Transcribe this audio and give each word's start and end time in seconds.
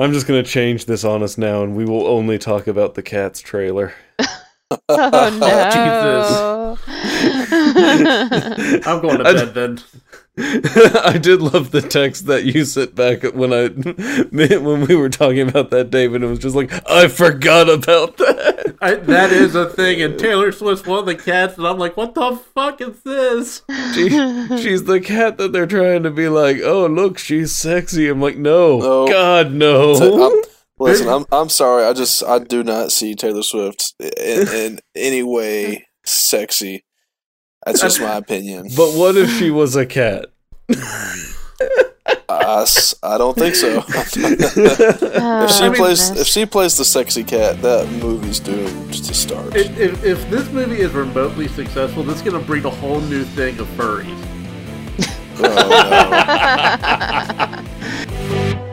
I'm 0.00 0.12
just 0.12 0.26
gonna 0.26 0.42
change 0.42 0.86
this 0.86 1.04
on 1.04 1.22
us 1.22 1.38
now, 1.38 1.62
and 1.62 1.76
we 1.76 1.84
will 1.84 2.06
only 2.06 2.38
talk 2.38 2.66
about 2.66 2.94
the 2.94 3.02
Cats 3.02 3.40
trailer. 3.40 3.92
Oh, 4.88 4.88
oh 5.12 5.38
no! 5.40 6.78
I'm 8.86 9.02
going 9.02 9.18
to 9.18 9.24
I- 9.26 9.32
bed 9.32 9.54
then. 9.54 9.80
I 11.04 11.18
did 11.18 11.42
love 11.42 11.72
the 11.72 11.80
text 11.82 12.26
that 12.26 12.44
you 12.44 12.64
sent 12.64 12.94
back 12.94 13.24
when 13.34 13.52
I 13.52 13.66
when 13.68 14.86
we 14.86 14.94
were 14.94 15.08
talking 15.08 15.40
about 15.40 15.70
that, 15.70 15.90
David. 15.90 16.22
It 16.22 16.26
was 16.26 16.38
just 16.38 16.54
like 16.54 16.70
I 16.88 17.08
forgot 17.08 17.68
about 17.68 18.16
that. 18.18 18.59
I, 18.80 18.94
that 18.94 19.32
is 19.32 19.54
a 19.54 19.68
thing, 19.68 20.00
and 20.02 20.18
Taylor 20.18 20.52
Swift's 20.52 20.86
one 20.86 20.98
of 21.00 21.06
the 21.06 21.14
cats, 21.14 21.56
and 21.58 21.66
I'm 21.66 21.78
like, 21.78 21.96
what 21.96 22.14
the 22.14 22.36
fuck 22.54 22.80
is 22.80 23.00
this? 23.02 23.62
She, 23.94 24.08
she's 24.58 24.84
the 24.84 25.00
cat 25.00 25.38
that 25.38 25.52
they're 25.52 25.66
trying 25.66 26.02
to 26.04 26.10
be 26.10 26.28
like, 26.28 26.58
oh 26.62 26.86
look, 26.86 27.18
she's 27.18 27.54
sexy. 27.54 28.08
I'm 28.08 28.20
like, 28.20 28.36
no, 28.36 28.78
No. 28.78 29.08
God, 29.08 29.52
no. 29.52 29.94
I'm, 29.94 30.42
listen, 30.78 31.08
I'm 31.08 31.26
I'm 31.32 31.48
sorry. 31.48 31.84
I 31.84 31.92
just 31.92 32.22
I 32.24 32.38
do 32.38 32.62
not 32.62 32.92
see 32.92 33.14
Taylor 33.14 33.42
Swift 33.42 33.94
in, 33.98 34.48
in 34.48 34.78
any 34.94 35.22
way 35.22 35.86
sexy. 36.04 36.84
That's 37.66 37.80
just 37.80 38.00
my 38.00 38.14
opinion. 38.16 38.68
but 38.76 38.92
what 38.94 39.16
if 39.16 39.30
she 39.38 39.50
was 39.50 39.76
a 39.76 39.86
cat? 39.86 40.26
I, 42.28 42.62
s- 42.62 42.94
I 43.02 43.18
don't 43.18 43.36
think 43.36 43.54
so. 43.54 43.82
If 43.92 45.50
she 45.50 45.64
I 45.64 45.68
mean- 45.68 45.74
plays 45.76 46.10
if 46.10 46.26
she 46.26 46.46
plays 46.46 46.76
the 46.76 46.84
sexy 46.84 47.24
cat, 47.24 47.60
that 47.62 47.88
movie's 48.02 48.38
doomed 48.40 48.94
to 48.94 49.14
start. 49.14 49.54
If, 49.56 49.76
if, 49.78 50.04
if 50.04 50.30
this 50.30 50.48
movie 50.50 50.80
is 50.80 50.92
remotely 50.92 51.48
successful, 51.48 52.02
this 52.04 52.16
is 52.16 52.22
going 52.22 52.38
to 52.40 52.46
bring 52.46 52.64
a 52.64 52.70
whole 52.70 53.00
new 53.00 53.24
thing 53.24 53.58
of 53.58 53.66
furries. 53.68 54.18
Oh, 55.42 55.54
no. 58.52 58.66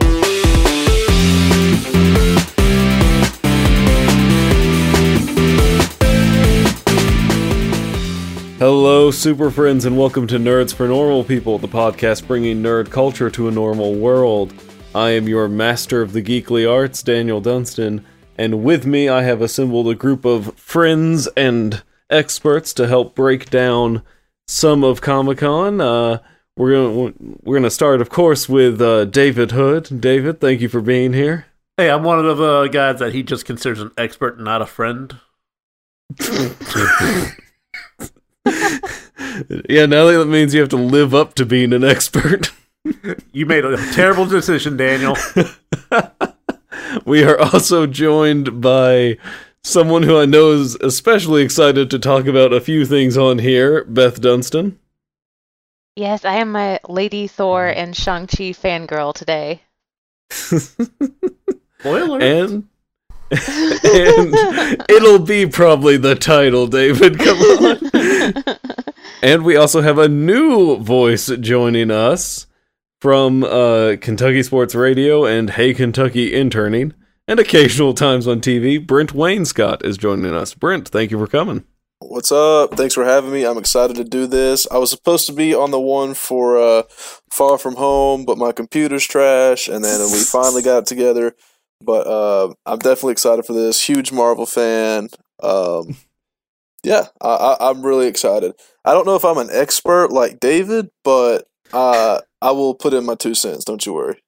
Hello, 8.58 9.12
super 9.12 9.52
friends, 9.52 9.84
and 9.84 9.96
welcome 9.96 10.26
to 10.26 10.36
Nerds 10.36 10.74
for 10.74 10.88
Normal 10.88 11.22
People, 11.22 11.58
the 11.58 11.68
podcast 11.68 12.26
bringing 12.26 12.60
nerd 12.60 12.90
culture 12.90 13.30
to 13.30 13.46
a 13.46 13.52
normal 13.52 13.94
world. 13.94 14.52
I 14.96 15.10
am 15.10 15.28
your 15.28 15.48
master 15.48 16.02
of 16.02 16.12
the 16.12 16.24
geekly 16.24 16.68
arts, 16.68 17.04
Daniel 17.04 17.40
Dunstan, 17.40 18.04
and 18.36 18.64
with 18.64 18.84
me 18.84 19.08
I 19.08 19.22
have 19.22 19.40
assembled 19.42 19.86
a 19.86 19.94
group 19.94 20.24
of 20.24 20.56
friends 20.56 21.28
and 21.36 21.84
experts 22.10 22.72
to 22.74 22.88
help 22.88 23.14
break 23.14 23.48
down 23.48 24.02
some 24.48 24.82
of 24.82 25.00
Comic 25.00 25.38
Con. 25.38 25.80
Uh, 25.80 26.18
we're 26.56 26.72
gonna 26.72 27.14
we're 27.44 27.58
gonna 27.58 27.70
start, 27.70 28.00
of 28.00 28.10
course, 28.10 28.48
with 28.48 28.82
uh, 28.82 29.04
David 29.04 29.52
Hood. 29.52 30.00
David, 30.00 30.40
thank 30.40 30.60
you 30.60 30.68
for 30.68 30.80
being 30.80 31.12
here. 31.12 31.46
Hey, 31.76 31.90
I'm 31.90 32.02
one 32.02 32.18
of 32.26 32.38
the 32.38 32.66
guys 32.66 32.98
that 32.98 33.14
he 33.14 33.22
just 33.22 33.44
considers 33.44 33.80
an 33.80 33.92
expert 33.96 34.40
not 34.40 34.62
a 34.62 34.66
friend. 34.66 35.16
yeah, 39.68 39.86
now 39.86 40.06
that 40.06 40.26
means 40.26 40.54
you 40.54 40.60
have 40.60 40.68
to 40.70 40.76
live 40.76 41.14
up 41.14 41.34
to 41.34 41.46
being 41.46 41.72
an 41.72 41.84
expert. 41.84 42.52
You 43.32 43.44
made 43.44 43.66
a 43.66 43.76
terrible 43.92 44.24
decision, 44.24 44.76
Daniel. 44.78 45.14
We 47.04 47.22
are 47.22 47.38
also 47.38 47.86
joined 47.86 48.62
by 48.62 49.18
someone 49.62 50.04
who 50.04 50.18
I 50.18 50.24
know 50.24 50.52
is 50.52 50.74
especially 50.76 51.42
excited 51.42 51.90
to 51.90 51.98
talk 51.98 52.26
about 52.26 52.54
a 52.54 52.62
few 52.62 52.86
things 52.86 53.18
on 53.18 53.40
here, 53.40 53.84
Beth 53.84 54.22
Dunstan. 54.22 54.78
yes, 55.96 56.24
I 56.24 56.36
am 56.36 56.56
a 56.56 56.78
Lady 56.88 57.26
Thor 57.26 57.66
and 57.66 57.94
Shang-Chi 57.94 58.52
fangirl 58.54 59.12
today. 59.14 59.62
Spoiler. 60.30 62.20
And 62.22 62.68
and 63.84 64.34
it'll 64.88 65.18
be 65.18 65.46
probably 65.46 65.96
the 65.96 66.14
title, 66.14 66.66
David. 66.66 67.18
Come 67.18 67.38
on. 67.38 68.56
And 69.22 69.44
we 69.44 69.56
also 69.56 69.80
have 69.80 69.98
a 69.98 70.08
new 70.08 70.76
voice 70.76 71.26
joining 71.40 71.90
us 71.90 72.46
from 73.00 73.42
uh, 73.44 73.96
Kentucky 74.00 74.42
Sports 74.42 74.74
Radio 74.74 75.24
and 75.24 75.50
Hey 75.50 75.74
Kentucky 75.74 76.34
interning, 76.34 76.94
and 77.26 77.40
occasional 77.40 77.94
times 77.94 78.26
on 78.28 78.40
TV. 78.40 78.84
Brent 78.84 79.14
Wayne 79.14 79.44
Scott 79.44 79.84
is 79.84 79.98
joining 79.98 80.34
us. 80.34 80.54
Brent, 80.54 80.88
thank 80.88 81.10
you 81.10 81.18
for 81.18 81.26
coming. 81.26 81.64
What's 82.00 82.30
up? 82.30 82.74
Thanks 82.74 82.94
for 82.94 83.04
having 83.04 83.32
me. 83.32 83.44
I'm 83.44 83.58
excited 83.58 83.96
to 83.96 84.04
do 84.04 84.28
this. 84.28 84.68
I 84.70 84.78
was 84.78 84.90
supposed 84.90 85.26
to 85.26 85.32
be 85.32 85.52
on 85.52 85.72
the 85.72 85.80
one 85.80 86.14
for 86.14 86.56
uh, 86.56 86.84
Far 87.32 87.58
From 87.58 87.74
Home, 87.74 88.24
but 88.24 88.38
my 88.38 88.52
computer's 88.52 89.04
trash, 89.04 89.66
and 89.66 89.84
then 89.84 90.00
we 90.12 90.20
finally 90.20 90.62
got 90.62 90.86
together. 90.86 91.34
But 91.80 92.06
uh, 92.06 92.52
I'm 92.66 92.78
definitely 92.78 93.12
excited 93.12 93.44
for 93.46 93.52
this. 93.52 93.82
Huge 93.84 94.10
Marvel 94.12 94.46
fan. 94.46 95.08
Um, 95.42 95.96
yeah, 96.82 97.06
I, 97.20 97.28
I, 97.28 97.70
I'm 97.70 97.82
really 97.82 98.06
excited. 98.08 98.52
I 98.84 98.92
don't 98.92 99.06
know 99.06 99.14
if 99.16 99.24
I'm 99.24 99.38
an 99.38 99.48
expert 99.52 100.10
like 100.10 100.40
David, 100.40 100.90
but 101.04 101.46
uh, 101.72 102.20
I 102.42 102.50
will 102.50 102.74
put 102.74 102.94
in 102.94 103.04
my 103.06 103.14
two 103.14 103.34
cents. 103.34 103.64
Don't 103.64 103.84
you 103.86 103.92
worry. 103.94 104.22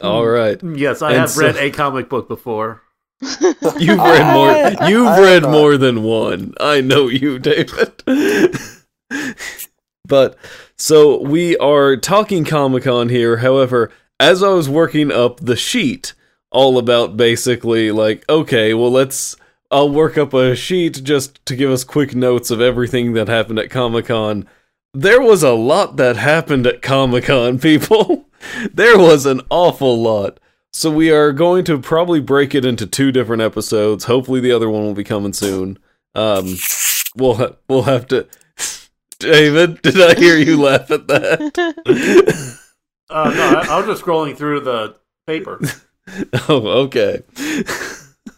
All 0.00 0.26
right. 0.26 0.60
yes, 0.62 1.00
I 1.02 1.10
And 1.10 1.20
have 1.20 1.30
so- 1.30 1.42
read 1.46 1.56
a 1.56 1.70
comic 1.70 2.08
book 2.08 2.28
before. 2.28 2.82
You've 3.20 3.58
read 3.62 4.00
I- 4.00 4.34
more. 4.78 4.88
You've 4.88 5.06
I 5.06 5.20
read 5.20 5.42
not. 5.42 5.50
more 5.52 5.76
than 5.76 6.02
one. 6.02 6.54
I 6.60 6.80
know 6.80 7.08
you, 7.08 7.38
David. 7.38 8.02
but 10.04 10.36
so 10.76 11.20
we 11.22 11.56
are 11.58 11.96
talking 11.96 12.44
Comic 12.44 12.84
Con 12.84 13.08
here. 13.08 13.38
However, 13.38 13.90
as 14.20 14.42
I 14.42 14.48
was 14.50 14.68
working 14.68 15.10
up 15.12 15.40
the 15.40 15.56
sheet, 15.56 16.14
all 16.50 16.78
about 16.78 17.16
basically 17.16 17.90
like, 17.90 18.24
okay, 18.28 18.74
well, 18.74 18.90
let's. 18.90 19.36
I'll 19.70 19.90
work 19.90 20.16
up 20.16 20.32
a 20.32 20.56
sheet 20.56 21.04
just 21.04 21.44
to 21.44 21.54
give 21.54 21.70
us 21.70 21.84
quick 21.84 22.14
notes 22.14 22.50
of 22.50 22.58
everything 22.58 23.12
that 23.12 23.28
happened 23.28 23.58
at 23.58 23.68
Comic 23.68 24.06
Con. 24.06 24.48
There 24.94 25.20
was 25.20 25.42
a 25.42 25.52
lot 25.52 25.96
that 25.96 26.16
happened 26.16 26.66
at 26.66 26.80
Comic 26.80 27.24
Con, 27.24 27.58
people. 27.60 28.26
there 28.72 28.96
was 28.98 29.26
an 29.26 29.42
awful 29.50 30.00
lot. 30.00 30.40
So 30.72 30.90
we 30.90 31.10
are 31.10 31.32
going 31.32 31.64
to 31.66 31.78
probably 31.78 32.20
break 32.20 32.54
it 32.54 32.64
into 32.64 32.86
two 32.86 33.12
different 33.12 33.42
episodes. 33.42 34.04
Hopefully, 34.04 34.40
the 34.40 34.52
other 34.52 34.70
one 34.70 34.84
will 34.84 34.94
be 34.94 35.04
coming 35.04 35.32
soon. 35.34 35.78
Um, 36.14 36.56
we'll 37.14 37.34
ha- 37.34 37.56
we'll 37.68 37.82
have 37.82 38.06
to. 38.08 38.26
David, 39.18 39.82
did 39.82 40.00
I 40.00 40.14
hear 40.18 40.36
you 40.36 40.56
laugh 40.62 40.90
at 40.90 41.08
that? 41.08 42.58
Uh, 43.10 43.30
no, 43.30 43.58
I, 43.58 43.66
I 43.68 43.76
was 43.78 43.86
just 43.86 44.02
scrolling 44.02 44.36
through 44.36 44.60
the 44.60 44.96
paper. 45.26 45.60
oh, 46.48 46.66
okay. 46.84 47.22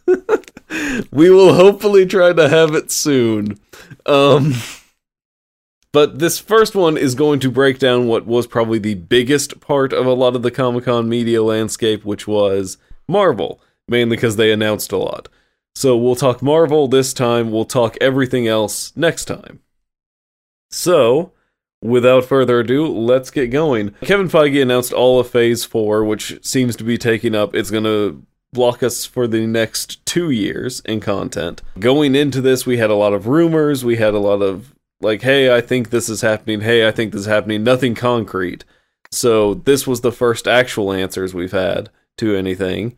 we 1.11 1.31
will 1.31 1.55
hopefully 1.55 2.07
try 2.07 2.33
to 2.33 2.49
have 2.49 2.75
it 2.75 2.91
soon. 2.91 3.59
Um, 4.07 4.55
but 5.93 6.19
this 6.19 6.39
first 6.39 6.75
one 6.75 6.97
is 6.97 7.15
going 7.15 7.41
to 7.41 7.51
break 7.51 7.79
down 7.79 8.07
what 8.07 8.27
was 8.27 8.47
probably 8.47 8.79
the 8.79 8.95
biggest 8.95 9.61
part 9.61 9.93
of 9.93 10.07
a 10.07 10.13
lot 10.13 10.37
of 10.37 10.43
the 10.43 10.51
Comic 10.51 10.85
Con 10.85 11.09
media 11.09 11.43
landscape, 11.43 12.05
which 12.05 12.29
was 12.29 12.79
Marvel, 13.09 13.61
mainly 13.89 14.17
because 14.17 14.37
they 14.37 14.53
announced 14.53 14.93
a 14.93 14.97
lot. 14.97 15.29
So 15.75 15.97
we'll 15.97 16.17
talk 16.17 16.43
Marvel 16.43 16.89
this 16.89 17.13
time, 17.13 17.51
we'll 17.51 17.65
talk 17.65 17.97
everything 18.01 18.47
else 18.47 18.93
next 18.97 19.25
time. 19.25 19.61
So, 20.71 21.33
without 21.83 22.25
further 22.25 22.61
ado, 22.61 22.87
let's 22.87 23.31
get 23.31 23.49
going. 23.49 23.95
Kevin 24.03 24.29
Feige 24.29 24.63
announced 24.63 24.93
all 24.93 25.21
of 25.21 25.31
Phase 25.31 25.65
4, 25.65 26.05
which 26.05 26.39
seems 26.45 26.77
to 26.77 26.85
be 26.85 26.99
taking 26.99 27.35
up, 27.35 27.55
it's 27.55 27.71
going 27.71 27.85
to 27.85 28.23
block 28.53 28.83
us 28.83 29.05
for 29.05 29.27
the 29.27 29.47
next 29.47 30.05
two 30.05 30.31
years 30.31 30.81
in 30.81 31.01
content. 31.01 31.63
Going 31.79 32.15
into 32.15 32.41
this, 32.41 32.67
we 32.67 32.79
had 32.79 32.91
a 32.91 32.95
lot 32.95 33.13
of 33.13 33.27
rumors, 33.27 33.85
we 33.85 33.97
had 33.97 34.15
a 34.15 34.19
lot 34.19 34.43
of, 34.43 34.75
like, 35.01 35.23
hey, 35.23 35.55
I 35.55 35.61
think 35.61 35.91
this 35.91 36.09
is 36.09 36.21
happening, 36.21 36.61
hey, 36.61 36.87
I 36.87 36.91
think 36.91 37.13
this 37.13 37.23
is 37.23 37.27
happening, 37.27 37.65
nothing 37.65 37.95
concrete. 37.95 38.65
So, 39.13 39.55
this 39.55 39.87
was 39.87 40.03
the 40.03 40.13
first 40.13 40.47
actual 40.47 40.93
answers 40.93 41.35
we've 41.35 41.53
had 41.53 41.91
to 42.19 42.37
anything. 42.37 42.97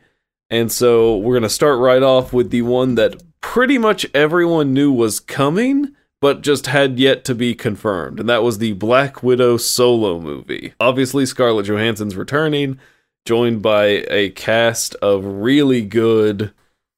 And 0.50 0.71
so, 0.71 1.16
we're 1.16 1.34
going 1.34 1.42
to 1.42 1.48
start 1.48 1.78
right 1.78 2.03
off 2.03 2.33
with 2.33 2.51
the 2.51 2.62
one 2.62 2.97
that 2.97 3.22
pretty 3.41 3.78
much 3.78 4.06
everyone 4.15 4.74
knew 4.74 4.92
was 4.92 5.21
coming 5.21 5.95
but 6.22 6.41
just 6.41 6.69
had 6.69 7.01
yet 7.01 7.24
to 7.24 7.34
be 7.34 7.53
confirmed, 7.53 8.21
and 8.21 8.28
that 8.28 8.45
was 8.45 8.59
the 8.59 8.72
Black 8.74 9.22
Widow 9.24 9.57
solo 9.57 10.21
movie. 10.21 10.72
Obviously, 10.78 11.27
Scarlett 11.27 11.66
Johansson's 11.66 12.16
returning, 12.16 12.78
joined 13.27 13.60
by 13.60 14.04
a 14.09 14.30
cast 14.30 14.95
of 15.03 15.24
really 15.24 15.83
good 15.83 16.53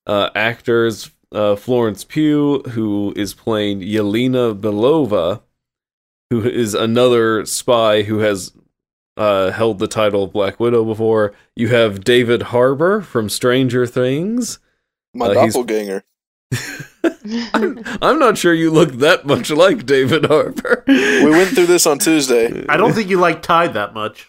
uh, 0.07 0.29
actors. 0.35 1.11
Uh, 1.33 1.57
Florence 1.57 2.05
Pugh, 2.05 2.63
who 2.71 3.13
is 3.17 3.35
playing 3.35 3.81
Yelena 3.81 4.57
Belova, 4.57 5.41
who 6.31 6.45
is 6.49 6.75
another 6.75 7.45
spy 7.45 8.03
who 8.03 8.19
has 8.19 8.53
uh, 9.17 9.51
held 9.51 9.79
the 9.79 9.89
title 9.89 10.25
of 10.25 10.33
Black 10.33 10.61
Widow 10.61 10.85
before. 10.85 11.35
You 11.57 11.69
have 11.69 12.05
David 12.05 12.43
Harbour 12.43 13.01
from 13.01 13.29
Stranger 13.29 13.87
Things. 13.87 14.61
My 15.13 15.27
Uh, 15.27 15.35
doppelganger. 15.35 16.05
I'm 18.03 18.19
not 18.19 18.39
sure 18.39 18.55
you 18.55 18.71
look 18.71 18.93
that 18.93 19.27
much 19.27 19.51
like 19.51 19.87
David 19.87 20.27
Harbour. 20.27 20.85
We 20.87 21.31
went 21.31 21.51
through 21.51 21.67
this 21.67 21.87
on 21.87 21.99
Tuesday. 21.99 22.65
I 22.69 22.77
don't 22.77 22.93
think 22.93 23.11
you 23.11 23.19
like 23.19 23.43
Tide 23.43 23.75
that 23.75 23.95
much. 23.95 24.29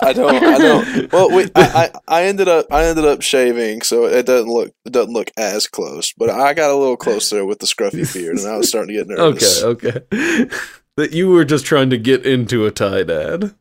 I 0.00 0.12
don't. 0.14 0.34
I 0.34 0.58
don't. 0.58 1.12
Well, 1.12 1.30
wait. 1.30 1.50
I, 1.54 1.90
I, 2.08 2.20
I 2.20 2.24
ended 2.24 2.48
up. 2.48 2.66
I 2.70 2.84
ended 2.84 3.04
up 3.04 3.22
shaving, 3.22 3.82
so 3.82 4.04
it 4.04 4.26
doesn't 4.26 4.48
look. 4.48 4.72
It 4.84 4.92
doesn't 4.92 5.12
look 5.12 5.30
as 5.36 5.66
close. 5.66 6.12
But 6.12 6.30
I 6.30 6.54
got 6.54 6.70
a 6.70 6.76
little 6.76 6.96
closer 6.96 7.44
with 7.44 7.58
the 7.58 7.66
scruffy 7.66 8.12
beard, 8.12 8.38
and 8.38 8.46
I 8.46 8.56
was 8.56 8.68
starting 8.68 8.94
to 8.94 9.04
get 9.04 9.08
nervous. 9.08 9.62
Okay, 9.62 9.88
okay. 9.88 10.48
that 10.96 11.12
you 11.12 11.30
were 11.30 11.44
just 11.44 11.66
trying 11.66 11.90
to 11.90 11.98
get 11.98 12.24
into 12.24 12.66
a 12.66 12.70
tie 12.70 13.02
dad. 13.02 13.54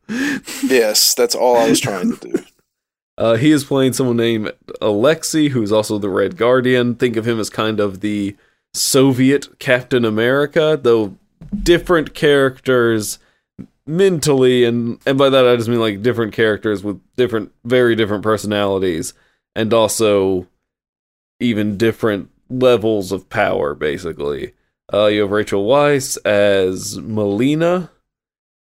Yes, 0.63 1.13
that's 1.15 1.35
all 1.35 1.57
I 1.57 1.69
was 1.69 1.79
trying 1.79 2.15
to 2.15 2.31
do. 2.31 2.43
Uh, 3.17 3.35
he 3.35 3.51
is 3.51 3.63
playing 3.63 3.93
someone 3.93 4.17
named 4.17 4.51
Alexei, 4.81 5.49
who's 5.49 5.71
also 5.71 5.97
the 5.97 6.09
Red 6.09 6.35
Guardian. 6.37 6.95
Think 6.95 7.15
of 7.15 7.27
him 7.27 7.39
as 7.39 7.49
kind 7.49 7.79
of 7.79 7.99
the 7.99 8.35
Soviet 8.73 9.59
Captain 9.59 10.03
America, 10.03 10.79
though 10.81 11.15
different 11.61 12.13
characters 12.13 13.19
mentally, 13.85 14.63
and 14.63 14.99
and 15.05 15.17
by 15.17 15.29
that 15.29 15.47
I 15.47 15.55
just 15.55 15.69
mean 15.69 15.79
like 15.79 16.01
different 16.01 16.33
characters 16.33 16.83
with 16.83 16.99
different, 17.15 17.51
very 17.63 17.95
different 17.95 18.23
personalities, 18.23 19.13
and 19.55 19.73
also 19.73 20.47
even 21.39 21.77
different 21.77 22.31
levels 22.49 23.11
of 23.11 23.29
power. 23.29 23.75
Basically, 23.75 24.53
uh, 24.91 25.05
you 25.05 25.21
have 25.21 25.31
Rachel 25.31 25.67
Weisz 25.67 26.17
as 26.25 26.97
Melina, 26.97 27.91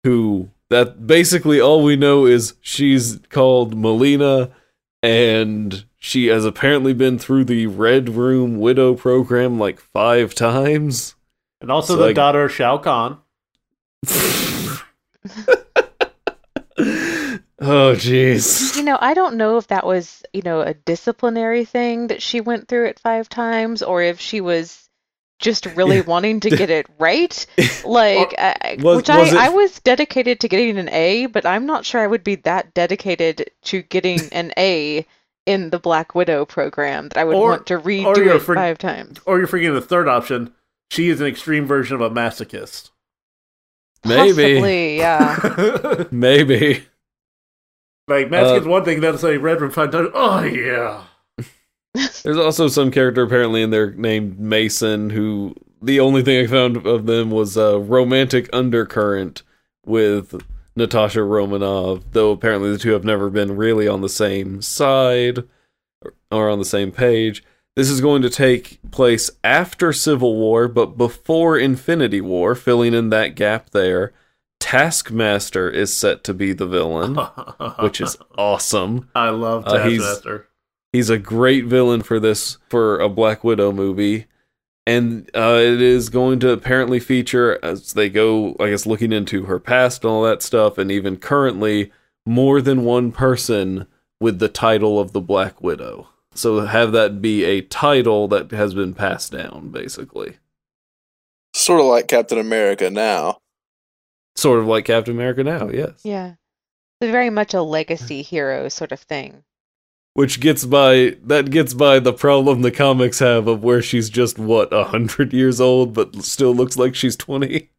who 0.03 0.49
that 0.69 1.05
basically 1.07 1.59
all 1.61 1.83
we 1.83 1.95
know 1.95 2.25
is 2.25 2.55
she's 2.61 3.19
called 3.29 3.77
Melina 3.77 4.51
and 5.01 5.85
she 5.99 6.27
has 6.27 6.45
apparently 6.45 6.93
been 6.93 7.17
through 7.19 7.45
the 7.45 7.67
Red 7.67 8.09
Room 8.09 8.59
Widow 8.59 8.93
program 8.95 9.59
like 9.59 9.79
five 9.79 10.33
times. 10.33 11.15
And 11.61 11.69
also 11.71 11.93
So, 11.93 11.99
the 11.99 12.05
like- 12.07 12.15
daughter 12.15 12.43
of 12.45 12.51
Shao 12.51 12.77
Kahn. 12.77 13.17
oh 16.79 17.93
jeez. 17.95 18.75
You 18.75 18.83
know, 18.83 18.97
I 18.99 19.13
don't 19.13 19.35
know 19.35 19.57
if 19.57 19.67
that 19.67 19.85
was, 19.85 20.23
you 20.33 20.41
know, 20.41 20.61
a 20.61 20.73
disciplinary 20.73 21.65
thing 21.65 22.07
that 22.07 22.21
she 22.21 22.41
went 22.41 22.67
through 22.67 22.87
it 22.87 22.99
five 22.99 23.29
times 23.29 23.81
or 23.83 24.01
if 24.01 24.19
she 24.19 24.41
was 24.41 24.82
just 25.39 25.65
really 25.75 25.97
Yeah. 25.97 26.03
wanting 26.03 26.39
to 26.41 26.49
get 26.49 26.69
it 26.69 26.85
right. 26.99 27.45
Like, 27.85 28.33
I, 28.37 28.77
was- 28.79 28.97
which 28.97 29.09
was 29.09 29.33
it- 29.33 29.37
I, 29.37 29.47
I 29.47 29.49
was 29.49 29.79
dedicated 29.81 30.39
to 30.41 30.47
getting 30.47 30.77
an 30.77 30.89
A, 30.89 31.25
but 31.25 31.45
I'm 31.45 31.65
not 31.65 31.85
sure 31.85 32.01
I 32.01 32.07
would 32.07 32.23
be 32.23 32.35
that 32.35 32.73
dedicated 32.73 33.49
to 33.63 33.81
getting 33.81 34.19
an 34.31 34.53
A 34.57 35.05
in 35.45 35.69
the 35.71 35.79
Black 35.79 36.15
Widow 36.15 36.45
program 36.45 37.09
that 37.09 37.17
I 37.17 37.23
would 37.25 37.35
Or- 37.35 37.49
want 37.49 37.65
to 37.67 37.75
or 37.75 37.81
redo 37.81 38.15
you're 38.17 38.35
it 38.37 38.41
for- 38.41 38.55
five 38.55 38.77
times. 38.77 39.19
Or 39.25 39.37
you're 39.37 39.47
forgetting 39.47 39.73
the 39.75 39.81
third 39.81 40.07
option. 40.07 40.53
She 40.91 41.09
is 41.09 41.19
an 41.19 41.27
extreme 41.27 41.65
version 41.65 41.95
of 41.95 42.01
a 42.01 42.09
masochist. 42.09 42.91
Maybe. 44.05 44.55
Possibly, 44.55 44.97
yeah. 44.97 46.03
Maybe. 46.11 46.85
like 48.07 48.27
masochist 48.27 48.65
Uh, 48.65 48.69
one 48.69 48.85
thing, 48.85 48.99
then 49.01 49.17
say 49.17 49.37
red 49.37 49.59
room 49.61 49.71
five. 49.71 49.89
Oh 49.93 50.43
yeah. 50.43 51.03
There's 52.23 52.37
also 52.37 52.67
some 52.67 52.89
character 52.91 53.21
apparently 53.23 53.61
in 53.61 53.69
there 53.69 53.91
named 53.91 54.39
Mason 54.39 55.09
who 55.11 55.55
the 55.81 55.99
only 55.99 56.23
thing 56.23 56.43
I 56.43 56.47
found 56.47 56.85
of 56.87 57.05
them 57.05 57.29
was 57.29 57.57
a 57.57 57.77
romantic 57.77 58.49
undercurrent 58.53 59.43
with 59.85 60.41
Natasha 60.75 61.19
Romanov, 61.19 62.03
though 62.13 62.31
apparently 62.31 62.71
the 62.71 62.77
two 62.79 62.91
have 62.93 63.03
never 63.03 63.29
been 63.29 63.55
really 63.57 63.87
on 63.87 64.01
the 64.01 64.09
same 64.09 64.61
side 64.61 65.43
or- 66.31 66.49
on 66.49 66.57
the 66.59 66.65
same 66.65 66.91
page. 66.91 67.43
This 67.75 67.89
is 67.89 68.01
going 68.01 68.21
to 68.21 68.29
take 68.29 68.79
place 68.91 69.29
after 69.43 69.91
Civil 69.91 70.35
War, 70.35 70.67
but 70.67 70.97
before 70.97 71.57
Infinity 71.57 72.21
War, 72.21 72.55
filling 72.55 72.93
in 72.93 73.09
that 73.09 73.35
gap 73.35 73.71
there. 73.71 74.13
Taskmaster 74.59 75.69
is 75.69 75.93
set 75.93 76.23
to 76.23 76.33
be 76.33 76.53
the 76.53 76.65
villain, 76.65 77.15
which 77.79 77.99
is 77.99 78.17
awesome. 78.37 79.09
I 79.13 79.29
love 79.29 79.65
Uh, 79.67 79.77
he's- 80.93 81.09
a 81.09 81.17
great 81.17 81.65
villain 81.65 82.01
for 82.01 82.19
this 82.19 82.57
for 82.69 82.99
a 82.99 83.09
Black 83.09 83.43
Widow 83.43 83.71
movie, 83.73 84.27
and 84.87 85.29
uh, 85.35 85.57
it 85.59 85.81
is 85.81 86.09
going 86.09 86.39
to 86.39 86.51
apparently 86.51 86.99
feature 86.99 87.59
as 87.63 87.93
they 87.93 88.09
go, 88.09 88.55
I 88.59 88.69
guess, 88.69 88.85
looking 88.85 89.11
into 89.11 89.43
her 89.45 89.59
past 89.59 90.03
and 90.03 90.11
all 90.11 90.23
that 90.23 90.41
stuff, 90.41 90.77
and 90.77 90.91
even 90.91 91.17
currently 91.17 91.91
more 92.25 92.61
than 92.61 92.83
one 92.85 93.11
person 93.11 93.85
with 94.21 94.39
the 94.39 94.47
title 94.49 94.99
of 94.99 95.11
the 95.11 95.19
Black 95.21 95.61
Widow. 95.61 96.07
So 96.35 96.61
have 96.61 96.93
that 96.93 97.21
be 97.21 97.43
a 97.43 97.61
title 97.61 98.27
that 98.29 98.51
has 98.51 98.73
been 98.73 98.93
passed 98.93 99.31
down, 99.33 99.69
basically, 99.69 100.37
Sort 101.55 101.79
of 101.81 101.85
like 101.87 102.07
Captain 102.07 102.39
America 102.39 102.89
now. 102.89 103.39
sort 104.35 104.59
of 104.59 104.65
like 104.65 104.85
Captain 104.85 105.13
America 105.13 105.43
now. 105.43 105.69
Yes, 105.69 106.01
Yeah. 106.03 106.35
So 107.01 107.11
very 107.11 107.29
much 107.29 107.53
a 107.53 107.61
legacy 107.61 108.21
hero 108.23 108.67
sort 108.69 108.91
of 108.91 108.99
thing. 109.01 109.43
Which 110.15 110.39
gets 110.39 110.65
by 110.65 111.15
that 111.23 111.49
gets 111.49 111.73
by 111.73 111.99
the 111.99 112.13
problem 112.13 112.61
the 112.61 112.71
comics 112.71 113.19
have 113.19 113.47
of 113.47 113.63
where 113.63 113.81
she's 113.81 114.09
just 114.09 114.37
what 114.39 114.71
a 114.73 114.83
hundred 114.85 115.33
years 115.33 115.59
old, 115.61 115.93
but 115.93 116.15
still 116.23 116.53
looks 116.53 116.77
like 116.77 116.95
she's 116.95 117.15
twenty. 117.15 117.69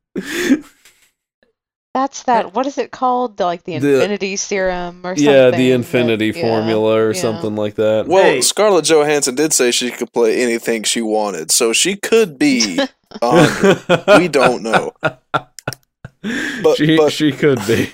That's 1.94 2.25
that. 2.25 2.54
What 2.54 2.66
is 2.66 2.76
it 2.76 2.90
called? 2.90 3.36
The, 3.36 3.44
like 3.44 3.62
the 3.62 3.78
The- 3.78 3.94
Infinity 3.94 4.34
Serum 4.34 5.06
or 5.06 5.14
something? 5.14 5.25
Yeah, 5.32 5.50
the 5.50 5.69
that- 5.69 5.75
Infinity 5.75 6.32
yeah, 6.34 6.42
Formula 6.42 6.96
or 6.96 7.12
yeah. 7.12 7.20
something 7.20 7.54
like 7.54 7.76
that. 7.76 8.08
Well, 8.08 8.25
Hey. 8.25 8.40
Scarlett 8.40 8.84
Johansson 8.86 9.36
did 9.36 9.52
say 9.52 9.70
she 9.70 9.92
could 9.92 10.12
play 10.12 10.42
anything 10.42 10.82
she 10.82 11.02
wanted, 11.02 11.52
so 11.52 11.72
she 11.72 11.94
could 11.94 12.36
be. 12.36 12.81
we 14.19 14.28
don't 14.28 14.62
know. 14.62 14.92
But- 16.62 16.76
she 16.78 16.96
but- 16.96 17.12
she 17.12 17.31
could 17.32 17.60
be. 17.66 17.90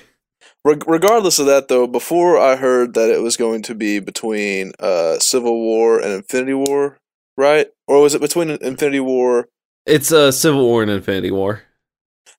Reg- 0.64 0.86
regardless 0.86 1.38
of 1.38 1.46
that, 1.46 1.68
though, 1.68 1.86
before 1.86 2.38
I 2.38 2.56
heard 2.56 2.94
that 2.94 3.10
it 3.10 3.22
was 3.22 3.36
going 3.36 3.62
to 3.62 3.74
be 3.74 3.98
between 3.98 4.72
uh, 4.78 5.18
Civil 5.18 5.56
War 5.58 5.98
and 5.98 6.12
Infinity 6.12 6.54
War, 6.54 6.98
right? 7.36 7.68
Or 7.88 8.02
was 8.02 8.14
it 8.14 8.20
between 8.20 8.50
Infinity 8.50 9.00
War? 9.00 9.48
It's 9.86 10.12
a 10.12 10.24
uh, 10.28 10.32
Civil 10.32 10.64
War 10.66 10.82
and 10.82 10.90
Infinity 10.90 11.30
War. 11.30 11.62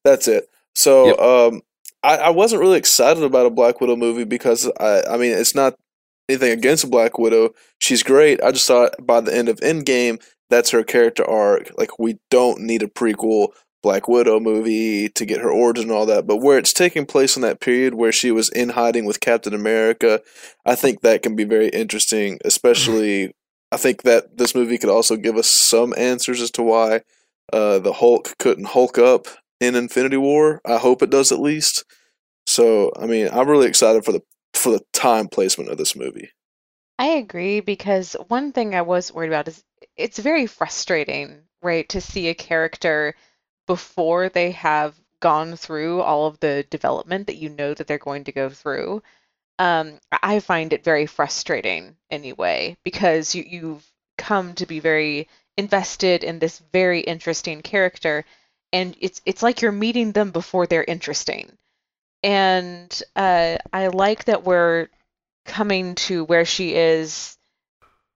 That's 0.04 0.28
it. 0.28 0.50
So, 0.76 1.08
Yep. 1.08 1.20
um, 1.20 1.62
I, 2.04 2.18
I 2.18 2.30
wasn't 2.30 2.62
really 2.62 2.78
excited 2.78 3.24
about 3.24 3.46
a 3.46 3.52
Black 3.52 3.82
Widow 3.82 3.96
movie 3.96 4.24
because 4.24 4.70
I, 4.80 5.04
I 5.10 5.18
mean, 5.18 5.32
it's 5.34 5.56
not 5.56 5.76
anything 6.30 6.52
against 6.52 6.90
Black 6.90 7.18
Widow. 7.18 7.54
She's 7.80 8.04
great. 8.04 8.42
I 8.44 8.52
just 8.52 8.68
thought 8.68 8.94
by 9.06 9.22
the 9.22 9.36
end 9.36 9.50
of 9.50 9.60
Endgame, 9.60 10.22
that's 10.50 10.70
her 10.72 10.84
character 10.84 11.28
arc. 11.28 11.72
Like, 11.78 11.98
we 12.00 12.18
don't 12.30 12.62
need 12.62 12.84
a 12.84 12.88
prequel 12.88 13.50
Black 13.82 14.08
Widow 14.08 14.40
movie 14.40 15.10
to 15.10 15.26
get 15.26 15.42
her 15.42 15.50
origin 15.50 15.86
and 15.86 15.92
all 15.92 16.06
that. 16.06 16.28
But 16.28 16.38
where 16.38 16.58
it's 16.58 16.74
taking 16.74 17.06
place 17.06 17.36
in 17.36 17.42
that 17.42 17.60
period 17.60 17.96
where 17.96 18.12
she 18.12 18.32
was 18.32 18.50
in 18.50 18.70
hiding 18.70 19.06
with 19.06 19.20
Captain 19.20 19.54
America, 19.54 20.22
I 20.66 20.76
think 20.76 21.02
that 21.02 21.24
can 21.24 21.36
be 21.36 21.44
very 21.44 21.70
interesting. 21.70 22.40
Especially, 22.46 23.34
I 23.72 23.78
think 23.78 24.04
that 24.04 24.38
this 24.38 24.54
movie 24.56 24.78
could 24.78 24.90
also 24.90 25.16
give 25.16 25.38
us 25.38 25.48
some 25.48 25.94
answers 25.98 26.42
as 26.42 26.52
to 26.52 26.64
why 26.64 27.02
uh, 27.52 27.80
the 27.80 27.94
Hulk 27.94 28.38
couldn't 28.38 28.68
Hulk 28.68 28.98
up 28.98 29.28
in 29.60 29.76
Infinity 29.76 30.18
War. 30.18 30.62
I 30.66 30.78
hope 30.78 31.02
it 31.02 31.10
does 31.10 31.32
at 31.32 31.40
least. 31.40 31.84
So, 32.46 32.92
I 33.00 33.06
mean, 33.06 33.30
I'm 33.32 33.50
really 33.50 33.68
excited 33.68 34.04
for 34.06 34.12
the 34.12 34.22
for 34.54 34.72
the 34.72 34.82
time 34.94 35.28
placement 35.28 35.70
of 35.70 35.78
this 35.78 35.96
movie. 35.96 36.30
I 37.00 37.06
agree 37.06 37.62
because 37.62 38.16
one 38.28 38.52
thing 38.52 38.76
I 38.76 38.84
was 38.84 39.12
worried 39.12 39.30
about 39.30 39.48
is 39.48 39.64
it's 39.98 40.20
very 40.20 40.46
frustrating, 40.46 41.42
right, 41.62 41.88
to 41.90 42.02
see 42.02 42.28
a 42.28 42.36
character 42.36 43.16
before 43.68 44.30
they 44.30 44.52
have 44.52 44.96
gone 45.20 45.56
through 45.56 46.02
all 46.02 46.28
of 46.28 46.40
the 46.40 46.66
development 46.70 47.28
that 47.28 47.38
you 47.38 47.50
know 47.50 47.74
that 47.74 47.88
they're 47.88 47.98
going 47.98 48.24
to 48.26 48.32
go 48.32 48.50
through. 48.50 49.02
Um, 49.60 50.00
I 50.24 50.40
find 50.40 50.74
it 50.74 50.84
very 50.84 51.06
frustrating 51.06 51.96
anyway 52.10 52.78
because 52.84 53.36
you, 53.36 53.44
you've 53.48 53.86
come 54.18 54.56
to 54.56 54.66
be 54.66 54.80
very 54.80 55.28
invested 55.58 56.24
in 56.24 56.40
this 56.40 56.60
very 56.74 57.02
interesting 57.02 57.62
character, 57.62 58.26
and 58.74 58.96
it's 59.00 59.22
it's 59.26 59.44
like 59.44 59.62
you're 59.62 59.72
meeting 59.72 60.12
them 60.14 60.32
before 60.32 60.66
they're 60.68 60.84
interesting. 60.84 61.58
And 62.24 63.02
uh, 63.16 63.58
I 63.74 63.88
like 63.88 64.26
that 64.26 64.44
we're 64.44 64.90
coming 65.46 65.96
to 65.96 66.24
where 66.26 66.46
she 66.46 66.76
is 66.76 67.38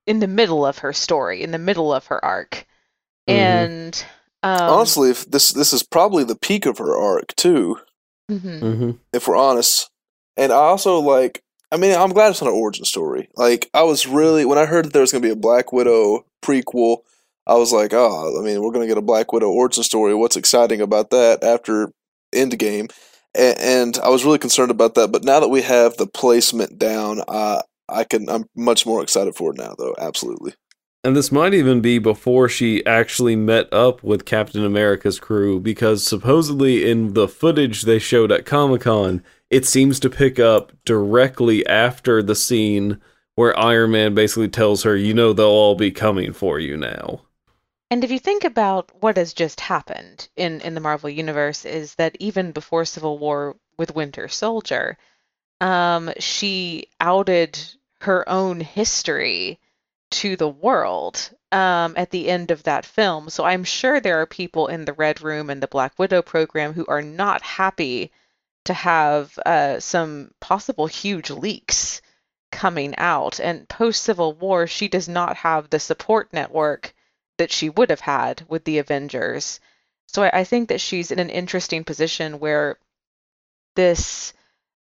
in 0.07 0.19
the 0.19 0.27
middle 0.27 0.65
of 0.65 0.79
her 0.79 0.93
story, 0.93 1.41
in 1.43 1.51
the 1.51 1.57
middle 1.59 1.93
of 1.93 2.07
her 2.07 2.23
arc. 2.23 2.65
Mhm. 3.29 3.33
And 3.33 4.05
um, 4.45 4.69
Honestly, 4.69 5.09
if 5.11 5.29
this 5.29 5.51
this 5.51 5.73
is 5.73 5.83
probably 5.83 6.23
the 6.23 6.35
peak 6.37 6.65
of 6.65 6.77
her 6.77 6.95
arc 6.95 7.35
too, 7.35 7.79
mhm. 8.31 8.59
hmm 8.59 8.91
if 9.13 9.27
we're 9.27 9.37
honest. 9.37 9.89
And 10.37 10.51
I 10.51 10.55
also 10.57 10.99
like. 10.99 11.41
I 11.71 11.77
mean, 11.77 11.97
I'm 11.97 12.11
glad 12.11 12.29
it's 12.29 12.41
not 12.41 12.51
an 12.51 12.57
origin 12.57 12.85
story. 12.85 13.27
Like, 13.35 13.69
I 13.73 13.83
was 13.83 14.07
really 14.07 14.45
when 14.45 14.57
I 14.59 14.65
heard 14.65 14.85
that 14.85 14.93
there 14.93 15.01
was 15.01 15.11
going 15.11 15.23
to 15.23 15.27
be 15.27 15.31
a 15.31 15.35
Black 15.35 15.73
Widow 15.73 16.25
prequel. 16.41 16.99
I 17.47 17.55
was 17.55 17.73
like, 17.73 17.91
oh, 17.93 18.39
I 18.39 18.43
mean, 18.45 18.61
we're 18.61 18.71
going 18.71 18.87
to 18.87 18.87
get 18.87 18.99
a 18.99 19.01
Black 19.01 19.33
Widow 19.33 19.49
origin 19.49 19.83
story. 19.83 20.13
What's 20.13 20.37
exciting 20.37 20.79
about 20.79 21.09
that 21.09 21.43
after 21.43 21.91
Endgame? 22.33 22.91
And, 23.33 23.59
and 23.59 23.99
I 24.03 24.09
was 24.09 24.23
really 24.23 24.37
concerned 24.37 24.71
about 24.71 24.93
that. 24.95 25.11
But 25.11 25.23
now 25.23 25.39
that 25.39 25.49
we 25.49 25.63
have 25.63 25.97
the 25.97 26.07
placement 26.07 26.77
down, 26.79 27.21
uh, 27.27 27.61
I 27.89 28.03
can. 28.03 28.29
I'm 28.29 28.45
much 28.55 28.85
more 28.85 29.01
excited 29.03 29.35
for 29.35 29.51
it 29.51 29.57
now, 29.57 29.73
though. 29.77 29.95
Absolutely. 29.99 30.53
And 31.05 31.15
this 31.15 31.31
might 31.31 31.53
even 31.53 31.81
be 31.81 31.99
before 31.99 32.49
she 32.49 32.83
actually 32.83 33.35
met 33.35 33.71
up 33.71 34.01
with 34.01 34.25
Captain 34.25 34.65
America's 34.65 35.19
crew, 35.19 35.59
because 35.59 36.03
supposedly 36.03 36.89
in 36.89 37.13
the 37.13 37.27
footage 37.27 37.83
they 37.83 37.99
showed 37.99 38.31
at 38.31 38.47
Comic 38.47 38.81
Con, 38.81 39.23
it 39.51 39.67
seems 39.67 39.99
to 39.99 40.09
pick 40.09 40.39
up 40.39 40.71
directly 40.83 41.63
after 41.67 42.23
the 42.23 42.33
scene 42.33 42.99
where 43.35 43.55
Iron 43.55 43.91
Man 43.91 44.15
basically 44.15 44.47
tells 44.47 44.81
her, 44.81 44.95
you 44.95 45.13
know, 45.13 45.31
they'll 45.31 45.45
all 45.45 45.75
be 45.75 45.91
coming 45.91 46.33
for 46.33 46.59
you 46.59 46.75
now. 46.75 47.21
And 47.91 48.03
if 48.03 48.09
you 48.09 48.17
think 48.17 48.43
about 48.43 48.89
what 48.99 49.17
has 49.17 49.31
just 49.31 49.59
happened 49.59 50.27
in, 50.35 50.59
in 50.61 50.73
the 50.73 50.81
Marvel 50.81 51.11
Universe, 51.11 51.65
is 51.65 51.93
that 51.95 52.17
even 52.19 52.51
before 52.51 52.83
Civil 52.83 53.19
War 53.19 53.55
with 53.77 53.93
Winter 53.93 54.27
Soldier, 54.27 54.97
um, 55.61 56.09
she 56.17 56.87
outed 56.99 57.59
her 57.99 58.27
own 58.27 58.59
history 58.59 59.59
to 60.15 60.37
the 60.37 60.47
world 60.47 61.29
um, 61.51 61.93
at 61.97 62.09
the 62.11 62.29
end 62.29 62.51
of 62.51 62.63
that 62.63 62.85
film. 62.85 63.29
So 63.29 63.43
I'm 63.43 63.65
sure 63.65 63.99
there 63.99 64.21
are 64.21 64.25
people 64.25 64.67
in 64.67 64.85
the 64.85 64.93
Red 64.93 65.21
Room 65.21 65.49
and 65.49 65.61
the 65.61 65.67
Black 65.67 65.99
Widow 65.99 66.21
program 66.21 66.73
who 66.73 66.85
are 66.87 67.01
not 67.01 67.41
happy 67.41 68.11
to 68.65 68.73
have 68.73 69.37
uh, 69.45 69.79
some 69.79 70.31
possible 70.39 70.87
huge 70.87 71.29
leaks 71.29 72.01
coming 72.51 72.95
out. 72.97 73.39
And 73.41 73.67
post 73.67 74.03
Civil 74.03 74.33
War, 74.33 74.67
she 74.67 74.87
does 74.87 75.09
not 75.09 75.35
have 75.37 75.69
the 75.69 75.79
support 75.79 76.31
network 76.31 76.93
that 77.37 77.51
she 77.51 77.69
would 77.69 77.89
have 77.89 77.99
had 77.99 78.45
with 78.47 78.63
the 78.63 78.77
Avengers. 78.77 79.59
So 80.07 80.23
I, 80.23 80.39
I 80.39 80.43
think 80.45 80.69
that 80.69 80.79
she's 80.81 81.11
in 81.11 81.19
an 81.19 81.29
interesting 81.29 81.83
position 81.83 82.39
where 82.39 82.79
this 83.75 84.33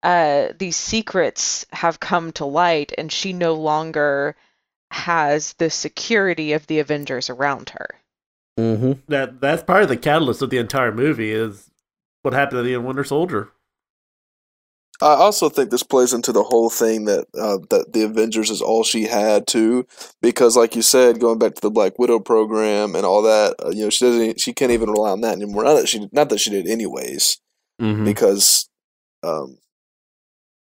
uh, 0.04 0.48
these 0.58 0.76
secrets 0.76 1.66
have 1.72 1.98
come 1.98 2.30
to 2.32 2.44
light, 2.44 2.92
and 2.98 3.10
she 3.10 3.32
no 3.32 3.54
longer 3.54 4.36
has 4.94 5.52
the 5.54 5.68
security 5.70 6.52
of 6.52 6.66
the 6.66 6.78
Avengers 6.78 7.28
around 7.28 7.70
her. 7.70 7.88
Mm-hmm. 8.58 8.92
That 9.08 9.40
that's 9.40 9.62
part 9.62 9.82
of 9.82 9.88
the 9.88 9.96
catalyst 9.96 10.40
of 10.42 10.50
the 10.50 10.58
entire 10.58 10.92
movie 10.92 11.32
is 11.32 11.70
what 12.22 12.34
happened 12.34 12.58
to 12.58 12.62
the 12.62 12.76
Winter 12.76 13.04
Soldier. 13.04 13.50
I 15.02 15.14
also 15.14 15.48
think 15.48 15.70
this 15.70 15.82
plays 15.82 16.12
into 16.12 16.30
the 16.30 16.44
whole 16.44 16.70
thing 16.70 17.06
that 17.06 17.26
uh, 17.36 17.58
that 17.70 17.92
the 17.92 18.04
Avengers 18.04 18.50
is 18.50 18.62
all 18.62 18.84
she 18.84 19.02
had 19.04 19.48
too, 19.48 19.86
because 20.22 20.56
like 20.56 20.76
you 20.76 20.82
said, 20.82 21.18
going 21.18 21.38
back 21.38 21.54
to 21.54 21.60
the 21.60 21.70
Black 21.70 21.98
Widow 21.98 22.20
program 22.20 22.94
and 22.94 23.04
all 23.04 23.22
that, 23.22 23.56
uh, 23.64 23.70
you 23.70 23.82
know, 23.82 23.90
she 23.90 24.04
doesn't, 24.04 24.40
she 24.40 24.52
can't 24.52 24.70
even 24.70 24.90
rely 24.90 25.10
on 25.10 25.20
that 25.22 25.34
anymore. 25.34 25.64
Not 25.64 25.74
that 25.74 25.88
she, 25.88 26.08
not 26.12 26.28
that 26.28 26.38
she 26.38 26.50
did 26.50 26.68
anyways, 26.68 27.38
Mm-hmm. 27.82 28.04
because, 28.04 28.68
um, 29.24 29.58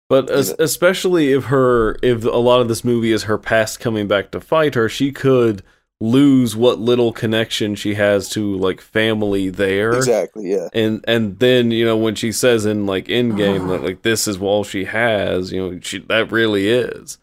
But 0.09 0.29
know. 0.29 0.55
especially 0.59 1.33
if 1.33 1.45
her, 1.45 1.97
if 2.03 2.25
a 2.25 2.29
lot 2.29 2.61
of 2.61 2.69
this 2.69 2.85
movie 2.85 3.13
is 3.13 3.25
her 3.25 3.39
past 3.39 3.81
coming 3.81 4.07
back 4.07 4.31
to 4.33 4.41
fight 4.41 4.75
her, 4.75 4.89
she 4.89 5.13
could 5.13 5.63
lose 6.01 6.55
what 6.55 6.79
little 6.79 7.13
connection 7.13 7.75
she 7.75 7.95
has 7.95 8.29
to 8.29 8.55
like 8.57 8.81
family 8.81 9.49
there. 9.49 9.93
exactly, 9.95 10.51
yeah, 10.51 10.69
And 10.73 11.05
and 11.09 11.39
then 11.39 11.71
you 11.71 11.85
know 11.85 11.97
when 11.97 12.15
she 12.15 12.33
says 12.33 12.67
in 12.67 12.87
like 12.87 13.09
in 13.09 13.37
game 13.37 13.69
that 13.69 13.83
like 13.85 14.03
this 14.03 14.29
is 14.29 14.41
all 14.41 14.65
she 14.65 14.85
has, 14.85 15.53
you 15.53 15.61
know 15.61 15.81
she 15.81 16.01
that 16.01 16.31
really 16.31 16.69
is. 16.69 17.19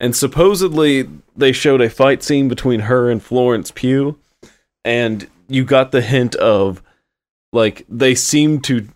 And 0.00 0.16
supposedly 0.16 1.08
they 1.36 1.52
showed 1.52 1.80
a 1.80 1.90
fight 1.90 2.22
scene 2.22 2.48
between 2.48 2.80
her 2.80 3.10
and 3.10 3.22
Florence 3.22 3.70
Pugh, 3.70 4.18
and 4.84 5.28
you 5.48 5.64
got 5.64 5.92
the 5.92 6.00
hint 6.00 6.34
of 6.36 6.82
like 7.52 7.84
they 7.88 8.14
seem 8.14 8.60
to 8.62 8.88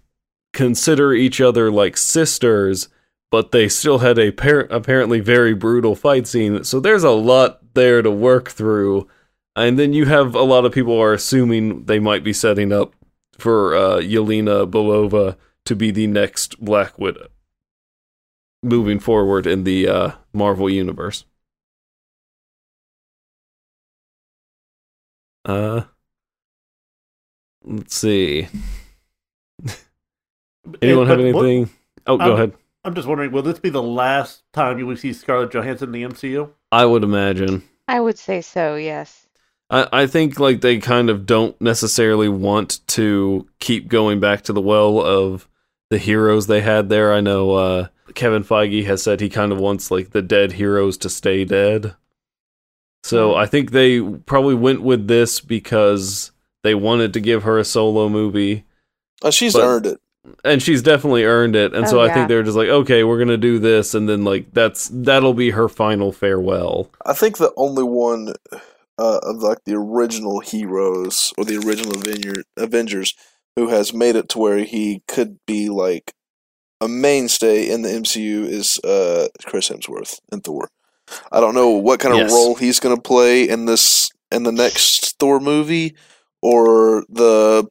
consider 0.53 1.13
each 1.13 1.41
other 1.41 1.71
like 1.71 1.97
sisters, 1.97 2.89
but 3.31 3.51
they 3.53 3.69
still 3.69 3.99
had 3.99 4.19
a 4.19 4.31
par- 4.31 4.69
apparently 4.71 5.21
very 5.21 5.55
brutal 5.55 5.95
fight 5.95 6.27
scene. 6.27 6.63
So 6.65 6.81
there's 6.81 7.05
a 7.05 7.11
lot 7.11 7.75
there 7.75 8.03
to 8.03 8.11
work 8.11 8.51
through. 8.51 9.09
And 9.55 9.79
then 9.79 9.93
you 9.93 10.05
have 10.07 10.35
a 10.35 10.43
lot 10.43 10.65
of 10.65 10.73
people 10.73 10.99
are 11.01 11.13
assuming 11.15 11.85
they 11.87 11.99
might 11.99 12.23
be 12.23 12.33
setting 12.33 12.73
up 12.73 12.95
for 13.39 13.75
uh, 13.75 13.97
Yelena 13.99 14.71
Belova 14.71 15.37
to 15.65 15.75
be 15.77 15.91
the 15.91 16.07
next 16.07 16.61
Black 16.61 16.99
Widow 16.99 17.29
moving 18.63 18.99
forward 18.99 19.47
in 19.47 19.65
the 19.65 19.89
uh, 19.89 20.11
Marvel 20.33 20.69
universe. 20.71 21.25
Uh, 25.45 25.83
let's 27.65 27.95
see. 27.97 28.49
Anyone 30.83 31.07
have 31.07 31.19
But 31.19 31.35
what- 31.35 31.45
anything? 31.47 31.71
Oh, 32.07 32.17
go 32.19 32.25
Um, 32.25 32.33
ahead. 32.33 32.53
I'm 32.87 32.95
just 32.95 33.09
wondering, 33.09 33.33
will 33.33 33.43
this 33.43 33.59
be 33.59 33.69
the 33.69 33.83
last 33.83 34.43
time 34.53 34.79
you 34.79 34.87
will 34.87 34.97
see 34.97 35.13
Scarlett 35.13 35.51
Johansson 35.53 35.89
in 35.89 35.93
the 35.93 36.15
MCU? 36.15 36.51
I 36.71 36.85
would 36.87 37.03
imagine. 37.03 37.65
I 37.89 37.99
would 38.01 38.17
say 38.17 38.41
so, 38.41 38.77
yes. 38.77 39.27
I, 39.71 39.89
I 39.93 40.07
think 40.07 40.39
like 40.39 40.61
they 40.61 40.79
kind 40.79 41.11
of 41.11 41.27
don't 41.27 41.61
necessarily 41.61 42.29
want 42.29 42.87
to 42.89 43.49
keep 43.59 43.89
going 43.89 44.21
back 44.21 44.43
to 44.43 44.53
the 44.53 44.61
well 44.61 45.01
of 45.01 45.49
the 45.91 45.99
heroes 45.99 46.47
they 46.47 46.61
had 46.61 46.89
there. 46.89 47.13
I 47.13 47.21
know 47.21 47.51
uh, 47.55 47.89
Kevin 48.15 48.45
Feige 48.45 48.85
has 48.87 49.03
said 49.03 49.21
he 49.21 49.29
kind 49.29 49.51
of 49.51 49.59
wants 49.59 49.91
like 49.91 50.11
the 50.11 50.23
dead 50.23 50.53
heroes 50.53 50.97
to 50.99 51.11
stay 51.11 51.45
dead. 51.45 51.97
So 53.03 53.33
Hmm. 53.33 53.39
I 53.39 53.47
think 53.47 53.73
they 53.73 54.01
probably 54.01 54.55
went 54.55 54.83
with 54.83 55.09
this 55.09 55.41
because 55.41 56.31
they 56.63 56.77
wanted 56.77 57.13
to 57.15 57.21
give 57.21 57.43
her 57.43 57.59
a 57.59 57.65
solo 57.65 58.09
movie, 58.09 58.65
uh, 59.25 59.33
she's 59.33 59.55
But- 59.55 59.63
earned 59.63 59.87
it. 59.87 60.01
And 60.45 60.63
she's 60.63 60.83
definitely 60.83 61.25
earned 61.25 61.57
it. 61.57 61.75
And 61.75 61.89
so 61.89 61.99
Oh, 62.01 62.03
I 62.03 62.07
yeah. 62.07 62.15
think 62.15 62.29
they're 62.29 62.43
just 62.43 62.57
like, 62.57 62.69
okay, 62.69 63.05
we're 63.05 63.19
gonna 63.19 63.37
do 63.37 63.59
this, 63.59 63.95
and 63.95 64.09
then 64.09 64.25
like 64.25 64.53
that's 64.53 64.89
that'll 64.93 65.35
be 65.35 65.51
her 65.51 65.69
final 65.69 66.13
farewell. 66.13 66.91
I 67.05 67.13
think 67.13 67.39
the 67.39 67.53
only 67.57 67.83
one 67.85 68.35
uh, 68.99 69.21
of 69.23 69.37
like 69.37 69.59
the 69.65 69.75
original 69.75 70.41
heroes 70.41 71.33
or 71.39 71.45
the 71.45 71.57
original 71.67 71.97
Avenger, 71.97 72.43
Avengers 72.57 73.15
who 73.57 73.69
has 73.69 73.95
made 73.95 74.17
it 74.17 74.29
to 74.31 74.39
where 74.39 74.59
he 74.65 75.03
could 75.09 75.39
be 75.47 75.69
like 75.69 76.13
a 76.81 76.89
mainstay 76.89 77.71
in 77.71 77.81
the 77.83 77.89
MCU 77.89 78.45
is 78.47 78.79
uh, 78.85 79.29
Chris 79.47 79.71
Hemsworth 79.71 80.19
in 80.31 80.41
Thor. 80.43 80.69
I 81.33 81.41
don't 81.41 81.55
know 81.55 81.71
what 81.71 82.01
kind 82.01 82.13
of 82.15 82.21
Yes. 82.21 82.33
role 82.33 82.55
he's 82.55 82.81
going 82.81 82.95
to 82.95 83.01
play 83.01 83.49
in 83.49 83.65
this 83.65 84.11
in 84.31 84.43
the 84.43 84.53
next 84.53 85.19
Thor 85.19 85.41
movie 85.41 85.95
or 86.43 87.05
the 87.09 87.67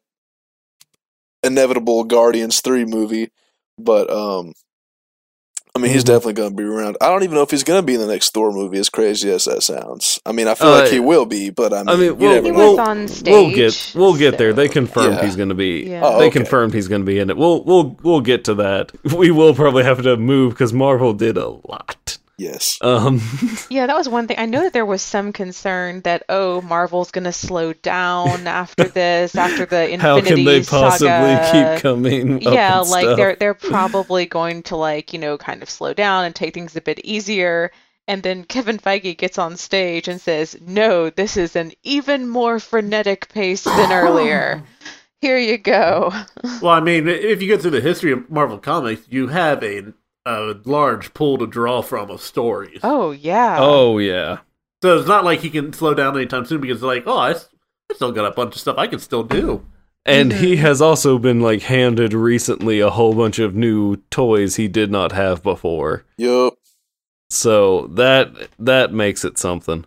inevitable 1.46 2.04
Guardians 2.04 2.62
3 2.62 2.86
movie, 2.86 3.32
but 3.78 4.10
um 4.12 4.54
I 5.78 5.82
mean, 5.82 5.92
he's 5.92 6.04
Mhm. 6.04 6.08
definitely 6.08 6.34
going 6.36 6.50
to 6.52 6.56
be 6.56 6.64
around. 6.64 6.96
I 7.02 7.10
don't 7.10 7.24
even 7.24 7.36
know 7.36 7.42
if 7.42 7.52
he's 7.52 7.66
going 7.66 7.80
to 7.80 7.86
be 7.86 7.96
in 7.96 8.00
the 8.00 8.08
next 8.08 8.34
Thor 8.34 8.50
movie, 8.54 8.78
as 8.80 8.88
crazy 8.88 9.30
as 9.30 9.44
that 9.44 9.62
sounds. 9.62 10.22
I 10.26 10.32
mean, 10.32 10.48
I 10.48 10.56
feel 10.56 10.70
Uh, 10.70 10.80
like 10.84 10.90
he 10.90 11.02
will 11.02 11.26
be, 11.26 11.50
but 11.50 11.74
I 11.74 11.80
mean, 11.80 11.90
I 11.90 11.96
mean, 11.96 12.04
you 12.06 12.14
well, 12.16 12.34
never 12.36 12.46
He 12.46 12.52
was 12.54 12.58
we'll- 12.60 12.80
on 12.80 13.08
We'll 13.26 13.52
get 13.54 13.92
we'll 13.94 14.16
get 14.16 14.38
there. 14.38 14.54
They 14.54 14.70
confirmed 14.70 15.16
Yeah. 15.18 15.26
he's 15.26 15.36
going 15.36 15.50
to 15.50 15.56
be. 15.56 15.84
Yeah. 15.90 16.00
Oh, 16.02 16.18
They 16.18 16.28
okay. 16.28 16.40
confirmed 16.40 16.74
he's 16.74 16.88
going 16.88 17.02
to 17.02 17.06
be 17.06 17.20
in 17.20 17.30
it. 17.30 17.36
We'll 17.36 17.62
we'll 17.66 17.98
we'll 18.04 18.22
get 18.22 18.46
to 18.46 18.54
that. 18.56 18.94
We 19.18 19.32
will 19.32 19.54
probably 19.54 19.84
have 19.84 20.02
to 20.04 20.16
move 20.16 20.54
because 20.54 20.72
Marvel 20.72 21.12
did 21.14 21.36
a 21.36 21.50
lot. 21.50 22.20
Yes. 22.38 22.78
Um, 22.82 23.22
Yeah, 23.70 23.88
that 23.88 23.96
was 23.96 24.10
one 24.10 24.28
thing. 24.28 24.38
I 24.40 24.46
know 24.46 24.64
that 24.64 24.74
there 24.74 24.86
was 24.86 25.02
some 25.02 25.32
concern 25.34 26.02
that 26.02 26.24
oh, 26.30 26.62
Marvel's 26.62 27.12
gonna 27.12 27.32
slow 27.32 27.74
down 27.74 28.48
after 28.48 28.84
this, 28.86 29.36
after 29.36 29.66
the 29.66 29.90
Infinity 29.90 30.00
how 30.02 30.22
can 30.22 30.44
they 30.44 30.64
possibly 30.64 31.08
Saga. 31.08 31.76
keep 31.76 31.82
coming? 31.82 32.42
yeah, 32.42 32.82
and 32.82 32.90
like 32.90 33.04
stuff? 33.04 33.18
they're 33.18 33.36
they're 33.36 33.54
probably 33.72 34.26
going 34.26 34.64
to 34.64 34.76
like 34.76 35.14
you 35.14 35.20
know 35.20 35.38
kind 35.38 35.64
of 35.64 35.70
slow 35.70 35.94
down 35.94 36.26
and 36.26 36.36
take 36.36 36.54
things 36.54 36.76
a 36.76 36.82
bit 36.82 37.00
easier. 37.04 37.72
And 38.08 38.22
then 38.22 38.44
Kevin 38.44 38.78
Feige 38.78 39.18
gets 39.18 39.40
on 39.40 39.58
stage 39.58 40.08
and 40.08 40.22
says, 40.22 40.56
"No, 40.62 41.10
this 41.10 41.38
is 41.38 41.56
an 41.56 41.72
even 41.84 42.28
more 42.28 42.60
frenetic 42.60 43.30
pace 43.30 43.64
than 43.64 43.92
earlier. 43.92 44.62
Here 45.22 45.40
you 45.40 45.58
go." 45.58 46.12
Well, 46.62 46.74
I 46.74 46.82
mean, 46.82 47.08
if 47.08 47.42
you 47.42 47.48
go 47.48 47.58
through 47.58 47.72
the 47.72 47.82
history 47.82 48.12
of 48.12 48.30
Marvel 48.30 48.60
Comics, 48.60 49.08
you 49.10 49.30
have 49.30 49.64
a, 49.64 49.94
a 50.26 50.56
large 50.66 51.14
pool 51.14 51.38
to 51.38 51.48
draw 51.48 51.82
from 51.82 52.10
of 52.10 52.22
stories. 52.22 52.80
Oh 52.84 53.12
yeah. 53.12 53.58
Oh 53.60 53.98
yeah. 53.98 54.40
So 54.82 54.98
it's 55.00 55.08
not 55.08 55.24
like 55.24 55.40
he 55.40 55.50
can 55.50 55.74
slow 55.74 55.94
down 55.94 56.16
anytime 56.16 56.46
soon 56.46 56.62
because, 56.62 56.84
like, 56.84 57.04
oh, 57.08 57.18
I 57.18 57.36
still 57.94 58.12
got 58.12 58.26
a 58.26 58.32
bunch 58.32 58.56
of 58.56 58.62
stuff 58.62 58.78
I 58.78 58.88
can 58.88 59.00
still 59.00 59.24
do. 59.24 59.66
And 60.06 60.32
he 60.34 60.58
has 60.58 60.82
also 60.82 61.18
been 61.18 61.40
like 61.42 61.64
handed 61.64 62.14
recently 62.14 62.80
a 62.80 62.92
whole 62.92 63.16
bunch 63.16 63.40
of 63.40 63.56
new 63.56 63.96
toys 64.12 64.56
he 64.58 64.68
did 64.68 64.92
not 64.92 65.12
have 65.14 65.42
before. 65.42 66.06
Yup. 66.18 66.54
So 67.32 67.88
that 67.88 68.50
that 68.60 68.94
makes 68.94 69.26
it 69.26 69.38
something. 69.40 69.86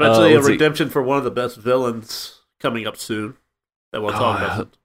Especially 0.00 0.30
Uh, 0.30 0.32
a 0.32 0.34
let's 0.36 0.46
see. 0.46 0.52
redemption 0.52 0.88
for 0.90 1.02
one 1.02 1.18
of 1.18 1.24
the 1.24 1.30
best 1.30 1.56
villains 1.58 2.40
coming 2.60 2.86
up 2.86 2.96
soon. 2.96 3.36
That 3.92 4.00
we'll 4.02 4.12
talk 4.12 4.40
Oh, 4.40 4.44
about. 4.44 4.76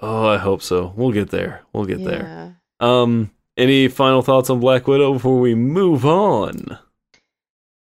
Oh, 0.00 0.26
I 0.26 0.38
hope 0.38 0.62
so. 0.62 0.92
We'll 0.96 1.12
get 1.12 1.30
there. 1.30 1.62
We'll 1.72 1.84
get 1.86 2.04
there. 2.04 2.60
Um, 2.80 3.30
any 3.58 3.88
final 3.88 4.22
thoughts 4.22 4.48
on 4.48 4.60
Black 4.60 4.86
Widow 4.86 5.14
before 5.14 5.40
we 5.40 5.54
move 5.54 6.06
on? 6.06 6.78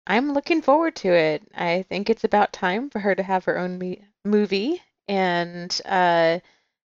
I'm 0.07 0.33
looking 0.33 0.61
forward 0.61 0.95
to 0.97 1.13
it. 1.13 1.43
I 1.55 1.85
think 1.87 2.09
it's 2.09 2.23
about 2.23 2.51
time 2.51 2.89
for 2.89 2.99
her 2.99 3.15
to 3.15 3.23
have 3.23 3.45
her 3.45 3.57
own 3.57 3.77
me- 3.77 4.03
movie, 4.25 4.81
and 5.07 5.71
uh, 5.85 6.39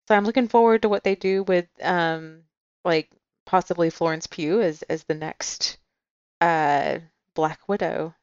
so 0.08 0.16
I'm 0.16 0.26
looking 0.26 0.48
forward 0.48 0.82
to 0.82 0.90
what 0.90 1.04
they 1.04 1.16
do 1.16 1.44
with 1.44 1.68
um, 1.84 2.44
like 2.86 3.10
possibly 3.46 3.90
Florence 3.90 4.28
Pugh 4.28 4.62
as 4.62 4.82
as 4.84 5.04
the 5.04 5.14
next 5.14 5.78
uh 6.40 7.00
Black 7.36 7.60
Widow. 7.68 8.16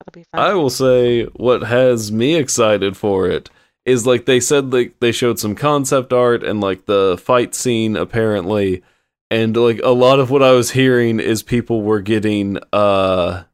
That'll 0.00 0.12
be 0.12 0.24
fun. 0.24 0.40
I 0.40 0.54
will 0.54 0.70
say 0.70 1.24
what 1.24 1.62
has 1.62 2.10
me 2.10 2.34
excited 2.34 2.96
for 2.96 3.28
it 3.28 3.50
is 3.84 4.06
like 4.06 4.24
they 4.24 4.40
said 4.40 4.72
like 4.72 4.98
they 5.00 5.12
showed 5.12 5.38
some 5.38 5.54
concept 5.54 6.12
art 6.12 6.42
and 6.42 6.60
like 6.60 6.86
the 6.86 7.18
fight 7.22 7.54
scene 7.54 7.96
apparently 7.96 8.82
and 9.30 9.56
like 9.56 9.80
a 9.82 9.90
lot 9.90 10.20
of 10.20 10.30
what 10.30 10.42
I 10.42 10.52
was 10.52 10.72
hearing 10.72 11.20
is 11.20 11.42
people 11.42 11.82
were 11.82 12.00
getting 12.00 12.58
uh 12.72 13.44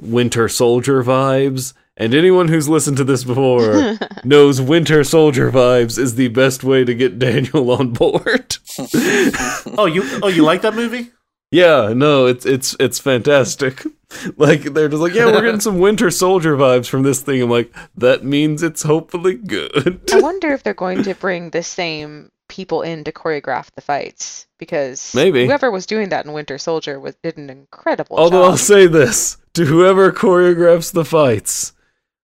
Winter 0.00 0.48
Soldier 0.48 1.02
vibes. 1.02 1.72
And 1.98 2.12
anyone 2.14 2.48
who's 2.48 2.68
listened 2.68 2.98
to 2.98 3.04
this 3.04 3.24
before 3.24 3.96
knows 4.24 4.60
Winter 4.60 5.02
Soldier 5.02 5.50
vibes 5.50 5.98
is 5.98 6.16
the 6.16 6.28
best 6.28 6.62
way 6.62 6.84
to 6.84 6.94
get 6.94 7.18
Daniel 7.18 7.70
on 7.70 7.92
board. 7.92 8.56
Oh, 9.78 9.86
you 9.86 10.02
oh 10.22 10.28
you 10.28 10.42
like 10.42 10.62
that 10.62 10.74
movie? 10.74 11.10
yeah, 11.50 11.92
no, 11.94 12.26
it's 12.26 12.44
it's 12.46 12.76
it's 12.78 12.98
fantastic. 12.98 13.82
Like 14.36 14.62
they're 14.62 14.88
just 14.88 15.02
like, 15.02 15.14
yeah, 15.14 15.26
we're 15.26 15.42
getting 15.42 15.60
some 15.60 15.80
Winter 15.80 16.12
Soldier 16.12 16.56
vibes 16.56 16.88
from 16.88 17.02
this 17.02 17.20
thing. 17.20 17.42
I'm 17.42 17.50
like, 17.50 17.74
that 17.96 18.22
means 18.24 18.62
it's 18.62 18.84
hopefully 18.84 19.34
good. 19.34 20.00
I 20.12 20.20
wonder 20.20 20.52
if 20.52 20.62
they're 20.62 20.74
going 20.74 21.02
to 21.02 21.14
bring 21.16 21.50
the 21.50 21.64
same 21.64 22.30
people 22.56 22.80
in 22.80 23.04
to 23.04 23.12
choreograph 23.12 23.70
the 23.72 23.82
fights 23.82 24.46
because 24.56 25.14
Maybe. 25.14 25.44
whoever 25.44 25.70
was 25.70 25.84
doing 25.84 26.08
that 26.08 26.24
in 26.24 26.32
Winter 26.32 26.56
Soldier 26.56 26.98
was 26.98 27.14
did 27.16 27.36
an 27.36 27.50
incredible 27.50 28.16
Although 28.16 28.44
I'll 28.44 28.56
say 28.56 28.86
this 28.86 29.36
to 29.52 29.66
whoever 29.66 30.10
choreographs 30.10 30.90
the 30.90 31.04
fights, 31.04 31.74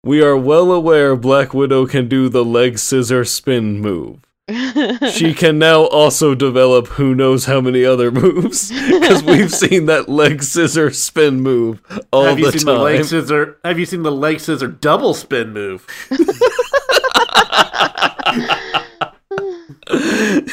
we 0.03 0.21
are 0.21 0.35
well 0.35 0.73
aware 0.73 1.15
Black 1.15 1.53
Widow 1.53 1.85
can 1.85 2.09
do 2.09 2.27
the 2.27 2.43
leg 2.43 2.77
scissor 2.77 3.23
spin 3.23 3.79
move. 3.79 4.19
She 5.11 5.33
can 5.33 5.59
now 5.59 5.85
also 5.85 6.35
develop 6.35 6.87
who 6.87 7.15
knows 7.15 7.45
how 7.45 7.61
many 7.61 7.83
other 7.83 8.11
moves 8.11 8.69
because 8.89 9.23
we've 9.23 9.53
seen 9.53 9.87
that 9.87 10.07
leg 10.07 10.43
scissor 10.43 10.91
spin 10.91 11.41
move 11.41 11.81
all 12.11 12.25
have 12.25 12.39
you 12.39 12.51
the 12.51 12.59
seen 12.59 12.65
the 12.65 12.73
leg 12.73 13.05
scissor? 13.05 13.57
Have 13.63 13.79
you 13.79 13.85
seen 13.85 14.03
the 14.03 14.11
leg 14.11 14.39
scissor 14.39 14.67
double 14.67 15.13
spin 15.13 15.53
move? 15.53 15.87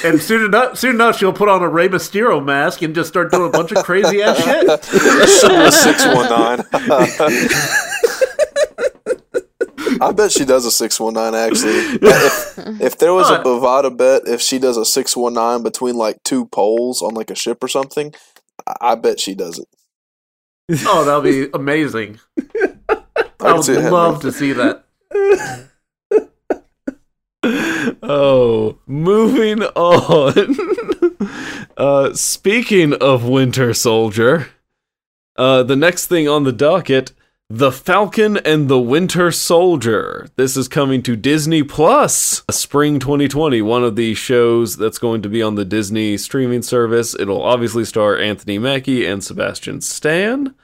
and 0.04 0.20
soon 0.20 0.44
enough, 0.44 0.78
soon 0.78 0.96
enough, 0.96 1.18
she'll 1.18 1.32
put 1.32 1.48
on 1.48 1.62
a 1.62 1.68
Rey 1.68 1.88
Mysterio 1.88 2.44
mask 2.44 2.82
and 2.82 2.94
just 2.94 3.08
start 3.08 3.30
doing 3.30 3.48
a 3.48 3.50
bunch 3.50 3.72
of 3.72 3.84
crazy 3.84 4.22
ass 4.22 4.42
shit. 4.42 4.84
Sigma 4.84 5.72
six 5.72 6.06
one 6.06 6.28
nine. 6.28 6.64
I 10.00 10.12
bet 10.12 10.32
she 10.32 10.44
does 10.44 10.64
a 10.64 10.70
six 10.70 10.98
one 10.98 11.14
nine. 11.14 11.34
Actually, 11.34 11.98
if, 12.02 12.58
if 12.80 12.98
there 12.98 13.14
was 13.14 13.30
a 13.30 13.34
What? 13.34 13.44
Bovada 13.44 13.96
bet, 13.96 14.22
if 14.26 14.40
she 14.40 14.58
does 14.58 14.76
a 14.76 14.84
six 14.84 15.16
one 15.16 15.34
nine 15.34 15.62
between 15.62 15.96
like 15.96 16.22
two 16.24 16.46
poles 16.46 17.02
on 17.02 17.14
like 17.14 17.30
a 17.30 17.34
ship 17.34 17.62
or 17.62 17.68
something, 17.68 18.12
I, 18.66 18.74
I 18.80 18.94
bet 18.96 19.20
she 19.20 19.34
does 19.34 19.58
it. 19.58 19.68
Oh, 20.86 21.04
that'll 21.04 21.20
be 21.20 21.48
amazing. 21.52 22.18
I 22.38 23.02
can 23.38 23.56
would 23.56 23.64
see 23.64 23.74
happening. 23.74 23.92
love 23.92 24.22
to 24.22 24.32
see 24.32 24.52
that. 24.52 24.84
Oh, 28.06 28.76
moving 28.86 29.62
on. 29.62 31.30
uh, 31.78 32.12
speaking 32.12 32.92
of 32.92 33.26
Winter 33.26 33.72
Soldier, 33.72 34.48
uh, 35.36 35.62
the 35.62 35.76
next 35.76 36.06
thing 36.08 36.28
on 36.28 36.44
the 36.44 36.52
docket 36.52 37.12
The 37.48 37.72
Falcon 37.72 38.36
and 38.36 38.68
the 38.68 38.78
Winter 38.78 39.32
Soldier. 39.32 40.28
This 40.36 40.54
is 40.54 40.68
coming 40.68 41.02
to 41.02 41.16
Disney 41.16 41.62
Plus 41.62 42.42
spring 42.50 42.98
2020, 42.98 43.62
one 43.62 43.82
of 43.82 43.96
the 43.96 44.12
shows 44.12 44.76
that's 44.76 44.98
going 44.98 45.22
to 45.22 45.30
be 45.30 45.42
on 45.42 45.54
the 45.54 45.64
Disney 45.64 46.18
streaming 46.18 46.62
service. 46.62 47.18
It'll 47.18 47.42
obviously 47.42 47.86
star 47.86 48.18
Anthony 48.18 48.58
Mackie 48.58 49.06
and 49.06 49.24
Sebastian 49.24 49.80
Stan. 49.80 50.54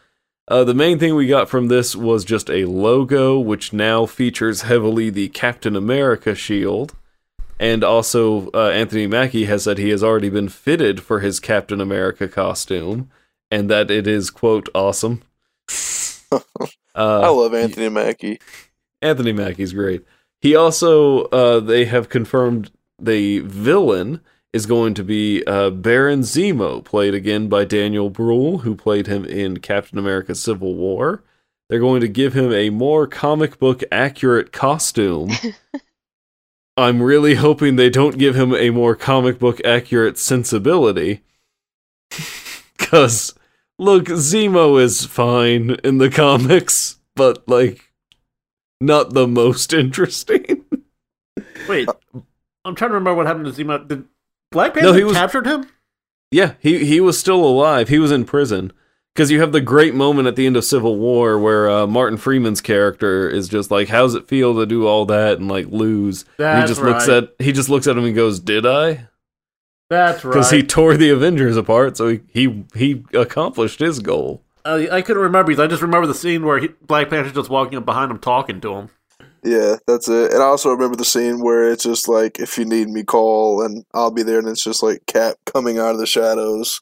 Uh, 0.46 0.64
the 0.64 0.74
main 0.74 0.98
thing 0.98 1.14
we 1.14 1.26
got 1.26 1.48
from 1.48 1.68
this 1.68 1.96
was 1.96 2.22
just 2.22 2.50
a 2.50 2.66
logo, 2.66 3.38
which 3.38 3.72
now 3.72 4.04
features 4.04 4.62
heavily 4.62 5.08
the 5.08 5.28
Captain 5.28 5.74
America 5.74 6.34
shield. 6.34 6.94
And 7.60 7.84
also, 7.84 8.50
uh, 8.54 8.70
Anthony 8.70 9.06
Mackie 9.06 9.44
has 9.44 9.64
said 9.64 9.76
he 9.76 9.90
has 9.90 10.02
already 10.02 10.30
been 10.30 10.48
fitted 10.48 11.02
for 11.02 11.20
his 11.20 11.38
Captain 11.38 11.78
America 11.78 12.26
costume, 12.26 13.10
and 13.50 13.68
that 13.68 13.90
it 13.90 14.06
is, 14.06 14.30
quote, 14.30 14.70
awesome. 14.74 15.22
I 16.32 16.40
uh, 16.94 17.30
love 17.30 17.52
Anthony 17.52 17.90
Mackie. 17.90 18.40
Anthony 19.02 19.32
Mackie's 19.32 19.74
great. 19.74 20.06
He 20.40 20.56
also, 20.56 21.24
uh, 21.24 21.60
they 21.60 21.84
have 21.84 22.08
confirmed 22.08 22.70
the 22.98 23.40
villain 23.40 24.22
is 24.54 24.64
going 24.64 24.94
to 24.94 25.04
be 25.04 25.44
uh, 25.44 25.68
Baron 25.68 26.20
Zemo, 26.20 26.82
played 26.82 27.12
again 27.12 27.48
by 27.50 27.66
Daniel 27.66 28.08
Bruhl, 28.08 28.58
who 28.58 28.74
played 28.74 29.06
him 29.06 29.26
in 29.26 29.58
Captain 29.58 29.98
America 29.98 30.34
Civil 30.34 30.76
War. 30.76 31.22
They're 31.68 31.78
going 31.78 32.00
to 32.00 32.08
give 32.08 32.32
him 32.32 32.54
a 32.54 32.70
more 32.70 33.06
comic 33.06 33.58
book 33.58 33.84
accurate 33.92 34.50
costume. 34.50 35.32
I'm 36.80 37.02
really 37.02 37.34
hoping 37.36 37.76
they 37.76 37.90
don't 37.90 38.18
give 38.18 38.34
him 38.34 38.54
a 38.54 38.70
more 38.70 38.96
comic 38.96 39.38
book 39.38 39.60
accurate 39.64 40.18
sensibility. 40.18 41.22
Because, 42.78 43.34
look, 43.78 44.06
Zemo 44.06 44.80
is 44.82 45.04
fine 45.04 45.76
in 45.84 45.98
the 45.98 46.10
comics, 46.10 46.98
but, 47.14 47.46
like, 47.46 47.92
not 48.80 49.12
the 49.12 49.28
most 49.28 49.72
interesting. 49.84 50.64
Wait, 51.68 51.88
uh, 51.88 51.92
I'm 52.64 52.74
trying 52.74 52.90
to 52.90 52.94
remember 52.94 53.14
what 53.14 53.26
happened 53.26 53.44
to 53.44 53.52
Zemo. 53.52 53.86
Did 53.86 54.06
Black 54.50 54.72
Panther 54.74 54.88
No, 54.88 54.94
he 54.94 55.04
was- 55.04 55.16
captured 55.16 55.46
him? 55.46 55.66
Yeah, 56.32 56.54
he 56.58 56.84
he 56.84 57.00
was 57.00 57.18
still 57.18 57.44
alive. 57.44 57.88
He 57.90 57.98
was 57.98 58.10
in 58.10 58.24
prison 58.24 58.72
because 59.14 59.30
you 59.30 59.40
have 59.40 59.52
the 59.52 59.60
great 59.60 59.94
moment 59.94 60.28
at 60.28 60.36
the 60.36 60.46
end 60.46 60.56
of 60.56 60.64
Civil 60.64 60.96
War 60.96 61.38
where 61.38 61.68
uh, 61.70 61.86
Martin 61.86 62.18
Freeman's 62.18 62.60
character 62.60 63.28
is 63.28 63.48
just 63.48 63.70
like, 63.70 63.88
"How's 63.88 64.14
it 64.14 64.28
feel 64.28 64.54
to 64.56 64.66
do 64.66 64.86
all 64.86 65.06
that 65.06 65.38
and 65.38 65.48
like 65.48 65.66
lose?" 65.66 66.24
And 66.38 66.38
he 66.38 66.44
That's 66.44 66.70
just 66.70 66.82
looks 66.82 67.08
at 67.08 67.34
he 67.38 67.52
just 67.52 67.68
looks 67.68 67.86
at 67.86 67.96
him 67.96 68.04
and 68.04 68.14
goes, 68.14 68.40
"Did 68.40 68.66
I?" 68.66 69.08
That's 69.88 70.24
right. 70.24 70.32
Because 70.32 70.50
he 70.50 70.62
tore 70.62 70.96
the 70.96 71.10
Avengers 71.10 71.56
apart, 71.56 71.96
so 71.96 72.08
he 72.08 72.20
he, 72.32 72.64
he 72.74 73.04
accomplished 73.12 73.80
his 73.80 73.98
goal. 73.98 74.42
Uh, 74.64 74.86
I 74.90 75.02
couldn't 75.02 75.22
remember 75.22 75.52
I 75.60 75.66
just 75.66 75.82
remember 75.82 76.06
the 76.06 76.14
scene 76.14 76.44
where 76.44 76.58
he, 76.58 76.68
Black 76.68 77.10
Panther's 77.10 77.32
just 77.32 77.50
walking 77.50 77.78
up 77.78 77.84
behind 77.84 78.10
him 78.10 78.18
talking 78.18 78.60
to 78.60 78.74
him. 78.74 78.90
Yeah, 79.42 79.76
that's 79.86 80.08
it. 80.08 80.32
And 80.32 80.42
I 80.42 80.46
also 80.46 80.70
remember 80.70 80.96
the 80.96 81.04
scene 81.04 81.40
where 81.40 81.70
it's 81.70 81.84
just 81.84 82.08
like, 82.08 82.38
if 82.38 82.58
you 82.58 82.66
need 82.66 82.88
me, 82.88 83.04
call, 83.04 83.62
and 83.64 83.84
I'll 83.94 84.10
be 84.10 84.22
there. 84.22 84.38
And 84.38 84.48
it's 84.48 84.62
just 84.62 84.82
like 84.82 85.06
Cap 85.06 85.36
coming 85.46 85.78
out 85.78 85.92
of 85.92 85.98
the 85.98 86.06
shadows. 86.06 86.80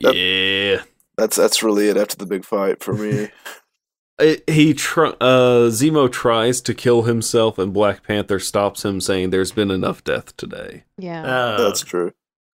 Yep. 0.00 0.14
Yeah. 0.14 0.82
That's 1.16 1.36
that's 1.36 1.62
really 1.62 1.88
it 1.88 1.96
after 1.96 2.16
the 2.16 2.26
big 2.26 2.44
fight 2.44 2.82
for 2.82 2.94
me. 2.94 3.28
It, 4.16 4.48
he 4.48 4.74
tr- 4.74 5.06
uh, 5.20 5.70
Zemo 5.70 6.08
tries 6.10 6.60
to 6.60 6.72
kill 6.72 7.02
himself, 7.02 7.58
and 7.58 7.72
Black 7.72 8.04
Panther 8.04 8.38
stops 8.38 8.84
him, 8.84 9.00
saying, 9.00 9.30
"There's 9.30 9.50
been 9.50 9.72
enough 9.72 10.04
death 10.04 10.36
today." 10.36 10.84
Yeah. 10.96 11.24
Uh, 11.24 11.60
that's 11.60 11.80
true. 11.80 12.12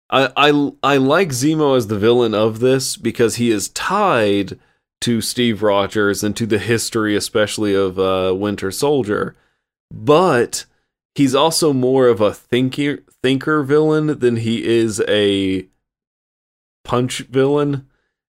I, 0.10 0.32
I 0.36 0.72
I 0.84 0.98
like 0.98 1.30
Zemo 1.30 1.78
as 1.78 1.88
the 1.88 1.98
villain 1.98 2.34
of 2.34 2.60
this 2.60 2.98
because 2.98 3.36
he 3.36 3.52
is 3.52 3.70
tied 3.70 4.60
to 5.02 5.22
Steve 5.22 5.63
Rogers 5.63 6.24
and 6.24 6.36
to 6.36 6.46
the 6.46 6.60
history, 6.60 7.15
especially 7.15 7.74
of 7.74 7.98
uh, 7.98 8.34
Winter 8.36 8.72
Soldier, 8.72 9.36
but 9.91 10.65
he's 11.15 11.36
also 11.36 11.74
more 11.74 12.08
of 12.08 12.22
a 12.22 12.34
thinker 12.34 13.00
thinker 13.24 13.63
villain 13.63 14.20
than 14.20 14.38
he 14.38 14.65
is 14.65 15.02
a 15.08 15.68
punch 16.84 17.20
villain. 17.20 17.88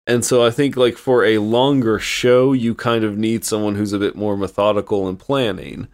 And 0.07 0.23
so 0.23 0.45
I 0.45 0.51
think 0.51 0.77
like 0.77 0.97
for 0.97 1.25
a 1.25 1.39
longer 1.39 1.97
show, 1.99 2.53
you 2.53 2.75
kind 2.75 3.03
of 3.03 3.17
need 3.17 3.43
someone 3.43 3.75
who's 3.75 3.93
a 3.93 3.99
bit 3.99 4.15
more 4.15 4.37
methodical 4.37 5.07
and 5.07 5.17
planning 5.17 5.87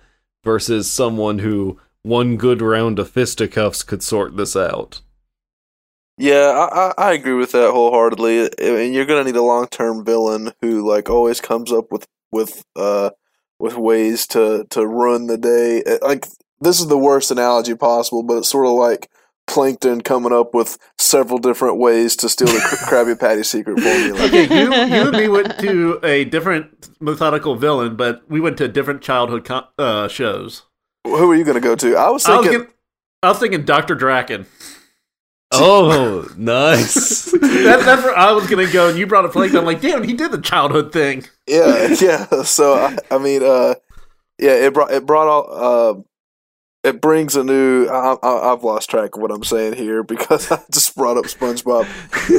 versus 0.43 0.91
someone 0.91 1.39
who 1.39 1.80
one 2.04 2.36
good 2.36 2.62
round 2.62 3.00
of 3.00 3.10
fisticuffs 3.10 3.84
could 3.84 4.04
sort 4.04 4.36
this 4.36 4.56
out. 4.56 5.02
Yeah, 6.17 6.67
I, 6.71 6.93
I, 6.97 7.13
agree 7.13 7.34
with 7.34 7.54
that 7.54 7.71
wholeheartedly. 7.71 8.50
I 8.62 8.71
mean, 8.76 8.93
you're 8.93 9.06
gonna 9.06 9.24
need 9.24 9.38
a 9.38 9.41
long 9.41 9.67
term 9.67 10.06
villain 10.06 10.52
who 10.62 10.88
like 10.88 11.10
always 11.10 11.41
comes 11.41 11.71
up 11.71 11.91
with 11.91 12.06
with 12.32 12.63
uh 12.76 13.12
with 13.60 13.76
ways 13.76 14.28
to 14.28 14.65
to 14.71 14.86
ruin 14.86 15.28
the 15.28 15.38
day. 15.38 15.84
Like 16.02 16.28
this 16.60 16.80
is 16.80 16.88
the 16.88 16.97
worst 16.97 17.32
analogy 17.32 17.76
possible, 17.76 18.24
but 18.24 18.38
it's 18.38 18.50
sort 18.50 18.67
of 18.67 18.74
like 18.74 19.10
Plankton 19.47 20.01
coming 20.01 20.32
up 20.32 20.54
with 20.54 20.77
several 20.97 21.38
different 21.39 21.77
ways 21.77 22.15
to 22.17 22.30
steal 22.30 22.47
the 22.47 22.60
Kr- 22.60 22.75
Krabby 22.95 23.19
Patty 23.19 23.43
secret 23.43 23.80
formula. 23.80 24.21
okay, 24.25 24.43
you, 24.43 24.65
you 24.73 25.08
and 25.08 25.12
me 25.17 25.27
went 25.27 25.60
to 25.60 25.99
a 26.04 26.23
different 26.25 26.89
methodical 27.01 27.56
villain, 27.56 27.95
but 27.95 28.21
we 28.30 28.39
went 28.39 28.58
to 28.60 28.67
different 28.67 29.01
childhood 29.01 29.43
co- 29.45 29.67
uh, 29.77 30.08
shows. 30.08 30.63
Who 31.06 31.32
are 31.32 31.36
you 31.36 31.43
gonna 31.43 31.60
go 31.60 31.75
to? 31.75 31.95
I 31.97 32.10
was 32.10 32.25
I 32.25 32.38
was, 32.38 32.45
thinking. 32.47 32.62
get- 32.67 32.75
I 33.23 33.30
was 33.30 33.39
thinking 33.39 33.63
Dr. 33.65 33.95
Drakken. 33.95 34.45
Oh, 35.51 36.27
nice. 36.38 37.30
That, 37.41 37.86
that's 37.86 38.01
where 38.04 38.17
I 38.17 38.32
was 38.32 38.47
going 38.47 38.65
to 38.65 38.71
go, 38.73 38.89
and 38.89 38.97
you 38.97 39.06
brought 39.06 39.25
a 39.25 39.30
Plankton. 39.30 39.60
I'm 39.60 39.65
like, 39.65 39.82
damn, 39.82 40.01
he 40.04 40.13
did 40.13 40.32
the 40.32 40.41
childhood 40.41 40.91
thing. 40.91 41.25
yeah, 41.47 41.89
yeah. 42.01 42.25
So 42.43 42.73
I, 42.73 42.97
I 43.12 43.17
mean, 43.19 43.43
uh, 43.43 43.75
yeah, 44.39 44.54
it 44.54 44.73
brought 44.73 44.91
it 44.91 45.06
brought 45.06 45.27
all. 45.27 45.47
Uh, 45.51 46.01
it 46.84 47.02
brings 47.02 47.36
a 47.36 47.44
new. 47.44 47.88
I, 47.88 48.15
I, 48.24 48.54
I've 48.54 48.63
lost 48.63 48.89
track 48.89 49.15
of 49.15 49.22
what 49.22 49.32
I'm 49.32 49.44
saying 49.44 49.74
here 49.74 50.04
because 50.12 50.52
I 50.52 50.62
just 50.72 50.96
brought 50.96 51.17
up 51.17 51.26
SpongeBob, 51.26 51.88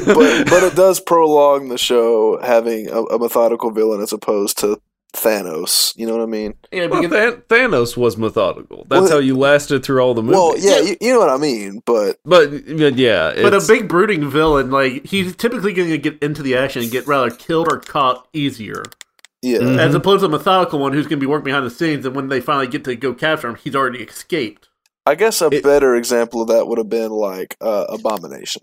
but 0.06 0.44
but 0.50 0.62
it 0.62 0.74
does 0.74 1.00
prolong 1.00 1.68
the 1.68 1.78
show 1.78 2.40
having 2.42 2.88
a, 2.88 3.02
a 3.02 3.18
methodical 3.18 3.70
villain 3.70 4.00
as 4.00 4.12
opposed 4.12 4.58
to 4.58 4.80
Thanos. 5.14 5.96
You 5.96 6.06
know 6.06 6.16
what 6.16 6.22
I 6.22 6.26
mean? 6.26 6.54
Yeah, 6.72 6.86
Well, 6.86 7.02
because 7.02 7.34
Thanos 7.48 7.96
was 7.96 8.16
methodical. 8.16 8.86
That's 8.88 9.02
Well, 9.02 9.10
how 9.10 9.18
you 9.18 9.36
lasted 9.36 9.84
through 9.84 10.00
all 10.00 10.14
the 10.14 10.22
movies. 10.22 10.36
Well, 10.36 10.58
yeah, 10.58 10.80
you, 10.80 10.96
you 11.00 11.12
know 11.12 11.18
what 11.18 11.28
I 11.28 11.36
mean. 11.36 11.82
But 11.84 12.18
but, 12.24 12.50
but 12.50 12.96
yeah, 12.96 13.34
But 13.40 13.54
a 13.54 13.62
big 13.66 13.88
brooding 13.88 14.28
villain, 14.28 14.70
like 14.70 15.04
he's 15.04 15.36
typically 15.36 15.72
going 15.72 15.90
to 15.90 15.98
get 15.98 16.22
into 16.22 16.42
the 16.42 16.56
action 16.56 16.82
and 16.82 16.90
get 16.90 17.06
rather 17.06 17.30
killed 17.30 17.70
or 17.70 17.78
caught 17.78 18.26
easier, 18.32 18.84
yeah, 19.42 19.58
Mhm. 19.58 19.78
as 19.78 19.94
opposed 19.94 20.20
to 20.20 20.26
a 20.26 20.28
methodical 20.28 20.78
one 20.78 20.92
who's 20.92 21.06
going 21.06 21.18
to 21.18 21.24
be 21.24 21.26
working 21.26 21.44
behind 21.44 21.66
the 21.66 21.70
scenes. 21.70 22.06
And 22.06 22.14
when 22.16 22.28
they 22.28 22.40
finally 22.40 22.68
get 22.68 22.84
to 22.84 22.94
go 22.96 23.12
capture 23.12 23.48
him, 23.48 23.56
he's 23.56 23.74
already 23.76 24.00
escaped. 24.00 24.68
I 25.04 25.16
guess 25.16 25.42
a 25.42 25.46
It- 25.46 25.62
better 25.64 25.96
example 25.96 26.42
of 26.42 26.48
that 26.48 26.66
would 26.68 26.78
have 26.78 26.88
been 26.88 27.10
like 27.10 27.56
uh, 27.60 27.86
Abomination. 27.88 28.62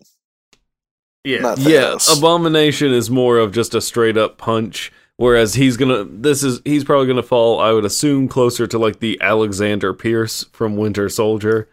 Yeah, 1.26 1.40
Not 1.42 1.58
yeah, 1.60 1.98
Abomination 2.18 2.94
is 2.94 3.10
more 3.12 3.38
of 3.38 3.52
just 3.52 3.76
a 3.76 3.82
straight 3.82 4.18
up 4.18 4.38
punch. 4.38 4.92
Whereas 5.18 5.56
he's 5.56 5.76
gonna, 5.76 6.06
this 6.06 6.44
is 6.44 6.62
he's 6.64 6.86
probably 6.86 7.08
gonna 7.08 7.22
fall. 7.24 7.60
I 7.60 7.74
would 7.74 7.84
assume 7.84 8.30
closer 8.30 8.66
to 8.68 8.80
like 8.80 9.00
the 9.00 9.18
Alexander 9.20 9.94
Pierce 9.94 10.46
from 10.54 10.78
Winter 10.78 11.10
Soldier. 11.10 11.68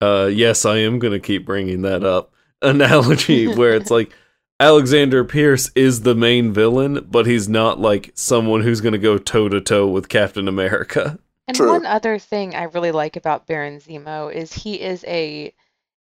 Uh, 0.00 0.30
yes, 0.32 0.64
I 0.64 0.76
am 0.78 1.00
gonna 1.00 1.18
keep 1.18 1.44
bringing 1.44 1.82
that 1.82 2.04
up 2.04 2.30
analogy 2.62 3.48
where 3.56 3.74
it's 3.74 3.90
like 3.90 4.12
Alexander 4.60 5.24
Pierce 5.24 5.70
is 5.74 6.02
the 6.02 6.14
main 6.14 6.52
villain, 6.52 7.06
but 7.10 7.26
he's 7.26 7.48
not 7.48 7.80
like 7.80 8.12
someone 8.14 8.62
who's 8.62 8.80
gonna 8.80 8.98
go 8.98 9.18
toe 9.18 9.48
to 9.48 9.60
toe 9.60 9.88
with 9.88 10.08
Captain 10.08 10.46
America. 10.48 11.18
And 11.46 11.56
True. 11.56 11.68
one 11.68 11.84
other 11.84 12.18
thing 12.18 12.54
I 12.54 12.62
really 12.64 12.92
like 12.92 13.16
about 13.16 13.46
Baron 13.46 13.78
Zemo 13.78 14.32
is 14.32 14.52
he 14.52 14.80
is 14.80 15.04
a 15.06 15.52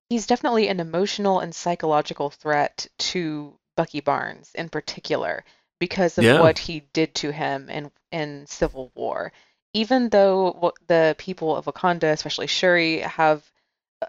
he's 0.08 0.26
definitely 0.26 0.68
an 0.68 0.80
emotional 0.80 1.40
and 1.40 1.54
psychological 1.54 2.30
threat 2.30 2.86
to 2.98 3.58
Bucky 3.76 4.00
Barnes 4.00 4.52
in 4.54 4.68
particular 4.68 5.44
because 5.78 6.16
of 6.16 6.24
Yeah. 6.24 6.40
what 6.40 6.58
he 6.58 6.80
did 6.92 7.14
to 7.16 7.32
him 7.32 7.68
in 7.68 7.90
in 8.12 8.46
Civil 8.46 8.92
War. 8.94 9.32
Even 9.74 10.08
though 10.08 10.72
the 10.86 11.14
people 11.18 11.54
of 11.54 11.66
Wakanda, 11.66 12.12
especially 12.12 12.46
Shuri, 12.46 13.00
have 13.00 13.42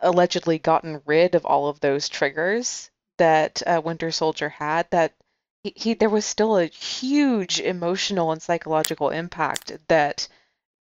allegedly 0.01 0.59
gotten 0.59 1.01
rid 1.05 1.35
of 1.35 1.45
all 1.45 1.67
of 1.67 1.79
those 1.81 2.07
triggers 2.07 2.89
that 3.17 3.61
uh, 3.65 3.81
Winter 3.83 4.11
Soldier 4.11 4.49
had, 4.49 4.89
that 4.91 5.13
he, 5.63 5.73
he 5.75 5.93
there 5.93 6.09
was 6.09 6.25
still 6.25 6.57
a 6.57 6.65
huge 6.65 7.59
emotional 7.59 8.31
and 8.31 8.41
psychological 8.41 9.09
impact 9.09 9.71
that 9.87 10.27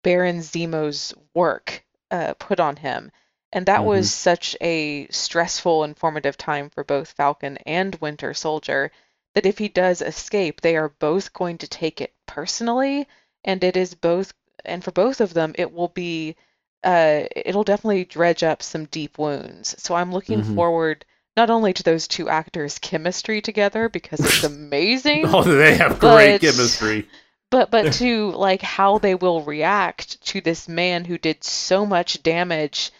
Baron 0.04 0.42
Zemo's 0.42 1.14
work 1.34 1.84
uh, 2.12 2.34
put 2.36 2.60
on 2.62 2.78
him. 2.78 3.12
And 3.52 3.66
that 3.66 3.84
was 3.86 4.10
such 4.10 4.56
a 4.62 5.08
stressful 5.08 5.84
and 5.84 5.98
formative 5.98 6.38
time 6.38 6.70
for 6.70 6.84
both 6.84 7.12
Falcon 7.14 7.58
and 7.66 7.96
Winter 7.96 8.34
Soldier 8.34 8.92
that 9.34 9.46
if 9.46 9.58
he 9.58 9.68
does 9.68 10.02
escape, 10.02 10.62
they 10.62 10.78
are 10.78 10.90
both 10.90 11.34
going 11.34 11.58
to 11.60 11.68
take 11.68 12.02
it 12.02 12.14
personally. 12.26 13.08
And 13.44 13.64
it 13.64 13.76
is 13.78 13.96
both, 13.96 14.34
and 14.64 14.84
for 14.84 14.92
both 14.92 15.22
of 15.22 15.34
them, 15.34 15.54
it 15.58 15.72
will 15.74 15.90
be, 15.90 16.36
uh, 16.84 17.24
it'll 17.36 17.64
definitely 17.64 18.06
dredge 18.06 18.44
up 18.44 18.62
some 18.64 18.86
deep 18.86 19.18
wounds. 19.18 19.76
So 19.82 19.96
I'm 19.96 20.12
looking 20.12 20.42
Mhm. 20.42 20.54
forward 20.56 21.06
not 21.38 21.50
only 21.50 21.74
to 21.74 21.84
those 21.84 22.08
two 22.08 22.30
actors' 22.30 22.80
chemistry 22.80 23.42
together 23.42 23.90
because 23.90 24.20
it's 24.20 24.44
amazing 24.54 25.24
oh, 25.28 25.44
they 25.44 25.76
have 25.76 26.00
great 26.00 26.34
But- 26.34 26.42
chemistry. 26.42 27.08
but 27.52 27.72
but 27.72 27.94
to 28.02 28.32
like 28.32 28.62
how 28.62 28.98
they 28.98 29.16
will 29.16 29.42
react 29.44 30.22
to 30.28 30.42
this 30.42 30.68
man 30.68 31.06
who 31.06 31.18
did 31.18 31.44
so 31.44 31.86
much 31.86 32.24
damage 32.24 32.92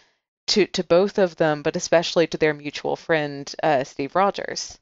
to 0.48 0.66
to 0.66 0.84
both 0.84 1.18
of 1.18 1.36
them, 1.36 1.62
but 1.62 1.74
especially 1.76 2.26
to 2.28 2.38
their 2.38 2.54
mutual 2.54 2.94
friend 2.94 3.52
uh, 3.62 3.82
Steve 3.84 4.14
Rogers. 4.14 4.78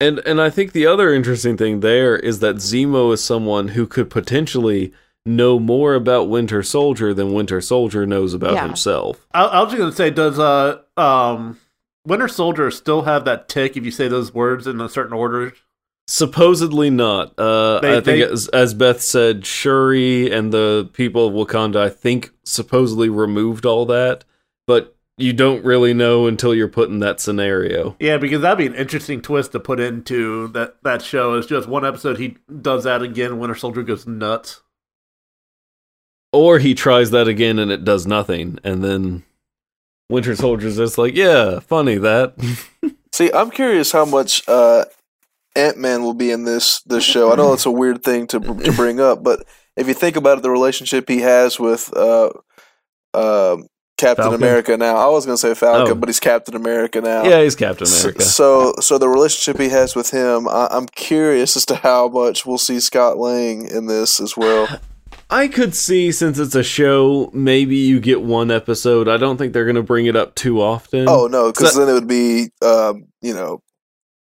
And 0.00 0.18
and 0.20 0.40
I 0.40 0.50
think 0.50 0.72
the 0.72 0.86
other 0.86 1.12
interesting 1.14 1.56
thing 1.56 1.80
there 1.80 2.16
is 2.16 2.40
that 2.40 2.56
Zemo 2.56 3.12
is 3.12 3.22
someone 3.22 3.68
who 3.68 3.86
could 3.86 4.10
potentially 4.10 4.92
know 5.26 5.58
more 5.60 5.94
about 5.94 6.28
Winter 6.28 6.62
Soldier 6.62 7.12
than 7.14 7.32
Winter 7.32 7.60
Soldier 7.60 8.06
knows 8.06 8.32
about 8.34 8.54
Yeah. 8.54 8.66
himself. 8.66 9.26
I, 9.32 9.44
I 9.44 9.60
was 9.62 9.72
just 9.72 9.78
going 9.78 9.90
to 9.90 9.96
say, 9.96 10.10
does 10.10 10.38
uh 10.38 10.78
um 10.96 11.58
Winter 12.08 12.28
Soldier 12.28 12.70
still 12.70 13.02
have 13.02 13.24
that 13.26 13.48
tick 13.48 13.76
if 13.76 13.84
you 13.84 13.90
say 13.90 14.08
those 14.08 14.32
words 14.34 14.66
in 14.66 14.80
a 14.80 14.88
certain 14.88 15.12
order? 15.12 15.52
Supposedly 16.06 16.88
not. 16.88 17.38
Uh, 17.38 17.80
They- 17.80 17.98
I 17.98 18.00
think 18.00 18.04
they- 18.04 18.22
as, 18.22 18.48
as 18.48 18.72
Beth 18.74 19.02
said, 19.02 19.44
Shuri 19.44 20.30
and 20.32 20.52
the 20.52 20.88
people 20.94 21.26
of 21.26 21.34
Wakanda, 21.34 21.76
I 21.76 21.90
think, 21.90 22.30
supposedly 22.44 23.10
removed 23.10 23.66
all 23.66 23.84
that, 23.86 24.24
but 24.66 24.96
you 25.18 25.34
don't 25.34 25.62
really 25.64 25.92
know 25.92 26.26
until 26.26 26.54
you're 26.54 26.66
put 26.68 26.88
in 26.88 27.00
that 27.00 27.20
scenario. 27.20 27.94
Yeah, 28.00 28.16
because 28.16 28.40
that'd 28.40 28.56
be 28.56 28.66
an 28.66 28.74
interesting 28.74 29.20
twist 29.20 29.52
to 29.52 29.60
put 29.60 29.80
into 29.80 30.48
that 30.48 30.76
that 30.84 31.02
show. 31.02 31.34
It's 31.34 31.46
just 31.46 31.68
one 31.68 31.84
episode 31.84 32.18
he 32.18 32.38
does 32.62 32.84
that 32.84 33.02
again. 33.02 33.38
Winter 33.38 33.56
Soldier 33.56 33.82
goes 33.82 34.06
nuts. 34.06 34.62
Or 36.32 36.58
he 36.58 36.74
tries 36.74 37.10
that 37.10 37.26
again 37.26 37.58
and 37.58 37.70
it 37.70 37.84
does 37.84 38.06
nothing, 38.06 38.58
and 38.62 38.82
then 38.84 39.24
Winter 40.08 40.34
Soldier's 40.36 40.76
just 40.76 40.96
like, 40.98 41.14
yeah, 41.14 41.60
funny 41.60 41.96
that. 41.98 42.34
See, 43.12 43.30
I'm 43.32 43.50
curious 43.50 43.92
how 43.92 44.04
much 44.04 44.46
uh, 44.48 44.84
Ant 45.56 45.78
Man 45.78 46.02
will 46.02 46.14
be 46.14 46.30
in 46.30 46.44
this 46.44 46.80
this 46.82 47.04
show. 47.04 47.32
I 47.32 47.36
know 47.36 47.52
it's 47.52 47.66
a 47.66 47.70
weird 47.70 48.02
thing 48.02 48.26
to 48.28 48.38
to 48.40 48.72
bring 48.72 49.00
up, 49.00 49.22
but 49.22 49.44
if 49.76 49.86
you 49.88 49.94
think 49.94 50.16
about 50.16 50.38
it, 50.38 50.42
the 50.42 50.50
relationship 50.50 51.08
he 51.08 51.20
has 51.20 51.58
with 51.58 51.92
uh, 51.96 52.30
uh, 53.14 53.56
Captain 53.96 54.24
Falcon? 54.24 54.34
America 54.42 54.76
now. 54.76 54.96
I 54.96 55.08
was 55.08 55.26
gonna 55.26 55.36
say 55.38 55.54
Falcon, 55.54 55.92
Oh. 55.92 55.94
but 55.96 56.08
he's 56.08 56.20
Captain 56.20 56.54
America 56.54 57.00
now. 57.00 57.24
yeah, 57.24 57.42
he's 57.42 57.56
Captain 57.56 57.86
America. 57.86 58.22
So, 58.22 58.74
so 58.80 58.98
the 58.98 59.08
relationship 59.08 59.60
he 59.60 59.68
has 59.70 59.96
with 59.96 60.10
him, 60.10 60.46
I, 60.48 60.68
I'm 60.70 60.86
curious 60.86 61.56
as 61.56 61.66
to 61.66 61.76
how 61.76 62.08
much 62.08 62.46
we'll 62.46 62.58
see 62.58 62.78
Scott 62.80 63.18
Lang 63.18 63.66
in 63.66 63.86
this 63.86 64.20
as 64.20 64.36
well. 64.36 64.68
I 65.30 65.48
could 65.48 65.74
see 65.74 66.10
since 66.12 66.38
it's 66.38 66.54
a 66.54 66.62
show, 66.62 67.30
maybe 67.34 67.76
you 67.76 68.00
get 68.00 68.22
one 68.22 68.50
episode. 68.50 69.08
I 69.08 69.18
don't 69.18 69.36
think 69.36 69.52
they're 69.52 69.66
gonna 69.66 69.82
bring 69.82 70.06
it 70.06 70.16
up 70.16 70.34
too 70.34 70.60
often. 70.62 71.06
Oh 71.08 71.26
no, 71.26 71.52
because 71.52 71.74
then 71.74 71.88
it 71.88 71.92
would 71.92 72.08
be, 72.08 72.48
um, 72.62 73.06
you 73.20 73.34
know, 73.34 73.62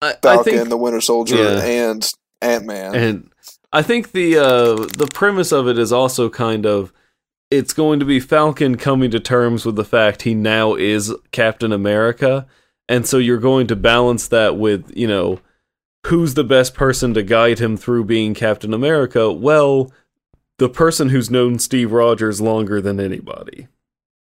I, 0.01 0.11
I 0.11 0.15
Falcon, 0.23 0.53
think, 0.55 0.69
the 0.69 0.77
Winter 0.77 1.01
Soldier, 1.01 1.37
Yeah. 1.37 1.63
and 1.65 2.11
Ant 2.41 2.67
Man. 2.67 2.95
and 2.95 3.31
I 3.73 3.83
think 3.83 4.13
the 4.13 4.39
uh, 4.39 4.75
the 4.97 5.09
premise 5.13 5.51
of 5.53 5.67
it 5.67 5.79
is 5.79 5.93
also 5.93 6.31
kind 6.31 6.65
of 6.65 6.93
it's 7.51 7.73
going 7.73 7.99
to 8.01 8.07
be 8.07 8.21
Falcon 8.21 8.77
coming 8.77 9.11
to 9.11 9.21
terms 9.21 9.65
with 9.67 9.77
the 9.77 9.85
fact 9.85 10.23
he 10.23 10.35
now 10.35 10.75
is 10.75 11.13
Captain 11.33 11.73
America, 11.73 12.47
and 12.89 13.05
so 13.07 13.19
you're 13.19 13.39
going 13.39 13.67
to 13.67 13.77
balance 13.77 14.29
that 14.29 14.57
with 14.57 14.93
you 14.97 15.09
know 15.09 15.41
who's 16.07 16.35
the 16.35 16.45
best 16.45 16.75
person 16.75 17.15
to 17.15 17.23
guide 17.25 17.59
him 17.59 17.77
through 17.77 18.05
being 18.05 18.35
Captain 18.35 18.73
America. 18.75 19.33
Well, 19.33 19.91
the 20.65 20.69
person 20.71 21.11
who's 21.11 21.31
known 21.31 21.59
Steve 21.59 21.93
Rogers 21.93 22.41
longer 22.41 22.81
than 22.81 22.99
anybody. 22.99 23.69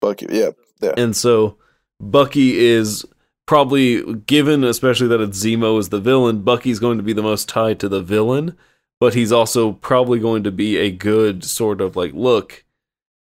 Bucky, 0.02 0.26
yeah, 0.32 0.50
yeah. 0.82 0.94
And 0.98 1.16
so 1.16 1.58
Bucky 2.02 2.58
is 2.58 3.06
probably 3.46 4.16
given, 4.16 4.64
especially 4.64 5.08
that 5.10 5.22
it's 5.22 5.38
Zemo 5.46 5.78
is 5.78 5.90
the 5.90 6.00
villain, 6.00 6.42
Bucky's 6.42 6.80
going 6.80 6.98
to 6.98 7.04
be 7.04 7.14
the 7.14 7.22
most 7.22 7.48
tied 7.48 7.80
to 7.80 7.88
the 7.88 8.02
villain, 8.02 8.58
but 9.00 9.14
he's 9.14 9.32
also 9.32 9.74
probably 9.74 10.18
going 10.18 10.42
to 10.42 10.52
be 10.52 10.78
a 10.78 10.90
good 10.90 11.44
sort 11.44 11.80
of 11.80 11.96
like, 11.96 12.14
look, 12.16 12.66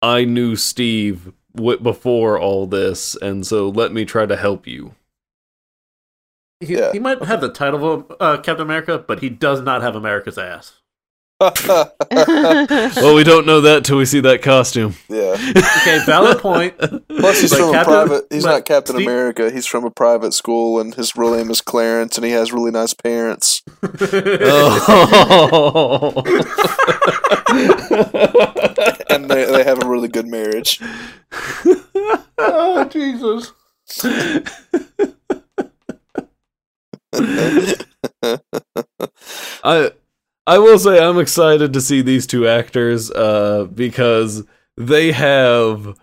I 0.03 0.23
knew 0.23 0.55
Steve 0.55 1.33
w- 1.55 1.79
before 1.79 2.39
all 2.39 2.67
this, 2.67 3.15
and 3.15 3.47
so 3.47 3.67
let 3.67 3.91
me 3.91 4.05
try 4.05 4.27
to 4.27 4.37
help 4.37 4.67
you. 4.67 4.93
He, 6.59 6.75
Yeah. 6.75 6.91
he 6.91 6.99
might 6.99 7.23
have 7.23 7.41
the 7.41 7.49
title 7.51 7.91
of 7.91 8.15
uh, 8.19 8.37
Captain 8.37 8.61
America, 8.61 8.99
but 8.99 9.21
he 9.21 9.29
does 9.29 9.59
not 9.61 9.81
have 9.81 9.95
America's 9.95 10.37
ass. 10.37 10.80
Well, 13.01 13.15
we 13.15 13.23
don't 13.23 13.45
know 13.47 13.61
that 13.61 13.83
till 13.83 13.97
we 13.97 14.05
see 14.05 14.19
that 14.21 14.41
costume. 14.43 14.93
yeah. 15.09 15.35
Okay, 15.39 15.99
valid 16.05 16.37
point. 16.39 16.77
Plus, 16.77 17.41
he's 17.41 17.49
But 17.51 17.59
from 17.59 17.75
a 17.75 17.83
private. 17.83 18.25
He's 18.29 18.45
not 18.45 18.65
Captain 18.65 18.95
Steve- 18.95 19.07
America. 19.07 19.49
He's 19.49 19.65
from 19.65 19.83
a 19.85 19.89
private 19.91 20.33
school, 20.33 20.79
and 20.79 20.93
his 20.93 21.15
real 21.15 21.35
name 21.35 21.49
is 21.49 21.61
Clarence, 21.61 22.17
and 22.17 22.25
he 22.25 22.31
has 22.31 22.51
really 22.53 22.71
nice 22.71 22.93
parents. 22.93 23.63
Oh. 24.43 26.23
and 29.09 29.29
they, 29.29 29.45
they 29.45 29.63
have 29.63 29.81
a 29.83 29.87
really 29.87 30.07
good 30.09 30.27
marriage. 30.27 30.79
oh 32.37 32.85
Jesus! 32.91 33.51
I 39.63 39.91
I 40.51 40.57
will 40.57 40.77
say 40.77 40.99
I'm 40.99 41.17
excited 41.17 41.71
to 41.71 41.79
see 41.79 42.01
these 42.01 42.27
two 42.27 42.45
actors 42.45 43.09
uh, 43.09 43.69
because 43.73 44.43
they 44.75 45.13
have 45.13 45.97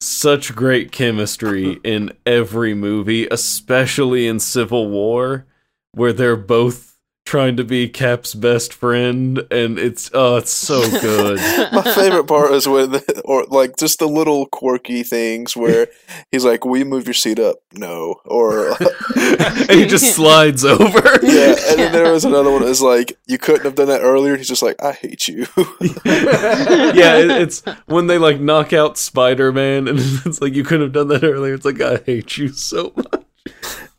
such 0.00 0.56
great 0.56 0.90
chemistry 0.90 1.78
in 1.84 2.12
every 2.26 2.74
movie, 2.74 3.28
especially 3.30 4.26
in 4.26 4.40
Civil 4.40 4.90
War, 4.90 5.46
where 5.92 6.12
they're 6.12 6.34
both 6.34 6.91
trying 7.24 7.56
to 7.56 7.64
be 7.64 7.88
Cap's 7.88 8.34
best 8.34 8.72
friend, 8.72 9.38
and 9.50 9.78
it's 9.78 10.10
oh, 10.12 10.36
it's 10.36 10.50
so 10.50 10.80
good. 11.00 11.38
My 11.72 11.82
favorite 11.82 12.26
part 12.26 12.52
is 12.52 12.66
when, 12.68 13.00
or 13.24 13.44
like 13.44 13.76
just 13.76 13.98
the 13.98 14.08
little 14.08 14.46
quirky 14.46 15.02
things 15.02 15.56
where 15.56 15.88
he's 16.30 16.44
like, 16.44 16.64
"Will 16.64 16.78
you 16.78 16.84
move 16.84 17.06
your 17.06 17.14
seat 17.14 17.38
up?" 17.38 17.56
No, 17.72 18.20
or 18.24 18.70
and 19.16 19.70
he 19.70 19.86
just 19.86 20.14
slides 20.14 20.64
over. 20.64 20.82
yeah. 21.22 21.54
And 21.68 21.78
then 21.78 21.92
there 21.92 22.12
was 22.12 22.24
another 22.24 22.50
one. 22.50 22.66
It's 22.66 22.80
like, 22.80 23.18
"You 23.26 23.38
couldn't 23.38 23.64
have 23.64 23.76
done 23.76 23.88
that 23.88 24.02
earlier." 24.02 24.36
He's 24.36 24.48
just 24.48 24.62
like, 24.62 24.82
"I 24.82 24.92
hate 24.92 25.28
you." 25.28 25.46
yeah, 26.04 27.18
it, 27.18 27.30
it's 27.30 27.62
when 27.86 28.08
they 28.08 28.18
like 28.18 28.40
knock 28.40 28.72
out 28.72 28.98
Spider 28.98 29.52
Man, 29.52 29.88
and 29.88 29.98
it's 30.26 30.40
like 30.40 30.54
you 30.54 30.64
couldn't 30.64 30.86
have 30.86 30.92
done 30.92 31.08
that 31.08 31.24
earlier. 31.24 31.54
It's 31.54 31.64
like 31.64 31.80
I 31.80 31.98
hate 32.04 32.36
you 32.36 32.48
so 32.48 32.92
much. 32.96 33.24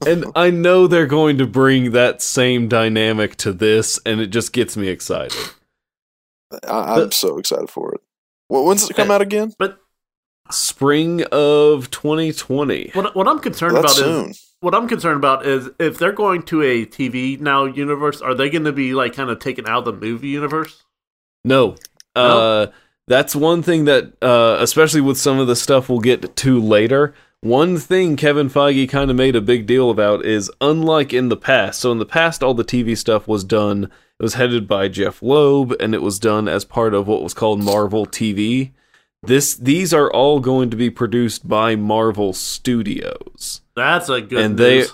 And 0.08 0.26
I 0.36 0.50
know 0.50 0.88
they're 0.88 1.06
going 1.06 1.38
to 1.38 1.48
bring 1.48 1.92
that 1.92 2.22
same 2.22 2.68
dynamic 2.68 3.36
to 3.38 3.54
this, 3.54 4.00
and 4.06 4.20
it 4.20 4.28
just 4.28 4.54
gets 4.54 4.78
me 4.78 4.88
excited. 4.88 5.38
I, 6.68 7.02
I'm 7.02 7.12
so 7.12 7.38
excited 7.38 7.70
for 7.70 7.94
it. 7.94 8.02
Well, 8.50 8.66
when's 8.66 8.89
it 8.89 8.96
come 8.96 9.12
out 9.12 9.22
again? 9.22 9.54
But 9.58 9.80
Spring 10.52 11.24
of 11.32 11.89
2020. 11.89 12.92
what 12.94 13.16
what 13.16 13.28
I'm 13.28 13.39
concerned 13.39 13.76
That's 13.78 13.98
about 13.98 14.06
soon. 14.06 14.30
is 14.32 14.54
what 14.60 14.76
I'm 14.76 14.88
concerned 14.88 15.18
about 15.18 15.46
is 15.46 15.70
if 15.80 15.98
they're 15.98 16.12
going 16.12 16.44
to 16.44 16.62
a 16.62 16.86
TV 16.86 17.39
now 17.39 17.66
universe, 17.66 18.22
are 18.22 18.34
they 18.34 18.50
going 18.50 18.66
to 18.66 18.72
be 18.72 18.94
like 18.94 19.13
kind 19.13 19.30
of 19.30 19.39
taken 19.39 19.68
out 19.68 19.80
of 19.80 19.86
the 19.86 19.94
movie 19.94 20.30
universe? 20.30 20.84
No. 21.44 21.76
Uh, 22.16 22.68
that's 23.08 23.36
one 23.36 23.62
thing 23.62 23.86
that, 23.86 24.13
uh, 24.22 24.58
especially 24.60 25.02
with 25.02 25.18
some 25.18 25.39
of 25.39 25.48
the 25.48 25.56
stuff 25.56 25.89
we'll 25.89 26.00
get 26.00 26.36
to 26.38 26.62
later, 26.62 27.13
one 27.43 27.77
thing 27.77 28.15
Kevin 28.15 28.49
Feige 28.49 28.88
kind 28.89 29.12
of 29.12 29.17
made 29.17 29.36
a 29.36 29.41
big 29.41 29.65
deal 29.65 29.89
about 29.89 30.25
is 30.25 30.49
unlike 30.62 31.13
in 31.13 31.29
the 31.29 31.38
past. 31.38 31.79
So, 31.82 31.91
in 31.91 31.99
the 31.99 32.06
past, 32.06 32.41
all 32.41 32.53
the 32.53 32.63
TV 32.63 32.97
stuff 32.97 33.27
was 33.27 33.43
done, 33.43 33.86
it 34.19 34.23
was 34.23 34.36
headed 34.36 34.67
by 34.67 34.88
Jeph 34.88 35.21
Loeb, 35.21 35.73
and 35.79 35.93
it 35.93 36.01
was 36.01 36.19
done 36.19 36.47
as 36.47 36.65
part 36.65 36.93
of 36.93 37.08
what 37.08 37.21
was 37.23 37.34
called 37.34 37.62
Marvel 37.62 38.06
TV. 38.06 38.71
This, 39.21 39.56
these 39.56 39.93
are 39.93 40.12
all 40.12 40.39
going 40.39 40.69
to 40.69 40.77
be 40.77 40.89
produced 40.89 41.47
by 41.47 41.75
Marvel 41.75 42.34
Studios. 42.34 43.62
That's 43.75 44.10
a 44.10 44.21
good 44.21 44.39
And 44.43 44.58
they- 44.58 44.86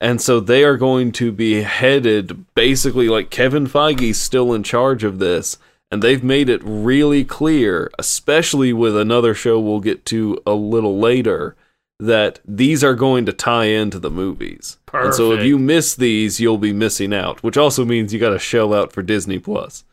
And 0.00 0.20
so 0.20 0.40
they 0.40 0.62
are 0.62 0.76
going 0.76 1.10
to 1.12 1.32
be 1.32 1.62
headed 1.62 2.44
basically 2.54 3.08
like 3.08 3.30
Kevin 3.30 3.66
Feige's 3.66 4.20
still 4.20 4.52
in 4.52 4.62
charge 4.62 5.02
of 5.04 5.18
this. 5.18 5.56
And 5.90 6.02
they've 6.02 6.22
made 6.22 6.48
it 6.48 6.60
really 6.64 7.24
clear, 7.24 7.90
especially 7.98 8.72
with 8.72 8.96
another 8.96 9.34
show 9.34 9.58
we'll 9.58 9.80
get 9.80 10.04
to 10.06 10.38
a 10.44 10.52
little 10.52 10.98
later, 10.98 11.56
that 11.98 12.40
these 12.44 12.84
are 12.84 12.94
going 12.94 13.24
to 13.26 13.32
tie 13.32 13.64
into 13.66 13.98
the 13.98 14.10
movies. 14.10 14.78
And 14.92 15.14
so 15.14 15.32
if 15.32 15.44
you 15.44 15.58
miss 15.58 15.94
these, 15.94 16.40
you'll 16.40 16.58
be 16.58 16.72
missing 16.72 17.14
out, 17.14 17.42
which 17.42 17.56
also 17.56 17.84
means 17.84 18.12
you 18.12 18.20
got 18.20 18.30
to 18.30 18.38
shell 18.38 18.74
out 18.74 18.92
for 18.92 19.02
Disney 19.02 19.38
Plus. 19.38 19.84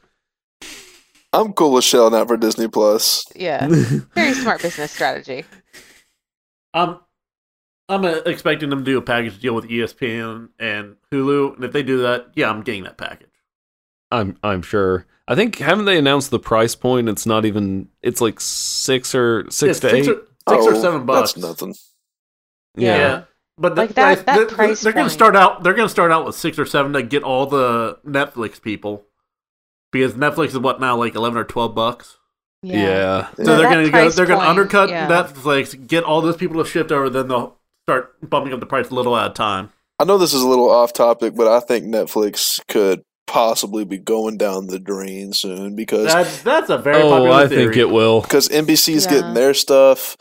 I'm 1.32 1.54
cool 1.54 1.74
with 1.74 1.84
shelling 1.84 2.14
out 2.14 2.28
for 2.28 2.38
Disney 2.38 2.68
Plus. 2.68 3.26
yeah, 3.36 3.68
very 4.16 4.34
smart 4.34 4.62
business 4.62 4.92
strategy. 4.92 5.46
I'm 6.74 7.00
I'm 7.90 8.06
uh, 8.06 8.22
expecting 8.26 8.70
them 8.70 8.80
to 8.80 8.86
do 8.86 8.98
a 8.98 9.02
package 9.02 9.40
deal 9.40 9.56
with 9.56 9.66
ESPN 9.66 10.50
and 10.60 10.96
Hulu, 11.12 11.56
and 11.56 11.64
if 11.66 11.72
they 11.72 11.84
do 11.84 12.02
that, 12.04 12.28
yeah, 12.36 12.50
I'm 12.50 12.62
getting 12.62 12.84
that 12.84 12.98
package. 12.98 13.30
I'm 14.12 14.38
I'm 14.44 14.62
sure. 14.62 15.06
I 15.28 15.36
think 15.36 15.58
haven't 15.58 15.86
they 15.86 15.98
announced 15.98 16.30
the 16.32 16.40
price 16.40 16.76
point? 16.76 17.10
It's 17.10 17.26
not 17.26 17.46
even. 17.46 17.90
It's 18.02 18.22
like 18.22 18.40
six 18.40 19.16
or 19.16 19.50
six 19.50 19.82
Yeah, 19.84 19.90
to 19.90 19.96
eight. 19.96 20.08
Or, 20.08 20.14
six 20.14 20.66
or 20.68 20.76
Oh, 20.76 20.82
seven 20.82 21.06
bucks. 21.06 21.34
That's 21.34 21.46
nothing. 21.46 21.76
Yeah. 22.76 22.98
Yeah. 22.98 23.22
But 23.58 23.76
Like 23.76 23.94
that- 23.94 24.18
they- 24.18 24.24
that 24.24 24.36
they're, 24.36 24.46
price 24.48 24.82
they're 24.82 24.94
going 24.94 25.08
to 25.08 25.14
start 25.14 25.36
out. 25.36 25.64
They're 25.64 25.74
going 25.76 25.86
to 25.88 25.92
start 25.92 26.12
out 26.12 26.26
with 26.26 26.36
six 26.36 26.58
or 26.58 26.66
seven 26.66 26.94
to 26.94 27.04
get 27.04 27.24
all 27.24 27.46
the 27.46 28.00
Netflix 28.06 28.60
people, 28.62 29.04
because 29.92 30.14
Netflix 30.14 30.48
is 30.50 30.58
what 30.60 30.80
now, 30.82 30.98
like 30.98 31.16
eleven 31.16 31.38
or 31.38 31.44
twelve 31.44 31.76
bucks. 31.76 32.18
Yeah. 32.64 32.78
yeah. 32.78 33.28
So 33.36 33.44
Yeah, 33.52 33.58
they're 33.58 33.70
going 33.70 33.86
to 33.86 33.92
go. 33.92 34.10
They're 34.10 34.26
going 34.26 34.40
to 34.40 34.50
undercut 34.50 34.90
yeah. 34.90 35.08
Netflix, 35.08 35.88
get 35.88 36.04
all 36.04 36.22
those 36.22 36.38
people 36.38 36.64
to 36.64 36.70
shift 36.70 36.92
over, 36.92 37.10
then 37.10 37.28
they'll 37.28 37.58
start 37.88 38.16
bumping 38.28 38.54
up 38.54 38.60
the 38.60 38.66
price 38.66 38.90
a 38.90 38.96
little 38.96 39.16
at 39.18 39.32
a 39.32 39.34
time. 39.34 39.72
I 40.00 40.06
know 40.06 40.18
this 40.18 40.34
is 40.34 40.42
a 40.42 40.48
little 40.48 40.70
off 40.70 40.92
topic, 40.94 41.36
but 41.36 41.48
I 41.48 41.60
think 41.60 41.86
Netflix 41.86 42.60
could 42.68 43.04
possibly 43.28 43.86
be 43.86 43.98
going 43.98 44.38
down 44.38 44.68
the 44.68 44.80
drain 44.80 45.32
soon 45.34 45.76
because 45.76 46.12
That's 46.12 46.42
that's 46.42 46.70
a 46.70 46.78
very 46.78 47.02
Oh, 47.04 47.10
popular 47.10 47.32
I 47.36 47.48
theory. 47.48 47.66
think 47.66 47.78
it 47.78 47.90
will. 47.90 48.22
because 48.22 48.50
NBC's 48.50 49.06
Yeah. 49.06 49.12
getting 49.12 49.34
their 49.36 49.54
stuff, 49.54 50.18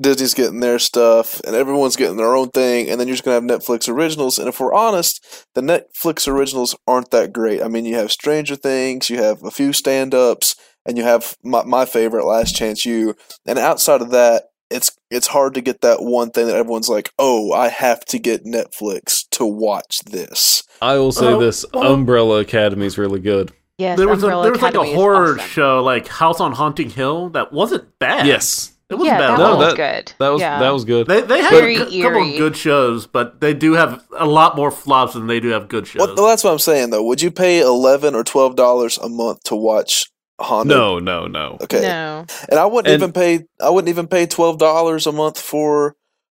Disney's 0.00 0.34
getting 0.34 0.60
their 0.60 0.78
stuff, 0.78 1.40
and 1.46 1.54
everyone's 1.54 1.96
getting 1.96 2.16
their 2.16 2.34
own 2.34 2.48
thing, 2.50 2.88
and 2.88 2.98
then 3.00 3.06
you're 3.08 3.14
just 3.16 3.24
gonna 3.24 3.34
have 3.34 3.44
Netflix 3.44 3.88
originals. 3.88 4.38
And 4.38 4.48
if 4.48 4.58
we're 4.60 4.72
honest, 4.74 5.46
the 5.54 5.60
Netflix 5.60 6.26
originals 6.26 6.74
aren't 6.86 7.10
that 7.10 7.32
great. 7.32 7.62
I 7.62 7.68
mean, 7.68 7.84
you 7.84 7.96
have 7.96 8.10
Stranger 8.12 8.56
Things, 8.56 9.10
you 9.10 9.22
have 9.22 9.42
a 9.44 9.50
few 9.50 9.72
stand-ups, 9.72 10.56
and 10.86 10.96
you 10.96 11.04
have 11.04 11.36
my, 11.44 11.64
my 11.64 11.84
favorite, 11.84 12.24
Last 12.24 12.56
Chance 12.56 12.84
U. 12.86 13.14
And 13.46 13.58
outside 13.58 14.00
of 14.00 14.10
that, 14.10 14.44
it's 14.70 14.90
it's 15.10 15.26
hard 15.26 15.54
to 15.54 15.60
get 15.60 15.80
that 15.80 16.00
one 16.02 16.30
thing 16.30 16.46
that 16.46 16.56
everyone's 16.56 16.88
like, 16.88 17.12
oh, 17.18 17.52
I 17.52 17.68
have 17.68 18.04
to 18.06 18.18
get 18.18 18.44
Netflix 18.44 19.28
to 19.32 19.44
watch 19.44 19.98
this. 20.06 20.62
I 20.80 20.96
will 20.98 21.12
say 21.12 21.26
Oh, 21.26 21.40
this: 21.40 21.64
well- 21.74 21.92
Umbrella 21.92 22.38
Academy 22.40 22.86
is 22.86 22.96
really 22.96 23.20
good. 23.20 23.52
Yes, 23.78 23.96
there 23.98 24.08
was 24.08 24.22
a, 24.22 24.26
there 24.26 24.52
was 24.52 24.60
like 24.60 24.74
a 24.74 24.84
horror 24.84 25.34
awesome. 25.36 25.48
show 25.48 25.82
like 25.82 26.06
House 26.06 26.38
on 26.38 26.52
Haunting 26.52 26.90
Hill 26.90 27.30
that 27.30 27.50
wasn't 27.52 27.98
bad. 27.98 28.26
Yes, 28.26 28.72
it 28.90 28.94
wasn't 28.94 29.06
yeah, 29.06 29.18
bad 29.18 29.30
that 29.30 29.38
No, 29.38 29.48
one 29.50 29.58
was 29.58 29.74
that- 29.74 29.76
good. 30.06 30.12
that 30.18 30.28
was 30.28 30.40
yeah. 30.40 30.58
that 30.58 30.70
was 30.70 30.84
good. 30.84 31.06
They 31.06 31.20
they 31.22 31.40
have 31.40 31.50
Very 31.50 31.76
a 31.76 31.84
cou- 31.86 32.02
couple 32.02 32.22
of 32.28 32.36
good 32.38 32.56
shows, 32.56 33.06
but 33.06 33.40
they 33.40 33.54
do 33.54 33.72
have 33.74 34.04
a 34.16 34.26
lot 34.26 34.56
more 34.56 34.70
flops 34.70 35.14
than 35.14 35.26
they 35.26 35.40
do 35.40 35.48
have 35.48 35.68
good 35.68 35.86
shows. 35.86 36.00
Well, 36.00 36.14
well, 36.16 36.26
that's 36.26 36.42
what 36.44 36.52
I'm 36.52 36.58
saying 36.58 36.90
though. 36.90 37.02
Would 37.04 37.22
you 37.22 37.30
pay 37.30 37.60
eleven 37.60 38.14
or 38.14 38.24
twelve 38.24 38.56
dollars 38.56 38.98
a 38.98 39.08
month 39.08 39.42
to 39.44 39.56
watch 39.56 40.10
Honda? 40.40 40.74
no, 40.74 40.98
no, 40.98 41.26
no. 41.26 41.58
Okay. 41.62 41.80
No. 41.82 42.24
And 42.48 42.58
I 42.58 42.66
wouldn't 42.66 42.92
And- 42.92 43.02
even 43.02 43.12
pay. 43.12 43.46
I 43.62 43.70
wouldn't 43.70 43.88
even 43.88 44.06
pay 44.08 44.26
twelve 44.26 44.58
dollars 44.58 45.06
a 45.06 45.12
month 45.12 45.38
for, 45.40 45.94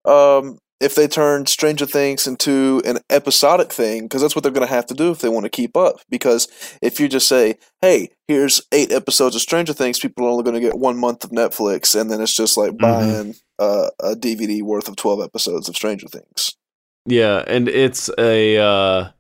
um, 0.05 0.59
if 0.81 0.95
they 0.95 1.07
turn 1.07 1.47
Stranger 1.47 1.87
Things 1.87 2.27
into 2.27 2.81
an 2.85 2.99
episodic 3.11 3.73
thing, 3.73 4.05
because 4.05 4.23
that's 4.23 4.35
what 4.35 4.43
they're 4.43 4.53
going 4.53 4.67
to 4.67 4.73
have 4.73 4.87
to 4.87 4.95
do 4.95 5.11
if 5.11 5.19
they 5.19 5.29
want 5.29 5.45
to 5.45 5.51
keep 5.51 5.77
up. 5.77 6.01
Because 6.09 6.49
if 6.81 6.99
you 6.99 7.09
just 7.09 7.29
say, 7.29 7.57
"Hey, 7.83 8.11
here's 8.27 8.63
eight 8.73 8.91
episodes 8.91 9.37
of 9.37 9.43
Stranger 9.43 9.75
Things," 9.75 9.99
people 9.99 10.25
are 10.25 10.31
only 10.31 10.43
going 10.43 10.55
to 10.55 10.61
get 10.61 10.79
one 10.79 10.99
month 10.99 11.23
of 11.23 11.31
Netflix, 11.31 11.99
and 11.99 12.11
then 12.11 12.21
it's 12.21 12.35
just 12.35 12.57
like 12.57 12.79
buying 12.79 13.35
uh, 13.59 13.91
a 14.01 14.15
DVD 14.15 14.63
worth 14.63 14.89
of 14.89 14.97
twelve 14.97 15.21
episodes 15.21 15.69
of 15.69 15.77
Stranger 15.77 16.09
Things. 16.09 16.57
Yeah, 17.07 17.45
and 17.47 17.69
it's 17.69 18.11
a. 18.19 18.57
Uh, 18.57 19.11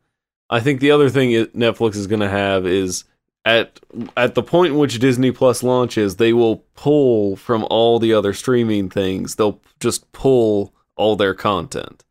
I 0.48 0.60
think 0.60 0.80
the 0.80 0.90
other 0.90 1.10
thing 1.10 1.32
it, 1.32 1.54
Netflix 1.54 1.96
is 1.96 2.06
going 2.06 2.20
to 2.20 2.28
have 2.28 2.66
is 2.66 3.04
at 3.44 3.80
at 4.16 4.34
the 4.34 4.42
point 4.42 4.72
in 4.72 4.78
which 4.78 4.98
Disney 4.98 5.30
Plus 5.30 5.62
launches, 5.62 6.16
they 6.16 6.32
will 6.32 6.64
pull 6.74 7.36
from 7.36 7.66
all 7.70 7.98
the 7.98 8.14
other 8.14 8.32
streaming 8.32 8.88
things. 8.90 9.36
They'll 9.36 9.60
just 9.78 10.10
pull 10.12 10.74
all 11.00 11.16
their 11.16 11.34
content, 11.34 12.04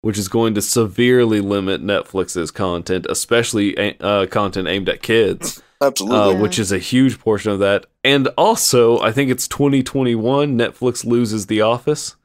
which 0.00 0.16
is 0.16 0.28
going 0.28 0.54
to 0.54 0.62
severely 0.62 1.40
limit 1.40 1.82
Netflix's 1.82 2.50
content, 2.50 3.06
especially 3.10 3.98
uh, 4.00 4.26
content 4.26 4.68
aimed 4.68 4.88
at 4.88 5.02
kids. 5.02 5.62
Absolutely. 5.80 6.18
uh, 6.18 6.40
which 6.40 6.58
is 6.58 6.72
a 6.72 6.78
huge 6.78 7.20
portion 7.20 7.52
of 7.52 7.60
that. 7.60 7.86
And 8.02 8.26
also, 8.36 8.98
I 8.98 9.12
think 9.12 9.30
it's 9.30 9.46
2021. 9.46 10.58
Netflix 10.58 11.04
loses 11.04 11.46
The 11.46 11.60
Office. 11.60 12.16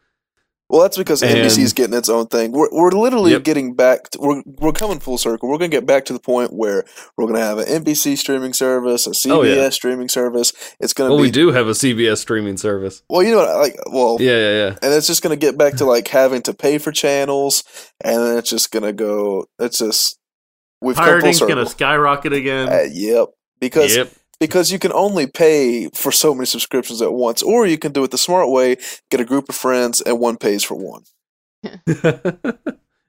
Well, 0.70 0.82
that's 0.82 0.98
because 0.98 1.22
And- 1.22 1.36
NBC's 1.38 1.74
getting 1.74 1.96
its 1.96 2.10
own 2.10 2.28
thing. 2.28 2.52
We're 2.52 2.70
we're 2.72 2.90
literally 2.92 3.32
Yep. 3.34 3.44
getting 3.44 3.74
back. 3.76 4.10
To, 4.12 4.20
we're 4.20 4.42
we're 4.46 4.72
coming 4.72 5.00
full 5.00 5.18
circle. 5.18 5.50
We're 5.50 5.58
going 5.58 5.70
to 5.70 5.78
get 5.78 5.86
back 5.86 6.06
to 6.06 6.14
the 6.14 6.20
point 6.20 6.52
where 6.52 6.84
we're 7.18 7.26
going 7.28 7.36
to 7.40 7.46
have 7.46 7.60
an 7.60 7.66
NBC 7.84 8.18
streaming 8.18 8.54
service, 8.54 9.06
a 9.06 9.12
CBS 9.12 9.32
Oh, 9.32 9.42
yeah. 9.44 9.70
streaming 9.70 10.10
service. 10.10 10.52
It's 10.80 10.94
going 10.94 11.10
to 11.10 11.14
Well, 11.16 11.22
be 11.22 11.28
we 11.28 11.32
do 11.32 11.52
have 11.52 11.68
a 11.68 11.72
CBS 11.76 12.18
streaming 12.22 12.58
service. 12.58 13.04
well, 13.10 13.22
you 13.22 13.32
know, 13.32 13.38
what, 13.38 13.58
like 13.58 13.76
well, 13.92 14.18
Yeah, 14.20 14.38
yeah, 14.38 14.52
yeah. 14.70 14.76
and 14.82 14.94
it's 14.94 15.06
just 15.06 15.22
going 15.22 15.38
to 15.38 15.46
get 15.46 15.58
back 15.58 15.76
to 15.76 15.86
like 15.86 16.08
having 16.08 16.42
to 16.44 16.54
pay 16.54 16.78
for 16.80 16.92
channels, 16.92 17.64
and 18.04 18.18
then 18.24 18.38
it's 18.38 18.50
just 18.50 18.72
going 18.72 18.84
to 18.84 18.94
go. 18.94 19.46
It's 19.60 19.78
just 19.80 20.18
we've 20.82 20.96
Pirating's 20.96 21.40
going 21.40 21.56
to 21.58 21.66
skyrocket 21.68 22.34
again. 22.34 22.70
Uh, 22.70 22.86
yep, 22.92 23.28
because 23.60 23.96
Yep. 23.96 24.12
Because 24.48 24.74
you 24.74 24.80
can 24.80 24.92
only 24.92 25.26
pay 25.26 25.88
for 25.90 26.12
so 26.12 26.34
many 26.34 26.46
subscriptions 26.46 27.02
at 27.02 27.14
once, 27.14 27.42
or 27.42 27.66
you 27.66 27.78
can 27.78 27.94
do 27.94 28.04
it 28.04 28.12
the 28.12 28.18
smart 28.18 28.50
way: 28.50 28.76
get 29.10 29.22
a 29.22 29.26
group 29.26 29.48
of 29.48 29.56
friends, 29.56 30.02
and 30.02 30.20
one 30.20 30.36
pays 30.36 30.64
for 30.64 30.76
one. 30.76 31.04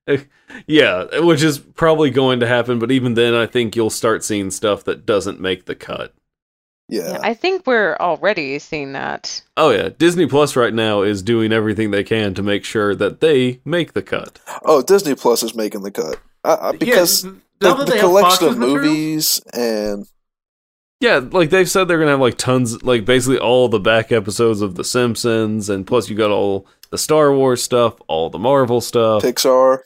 yeah, 0.69 1.19
which 1.19 1.43
is 1.43 1.59
probably 1.59 2.11
going 2.11 2.39
to 2.39 2.47
happen, 2.47 2.79
but 2.79 2.93
even 2.93 3.15
then, 3.15 3.35
I 3.35 3.47
think 3.47 3.75
you'll 3.75 3.91
start 3.91 4.23
seeing 4.23 4.53
stuff 4.53 4.85
that 4.85 5.05
doesn't 5.05 5.41
make 5.41 5.65
the 5.65 5.75
cut. 5.75 6.15
Yeah. 6.89 7.13
Yeah, 7.13 7.19
I 7.23 7.35
think 7.35 7.67
we're 7.67 7.97
already 7.97 8.59
seeing 8.59 8.93
that. 8.93 9.43
Oh, 9.57 9.71
yeah. 9.71 9.89
Disney 9.89 10.27
Plus 10.27 10.55
right 10.55 10.75
now 10.75 11.01
is 11.01 11.23
doing 11.23 11.51
everything 11.51 11.91
they 11.91 12.05
can 12.05 12.35
to 12.35 12.43
make 12.43 12.63
sure 12.63 12.95
that 12.95 13.21
they 13.21 13.61
make 13.65 13.95
the 13.95 14.03
cut. 14.03 14.39
Oh, 14.63 14.83
Disney 14.83 15.15
Plus 15.15 15.43
is 15.43 15.55
making 15.55 15.81
the 15.81 15.91
cut 15.91 16.21
I, 16.45 16.69
I, 16.69 16.73
because 16.73 17.25
yeah, 17.25 17.33
the, 17.61 17.75
the 17.85 17.99
collection 17.99 18.49
of 18.49 18.55
Fox's 18.55 18.57
material- 18.59 18.77
movies 18.77 19.41
and 19.55 20.07
Yeah, 21.01 21.21
like 21.31 21.51
they've 21.51 21.69
said 21.69 21.85
they're 21.85 21.99
going 21.99 22.07
to 22.07 22.13
have 22.13 22.21
like 22.21 22.39
tons, 22.39 22.83
like 22.83 23.05
basically 23.05 23.39
all 23.39 23.69
the 23.69 23.81
back 23.81 24.11
episodes 24.13 24.63
of 24.63 24.75
The 24.75 24.85
Simpsons, 24.85 25.69
and 25.69 25.87
plus 25.87 26.09
you 26.09 26.17
got 26.17 26.31
all 26.31 26.67
the 26.91 26.99
Star 26.99 27.35
Wars 27.35 27.63
stuff, 27.63 27.97
all 28.07 28.31
the 28.31 28.39
Marvel 28.39 28.81
stuff. 28.81 29.23
Pixar. 29.23 29.81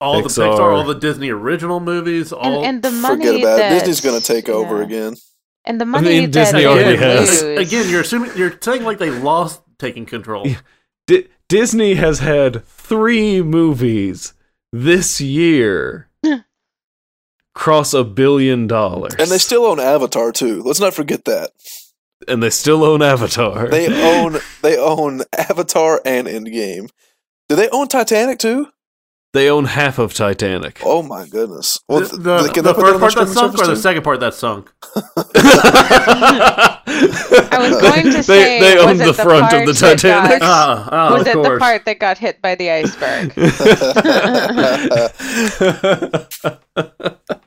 all 0.00 0.22
the 0.22 0.28
Pixar. 0.28 0.58
Pixar, 0.58 0.76
all 0.76 0.84
the 0.84 0.94
Disney 0.94 1.30
original 1.30 1.80
movies, 1.80 2.32
all 2.32 2.44
And, 2.44 2.64
and 2.64 2.82
the 2.82 2.90
money 2.90 3.26
Forget 3.26 3.40
about 3.40 3.56
that 3.56 3.72
it. 3.72 3.78
Disney's 3.80 4.00
going 4.00 4.20
to 4.20 4.26
take 4.26 4.48
over 4.48 4.82
again. 4.82 5.16
And 5.64 5.80
the 5.80 5.86
money 5.86 6.08
mean, 6.08 6.30
that 6.30 6.32
Disney 6.32 6.60
they 6.60 6.66
already 6.66 6.96
has. 6.96 7.42
lose. 7.42 7.66
again, 7.66 7.88
you're 7.90 8.00
assuming 8.02 8.30
you're 8.36 8.56
saying 8.60 8.84
like 8.84 8.98
they 8.98 9.10
lost 9.10 9.62
taking 9.78 10.06
control. 10.06 10.46
Yeah. 10.46 10.60
Di- 11.06 11.28
Disney 11.48 11.94
has 11.94 12.20
had 12.20 12.64
three 12.64 13.42
movies 13.42 14.34
this 14.72 15.20
year 15.20 16.08
cross 17.54 17.92
a 17.94 18.04
billion 18.04 18.66
dollars, 18.66 19.14
And 19.18 19.28
they 19.30 19.38
still 19.38 19.64
own 19.66 19.80
Avatar 19.80 20.32
too. 20.32 20.62
Let's 20.62 20.80
not 20.80 20.94
forget 20.94 21.24
that. 21.24 21.50
and 22.28 22.42
they 22.42 22.50
still 22.50 22.84
own 22.84 23.02
Avatar. 23.02 23.68
They 23.68 23.86
own 24.22 24.38
they 24.62 24.76
own 24.78 25.22
Avatar 25.36 26.00
and 26.04 26.26
Endgame. 26.26 26.90
Do 27.48 27.56
they 27.56 27.68
own 27.70 27.88
Titanic 27.88 28.38
too? 28.38 28.68
They 29.32 29.48
own 29.48 29.66
half 29.66 30.00
of 30.00 30.12
Titanic. 30.12 30.80
Oh 30.84 31.02
my 31.04 31.24
goodness! 31.28 31.78
Well, 31.88 32.00
the 32.00 32.08
th- 32.08 32.20
the, 32.22 32.48
can 32.52 32.64
the 32.64 32.74
put 32.74 32.84
that 32.84 32.94
on 32.94 33.00
first 33.00 33.16
part 33.16 33.28
that 33.28 33.32
sunk 33.32 33.54
or 33.54 33.58
streaming 33.58 33.68
the 33.68 33.76
second 33.76 34.02
part 34.02 34.18
that 34.20 34.34
sunk? 34.34 34.72
I 37.52 37.58
was 37.60 37.80
going 37.80 38.02
to 38.06 38.10
they, 38.10 38.22
say, 38.22 38.60
they 38.60 38.74
was 38.76 38.84
own 38.86 38.96
the 38.98 39.04
the 39.06 39.14
front 39.14 39.52
of 39.52 39.66
the 39.66 39.72
Titanic. 39.72 40.40
got- 40.40 40.42
Ah, 40.42 40.88
ah, 40.90 41.12
was 41.12 41.20
of 41.22 41.28
it 41.28 41.42
the 41.42 41.58
part 41.60 41.84
that 41.84 41.98
got 42.00 42.18
hit 42.18 42.42
by 42.42 42.56
the 42.56 42.70
iceberg? 42.70 43.32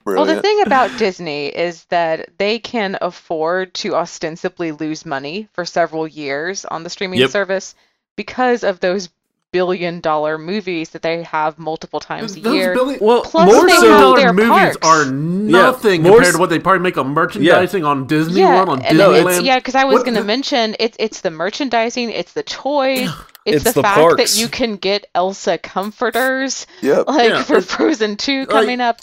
Well, 0.05 0.25
the 0.25 0.41
thing 0.41 0.61
about 0.61 0.97
Disney 0.99 1.47
is 1.47 1.85
that 1.85 2.29
they 2.37 2.59
can 2.59 2.97
afford 3.01 3.73
to 3.75 3.95
ostensibly 3.95 4.71
lose 4.71 5.05
money 5.05 5.47
for 5.53 5.65
several 5.65 6.07
years 6.07 6.65
on 6.65 6.83
the 6.83 6.89
streaming 6.89 7.19
Yep. 7.19 7.29
service 7.31 7.73
because 8.15 8.63
of 8.63 8.79
those 8.79 9.09
billion 9.53 10.01
dollar 10.01 10.37
movies 10.37 10.89
that 10.89 11.01
they 11.01 11.23
have 11.23 11.57
multiple 11.57 12.01
times 12.01 12.35
a 12.35 12.41
Those 12.41 12.53
year. 12.55 12.73
billion- 12.73 12.99
well, 12.99 13.21
Plus 13.21 13.45
more 13.49 13.65
they 13.65 13.73
so. 13.77 13.89
have 13.91 13.99
dollar 14.01 14.17
their 14.17 14.33
movies 14.33 14.49
parks. 14.49 14.77
are 14.81 15.05
nothing 15.09 16.01
more 16.03 16.11
compared 16.13 16.27
s- 16.27 16.33
to 16.33 16.39
what 16.39 16.49
they 16.49 16.59
probably 16.59 16.79
make 16.81 16.97
on 16.97 17.07
merchandising 17.13 17.85
on 17.85 18.05
Disney 18.07 18.41
yeah, 18.41 18.55
World, 18.57 18.69
on 18.69 18.81
and 18.81 18.99
it's, 18.99 19.09
Disneyland. 19.09 19.45
yeah, 19.45 19.59
because 19.59 19.75
I 19.75 19.85
was 19.85 20.03
going 20.03 20.15
to 20.15 20.23
mention 20.25 20.75
it's 20.79 20.97
it's 20.99 21.21
the 21.21 21.31
merchandising, 21.31 22.09
it's 22.09 22.33
the 22.33 22.43
toys, 22.43 23.09
it's, 23.45 23.57
It's 23.57 23.63
the, 23.63 23.71
the 23.73 23.81
fact 23.83 23.99
parks. 23.99 24.17
that 24.35 24.41
you 24.41 24.47
can 24.49 24.75
get 24.77 25.05
Elsa 25.15 25.57
comforters 25.57 26.65
Yep. 26.81 27.07
like 27.07 27.29
Yeah, 27.29 27.43
for 27.43 27.61
Frozen 27.61 28.17
Two 28.17 28.45
coming 28.47 28.81
up. 28.81 28.99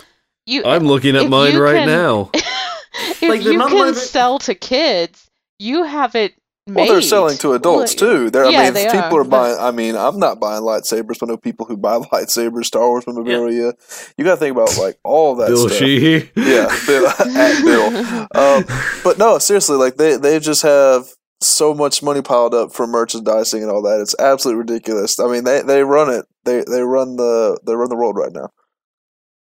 You 0.47 0.65
I'm 0.65 0.85
looking 0.85 1.17
at 1.17 1.29
mine 1.29 1.57
right 1.57 1.77
can- 1.77 1.89
now. 1.89 2.31
if 2.35 3.23
Like, 3.23 3.43
the 3.45 3.53
you 3.53 3.59
money 3.59 3.77
can 3.77 3.87
that- 3.95 4.01
sell 4.01 4.39
to 4.41 4.55
kids, 4.55 5.31
you 5.59 5.85
have 5.85 6.15
it 6.17 6.33
made. 6.33 6.40
Well, 6.75 6.87
they're 6.87 7.03
selling 7.03 7.37
to 7.39 7.53
adults 7.55 7.93
Like- 7.93 7.99
too. 7.99 8.31
They're, 8.31 8.51
Yeah, 8.51 8.61
I 8.61 8.65
mean, 8.65 8.75
they 8.75 8.85
people 8.87 9.17
are, 9.17 9.21
are, 9.21 9.25
buying. 9.25 9.57
I 9.59 9.71
mean, 9.71 9.97
I'm 9.97 10.19
not 10.19 10.41
buying 10.41 10.63
lightsabers, 10.63 11.19
but 11.19 11.25
I 11.25 11.27
know 11.33 11.37
people 11.37 11.67
who 11.67 11.77
buy 11.77 11.99
lightsabers, 12.13 12.67
Star 12.67 12.87
Wars 12.89 13.07
memorabilia. 13.07 13.73
You 14.17 14.25
got 14.25 14.35
to 14.35 14.37
think 14.37 14.57
about 14.57 14.77
like 14.79 14.99
all 15.05 15.35
that 15.37 15.49
Bill 15.49 15.69
stuff. 15.69 15.79
Sheehy. 15.79 16.31
Yeah, 16.37 16.69
Bill, 16.87 17.07
at 17.19 17.63
Bill. 17.65 18.27
Um, 18.35 18.65
but 19.05 19.19
no, 19.19 19.39
seriously, 19.39 19.77
like 19.77 19.97
they 19.97 20.17
they 20.17 20.39
just 20.41 20.63
have 20.63 21.07
so 21.43 21.73
much 21.73 22.03
money 22.03 22.21
piled 22.21 22.55
up 22.55 22.73
for 22.73 22.87
merchandising 22.87 23.63
and 23.63 23.71
all 23.71 23.83
that. 23.83 24.01
It's 24.01 24.15
absolutely 24.19 24.61
ridiculous. 24.61 25.19
I 25.19 25.27
mean, 25.31 25.45
they 25.45 25.63
they 25.63 25.83
run 25.85 26.11
it. 26.11 26.27
They 26.45 26.65
they 26.71 26.83
run 26.83 27.17
the 27.17 27.59
they 27.67 27.75
run 27.75 27.89
the 27.89 27.97
world 27.97 28.17
right 28.17 28.33
now. 28.33 28.51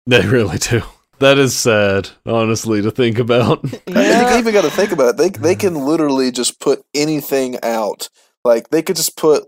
They 0.07 0.25
really 0.27 0.57
do. 0.57 0.81
That 1.21 1.37
is 1.37 1.57
sad, 1.57 2.09
honestly, 2.25 2.81
to 2.81 2.91
think 2.91 3.17
about. 3.19 3.63
And 3.87 3.95
you 4.33 4.37
even 4.39 4.53
got 4.53 4.63
to 4.63 4.69
think 4.71 4.91
about 4.91 5.09
it. 5.09 5.17
They 5.17 5.29
they 5.29 5.55
can 5.55 5.75
literally 5.75 6.31
just 6.31 6.59
put 6.59 6.83
anything 6.93 7.57
out. 7.63 8.09
Like 8.43 8.69
they 8.69 8.81
could 8.81 8.95
just 8.95 9.15
put 9.17 9.43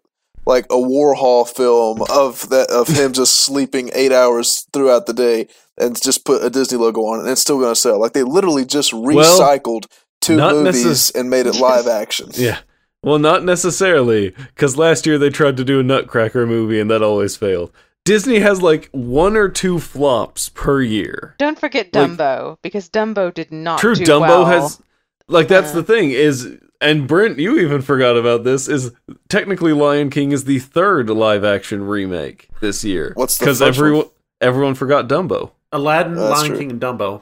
like 0.45 0.65
a 0.65 0.75
Warhol 0.75 1.47
film 1.47 2.01
of 2.11 2.49
that 2.49 2.69
of 2.69 2.87
him 2.87 3.13
just 3.21 3.35
sleeping 3.41 3.89
eight 3.93 4.11
hours 4.11 4.67
throughout 4.73 5.05
the 5.05 5.13
day 5.13 5.47
and 5.77 5.99
just 6.01 6.25
put 6.25 6.43
a 6.43 6.49
Disney 6.49 6.77
logo 6.77 7.01
on 7.01 7.19
it, 7.19 7.21
and 7.23 7.31
it's 7.31 7.41
still 7.41 7.59
going 7.59 7.73
to 7.73 7.79
sell. 7.79 7.99
Like 7.99 8.13
they 8.13 8.23
literally 8.23 8.65
just 8.65 8.91
recycled 8.91 9.85
two 10.21 10.37
movies 10.37 10.85
necess- 10.85 11.15
and 11.15 11.29
made 11.29 11.47
it 11.47 11.55
live 11.59 11.87
action. 11.87 12.29
Yeah. 12.35 12.59
Well, 13.01 13.19
not 13.19 13.43
necessarily, 13.43 14.29
because 14.29 14.77
last 14.77 15.05
year 15.05 15.17
they 15.17 15.29
tried 15.29 15.57
to 15.57 15.65
do 15.65 15.81
a 15.81 15.83
Nutcracker 15.83 16.47
movie 16.47 16.79
and 16.79 16.89
that 16.89 17.01
always 17.03 17.35
failed. 17.35 17.69
Disney 18.05 18.39
has 18.39 18.61
like 18.61 18.89
one 18.91 19.37
or 19.37 19.47
two 19.49 19.79
flops 19.79 20.49
per 20.49 20.81
year. 20.81 21.35
Don't 21.39 21.59
forget 21.59 21.93
Like- 21.93 22.11
Dumbo 22.11 22.57
because 22.61 22.89
Dumbo 22.89 23.33
did 23.33 23.51
not 23.51 23.79
True, 23.79 23.95
do 23.95 24.03
Dumbo 24.03 24.21
well. 24.21 24.45
has 24.45 24.81
like 25.27 25.47
that's 25.47 25.71
Uh. 25.71 25.75
the 25.75 25.83
thing 25.83 26.11
is, 26.11 26.57
and 26.81 27.07
Brent, 27.07 27.39
you 27.39 27.57
even 27.59 27.81
forgot 27.81 28.17
about 28.17 28.43
this. 28.43 28.67
Is 28.67 28.91
technically 29.29 29.71
Lion 29.71 30.09
King 30.09 30.31
is 30.33 30.43
the 30.43 30.59
third 30.59 31.09
live 31.09 31.45
action 31.45 31.87
remake 31.87 32.49
this 32.59 32.83
year. 32.83 33.13
What's 33.15 33.37
the 33.37 33.45
because 33.45 33.59
first 33.59 33.69
one? 33.69 33.75
everyone 33.85 34.05
everyone 34.41 34.75
forgot 34.75 35.07
Dumbo. 35.07 35.51
Aladdin, 35.71 36.15
That's 36.15 36.39
Lion 36.41 36.49
true. 36.49 36.57
King, 36.59 36.71
and 36.71 36.81
Dumbo. 36.81 37.21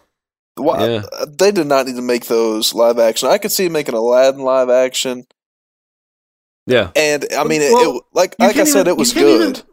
Why, 0.56 0.88
Yeah. 0.90 1.02
They 1.28 1.52
did 1.52 1.68
not 1.68 1.86
need 1.86 1.96
to 1.96 2.02
make 2.02 2.26
those 2.26 2.74
live 2.74 3.00
action. 3.00 3.30
I 3.30 3.38
could 3.38 3.52
see 3.52 3.70
making 3.70 3.94
Aladdin 3.96 4.42
live 4.42 4.70
action, 4.70 5.26
Yeah, 6.68 6.90
and 6.96 7.26
I 7.38 7.44
mean, 7.46 7.62
it, 7.62 7.72
Well, 7.72 7.98
it 7.98 8.04
like 8.14 8.36
like 8.40 8.58
I 8.58 8.64
said, 8.66 8.82
even- 8.82 8.88
it 8.94 8.98
was 8.98 9.16
you 9.16 9.22
good. 9.22 9.58
even- 9.58 9.66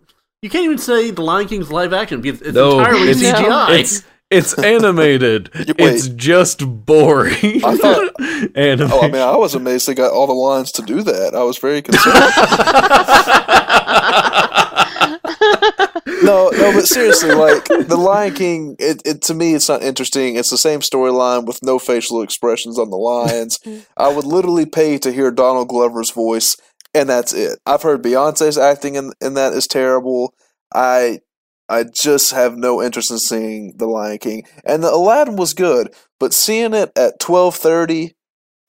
you 0.42 0.50
can't 0.50 0.64
even 0.64 0.78
say 0.78 1.10
the 1.10 1.22
Lion 1.22 1.48
King's 1.48 1.72
live 1.72 1.92
action 1.92 2.20
because 2.20 2.40
it's 2.42 2.54
No, 2.54 2.78
entirely 2.78 3.10
it's- 3.10 3.22
CGI. 3.22 3.78
it's 3.80 4.02
it's 4.30 4.58
animated. 4.58 5.50
It's 5.54 6.08
just 6.08 6.60
boring. 6.84 7.64
I 7.64 7.76
thought- 7.76 8.12
animation. 8.56 8.90
Oh, 8.92 9.00
I 9.02 9.08
mean, 9.10 9.22
I 9.22 9.36
was 9.36 9.54
amazed 9.54 9.88
they 9.88 9.94
got 9.94 10.12
all 10.12 10.26
the 10.26 10.32
lines 10.34 10.70
to 10.72 10.82
do 10.82 11.02
that. 11.02 11.34
I 11.34 11.42
was 11.44 11.56
very 11.58 11.80
concerned. 11.82 12.14
no, 16.22 16.50
no, 16.50 16.72
but 16.72 16.86
seriously, 16.86 17.34
like 17.34 17.64
the 17.64 17.96
Lion 17.98 18.34
King, 18.34 18.76
it, 18.78 19.02
it 19.04 19.22
to 19.22 19.34
me, 19.34 19.54
it's 19.54 19.68
not 19.68 19.82
interesting. 19.82 20.36
It's 20.36 20.50
the 20.50 20.58
same 20.58 20.80
storyline 20.80 21.46
with 21.46 21.62
no 21.62 21.78
facial 21.78 22.22
expressions 22.22 22.78
on 22.78 22.90
the 22.90 22.96
lions. 22.96 23.58
I 23.96 24.08
would 24.08 24.24
literally 24.24 24.66
pay 24.66 24.98
to 24.98 25.12
hear 25.12 25.30
Donald 25.30 25.68
Glover's 25.68 26.10
voice, 26.10 26.56
and 26.94 27.08
that's 27.08 27.32
it. 27.32 27.58
I've 27.66 27.82
heard 27.82 28.02
Beyonce's 28.02 28.58
acting 28.58 28.94
in 28.94 29.12
in 29.20 29.34
that 29.34 29.52
is 29.52 29.66
terrible. 29.66 30.34
I 30.74 31.20
I 31.68 31.84
just 31.84 32.32
have 32.32 32.56
no 32.56 32.82
interest 32.82 33.10
in 33.10 33.18
seeing 33.18 33.74
the 33.76 33.86
Lion 33.86 34.18
King, 34.18 34.44
and 34.64 34.82
the 34.82 34.92
Aladdin 34.92 35.36
was 35.36 35.54
good, 35.54 35.94
but 36.18 36.32
seeing 36.32 36.74
it 36.74 36.92
at 36.96 37.20
twelve 37.20 37.56
thirty 37.56 38.14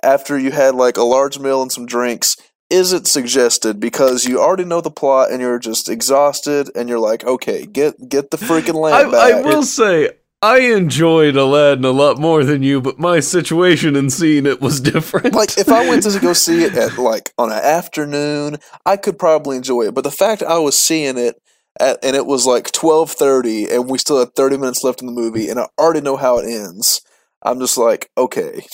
after 0.03 0.37
you 0.37 0.51
had 0.51 0.75
like 0.75 0.97
a 0.97 1.03
large 1.03 1.39
meal 1.39 1.61
and 1.61 1.71
some 1.71 1.85
drinks 1.85 2.37
isn't 2.69 3.07
suggested 3.07 3.79
because 3.79 4.25
you 4.25 4.39
already 4.39 4.63
know 4.63 4.79
the 4.79 4.91
plot 4.91 5.31
and 5.31 5.41
you're 5.41 5.59
just 5.59 5.89
exhausted 5.89 6.69
and 6.75 6.87
you're 6.87 6.99
like, 6.99 7.23
okay, 7.23 7.65
get 7.65 7.95
get 8.07 8.31
the 8.31 8.37
freaking 8.37 8.79
I, 8.93 9.03
back. 9.03 9.33
I 9.33 9.41
will 9.41 9.63
say 9.63 10.11
I 10.41 10.59
enjoyed 10.59 11.35
Aladdin 11.35 11.83
a 11.83 11.91
lot 11.91 12.17
more 12.17 12.45
than 12.45 12.63
you, 12.63 12.79
but 12.79 12.97
my 12.97 13.19
situation 13.19 13.97
in 13.97 14.09
seeing 14.09 14.45
it 14.45 14.61
was 14.61 14.79
different. 14.79 15.33
like 15.33 15.57
if 15.57 15.67
I 15.67 15.87
went 15.89 16.03
to 16.03 16.19
go 16.19 16.33
see 16.33 16.63
it 16.63 16.75
at 16.75 16.97
like 16.97 17.33
on 17.37 17.51
an 17.51 17.57
afternoon, 17.57 18.57
I 18.85 18.95
could 18.95 19.19
probably 19.19 19.57
enjoy 19.57 19.83
it. 19.83 19.93
But 19.93 20.05
the 20.05 20.11
fact 20.11 20.41
I 20.41 20.57
was 20.59 20.79
seeing 20.79 21.17
it 21.17 21.41
at, 21.79 21.99
and 22.03 22.15
it 22.15 22.25
was 22.25 22.45
like 22.45 22.71
twelve 22.71 23.11
thirty, 23.11 23.69
and 23.69 23.89
we 23.89 23.97
still 23.97 24.19
had 24.19 24.33
thirty 24.33 24.57
minutes 24.57 24.83
left 24.83 25.01
in 25.01 25.07
the 25.07 25.13
movie, 25.13 25.49
and 25.49 25.59
I 25.59 25.67
already 25.77 26.01
know 26.01 26.15
how 26.15 26.37
it 26.37 26.49
ends. 26.49 27.01
I'm 27.43 27.59
just 27.59 27.77
like, 27.77 28.09
okay, 28.17 28.65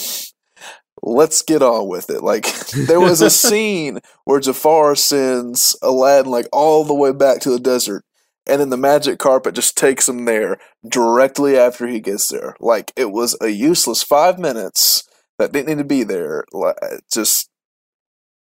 let's 1.02 1.42
get 1.42 1.62
on 1.62 1.88
with 1.88 2.10
it. 2.10 2.22
Like 2.22 2.46
there 2.88 3.00
was 3.00 3.22
a 3.22 3.30
scene 3.32 4.00
where 4.26 4.40
Jafar 4.40 4.96
sends 4.96 5.76
Aladdin 5.82 6.32
like 6.32 6.48
all 6.52 6.84
the 6.84 6.94
way 6.94 7.12
back 7.12 7.40
to 7.42 7.50
the 7.50 7.60
desert. 7.60 8.04
And 8.48 8.62
then 8.62 8.70
the 8.70 8.78
magic 8.78 9.18
carpet 9.20 9.56
just 9.56 9.76
takes 9.76 10.08
him 10.08 10.26
there 10.26 10.58
directly 10.88 11.58
after 11.58 11.88
he 11.88 12.00
gets 12.00 12.28
there. 12.28 12.56
Like 12.60 12.92
it 12.96 13.12
was 13.12 13.36
a 13.42 13.50
useless 13.50 14.04
five 14.04 14.38
minutes 14.38 15.04
that 15.40 15.52
didn't 15.52 15.68
need 15.70 15.78
to 15.80 15.84
be 15.84 16.04
there. 16.04 16.46
Like, 16.54 16.76
Just, 17.12 17.50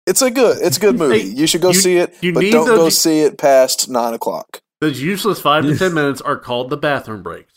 it's 0.06 0.20
a 0.22 0.30
good, 0.30 0.58
it's 0.60 0.76
a 0.76 0.80
good 0.80 0.98
movie. 0.98 1.20
Hey, 1.20 1.26
you 1.26 1.46
should 1.46 1.62
go 1.62 1.68
you- 1.68 1.74
see 1.74 1.96
it, 1.96 2.14
you 2.20 2.32
but 2.34 2.40
need 2.40 2.50
don't 2.52 2.66
those- 2.66 2.78
go 2.78 2.88
see 2.90 3.20
it 3.20 3.38
past 3.38 3.88
nine 3.88 4.12
o'clock. 4.14 4.60
Those 4.80 5.00
useless 5.00 5.40
five 5.40 5.64
to 5.64 5.78
ten 5.78 5.94
minutes 6.00 6.20
are 6.20 6.36
called 6.38 6.68
the 6.68 6.76
bathroom 6.76 7.22
breaks. 7.22 7.53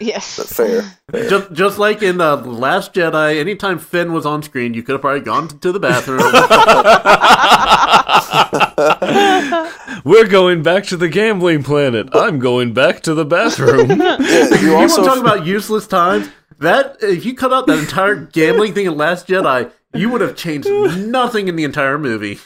Yes. 0.00 0.36
That's 0.36 0.52
fair. 0.52 0.82
Just, 1.12 1.52
just 1.52 1.78
like 1.78 2.02
in 2.02 2.20
uh, 2.20 2.36
The 2.36 2.50
Last 2.50 2.94
Jedi, 2.94 3.38
anytime 3.38 3.78
Finn 3.78 4.12
was 4.12 4.26
on 4.26 4.42
screen, 4.42 4.74
you 4.74 4.82
could 4.82 4.94
have 4.94 5.00
probably 5.00 5.20
gone 5.20 5.48
to 5.48 5.72
the 5.72 5.78
bathroom. 5.78 6.18
We're 10.04 10.26
going 10.26 10.62
back 10.62 10.84
to 10.86 10.96
the 10.96 11.08
gambling 11.08 11.62
planet. 11.62 12.08
I'm 12.12 12.38
going 12.40 12.74
back 12.74 13.02
to 13.02 13.14
the 13.14 13.24
bathroom. 13.24 14.00
Yeah, 14.00 14.18
you 14.18 14.56
you 14.66 14.72
want 14.72 14.90
also 14.90 15.02
to 15.02 15.08
talk 15.08 15.18
about 15.18 15.46
useless 15.46 15.86
times? 15.86 16.28
That 16.58 16.96
if 17.00 17.24
you 17.24 17.34
cut 17.34 17.52
out 17.52 17.66
that 17.66 17.78
entire 17.78 18.14
gambling 18.16 18.74
thing 18.74 18.86
in 18.86 18.96
Last 18.96 19.28
Jedi, 19.28 19.70
you 19.94 20.10
would 20.10 20.20
have 20.20 20.36
changed 20.36 20.68
nothing 20.68 21.48
in 21.48 21.56
the 21.56 21.64
entire 21.64 21.98
movie. 21.98 22.38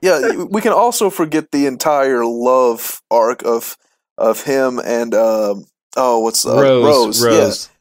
yeah. 0.00 0.44
We 0.44 0.60
can 0.60 0.72
also 0.72 1.10
forget 1.10 1.50
the 1.50 1.66
entire 1.66 2.24
love 2.24 3.02
arc 3.10 3.44
of 3.44 3.76
of 4.16 4.44
him 4.44 4.80
and 4.84 5.14
um, 5.14 5.64
oh, 5.98 6.20
what's 6.20 6.46
uh, 6.46 6.56
Rose, 6.56 6.84
Rose? 6.84 7.22
Rose. 7.22 7.70
Yeah, 7.70 7.78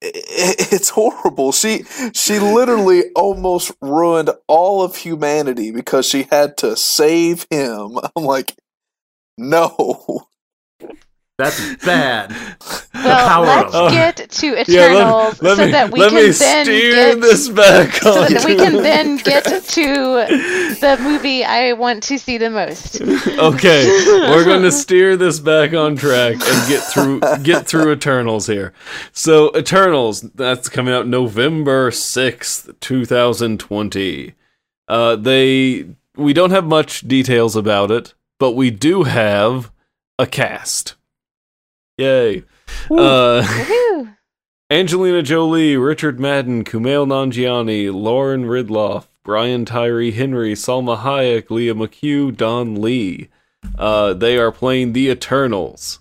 it's 0.02 0.90
horrible. 0.90 1.52
She 1.52 1.84
she 2.14 2.38
literally 2.38 3.10
almost 3.16 3.72
ruined 3.82 4.30
all 4.46 4.82
of 4.82 4.96
humanity 4.96 5.72
because 5.72 6.06
she 6.06 6.24
had 6.30 6.56
to 6.58 6.76
save 6.76 7.46
him. 7.50 7.98
I'm 8.16 8.24
like, 8.24 8.54
no. 9.38 10.27
That's 11.38 11.76
bad. 11.84 12.34
Well, 12.94 13.28
power 13.28 13.46
let's 13.46 13.74
of- 13.74 13.92
get 13.92 14.16
to 14.28 14.46
Yeah, 14.48 14.60
Eternals 14.90 15.40
let, 15.40 15.42
let 15.42 15.56
so 15.56 15.66
me, 15.66 15.70
that 15.70 15.92
we 15.92 16.00
let 16.00 16.10
can 16.10 16.16
me 16.24 16.30
then 16.30 16.64
steer 16.64 16.92
get 16.92 17.20
this 17.20 17.48
back 17.48 17.92
so 17.94 18.24
on. 18.24 18.32
that 18.32 18.44
we 18.44 18.56
can 18.56 18.82
then 18.82 19.16
get 19.24 19.44
to 19.44 19.84
the 20.80 20.98
movie 21.00 21.44
I 21.44 21.74
want 21.74 22.02
to 22.04 22.18
see 22.18 22.38
the 22.38 22.50
most. 22.50 23.00
okay, 23.00 23.86
we're 24.30 24.44
going 24.44 24.62
to 24.64 24.72
steer 24.72 25.16
this 25.16 25.38
back 25.38 25.72
on 25.74 25.94
track 25.94 26.32
and 26.32 26.68
get 26.68 26.82
through 26.82 27.20
get 27.44 27.68
through 27.68 27.92
Eternals 27.92 28.48
here. 28.48 28.72
So 29.12 29.56
Eternals, 29.56 30.22
that's 30.22 30.68
coming 30.68 30.92
out 30.92 31.06
November 31.06 31.92
sixth, 31.92 32.68
two 32.80 33.04
thousand 33.04 33.60
twenty. 33.60 34.34
Uh, 34.88 35.14
they 35.14 35.86
we 36.16 36.32
don't 36.32 36.50
have 36.50 36.64
much 36.64 37.02
details 37.06 37.54
about 37.54 37.92
it, 37.92 38.14
but 38.40 38.52
we 38.56 38.72
do 38.72 39.04
have 39.04 39.70
a 40.18 40.26
cast. 40.26 40.96
Yay! 41.98 42.44
Uh, 42.90 43.44
Angelina 44.70 45.22
Jolie, 45.22 45.76
Richard 45.76 46.20
Madden, 46.20 46.62
Kumail 46.62 47.06
Nanjiani, 47.06 47.92
Lauren 47.92 48.44
Ridloff, 48.44 49.08
Brian 49.24 49.64
Tyree 49.64 50.12
Henry, 50.12 50.54
Salma 50.54 50.98
Hayek, 50.98 51.50
Lia 51.50 51.74
McHugh, 51.74 52.34
Don 52.34 52.80
Lee. 52.80 53.28
Uh, 53.76 54.14
they 54.14 54.38
are 54.38 54.52
playing 54.52 54.92
the 54.92 55.08
Eternals. 55.08 55.98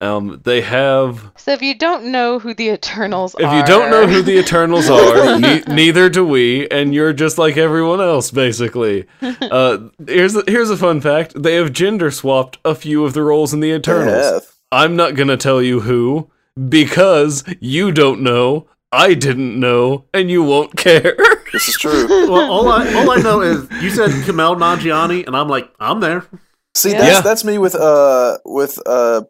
Um, 0.00 0.40
they 0.44 0.60
have. 0.60 1.32
So 1.36 1.52
if 1.52 1.62
you 1.62 1.76
don't 1.76 2.06
know 2.06 2.38
who 2.38 2.54
the 2.54 2.68
Eternals 2.68 3.34
are. 3.34 3.42
If 3.42 3.48
are, 3.48 3.58
you 3.58 3.64
don't 3.64 3.90
know 3.90 4.06
who 4.06 4.22
the 4.22 4.38
Eternals 4.38 4.90
are, 4.90 5.38
ne- 5.38 5.62
neither 5.68 6.08
do 6.08 6.24
we, 6.24 6.68
and 6.68 6.94
you're 6.94 7.12
just 7.12 7.38
like 7.38 7.56
everyone 7.56 8.00
else, 8.00 8.30
basically. 8.30 9.06
Uh, 9.46 9.88
here's 10.06 10.34
a, 10.34 10.42
here's 10.46 10.70
a 10.70 10.76
fun 10.76 11.00
fact: 11.00 11.40
they 11.40 11.54
have 11.54 11.72
gender 11.72 12.10
swapped 12.10 12.58
a 12.64 12.74
few 12.74 13.04
of 13.04 13.14
the 13.14 13.22
roles 13.22 13.54
in 13.54 13.60
the 13.60 13.70
Eternals. 13.70 14.55
Yeah. 14.72 14.78
I'm 14.78 14.96
not 14.96 15.14
gonna 15.14 15.36
tell 15.36 15.62
you 15.62 15.80
who 15.80 16.30
because 16.68 17.44
you 17.60 17.92
don't 17.92 18.22
know, 18.22 18.66
I 18.92 19.14
didn't 19.14 19.58
know, 19.58 20.04
and 20.14 20.30
you 20.30 20.42
won't 20.42 20.76
care. 20.76 21.16
This 21.52 21.68
is 21.68 21.76
true. 21.78 22.06
Well, 22.28 22.50
all 22.52 22.68
I 22.68 22.92
all 22.94 23.10
I 23.10 23.16
know 23.22 23.40
is 23.40 23.66
you 23.80 23.88
said 23.90 24.10
Kumail 24.26 24.56
Nanjiani, 24.58 25.26
and 25.26 25.34
I'm 25.34 25.48
like, 25.48 25.72
I'm 25.80 26.00
there. 26.00 26.26
See, 26.74 26.90
Yeah. 26.90 26.98
that's 27.00 27.22
that's 27.24 27.44
me 27.44 27.56
with 27.56 27.74
uh 27.74 28.38
with 28.44 28.78
uh 28.84 29.22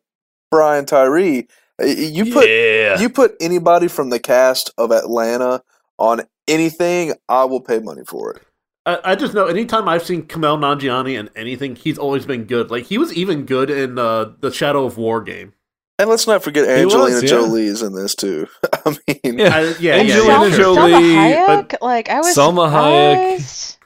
Brian 0.50 0.86
Tyree. 0.86 1.46
Uh, 1.80 1.86
You 1.86 2.32
put 2.32 2.48
yeah. 2.48 2.98
you 2.98 3.10
put 3.10 3.36
anybody 3.40 3.86
from 3.86 4.10
the 4.10 4.18
cast 4.18 4.72
of 4.78 4.90
Atlanta 4.90 5.62
on 5.98 6.22
anything, 6.48 7.12
I 7.28 7.44
will 7.44 7.60
pay 7.60 7.78
money 7.78 8.02
for 8.04 8.32
it. 8.32 8.42
I, 8.86 9.00
I 9.04 9.14
just 9.16 9.34
know 9.34 9.46
anytime 9.46 9.88
I've 9.88 10.04
seen 10.04 10.22
Kumail 10.22 10.58
Nanjiani 10.58 11.18
in 11.18 11.28
anything, 11.36 11.76
he's 11.76 11.98
always 11.98 12.24
been 12.24 12.44
good. 12.44 12.70
Like 12.70 12.84
he 12.84 12.96
was 12.98 13.12
even 13.12 13.44
good 13.44 13.68
in 13.68 13.98
uh, 13.98 14.32
the 14.40 14.50
Shadow 14.52 14.84
of 14.86 14.96
War 14.96 15.20
game. 15.22 15.52
And 15.98 16.08
let's 16.10 16.26
not 16.26 16.42
forget 16.42 16.78
He 16.78 16.84
was, 16.84 16.94
Angelina 16.94 17.20
yeah. 17.22 17.26
Jolie 17.28 17.66
is 17.66 17.82
in 17.82 17.94
this 17.94 18.14
too. 18.14 18.46
I 18.86 18.90
mean, 19.08 19.38
Yeah. 19.38 19.54
I, 19.54 19.60
yeah, 19.62 19.74
yeah, 19.80 19.94
Angelina 19.96 20.48
yeah, 20.48 20.56
Jolie, 20.56 20.92
Salma 20.92 21.34
Hayek, 21.68 21.74
like 21.80 22.08
I 22.10 22.18
was 22.18 22.36
Salma 22.36 22.70
Hayek. 22.70 23.38
surprised. 23.40 23.76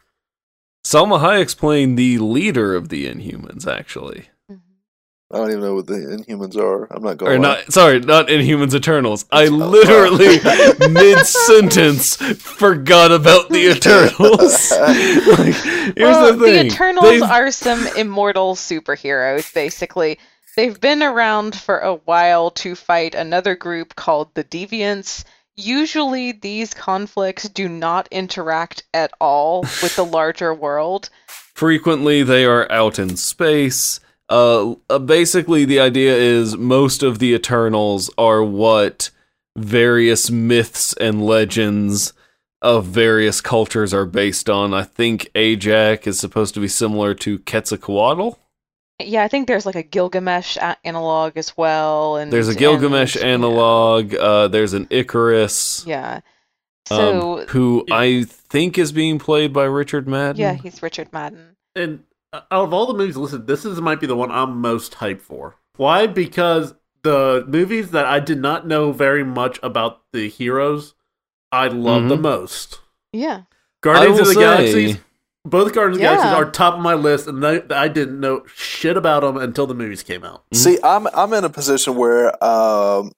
Salma 0.84 1.20
Hayek's 1.20 1.54
playing 1.54 1.94
the 1.94 2.18
leader 2.18 2.74
of 2.74 2.88
the 2.88 3.06
Inhumans, 3.06 3.66
actually. 3.66 4.28
I 5.32 5.36
don't 5.38 5.50
even 5.50 5.60
know 5.62 5.74
what 5.76 5.86
the 5.86 5.94
Inhumans 5.94 6.56
are. 6.56 6.92
I'm 6.92 7.02
not 7.04 7.16
going. 7.18 7.30
Or 7.32 7.34
to 7.36 7.40
not, 7.40 7.72
sorry, 7.72 8.00
not 8.00 8.26
Inhumans 8.28 8.74
Eternals. 8.74 9.26
I 9.30 9.46
Oh, 9.46 9.50
literally, 9.50 10.40
mid 10.92 11.24
sentence, 11.24 12.16
forgot 12.16 13.12
about 13.12 13.48
the 13.48 13.70
Eternals. 13.76 14.70
like, 15.38 15.54
here's 15.94 15.94
well, 15.96 16.32
the 16.36 16.44
thing. 16.44 16.54
The 16.54 16.66
Eternals 16.66 17.04
They've- 17.04 17.22
are 17.22 17.50
some 17.52 17.86
immortal 17.96 18.56
superheroes, 18.56 19.52
basically. 19.54 20.18
They've 20.56 20.78
been 20.80 21.00
around 21.02 21.54
for 21.54 21.78
a 21.78 21.94
while 21.94 22.50
to 22.52 22.74
fight 22.74 23.14
another 23.14 23.54
group 23.54 23.94
called 23.94 24.34
the 24.34 24.42
Deviants. 24.42 25.22
Usually, 25.54 26.32
these 26.32 26.74
conflicts 26.74 27.48
do 27.48 27.68
not 27.68 28.08
interact 28.10 28.82
at 28.92 29.12
all 29.20 29.60
with 29.62 29.94
the 29.94 30.04
larger 30.04 30.52
world. 30.52 31.08
frequently 31.54 32.24
they 32.24 32.44
are 32.44 32.70
out 32.72 32.98
in 32.98 33.16
space. 33.16 34.00
Uh, 34.30 34.74
uh, 34.88 34.98
basically, 34.98 35.64
the 35.64 35.80
idea 35.80 36.16
is 36.16 36.56
most 36.56 37.02
of 37.02 37.18
the 37.18 37.34
Eternals 37.34 38.10
are 38.16 38.42
what 38.42 39.10
various 39.58 40.30
myths 40.30 40.94
and 40.94 41.22
legends 41.26 42.12
of 42.62 42.84
various 42.86 43.40
cultures 43.40 43.92
are 43.92 44.06
based 44.06 44.48
on. 44.48 44.72
I 44.72 44.84
think 44.84 45.28
Ajax 45.34 46.06
is 46.06 46.20
supposed 46.20 46.54
to 46.54 46.60
be 46.60 46.68
similar 46.68 47.12
to 47.14 47.40
Quetzalcoatl. 47.40 48.36
Yeah, 49.02 49.24
I 49.24 49.28
think 49.28 49.48
there's 49.48 49.64
like 49.66 49.76
a 49.76 49.82
Gilgamesh 49.82 50.58
analog 50.84 51.36
as 51.36 51.56
well, 51.56 52.16
and 52.16 52.30
There's 52.32 52.48
a 52.48 52.54
Gilgamesh 52.54 53.16
and- 53.16 53.24
analog. 53.24 54.14
Uh, 54.14 54.46
there's 54.48 54.74
an 54.74 54.86
Ikaris, 54.86 55.86
Yeah. 55.86 56.20
um, 56.90 56.96
So 56.98 57.44
who 57.48 57.84
I 57.90 58.24
think 58.28 58.76
is 58.78 58.92
being 58.92 59.18
played 59.18 59.52
by 59.54 59.64
Richard 59.64 60.06
Madden. 60.06 60.36
yeah, 60.40 60.52
he's 60.52 60.82
Richard 60.82 61.12
Madden. 61.14 61.56
And 61.74 62.04
out 62.32 62.44
of 62.50 62.72
all 62.72 62.86
the 62.86 62.94
movies 62.94 63.16
listed, 63.16 63.46
this 63.46 63.64
is 63.64 63.80
might 63.80 64.00
be 64.00 64.06
the 64.06 64.16
one 64.16 64.30
I'm 64.30 64.60
most 64.60 64.94
hyped 64.94 65.20
for. 65.20 65.56
Why? 65.76 66.06
Because 66.06 66.74
the 67.02 67.44
movies 67.48 67.90
that 67.90 68.04
I 68.06 68.20
did 68.20 68.38
not 68.40 68.66
know 68.66 68.92
very 68.92 69.24
much 69.24 69.58
about 69.62 70.00
the 70.12 70.28
heroes, 70.28 70.94
I 71.50 71.68
love 71.68 72.08
the 72.08 72.16
Mhm. 72.16 72.20
most. 72.22 72.80
Yeah. 73.12 73.42
Guardians 73.82 74.20
of 74.20 74.26
the 74.26 74.34
say- 74.34 74.40
Galaxies. 74.40 74.96
Both 75.44 75.72
Guardians 75.72 75.96
of 75.96 76.00
the 76.02 76.04
Yeah. 76.04 76.16
Galaxies 76.16 76.34
are 76.38 76.50
top 76.50 76.74
of 76.74 76.80
my 76.80 76.94
list, 76.94 77.26
and 77.26 77.42
they, 77.42 77.62
I 77.70 77.88
didn't 77.88 78.20
know 78.20 78.42
shit 78.54 78.96
about 78.96 79.22
them 79.22 79.38
until 79.38 79.66
the 79.66 79.74
movies 79.74 80.02
came 80.02 80.22
out. 80.22 80.42
See, 80.52 80.78
I'm 80.84 81.06
I'm 81.14 81.32
in 81.32 81.44
a 81.44 81.48
position 81.48 81.96
where 81.96 82.28
um, 82.44 83.12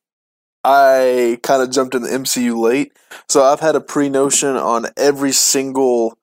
I 0.64 1.40
kind 1.42 1.60
of 1.62 1.70
jumped 1.70 1.96
in 1.96 2.02
the 2.02 2.08
MCU 2.12 2.56
late, 2.56 2.92
so 3.28 3.42
I've 3.42 3.58
had 3.58 3.74
a 3.74 3.80
pre 3.80 4.08
notion 4.08 4.56
on 4.56 4.86
every 4.96 5.32
single 5.32 6.16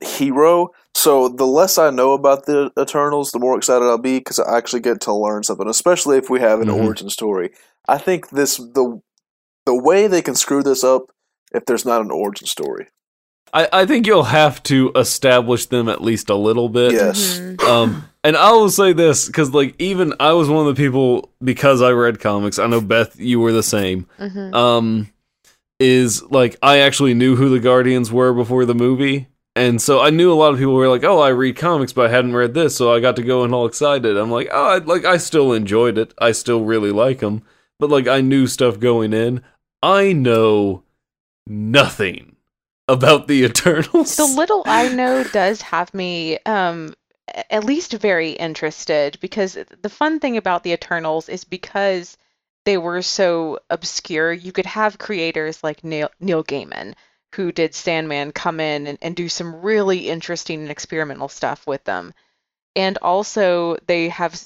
hero. 0.00 0.70
So 1.02 1.28
the 1.28 1.46
less 1.46 1.78
I 1.78 1.90
know 1.90 2.12
about 2.12 2.46
the 2.46 2.70
Eternals, 2.78 3.32
the 3.32 3.40
more 3.40 3.56
excited 3.56 3.84
I'll 3.84 3.98
be 3.98 4.18
because 4.18 4.38
I 4.38 4.56
actually 4.56 4.82
get 4.82 5.00
to 5.02 5.12
learn 5.12 5.42
something. 5.42 5.68
Especially 5.68 6.16
if 6.16 6.30
we 6.30 6.38
have 6.40 6.60
an 6.60 6.68
Mhm. 6.68 6.84
origin 6.84 7.10
story. 7.10 7.50
I 7.88 7.98
think 7.98 8.30
this 8.30 8.56
the 8.58 9.00
the 9.66 9.74
way 9.74 10.06
they 10.06 10.22
can 10.22 10.34
screw 10.36 10.62
this 10.62 10.84
up 10.84 11.02
if 11.52 11.64
there's 11.66 11.84
not 11.84 12.02
an 12.02 12.10
origin 12.12 12.46
story. 12.46 12.86
I, 13.52 13.68
I 13.72 13.86
think 13.86 14.06
you'll 14.06 14.22
have 14.42 14.62
to 14.64 14.92
establish 14.96 15.66
them 15.66 15.88
at 15.88 16.02
least 16.02 16.30
a 16.30 16.34
little 16.36 16.68
bit. 16.68 16.92
Yes. 16.92 17.38
Mhm. 17.38 17.62
Um, 17.64 18.04
and 18.24 18.36
I 18.36 18.52
will 18.52 18.70
say 18.70 18.92
this 18.92 19.26
because, 19.26 19.50
like, 19.52 19.74
even 19.80 20.14
I 20.20 20.32
was 20.32 20.48
one 20.48 20.66
of 20.66 20.74
the 20.74 20.80
people 20.82 21.30
because 21.42 21.82
I 21.82 21.90
read 21.90 22.18
comics. 22.20 22.58
I 22.60 22.66
know 22.68 22.80
Beth, 22.80 23.18
you 23.18 23.40
were 23.40 23.52
the 23.52 23.62
same. 23.62 24.06
Mhm. 24.20 24.54
Um, 24.54 25.08
is 25.80 26.22
like 26.30 26.56
I 26.62 26.78
actually 26.78 27.14
knew 27.14 27.34
who 27.34 27.48
the 27.50 27.58
Guardians 27.58 28.10
were 28.12 28.32
before 28.32 28.64
the 28.64 28.74
movie, 28.74 29.26
and 29.54 29.80
so 29.82 30.00
I 30.00 30.10
knew 30.10 30.32
a 30.32 30.34
lot 30.34 30.52
of 30.52 30.58
people 30.58 30.74
were 30.74 30.88
like, 30.88 31.04
"Oh, 31.04 31.20
I 31.20 31.28
read 31.28 31.56
comics, 31.56 31.92
but 31.92 32.06
I 32.06 32.14
hadn't 32.14 32.34
read 32.34 32.54
this," 32.54 32.76
so 32.76 32.92
I 32.92 33.00
got 33.00 33.16
to 33.16 33.22
go 33.22 33.44
and 33.44 33.54
all 33.54 33.66
excited. 33.66 34.16
I'm 34.16 34.30
like, 34.30 34.48
"Oh, 34.52 34.64
I, 34.64 34.78
like 34.78 35.04
I 35.04 35.18
still 35.18 35.52
enjoyed 35.52 35.98
it. 35.98 36.14
I 36.18 36.32
still 36.32 36.64
really 36.64 36.90
like 36.90 37.18
them, 37.20 37.42
but 37.78 37.90
like 37.90 38.06
I 38.06 38.20
knew 38.20 38.46
stuff 38.46 38.80
going 38.80 39.12
in. 39.12 39.42
I 39.82 40.12
know 40.12 40.84
nothing 41.46 42.36
about 42.88 43.28
the 43.28 43.42
Eternals. 43.44 44.16
The 44.16 44.24
little 44.24 44.62
I 44.66 44.88
know 44.88 45.24
does 45.24 45.60
have 45.62 45.92
me 45.92 46.38
um 46.46 46.94
at 47.50 47.64
least 47.64 47.92
very 47.92 48.30
interested 48.32 49.18
because 49.20 49.56
the 49.82 49.88
fun 49.88 50.20
thing 50.20 50.36
about 50.36 50.64
the 50.64 50.72
Eternals 50.72 51.28
is 51.28 51.44
because 51.44 52.16
they 52.64 52.78
were 52.78 53.02
so 53.02 53.58
obscure, 53.70 54.32
you 54.32 54.52
could 54.52 54.66
have 54.66 54.98
creators 54.98 55.62
like 55.64 55.82
Neil, 55.82 56.10
Neil 56.20 56.44
Gaiman 56.44 56.94
who 57.34 57.52
did 57.52 57.74
Sandman 57.74 58.32
come 58.32 58.60
in 58.60 58.86
and, 58.86 58.98
and 59.02 59.16
do 59.16 59.28
some 59.28 59.62
really 59.62 60.08
interesting 60.08 60.60
and 60.62 60.70
experimental 60.70 61.28
stuff 61.28 61.66
with 61.66 61.84
them. 61.84 62.14
And 62.76 62.98
also 63.02 63.76
they 63.86 64.08
have 64.08 64.40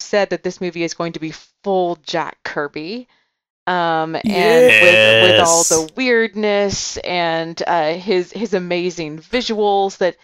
said 0.00 0.30
that 0.30 0.42
this 0.42 0.60
movie 0.60 0.82
is 0.84 0.94
going 0.94 1.12
to 1.12 1.20
be 1.20 1.32
full 1.64 1.96
Jack 1.96 2.38
Kirby. 2.44 3.08
Um, 3.66 4.16
and 4.16 4.64
with 4.64 5.30
with 5.30 5.40
all 5.40 5.62
the 5.64 5.92
weirdness 5.94 6.96
and 6.98 7.62
uh, 7.66 7.92
his 7.94 8.32
his 8.32 8.54
amazing 8.54 9.18
visuals 9.18 9.98
that 9.98 10.16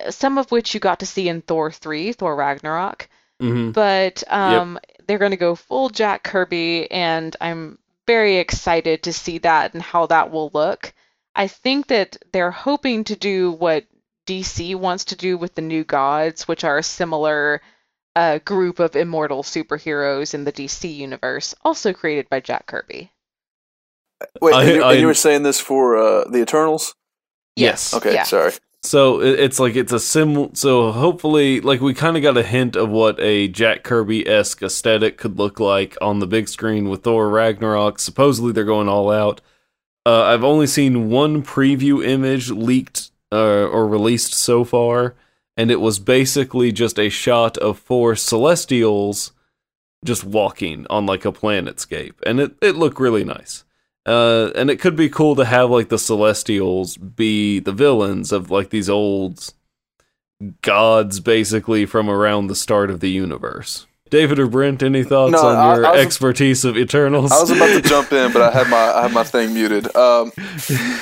uh, 0.00 0.12
some 0.12 0.38
of 0.38 0.52
which 0.52 0.72
you 0.72 0.78
got 0.78 1.00
to 1.00 1.06
see 1.06 1.28
in 1.28 1.42
Thor 1.42 1.72
3, 1.72 2.12
Thor 2.12 2.36
Ragnarok, 2.36 3.08
Mhm. 3.40 3.72
but 3.72 4.22
um, 4.32 4.78
they're 5.06 5.18
going 5.18 5.32
to 5.32 5.36
go 5.36 5.56
full 5.56 5.88
Jack 5.88 6.22
Kirby, 6.22 6.88
and 6.92 7.34
I'm 7.40 7.78
very 8.06 8.36
excited 8.36 9.02
to 9.02 9.12
see 9.12 9.38
that 9.38 9.74
and 9.74 9.82
how 9.82 10.06
that 10.06 10.30
will 10.30 10.50
look. 10.54 10.92
I 11.34 11.46
think 11.48 11.86
that 11.88 12.16
they're 12.32 12.50
hoping 12.50 13.04
to 13.04 13.16
do 13.16 13.52
what 13.52 13.84
DC 14.26 14.74
wants 14.76 15.06
to 15.06 15.16
do 15.16 15.36
with 15.36 15.54
the 15.54 15.62
New 15.62 15.84
Gods, 15.84 16.46
which 16.46 16.64
are 16.64 16.78
a 16.78 16.82
similar 16.82 17.60
uh, 18.14 18.38
group 18.44 18.78
of 18.78 18.94
immortal 18.94 19.42
superheroes 19.42 20.34
in 20.34 20.44
the 20.44 20.52
DC 20.52 20.94
universe, 20.94 21.54
also 21.64 21.92
created 21.92 22.28
by 22.28 22.40
Jack 22.40 22.66
Kirby. 22.66 23.10
Wait, 24.40 24.54
I- 24.54 24.64
and, 24.64 24.74
you, 24.76 24.82
I- 24.82 24.92
and 24.92 25.00
you 25.00 25.06
were 25.06 25.14
saying 25.14 25.42
this 25.42 25.60
for 25.60 25.96
uh, 25.96 26.24
the 26.28 26.38
Eternals? 26.42 26.94
Yes. 27.56 27.94
Okay, 27.94 28.14
Yeah. 28.14 28.22
sorry. 28.24 28.52
So 28.84 29.20
it's 29.20 29.60
like 29.60 29.76
it's 29.76 29.92
a 29.92 30.00
sim. 30.00 30.56
So 30.56 30.90
hopefully, 30.90 31.60
like 31.60 31.80
we 31.80 31.94
kind 31.94 32.16
of 32.16 32.22
got 32.24 32.36
a 32.36 32.42
hint 32.42 32.74
of 32.74 32.88
what 32.88 33.20
a 33.20 33.46
Jack 33.46 33.84
Kirby 33.84 34.26
esque 34.28 34.60
aesthetic 34.60 35.18
could 35.18 35.38
look 35.38 35.60
like 35.60 35.96
on 36.02 36.18
the 36.18 36.26
big 36.26 36.48
screen 36.48 36.88
with 36.88 37.04
Thor 37.04 37.28
Ragnarok. 37.30 38.00
Supposedly 38.00 38.50
they're 38.50 38.64
going 38.64 38.88
all 38.88 39.08
out. 39.08 39.40
Uh, 40.04 40.24
I've 40.24 40.44
only 40.44 40.66
seen 40.66 41.10
one 41.10 41.42
preview 41.42 42.04
image 42.04 42.50
leaked 42.50 43.10
uh, 43.30 43.66
or 43.66 43.86
released 43.86 44.34
so 44.34 44.64
far, 44.64 45.14
and 45.56 45.70
it 45.70 45.80
was 45.80 45.98
basically 45.98 46.72
just 46.72 46.98
a 46.98 47.08
shot 47.08 47.56
of 47.58 47.78
four 47.78 48.16
Celestials 48.16 49.32
just 50.04 50.24
walking 50.24 50.86
on 50.90 51.06
like 51.06 51.24
a 51.24 51.32
planetscape, 51.32 52.14
and 52.26 52.40
it 52.40 52.56
it 52.60 52.76
looked 52.76 52.98
really 52.98 53.24
nice. 53.24 53.64
Uh, 54.04 54.50
and 54.56 54.68
it 54.68 54.80
could 54.80 54.96
be 54.96 55.08
cool 55.08 55.36
to 55.36 55.44
have 55.44 55.70
like 55.70 55.88
the 55.88 55.98
Celestials 55.98 56.96
be 56.96 57.60
the 57.60 57.72
villains 57.72 58.32
of 58.32 58.50
like 58.50 58.70
these 58.70 58.90
old 58.90 59.54
gods, 60.62 61.20
basically 61.20 61.86
from 61.86 62.10
around 62.10 62.48
the 62.48 62.56
start 62.56 62.90
of 62.90 62.98
the 62.98 63.10
universe. 63.10 63.86
David 64.12 64.38
or 64.38 64.46
Brent, 64.46 64.82
any 64.82 65.02
thoughts 65.02 65.32
No, 65.32 65.38
on 65.48 65.56
I- 65.56 65.74
your 65.74 65.86
I 65.86 65.90
was- 65.92 66.00
expertise 66.00 66.64
of 66.66 66.76
Eternals? 66.76 67.32
I 67.32 67.40
was 67.40 67.50
about 67.50 67.66
to 67.68 67.80
jump 67.88 68.12
in, 68.12 68.30
but 68.32 68.42
I 68.42 68.50
had 68.52 68.68
my 68.68 68.76
I 68.76 69.02
had 69.02 69.12
my 69.12 69.24
thing 69.24 69.54
muted. 69.54 69.86
Um, 69.96 70.30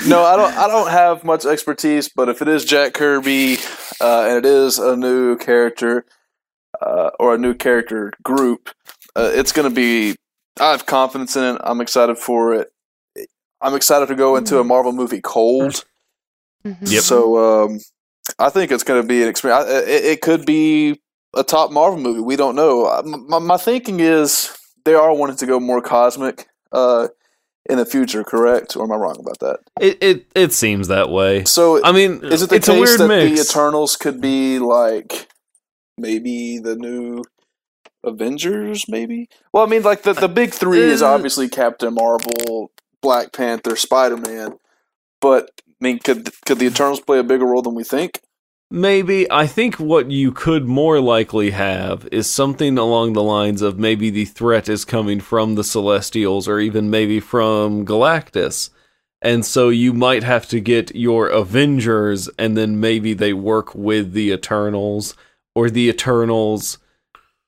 no, 0.06 0.22
I 0.22 0.36
don't. 0.36 0.54
I 0.56 0.68
don't 0.68 0.88
have 0.90 1.24
much 1.24 1.44
expertise, 1.44 2.08
but 2.08 2.28
if 2.28 2.40
it 2.40 2.46
is 2.48 2.64
Jack 2.64 2.94
Kirby 2.94 3.58
uh, 4.00 4.26
and 4.28 4.38
it 4.38 4.46
is 4.46 4.78
a 4.78 4.96
new 4.96 5.36
character 5.36 6.06
uh, 6.80 7.10
or 7.18 7.34
a 7.34 7.38
new 7.38 7.52
character 7.52 8.12
group, 8.22 8.70
uh, 9.16 9.30
it's 9.34 9.50
going 9.52 9.68
to 9.68 9.74
be. 9.74 10.14
I 10.60 10.70
have 10.70 10.86
confidence 10.86 11.34
in 11.36 11.42
it. 11.56 11.60
I'm 11.64 11.80
excited 11.80 12.16
for 12.16 12.54
it. 12.54 12.68
I'm 13.60 13.74
excited 13.74 14.06
to 14.06 14.14
go 14.14 14.36
into 14.36 14.58
a 14.60 14.64
Marvel 14.64 14.92
movie 14.92 15.20
cold. 15.20 15.84
Mhm. 16.64 16.76
Yep. 16.82 17.02
So 17.02 17.64
um, 17.64 17.80
I 18.38 18.50
think 18.50 18.70
it's 18.70 18.84
going 18.84 19.02
to 19.02 19.06
be 19.08 19.22
an 19.22 19.28
experience. 19.28 19.66
I- 19.68 19.80
It, 19.80 20.04
it 20.04 20.20
could 20.20 20.46
be 20.46 21.00
a 21.34 21.44
top 21.44 21.70
Marvel 21.70 22.00
movie. 22.00 22.20
We 22.20 22.36
don't 22.36 22.56
know. 22.56 23.02
My, 23.04 23.38
my 23.38 23.56
thinking 23.56 24.00
is 24.00 24.56
they 24.84 24.94
are 24.94 25.14
wanting 25.14 25.36
to 25.36 25.46
go 25.46 25.60
more 25.60 25.80
cosmic 25.80 26.48
uh, 26.72 27.08
in 27.68 27.78
the 27.78 27.86
future. 27.86 28.24
Correct, 28.24 28.76
or 28.76 28.84
am 28.84 28.92
I 28.92 28.96
wrong 28.96 29.16
about 29.20 29.38
that? 29.40 29.60
it, 29.80 29.98
it 30.02 30.26
it 30.34 30.52
seems 30.52 30.88
that 30.88 31.10
way. 31.10 31.44
So 31.44 31.82
I 31.84 31.92
mean, 31.92 32.24
is 32.24 32.42
it 32.42 32.50
the 32.50 32.56
it's 32.56 32.68
a 32.68 32.72
case 32.72 32.80
weird 32.80 33.00
that 33.00 33.08
mix. 33.08 33.36
the 33.36 33.50
Eternals 33.50 33.96
could 33.96 34.20
be 34.20 34.58
like 34.58 35.28
maybe 35.96 36.58
the 36.58 36.76
new 36.76 37.22
Avengers? 38.02 38.86
Maybe. 38.88 39.28
Well, 39.52 39.64
I 39.64 39.68
mean, 39.68 39.82
like 39.82 40.02
the 40.02 40.12
the 40.12 40.28
big 40.28 40.52
three 40.52 40.80
is 40.80 41.02
Uh, 41.02 41.12
obviously 41.12 41.48
Captain 41.48 41.94
Marvel, 41.94 42.72
Black 43.00 43.32
Panther, 43.32 43.76
Spider 43.76 44.16
Man. 44.16 44.58
But 45.20 45.50
I 45.68 45.72
mean, 45.80 45.98
could 45.98 46.30
could 46.44 46.58
the 46.58 46.66
Eternals 46.66 47.00
play 47.00 47.18
a 47.18 47.22
bigger 47.24 47.46
role 47.46 47.62
than 47.62 47.74
we 47.74 47.84
think? 47.84 48.20
Maybe 48.72 49.28
I 49.28 49.48
think 49.48 49.80
what 49.80 50.12
you 50.12 50.30
could 50.30 50.64
more 50.64 51.00
likely 51.00 51.50
have 51.50 52.06
is 52.12 52.30
something 52.30 52.78
along 52.78 53.14
the 53.14 53.22
lines 53.22 53.62
of 53.62 53.80
maybe 53.80 54.10
the 54.10 54.26
threat 54.26 54.68
is 54.68 54.84
coming 54.84 55.18
from 55.18 55.56
the 55.56 55.64
Celestials 55.64 56.46
or 56.46 56.60
even 56.60 56.88
maybe 56.88 57.18
from 57.18 57.84
Galactus. 57.84 58.70
And 59.20 59.44
so 59.44 59.70
you 59.70 59.92
might 59.92 60.22
have 60.22 60.46
to 60.50 60.60
get 60.60 60.94
your 60.94 61.26
Avengers 61.26 62.28
and 62.38 62.56
then 62.56 62.78
maybe 62.78 63.12
they 63.12 63.32
work 63.32 63.74
with 63.74 64.12
the 64.12 64.30
Eternals 64.30 65.16
or 65.52 65.68
the 65.68 65.88
Eternals 65.88 66.78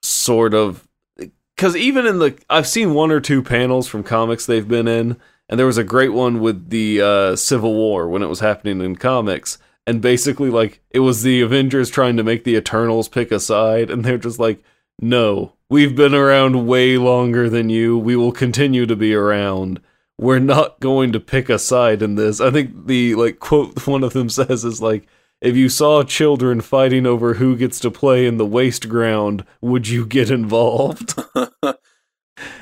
sort 0.03 0.55
of 0.55 0.89
cuz 1.57 1.77
even 1.77 2.05
in 2.05 2.19
the 2.19 2.37
I've 2.51 2.67
seen 2.67 2.95
one 2.95 3.13
or 3.13 3.21
two 3.21 3.45
panels 3.45 3.87
from 3.87 4.03
comics 4.03 4.45
they've 4.45 4.67
been 4.67 4.89
in 4.89 5.17
and 5.49 5.57
there 5.57 5.67
was 5.67 5.79
a 5.79 5.85
great 5.85 6.13
one 6.13 6.41
with 6.41 6.71
the 6.71 7.01
uh, 7.01 7.37
Civil 7.37 7.75
War 7.75 8.09
when 8.09 8.25
it 8.25 8.29
was 8.29 8.41
happening 8.41 8.81
in 8.81 8.97
comics 8.97 9.59
and 9.87 10.01
basically 10.01 10.51
like 10.51 10.81
it 10.91 11.01
was 11.01 11.23
the 11.23 11.41
Avengers 11.41 11.91
trying 11.91 12.17
to 12.17 12.25
make 12.25 12.45
the 12.45 12.57
Eternals 12.57 13.09
pick 13.09 13.33
a 13.33 13.41
side, 13.41 13.91
and 13.91 14.05
they're 14.05 14.19
just 14.19 14.39
like, 14.39 14.63
"No, 15.01 15.55
we've 15.69 15.97
been 15.97 16.15
around 16.15 16.67
way 16.67 16.97
longer 16.97 17.49
than 17.49 17.69
you. 17.69 17.99
We 17.99 18.17
will 18.17 18.33
continue 18.33 18.87
to 18.87 18.97
be 18.97 19.15
around. 19.15 19.81
We're 20.19 20.39
not 20.39 20.81
going 20.81 21.13
to 21.13 21.21
pick 21.21 21.49
a 21.49 21.59
side 21.59 22.03
in 22.03 22.15
this." 22.15 22.41
I 22.41 22.51
think 22.51 22.87
the 22.87 23.15
like 23.15 23.39
quote 23.39 23.87
one 23.87 24.05
of 24.05 24.13
them 24.13 24.29
says 24.29 24.65
is 24.65 24.81
like, 24.83 25.07
"If 25.41 25.57
you 25.57 25.69
saw 25.69 26.03
children 26.03 26.61
fighting 26.61 27.07
over 27.07 27.35
who 27.35 27.57
gets 27.57 27.81
to 27.81 27.91
play 27.91 28.27
in 28.27 28.37
the 28.39 28.47
waste 28.47 28.89
ground, 28.89 29.45
would 29.61 29.89
you 29.89 30.07
get 30.07 30.31
involved?" 30.31 31.21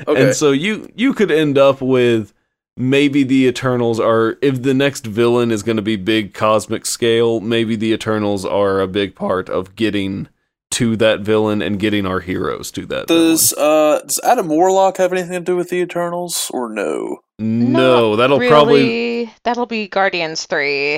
Okay. 0.07 0.27
And 0.27 0.35
so 0.35 0.53
you 0.53 0.91
you 0.95 1.15
could 1.15 1.31
end 1.31 1.59
up 1.59 1.81
with 1.81 2.33
maybe 2.77 3.23
the 3.23 3.47
Eternals 3.47 4.01
are 4.01 4.37
if 4.43 4.63
the 4.63 4.75
next 4.75 5.07
villain 5.07 5.51
is 5.51 5.63
going 5.63 5.77
to 5.77 5.83
be 5.83 5.97
big 5.97 6.35
cosmic 6.35 6.87
scale, 6.87 7.41
maybe 7.41 7.77
the 7.77 7.93
Eternals 7.93 8.45
are 8.45 8.81
a 8.81 8.87
big 8.89 9.15
part 9.15 9.49
of 9.49 9.77
getting 9.77 10.29
to 10.73 10.97
that 10.97 11.21
villain 11.21 11.61
and 11.61 11.81
getting 11.81 12.07
our 12.07 12.21
heroes 12.21 12.71
to 12.71 12.87
that 12.87 13.09
Does 13.09 13.53
uh 13.55 14.01
does 14.07 14.21
Adam 14.23 14.47
Warlock 14.49 14.99
have 14.99 15.13
anything 15.13 15.33
to 15.33 15.41
do 15.41 15.57
with 15.57 15.71
the 15.71 15.79
Eternals 15.79 16.49
or 16.55 16.69
no? 16.73 17.19
No, 17.41 18.11
Not 18.11 18.17
that'll 18.17 18.39
probably 18.39 19.33
that'll 19.43 19.67
be 19.67 19.89
Guardians 19.89 20.47
three. 20.47 20.97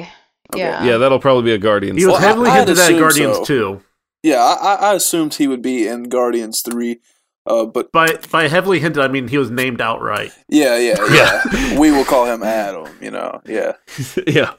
Okay. 0.53 0.61
Yeah. 0.61 0.85
yeah, 0.85 0.97
that'll 0.99 1.21
probably 1.21 1.45
be 1.45 1.53
a 1.55 1.59
Guardians. 1.59 1.99
He 1.99 2.05
was 2.05 2.13
Well, 2.13 2.21
heavily 2.21 2.51
I'd 2.51 2.69
hinted 2.69 2.79
at 2.79 2.99
Guardians 2.99 3.37
so. 3.39 3.45
too. 3.45 3.83
Yeah, 4.23 4.37
I, 4.37 4.75
I 4.75 4.75
I 4.91 4.95
assumed 4.95 5.35
he 5.35 5.49
would 5.49 5.63
be 5.63 5.89
in 5.89 6.05
Guardians 6.11 6.61
three, 6.61 7.01
uh, 7.47 7.65
but 7.67 7.91
By 7.93 8.09
by 8.31 8.49
heavily 8.49 8.79
hinted, 8.81 9.03
I 9.03 9.09
mean 9.09 9.29
he 9.29 9.39
was 9.39 9.51
named 9.51 9.81
outright. 9.81 10.33
yeah, 10.49 10.77
yeah, 10.79 10.97
yeah. 11.11 11.79
we 11.79 11.91
will 11.91 12.05
call 12.05 12.27
him 12.27 12.43
Adam. 12.43 12.87
You 13.01 13.11
know, 13.11 13.41
yeah. 13.47 13.73
yeah. 14.27 14.55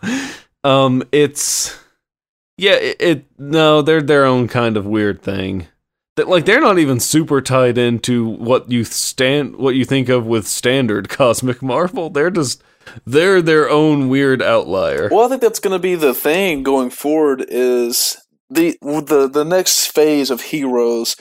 Um 0.63 1.03
it's 1.11 1.77
yeah, 2.57 2.73
it, 2.75 2.97
it 2.99 3.25
no, 3.39 3.81
they're 3.81 4.01
their 4.01 4.25
own 4.25 4.47
kind 4.47 4.77
of 4.77 4.85
weird 4.85 5.21
thing. 5.21 5.67
That 6.15 6.27
like 6.29 6.45
they're 6.45 6.61
not 6.61 6.77
even 6.77 6.99
super 6.99 7.41
tied 7.41 7.77
into 7.77 8.25
what 8.27 8.69
you 8.69 8.83
stand 8.83 9.55
what 9.55 9.75
you 9.75 9.85
think 9.85 10.09
of 10.09 10.25
with 10.27 10.45
standard 10.47 11.09
cosmic 11.19 11.61
Marvel. 11.61 12.09
They're 12.09 12.29
just 12.29 12.61
they're 13.05 13.41
their 13.41 13.69
own 13.69 14.09
weird 14.09 14.41
outlier. 14.41 15.09
Well, 15.11 15.25
I 15.25 15.29
think 15.29 15.41
that's 15.41 15.59
going 15.59 15.71
to 15.73 15.79
be 15.79 15.95
the 15.95 16.13
thing 16.13 16.61
going 16.63 16.89
forward. 16.91 17.43
Is 17.47 18.17
the 18.49 18.77
the 18.81 19.27
the 19.27 19.43
next 19.45 19.87
phase 19.87 20.29
of 20.29 20.41
heroes 20.41 21.15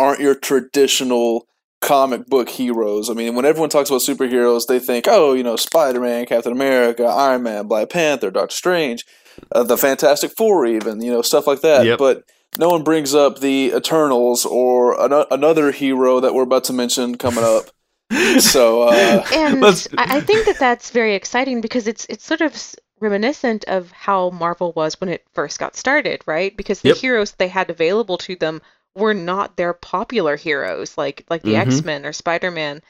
aren't 0.00 0.20
your 0.20 0.34
traditional 0.34 1.46
comic 1.80 2.26
book 2.26 2.48
heroes. 2.48 3.08
I 3.08 3.14
mean, 3.14 3.34
when 3.34 3.44
everyone 3.44 3.70
talks 3.70 3.88
about 3.90 4.00
superheroes, 4.02 4.66
they 4.66 4.78
think, 4.78 5.06
oh, 5.08 5.32
you 5.32 5.42
know, 5.42 5.56
Spider 5.56 6.00
Man, 6.00 6.26
Captain 6.26 6.52
America, 6.52 7.04
Iron 7.04 7.42
Man, 7.42 7.66
Black 7.68 7.88
Panther, 7.90 8.30
Doctor 8.30 8.54
Strange, 8.54 9.06
uh, 9.52 9.62
the 9.62 9.78
Fantastic 9.78 10.32
Four, 10.36 10.66
even 10.66 11.00
you 11.00 11.10
know, 11.10 11.22
stuff 11.22 11.46
like 11.46 11.60
that. 11.62 11.86
Yep. 11.86 11.98
But 11.98 12.24
no 12.58 12.68
one 12.68 12.82
brings 12.82 13.14
up 13.14 13.38
the 13.40 13.72
Eternals 13.74 14.44
or 14.44 15.00
an- 15.00 15.26
another 15.30 15.70
hero 15.72 16.20
that 16.20 16.34
we're 16.34 16.42
about 16.42 16.64
to 16.64 16.72
mention 16.72 17.16
coming 17.16 17.44
up. 17.44 17.64
So 18.40 18.82
uh, 18.82 19.24
and 19.32 19.60
Let's- 19.60 19.86
I, 19.96 20.16
I 20.16 20.20
think 20.20 20.44
that 20.46 20.58
that's 20.58 20.90
very 20.90 21.14
exciting 21.14 21.60
because 21.60 21.86
it's 21.86 22.06
it's 22.08 22.24
sort 22.24 22.40
of 22.40 22.52
reminiscent 22.98 23.64
of 23.66 23.92
how 23.92 24.30
Marvel 24.30 24.72
was 24.74 25.00
when 25.00 25.08
it 25.08 25.24
first 25.32 25.58
got 25.60 25.76
started, 25.76 26.22
right? 26.26 26.54
Because 26.56 26.80
the 26.80 26.88
Yep. 26.88 26.96
heroes 26.98 27.32
they 27.32 27.46
had 27.48 27.70
available 27.70 28.18
to 28.18 28.34
them 28.34 28.60
were 28.94 29.14
not 29.14 29.56
their 29.56 29.72
popular 29.72 30.36
heroes, 30.36 30.96
like 30.98 31.24
like 31.30 31.42
the 31.42 31.54
Mhm. 31.54 31.66
X 31.66 31.84
Men 31.84 32.04
or 32.04 32.12
Spider 32.12 32.50
Man. 32.50 32.82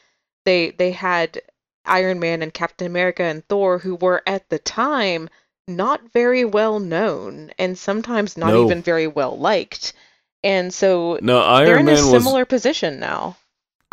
They 0.44 0.70
they 0.70 0.92
had 0.92 1.40
Iron 1.84 2.20
Man 2.20 2.42
and 2.42 2.52
Captain 2.54 2.86
America 2.86 3.22
and 3.22 3.46
Thor, 3.48 3.78
who 3.78 3.94
were 3.96 4.22
at 4.26 4.48
the 4.50 4.58
time 4.58 5.28
not 5.68 6.00
very 6.12 6.44
well 6.44 6.80
known 6.80 7.52
and 7.58 7.78
sometimes 7.78 8.36
not 8.36 8.50
No. 8.52 8.64
even 8.64 8.82
very 8.82 9.06
well 9.06 9.38
liked. 9.38 9.92
And 10.42 10.72
so 10.72 11.18
No, 11.22 11.38
they're 11.58 11.76
Iron 11.76 11.80
in 11.80 11.88
a 11.88 11.92
Man 11.96 12.12
was 12.12 12.22
similar 12.24 12.44
position 12.44 12.98
now. 12.98 13.36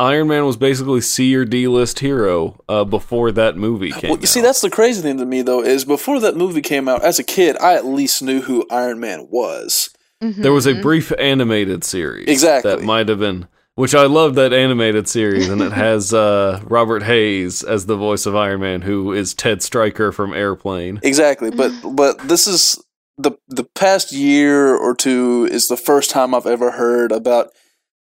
Iron 0.00 0.28
Man 0.28 0.46
was 0.46 0.56
basically 0.56 1.00
C 1.00 1.34
or 1.34 1.44
D 1.44 1.66
list 1.66 1.98
hero 1.98 2.60
uh, 2.68 2.84
before 2.84 3.32
that 3.32 3.56
movie 3.56 3.90
came. 3.90 4.04
Out. 4.06 4.10
Well, 4.10 4.20
you 4.20 4.26
see, 4.28 4.40
that's 4.40 4.60
the 4.60 4.70
crazy 4.70 5.02
thing 5.02 5.18
to 5.18 5.26
me, 5.26 5.42
though, 5.42 5.60
is 5.62 5.84
before 5.84 6.20
that 6.20 6.36
movie 6.36 6.62
came 6.62 6.88
out, 6.88 7.02
as 7.02 7.18
a 7.18 7.24
kid, 7.24 7.56
I 7.58 7.74
at 7.74 7.84
least 7.84 8.22
knew 8.22 8.40
who 8.42 8.64
Iron 8.70 9.00
Man 9.00 9.26
was. 9.28 9.90
There 10.20 10.52
was 10.52 10.66
a 10.66 10.74
Mhm. 10.74 10.82
brief 10.82 11.12
animated 11.18 11.84
series 11.84 12.26
Exactly. 12.28 12.70
that 12.72 12.82
might 12.82 13.08
have 13.08 13.20
been, 13.20 13.46
which 13.76 13.94
I 13.94 14.06
love 14.06 14.34
that 14.34 14.52
animated 14.52 15.06
series, 15.08 15.48
and 15.48 15.62
it 15.62 15.72
has 15.72 16.12
uh, 16.12 16.60
Robert 16.64 17.04
Hays 17.04 17.62
as 17.62 17.86
the 17.86 17.96
voice 17.96 18.26
of 18.26 18.34
Iron 18.34 18.60
Man, 18.60 18.82
who 18.82 19.12
is 19.12 19.32
Ted 19.32 19.62
Striker 19.62 20.10
from 20.10 20.34
Airplane. 20.34 20.98
Exactly, 21.02 21.50
but 21.50 21.72
but 21.92 22.18
this 22.28 22.48
is 22.48 22.82
the 23.16 23.32
the 23.48 23.64
past 23.64 24.10
year 24.12 24.74
or 24.74 24.94
two 24.94 25.48
is 25.52 25.68
the 25.68 25.76
first 25.76 26.10
time 26.10 26.34
I've 26.34 26.46
ever 26.46 26.72
heard 26.72 27.12
about 27.12 27.50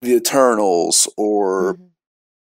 the 0.01 0.13
Eternals, 0.15 1.09
or 1.17 1.73
Mhm. 1.75 1.79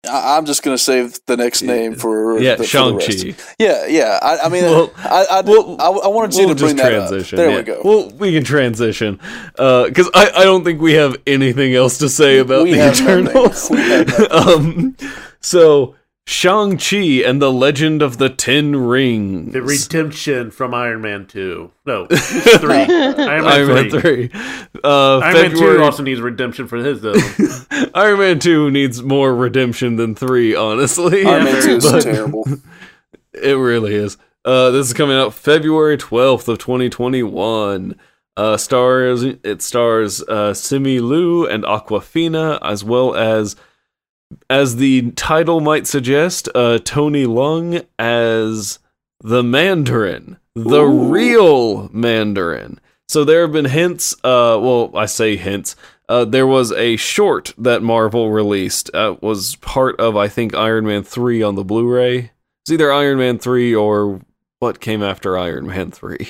I, 0.09 0.37
I'm 0.37 0.45
just 0.45 0.63
gonna 0.63 0.77
save 0.77 1.19
the 1.27 1.37
next 1.37 1.61
name 1.61 1.95
for 1.95 2.39
Yeah, 2.39 2.55
the, 2.55 2.63
Shang 2.65 2.95
rest. 2.95 3.23
Chi. 3.23 3.35
Yeah, 3.59 3.85
yeah. 3.87 4.17
I, 4.21 4.39
I 4.45 4.49
mean, 4.49 4.63
Well, 4.63 4.91
I 4.97 5.25
I, 5.29 5.41
well, 5.41 5.75
I 5.79 5.85
I 5.89 6.07
wanted 6.07 6.35
you 6.35 6.47
We'll 6.47 6.55
to 6.55 6.63
bring 6.63 6.75
that 6.77 6.93
up. 6.93 7.09
transition. 7.09 7.37
There 7.37 7.49
yeah. 7.51 7.57
we 7.57 7.63
go. 7.63 7.81
Well, 7.83 8.09
we 8.17 8.33
can 8.33 8.43
transition 8.43 9.19
because 9.55 10.09
I, 10.15 10.31
I 10.35 10.43
don't 10.43 10.63
think 10.63 10.81
we 10.81 10.93
have 10.93 11.15
anything 11.27 11.75
else 11.75 11.99
to 11.99 12.09
say 12.09 12.39
about 12.39 12.63
We 12.63 12.73
the. 12.73 12.91
Eternals. 12.91 13.69
Um, 14.31 14.95
so 15.39 15.95
Shang-Chi 16.27 17.23
and 17.25 17.41
the 17.41 17.51
Legend 17.51 18.01
of 18.01 18.17
the 18.17 18.29
Ten 18.29 18.75
Rings. 18.75 19.53
The 19.53 19.61
redemption 19.61 20.51
from 20.51 20.73
Iron 20.73 21.01
Man 21.01 21.25
2. 21.25 21.71
No, 21.85 22.05
three. 22.11 22.73
Iron 22.73 23.17
Man, 23.17 23.45
Iron 23.45 23.67
Man 23.67 23.89
3. 23.89 24.27
3. 24.27 24.29
Uh, 24.83 25.17
Iron 25.19 25.33
Man 25.33 25.51
2 25.51 25.83
also 25.83 26.03
needs 26.03 26.21
redemption 26.21 26.67
for 26.67 26.77
his 26.77 27.01
though. 27.01 27.15
Iron 27.95 28.19
Man 28.19 28.39
2 28.39 28.69
needs 28.71 29.01
more 29.03 29.35
redemption 29.35 29.95
than 29.95 30.15
3, 30.15 30.55
honestly. 30.55 31.25
Iron 31.25 31.43
Man 31.45 31.63
2 31.63 31.69
is 31.77 31.83
But- 31.91 32.03
terrible. 32.03 32.45
It 33.33 33.53
really 33.57 33.95
is. 33.95 34.17
Uh, 34.43 34.71
this 34.71 34.87
is 34.87 34.93
coming 34.93 35.15
out 35.17 35.33
February 35.33 35.97
12th 35.97 36.47
of 36.47 36.57
2021. 36.59 37.95
Uh, 38.37 38.55
stars 38.57 39.23
it 39.23 39.61
stars 39.61 40.21
uh, 40.23 40.51
Simu 40.53 41.01
Liu 41.01 41.45
and 41.47 41.63
Awkwafina, 41.63 42.57
as 42.63 42.83
well 42.83 43.13
as, 43.13 43.55
as 44.49 44.75
the 44.77 45.11
title 45.11 45.59
might 45.61 45.87
suggest, 45.87 46.49
uh, 46.55 46.79
Tony 46.83 47.25
Leung 47.25 47.85
as 47.99 48.79
the 49.21 49.43
Mandarin, 49.43 50.37
the 50.55 50.81
Ooh. 50.81 51.11
real 51.11 51.89
Mandarin. 51.89 52.79
So 53.07 53.23
there 53.23 53.41
have 53.41 53.51
been 53.51 53.65
hints. 53.65 54.13
Uh, 54.23 54.57
well, 54.61 54.91
I 54.95 55.05
say 55.05 55.35
hints. 55.35 55.75
Uh, 56.07 56.25
there 56.25 56.47
was 56.47 56.71
a 56.73 56.95
short 56.97 57.53
that 57.57 57.81
Marvel 57.83 58.31
released. 58.31 58.89
Uh, 58.93 59.15
was 59.21 59.55
part 59.57 59.99
of 59.99 60.15
I 60.17 60.27
think 60.27 60.55
Iron 60.55 60.85
Man 60.85 61.03
three 61.03 61.41
on 61.43 61.55
the 61.55 61.63
Blu-ray. 61.63 62.31
It's 62.63 62.71
either 62.71 62.91
Iron 62.91 63.17
Man 63.17 63.37
three 63.39 63.73
or 63.73 64.21
what 64.59 64.79
came 64.79 65.01
after 65.03 65.37
Iron 65.37 65.67
Man 65.67 65.91
three. 65.91 66.27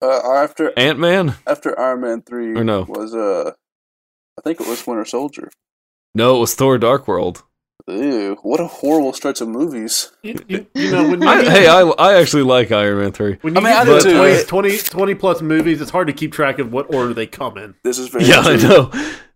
Uh, 0.00 0.32
after 0.34 0.72
Ant 0.78 0.98
Man? 1.00 1.34
after 1.46 1.78
Iron 1.78 2.00
Man 2.02 2.22
three 2.22 2.54
Or 2.54 2.62
no. 2.62 2.82
was 2.88 3.14
uh, 3.14 3.50
I 4.38 4.40
think 4.42 4.60
it 4.60 4.68
was 4.68 4.86
Winter 4.86 5.04
Soldier. 5.04 5.50
No, 6.14 6.36
it 6.36 6.40
was 6.40 6.54
Thor: 6.54 6.78
Dark 6.78 7.06
World. 7.08 7.42
Ew, 7.86 8.36
what 8.42 8.60
a 8.60 8.66
horrible 8.66 9.14
stretch 9.14 9.40
of 9.40 9.48
movies. 9.48 10.12
you, 10.22 10.34
you- 10.46 10.66
you 10.74 10.90
know, 10.90 11.08
when 11.08 11.22
you 11.22 11.28
I, 11.28 11.42
hey, 11.44 11.66
I 11.68 11.80
I 11.82 12.20
actually 12.20 12.42
like 12.42 12.70
Iron 12.70 12.98
Man 12.98 13.12
three. 13.12 13.38
when 13.40 13.54
you 13.54 13.60
I 13.60 13.64
mean, 13.64 13.72
get 13.72 13.88
I 13.88 13.98
do 13.98 14.10
too. 14.10 14.44
20, 14.44 14.44
20, 14.44 14.78
20 14.78 15.14
plus 15.14 15.40
movies, 15.42 15.80
it's 15.80 15.90
hard 15.90 16.06
to 16.08 16.12
keep 16.12 16.32
track 16.32 16.58
of 16.58 16.72
what 16.72 16.92
order 16.94 17.14
they 17.14 17.26
come 17.26 17.56
in. 17.56 17.74
This 17.84 17.98
is 17.98 18.08
very 18.08 18.24
Yeah, 18.24 18.40
I 18.40 18.56
know. 18.56 18.90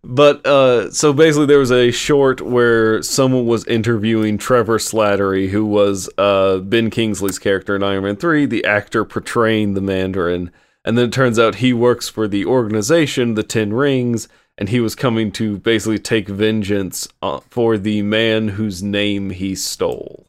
But 0.04 0.44
uh, 0.46 0.90
so 0.90 1.12
basically, 1.12 1.46
there 1.46 1.60
was 1.60 1.70
a 1.72 1.92
short 1.92 2.40
where 2.42 3.00
someone 3.02 3.46
was 3.46 3.64
interviewing 3.66 4.36
Trevor 4.36 4.78
Slattery, 4.78 5.48
who 5.48 5.64
was 5.64 6.10
uh, 6.18 6.58
Ben 6.58 6.90
Kingsley's 6.90 7.38
character 7.38 7.76
in 7.76 7.82
Iron 7.84 8.02
Man 8.02 8.16
3, 8.16 8.44
the 8.46 8.64
actor 8.64 9.04
portraying 9.04 9.74
the 9.74 9.80
Mandarin. 9.80 10.50
And 10.84 10.98
then 10.98 11.06
it 11.06 11.12
turns 11.12 11.38
out 11.38 11.56
he 11.56 11.72
works 11.72 12.08
for 12.08 12.26
the 12.26 12.44
organization, 12.44 13.34
the 13.34 13.44
Ten 13.44 13.72
Rings, 13.72 14.26
and 14.58 14.68
he 14.68 14.80
was 14.80 14.94
coming 14.94 15.32
to 15.32 15.58
basically 15.58 15.98
take 15.98 16.28
vengeance 16.28 17.08
uh, 17.22 17.40
for 17.48 17.78
the 17.78 18.02
man 18.02 18.48
whose 18.48 18.82
name 18.82 19.30
he 19.30 19.54
stole. 19.54 20.26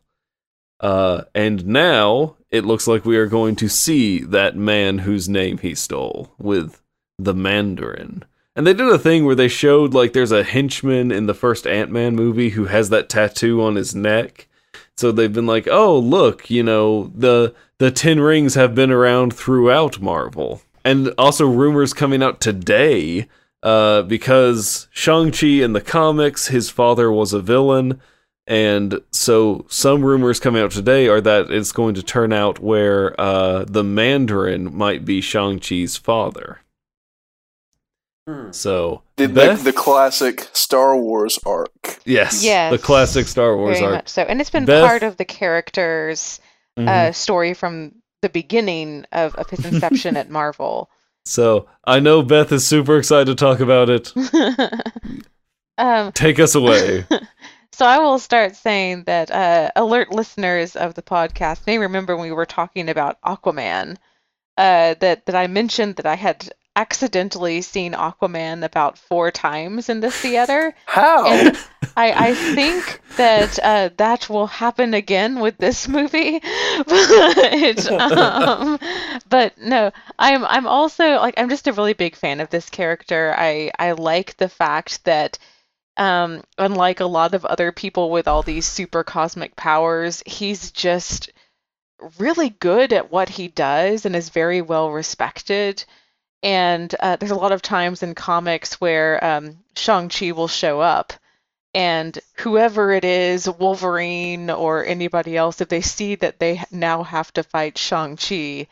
Uh, 0.80 1.24
and 1.34 1.66
now 1.66 2.36
it 2.52 2.66
looks 2.66 2.88
like 2.88 3.06
we 3.06 3.18
are 3.18 3.28
going 3.28 3.56
to 3.56 3.70
see 3.70 4.20
that 4.20 4.56
man 4.56 5.00
whose 5.00 5.30
name 5.30 5.58
he 5.58 5.74
stole 5.74 6.34
with 6.38 6.82
the 7.18 7.34
Mandarin. 7.34 8.24
And 8.56 8.68
they 8.68 8.74
did 8.74 8.90
a 8.90 9.00
thing 9.00 9.26
where 9.26 9.36
they 9.36 9.48
showed 9.48 9.94
like 9.94 10.14
there's 10.14 10.32
a 10.32 10.44
henchman 10.44 11.12
in 11.12 11.26
the 11.26 11.34
first 11.34 11.66
Ant 11.66 11.90
Man 11.90 12.16
movie 12.16 12.50
who 12.50 12.66
has 12.66 12.90
that 12.90 13.10
tattoo 13.10 13.64
on 13.64 13.76
his 13.76 13.96
neck. 13.96 14.48
So 14.96 15.12
they've 15.12 15.34
been 15.34 15.48
like, 15.48 15.68
oh 15.68 15.98
look, 15.98 16.50
you 16.52 16.62
know 16.62 17.12
the 17.16 17.56
the 17.80 17.90
Ten 17.90 18.20
Rings 18.20 18.56
have 18.56 18.76
been 18.76 18.92
around 18.92 19.34
throughout 19.34 20.00
Marvel, 20.00 20.62
and 20.86 21.14
also 21.18 21.48
rumors 21.48 21.94
coming 21.94 22.22
out 22.22 22.40
today. 22.40 23.28
Uh, 23.64 24.02
because 24.04 24.88
Shang-Chi 24.92 25.48
in 25.64 25.72
the 25.74 25.80
comics, 25.82 26.48
his 26.50 26.70
father 26.70 27.10
was 27.10 27.32
a 27.32 27.40
villain, 27.40 28.02
and 28.46 29.00
so 29.12 29.66
some 29.70 30.04
rumors 30.04 30.40
coming 30.42 30.62
out 30.62 30.72
today 30.72 31.08
are 31.08 31.22
that 31.22 31.50
it's 31.50 31.72
going 31.72 31.96
to 31.96 32.04
turn 32.04 32.34
out 32.34 32.60
where 32.60 33.20
uh, 33.20 33.64
the 33.66 33.84
Mandarin 33.84 34.76
might 34.76 35.06
be 35.06 35.22
Shang-Chi's 35.22 35.96
father. 35.96 36.60
So 38.52 39.02
The, 39.18 39.28
the, 39.28 39.34
Beth? 39.34 39.64
the 39.66 39.74
classic 39.74 40.50
Star 40.54 40.96
Wars 40.98 41.38
arc. 41.46 42.00
yes, 42.06 42.44
Yes. 42.44 42.72
the 42.72 42.78
classic 42.78 43.28
Star 43.28 43.58
Wars 43.58 43.80
Very 43.80 43.86
arc. 43.92 43.96
much 44.04 44.10
so. 44.10 44.22
And 44.24 44.40
it's 44.40 44.50
been 44.50 44.64
Beth? 44.66 44.86
part 44.88 45.04
of 45.04 45.18
the 45.18 45.26
character's 45.26 46.40
Mhm. 46.80 46.88
uh, 46.88 47.12
story 47.12 47.54
from 47.54 47.92
the 48.22 48.30
beginning 48.30 49.06
of, 49.12 49.36
of 49.36 49.50
his 49.50 49.66
inception 49.66 50.16
at 50.18 50.30
Marvel. 50.30 50.90
So 51.26 51.68
I 51.84 52.00
know 52.00 52.22
Beth 52.22 52.52
is 52.52 52.66
super 52.66 52.98
excited 52.98 53.26
to 53.26 53.36
talk 53.36 53.60
about 53.60 53.90
it. 53.90 54.14
um, 55.78 56.12
Take 56.12 56.40
us 56.40 56.56
away. 56.56 57.06
so 57.72 57.86
I 57.86 58.00
will 58.00 58.20
start 58.20 58.56
saying 58.56 59.04
that 59.06 59.32
uh, 59.32 59.72
alert 59.76 60.12
listeners 60.12 60.76
of 60.76 60.94
the 60.94 61.02
podcast 61.02 61.66
may 61.66 61.78
remember 61.78 62.16
when 62.16 62.28
we 62.28 62.36
were 62.36 62.46
talking 62.46 62.90
about 62.90 63.22
Aquaman 63.22 63.98
uh, 64.58 64.96
that 65.00 65.26
that 65.26 65.36
I 65.36 65.48
mentioned 65.48 65.96
that 65.96 66.06
I 66.06 66.16
had 66.16 66.52
accidentally 66.76 67.62
seen 67.62 67.94
Aquaman 67.94 68.64
about 68.64 68.98
four 68.98 69.32
times 69.32 69.90
in 69.90 70.00
the 70.00 70.12
theater. 70.12 70.74
How? 70.86 71.28
And 71.28 71.58
I, 71.96 72.30
I 72.30 72.36
think 72.36 73.02
that 73.18 73.60
uh, 73.62 73.90
that 73.98 74.30
will 74.30 74.48
happen 74.48 74.94
again 74.94 75.40
with 75.40 75.58
this 75.58 75.88
movie, 75.88 76.40
but 76.88 77.92
um, 77.92 78.80
but 79.30 79.58
no, 79.58 79.92
I'm 80.18 80.44
I'm 80.46 80.68
also 80.68 81.18
like 81.18 81.36
I'm 81.38 81.50
just 81.50 81.68
a 81.68 81.74
really 81.74 81.94
big 81.94 82.16
fan 82.16 82.40
of 82.40 82.50
this 82.50 82.70
character. 82.70 83.34
I 83.38 83.72
I 83.78 83.92
like 83.92 84.38
the 84.38 84.50
fact 84.50 85.04
that 85.06 85.38
um, 85.98 86.44
unlike 86.58 87.00
a 87.00 87.06
lot 87.06 87.36
of 87.36 87.46
other 87.46 87.72
people 87.72 88.10
with 88.10 88.28
all 88.28 88.42
these 88.42 88.66
super 88.66 89.04
cosmic 89.04 89.56
powers, 89.56 90.24
he's 90.26 90.72
just 90.72 91.32
really 92.18 92.50
good 92.50 92.92
at 92.92 93.12
what 93.12 93.30
he 93.30 93.48
does 93.48 94.06
and 94.06 94.16
is 94.16 94.30
very 94.30 94.62
well 94.62 94.90
respected. 94.90 95.84
And 96.44 96.94
uh, 97.00 97.16
there's 97.16 97.32
a 97.32 97.36
lot 97.36 97.54
of 97.54 97.62
times 97.62 98.04
in 98.04 98.14
comics 98.16 98.80
where 98.82 99.24
um, 99.24 99.58
Shang-Chi 99.76 100.34
will 100.34 100.50
show 100.50 100.82
up, 100.82 101.14
and 101.74 102.20
whoever 102.36 102.92
it 102.92 103.06
is, 103.06 103.50
Wolverine 103.50 104.50
or 104.50 104.86
anybody 104.86 105.38
else, 105.38 105.62
if 105.62 105.70
they 105.70 105.82
see 105.82 106.16
that 106.16 106.40
they 106.40 106.62
now 106.70 107.02
have 107.04 107.32
to 107.34 107.44
fight 107.44 107.78
Shang-Chi, 107.78 108.68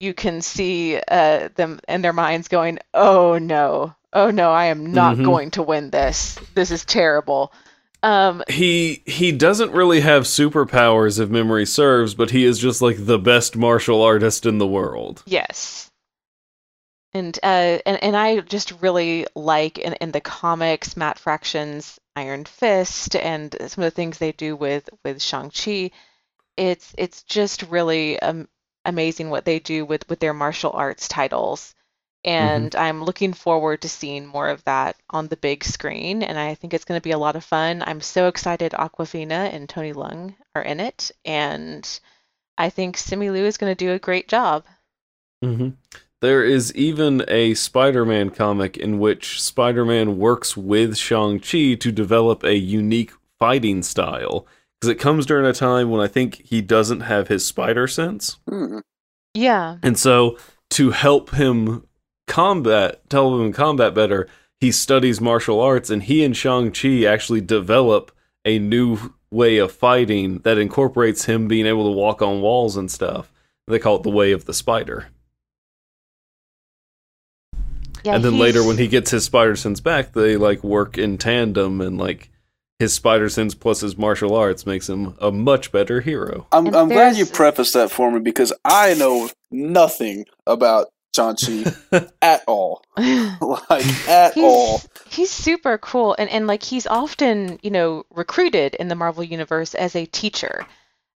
you 0.00 0.14
can 0.14 0.42
see 0.42 1.00
uh, 1.08 1.48
them 1.54 1.78
in 1.88 2.02
their 2.02 2.12
minds 2.12 2.48
going, 2.48 2.80
oh 2.92 3.38
no, 3.38 3.94
oh 4.12 4.30
no, 4.30 4.50
I 4.50 4.66
am 4.66 4.92
not 4.92 5.16
Mhm. 5.16 5.24
going 5.24 5.50
to 5.52 5.62
win 5.62 5.90
this. 5.90 6.38
This 6.54 6.70
is 6.70 6.84
terrible. 6.84 7.52
Um, 8.02 8.42
he 8.48 9.02
he 9.06 9.32
doesn't 9.32 9.72
really 9.72 10.00
have 10.00 10.24
superpowers 10.24 11.18
if 11.18 11.30
memory 11.30 11.64
serves, 11.66 12.14
but 12.14 12.30
he 12.30 12.44
is 12.44 12.58
just 12.58 12.82
like 12.82 12.96
the 13.06 13.18
best 13.18 13.56
martial 13.56 14.02
artist 14.02 14.44
in 14.44 14.58
the 14.58 14.66
world. 14.66 15.22
Yes. 15.24 15.90
And 17.16 17.38
uh 17.42 17.78
and, 17.86 18.02
and 18.02 18.16
I 18.16 18.40
just 18.40 18.72
really 18.82 19.26
like 19.34 19.78
in, 19.78 19.94
in 19.94 20.12
the 20.12 20.20
comics 20.20 20.96
Matt 20.96 21.18
Fraction's 21.18 21.98
Iron 22.14 22.44
Fist 22.44 23.16
and 23.16 23.54
some 23.68 23.84
of 23.84 23.90
the 23.90 23.96
things 23.96 24.18
they 24.18 24.32
do 24.32 24.54
with 24.54 24.90
with 25.04 25.22
Shang-Chi. 25.22 25.92
It's 26.56 26.94
it's 26.98 27.22
just 27.22 27.62
really 27.62 28.20
um, 28.20 28.48
amazing 28.84 29.30
what 29.30 29.46
they 29.46 29.58
do 29.60 29.86
with 29.86 30.08
with 30.10 30.20
their 30.20 30.34
martial 30.34 30.72
arts 30.72 31.08
titles. 31.08 31.74
And 32.24 32.74
I'm 32.76 33.04
looking 33.04 33.32
forward 33.32 33.82
to 33.82 33.88
seeing 33.88 34.26
more 34.26 34.48
of 34.48 34.64
that 34.64 34.96
on 35.08 35.28
the 35.28 35.36
big 35.36 35.64
screen 35.64 36.22
and 36.22 36.38
I 36.38 36.54
think 36.54 36.74
it's 36.74 36.84
going 36.84 37.00
to 37.00 37.08
be 37.08 37.12
a 37.12 37.18
lot 37.18 37.36
of 37.36 37.44
fun. 37.44 37.82
I'm 37.86 38.00
so 38.02 38.28
excited 38.28 38.72
Awkwafina 38.72 39.52
and 39.54 39.68
Tony 39.68 39.94
Leung 39.94 40.34
are 40.54 40.62
in 40.62 40.80
it 40.80 41.12
and 41.24 41.88
I 42.58 42.68
think 42.70 42.96
Simu 42.96 43.32
Liu 43.32 43.46
is 43.46 43.56
going 43.58 43.70
to 43.70 43.84
do 43.84 43.92
a 43.92 43.98
great 43.98 44.28
job. 44.28 44.64
hmm 45.42 45.70
There 46.22 46.42
is 46.42 46.74
even 46.74 47.24
a 47.28 47.54
Spider-Man 47.54 48.30
comic 48.30 48.76
in 48.76 48.98
which 48.98 49.42
Spider-Man 49.42 50.18
works 50.18 50.56
with 50.56 50.96
Shang-Chi 50.96 51.74
to 51.74 51.92
develop 51.92 52.42
a 52.42 52.56
unique 52.56 53.12
fighting 53.38 53.82
style. 53.82 54.46
Because 54.80 54.90
it 54.90 55.00
comes 55.00 55.26
during 55.26 55.46
a 55.46 55.52
time 55.52 55.90
when 55.90 56.00
I 56.00 56.06
think 56.06 56.42
he 56.44 56.60
doesn't 56.60 57.00
have 57.00 57.28
his 57.28 57.46
spider 57.46 57.86
sense. 57.86 58.38
Hmm. 58.48 58.78
Yeah. 59.34 59.76
And 59.82 59.98
so 59.98 60.38
to 60.70 60.90
help 60.90 61.30
him 61.30 61.86
combat, 62.26 63.08
tell 63.08 63.40
him 63.40 63.52
combat 63.52 63.94
better, 63.94 64.28
he 64.60 64.72
studies 64.72 65.20
martial 65.20 65.60
arts 65.60 65.90
and 65.90 66.02
he 66.02 66.24
and 66.24 66.36
Shang-Chi 66.36 67.04
actually 67.04 67.42
develop 67.42 68.10
a 68.44 68.58
new 68.58 69.14
way 69.30 69.58
of 69.58 69.72
fighting 69.72 70.38
that 70.40 70.58
incorporates 70.58 71.26
him 71.26 71.48
being 71.48 71.66
able 71.66 71.84
to 71.92 71.98
walk 71.98 72.22
on 72.22 72.40
walls 72.40 72.76
and 72.76 72.90
stuff. 72.90 73.30
They 73.66 73.78
call 73.78 73.96
it 73.96 74.02
the 74.02 74.10
way 74.10 74.32
of 74.32 74.44
the 74.44 74.54
spider. 74.54 75.08
Yeah, 78.06 78.14
and 78.14 78.24
then 78.24 78.38
later 78.38 78.64
when 78.64 78.78
he 78.78 78.88
gets 78.88 79.10
his 79.10 79.24
spider 79.24 79.56
sense 79.56 79.80
back, 79.80 80.12
they 80.12 80.36
like 80.36 80.62
work 80.64 80.96
in 80.96 81.18
tandem 81.18 81.80
and 81.80 81.98
like 81.98 82.30
his 82.78 82.94
spider 82.94 83.28
sense 83.28 83.54
plus 83.54 83.80
his 83.80 83.96
martial 83.96 84.34
arts 84.34 84.66
makes 84.66 84.88
him 84.88 85.14
a 85.20 85.30
much 85.32 85.72
better 85.72 86.00
hero. 86.00 86.46
I'm, 86.52 86.66
I'm 86.74 86.88
glad 86.88 87.16
you 87.16 87.24
there's- 87.24 87.30
prefaced 87.36 87.74
that 87.74 87.90
for 87.90 88.10
me 88.10 88.20
because 88.20 88.52
I 88.64 88.94
know 88.94 89.28
nothing 89.50 90.24
about 90.46 90.88
Shang 91.14 91.36
Chi 91.36 91.72
at 92.22 92.42
all, 92.46 92.82
like 92.98 93.86
at 94.08 94.36
all. 94.36 94.78
he's 94.78 94.88
he's 95.16 95.30
super 95.30 95.78
cool 95.78 96.14
and 96.18 96.28
and 96.28 96.46
like 96.46 96.62
he's 96.62 96.86
often 96.86 97.58
you 97.62 97.70
know 97.70 98.04
recruited 98.14 98.74
in 98.74 98.88
the 98.88 98.94
Marvel 98.94 99.24
universe 99.24 99.74
as 99.74 99.96
a 99.96 100.04
teacher. 100.06 100.66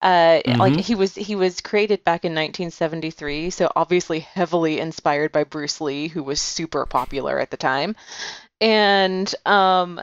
Uh, 0.02 0.40
like 0.58 0.74
Mhm. 0.74 0.80
he 0.80 0.94
was 0.94 1.14
he 1.14 1.34
was 1.34 1.60
created 1.60 2.04
back 2.04 2.24
in 2.24 2.34
1973, 2.34 3.50
so 3.50 3.70
obviously 3.74 4.20
heavily 4.20 4.78
inspired 4.78 5.32
by 5.32 5.44
Bruce 5.44 5.80
Lee, 5.80 6.08
who 6.08 6.22
was 6.22 6.40
super 6.40 6.86
popular 6.86 7.38
at 7.38 7.50
the 7.50 7.56
time, 7.56 7.96
and 8.60 9.34
um 9.46 10.00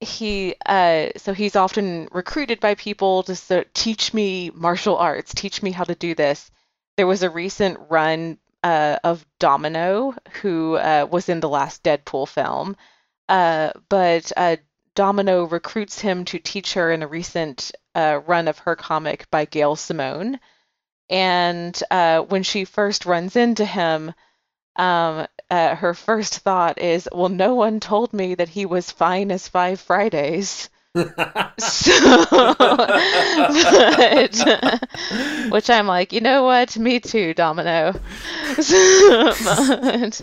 he 0.00 0.54
uh 0.66 1.08
so 1.16 1.32
he's 1.32 1.56
often 1.56 2.08
recruited 2.12 2.60
by 2.60 2.74
people 2.74 3.22
to 3.24 3.34
so, 3.36 3.64
teach 3.74 4.14
me 4.14 4.50
martial 4.54 4.96
arts, 4.96 5.34
teach 5.34 5.62
me 5.62 5.70
how 5.72 5.84
to 5.84 5.94
do 5.94 6.14
this. 6.14 6.50
There 6.96 7.06
was 7.06 7.22
a 7.22 7.30
recent 7.30 7.78
run 7.90 8.38
uh, 8.62 8.98
of 9.04 9.26
Domino, 9.38 10.14
who 10.42 10.76
uh, 10.76 11.06
was 11.10 11.28
in 11.28 11.40
the 11.40 11.48
last 11.48 11.82
Deadpool 11.82 12.28
film, 12.28 12.76
uh, 13.28 13.72
but 13.88 14.32
uh, 14.36 14.56
Domino 14.94 15.44
recruits 15.44 16.00
him 16.00 16.24
to 16.26 16.38
teach 16.38 16.74
her 16.74 16.90
in 16.92 17.02
a 17.02 17.06
recent 17.08 17.72
uh, 17.94 18.20
run 18.26 18.48
of 18.48 18.58
her 18.58 18.76
comic 18.76 19.30
by 19.30 19.44
Gail 19.44 19.76
Simone. 19.76 20.38
And 21.10 21.80
uh, 21.90 22.20
when 22.22 22.42
she 22.42 22.64
first 22.64 23.06
runs 23.06 23.36
into 23.36 23.64
him, 23.64 24.12
um, 24.76 25.26
uh, 25.50 25.74
her 25.76 25.94
first 25.94 26.38
thought 26.40 26.78
is, 26.80 27.08
"Well, 27.12 27.28
no 27.28 27.54
one 27.54 27.78
told 27.80 28.12
me 28.12 28.34
that 28.34 28.48
he 28.48 28.66
was 28.66 28.90
fine 28.90 29.30
as 29.30 29.46
Five 29.48 29.80
Fridays." 29.80 30.70
So, 31.58 32.24
but, 32.58 34.34
which 35.50 35.70
I'm 35.70 35.86
like, 35.86 36.12
you 36.12 36.20
know 36.20 36.44
what? 36.44 36.76
Me 36.76 37.00
too, 37.00 37.34
Domino. 37.34 37.94
But- 38.56 40.22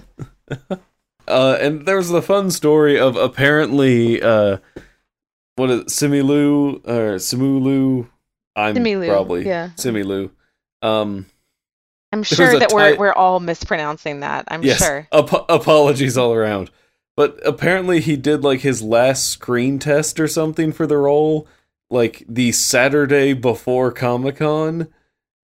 Uh, 1.27 1.57
and 1.61 1.85
there 1.85 1.97
was 1.97 2.09
the 2.09 2.21
fun 2.21 2.51
story 2.51 2.99
of 2.99 3.15
apparently, 3.15 4.21
uh, 4.21 4.57
what 5.55 5.69
is 5.69 5.79
it, 5.81 5.87
Similu 5.87 6.87
or 6.87 7.15
Simulu? 7.17 8.07
I'm 8.55 8.75
Similu, 8.75 9.07
probably 9.07 9.45
yeah. 9.47 9.69
Similu. 9.75 10.31
Um, 10.81 11.25
I'm 12.11 12.23
sure 12.23 12.55
a 12.55 12.59
that 12.59 12.71
we're 12.73 12.91
tight- 12.91 12.99
we're 12.99 13.13
all 13.13 13.39
mispronouncing 13.39 14.19
that. 14.21 14.45
I'm 14.49 14.63
yes, 14.63 14.79
sure. 14.79 15.07
ap- 15.11 15.49
apologies 15.49 16.17
all 16.17 16.33
around. 16.33 16.69
But 17.15 17.39
apparently, 17.45 17.99
he 18.01 18.15
did 18.15 18.43
like 18.43 18.61
his 18.61 18.81
last 18.81 19.27
screen 19.29 19.79
test 19.79 20.19
or 20.19 20.27
something 20.27 20.71
for 20.71 20.87
the 20.87 20.97
role, 20.97 21.47
like 21.89 22.23
the 22.27 22.51
Saturday 22.51 23.33
before 23.33 23.91
Comic 23.91 24.37
Con. 24.37 24.87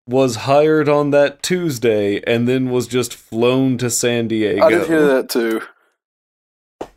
Was 0.10 0.38
hired 0.38 0.88
on 0.88 1.10
that 1.12 1.44
Tuesday 1.44 2.22
and 2.26 2.48
then 2.48 2.70
was 2.70 2.88
just 2.88 3.14
flown 3.14 3.78
to 3.80 3.90
San 3.90 4.30
Diego. 4.30 4.64
I 4.64 4.70
did 4.70 4.88
hear 4.88 5.06
that 5.06 5.28
too. 5.28 5.62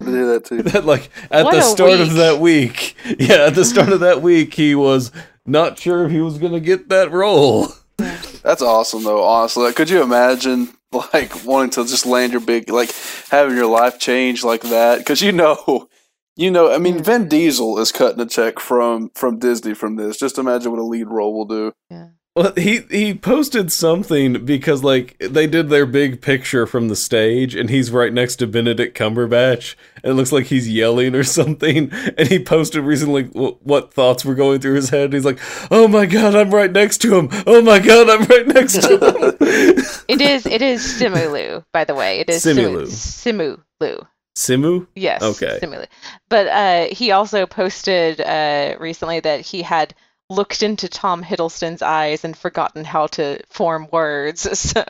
I 0.00 0.04
did 0.04 0.14
hear 0.14 0.26
that 0.28 0.44
too. 0.44 0.62
that 0.62 0.84
like 0.84 1.10
at 1.30 1.44
What 1.44 1.52
the 1.52 1.58
a 1.58 1.62
start 1.62 2.00
of 2.00 2.14
that 2.14 2.40
week 2.40 2.96
yeah 3.18 3.46
at 3.46 3.54
the 3.54 3.64
start 3.64 3.90
of 3.90 4.00
that 4.00 4.22
week 4.22 4.54
he 4.54 4.74
was 4.74 5.12
not 5.46 5.78
sure 5.78 6.04
if 6.06 6.10
he 6.10 6.20
was 6.20 6.38
gonna 6.38 6.60
get 6.60 6.88
that 6.88 7.10
role 7.12 7.68
That's 8.42 8.62
awesome, 8.62 9.04
though. 9.04 9.22
Honestly, 9.22 9.64
like, 9.64 9.76
could 9.76 9.90
you 9.90 10.02
imagine 10.02 10.70
like 11.12 11.44
wanting 11.44 11.70
to 11.72 11.84
just 11.84 12.06
land 12.06 12.32
your 12.32 12.40
big, 12.40 12.70
like 12.70 12.90
having 13.30 13.54
your 13.56 13.66
life 13.66 13.98
change 13.98 14.42
like 14.42 14.62
that? 14.62 14.98
Because 14.98 15.20
you 15.20 15.32
know, 15.32 15.88
you 16.36 16.50
know. 16.50 16.72
I 16.72 16.78
mean, 16.78 16.96
Yeah. 16.96 17.02
Vin 17.02 17.28
Diesel 17.28 17.78
is 17.78 17.92
cutting 17.92 18.20
a 18.20 18.26
check 18.26 18.58
from 18.58 19.10
from 19.14 19.38
Disney 19.38 19.74
from 19.74 19.96
this. 19.96 20.16
Just 20.16 20.38
imagine 20.38 20.70
what 20.70 20.80
a 20.80 20.84
lead 20.84 21.08
role 21.08 21.34
will 21.34 21.44
do. 21.44 21.72
Yeah. 21.90 22.08
Well 22.36 22.52
he 22.56 22.80
he 22.90 23.14
posted 23.14 23.72
something 23.72 24.44
because 24.44 24.84
like 24.84 25.16
they 25.18 25.46
did 25.46 25.68
their 25.68 25.86
big 25.86 26.20
picture 26.20 26.66
from 26.66 26.88
the 26.88 26.96
stage 26.96 27.54
and 27.54 27.70
he's 27.70 27.90
right 27.90 28.12
next 28.12 28.36
to 28.36 28.46
benedict 28.46 28.96
cumberbatch 28.96 29.74
and 30.02 30.12
it 30.12 30.14
looks 30.14 30.32
like 30.32 30.46
he's 30.46 30.68
yelling 30.68 31.14
or 31.14 31.24
something 31.38 31.90
and 32.16 32.28
he 32.28 32.42
posted 32.42 32.82
recently 32.82 33.24
what 33.24 33.92
thoughts 33.92 34.24
were 34.24 34.34
going 34.34 34.60
through 34.60 34.74
his 34.74 34.90
head 34.90 35.12
he's 35.12 35.24
like 35.24 35.38
oh 35.70 35.88
my 35.88 36.06
god 36.06 36.34
i'm 36.34 36.50
right 36.50 36.72
next 36.72 36.98
to 36.98 37.16
him 37.16 37.28
oh 37.46 37.60
my 37.62 37.78
god 37.78 38.08
i'm 38.08 38.24
right 38.24 38.46
next 38.46 38.80
to 38.82 38.98
him 38.98 39.36
It 40.10 40.20
is 40.20 40.44
it 40.44 40.60
is 40.60 40.82
Simulu, 40.82 41.64
by 41.72 41.84
the 41.84 41.94
way. 41.94 42.18
It 42.18 42.28
is 42.28 42.44
Simulu. 42.44 42.82
Simu. 42.82 43.60
Simulu. 43.80 44.06
simu 44.36 44.86
Yes. 44.96 45.22
Okay. 45.22 45.60
Simulu. 45.62 45.86
But 46.28 46.48
uh, 46.48 46.86
he 46.92 47.12
also 47.12 47.46
posted 47.46 48.20
uh, 48.20 48.76
recently 48.80 49.20
that 49.20 49.40
he 49.40 49.62
had 49.62 49.94
looked 50.30 50.62
into 50.64 50.88
Tom 50.88 51.24
Hiddleston's 51.24 51.82
eyes 51.82 52.24
and 52.24 52.36
forgotten 52.38 52.84
how 52.84 53.08
to 53.08 53.40
form 53.50 53.88
words. 53.92 54.48
So 54.72 54.84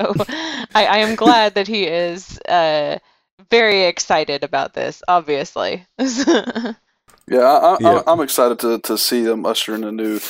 I, 0.75 0.87
I 0.87 0.99
am 0.99 1.17
glad 1.17 1.57
that 1.57 1.69
he 1.69 1.87
is 1.87 2.39
uh, 2.43 2.99
very 3.51 3.85
excited 3.85 4.45
about 4.45 4.75
this, 4.75 5.03
obviously. 5.09 5.87
Yeah, 7.29 7.41
I, 7.41 7.75
I, 7.75 7.79
Yeah. 7.79 7.99
I'm, 7.99 8.03
I'm 8.07 8.21
excited 8.21 8.59
to, 8.61 8.79
to 8.81 8.99
see 8.99 9.23
them 9.23 9.47
usher 9.47 9.75
in 9.75 9.85
a 9.85 9.93
new 9.93 10.21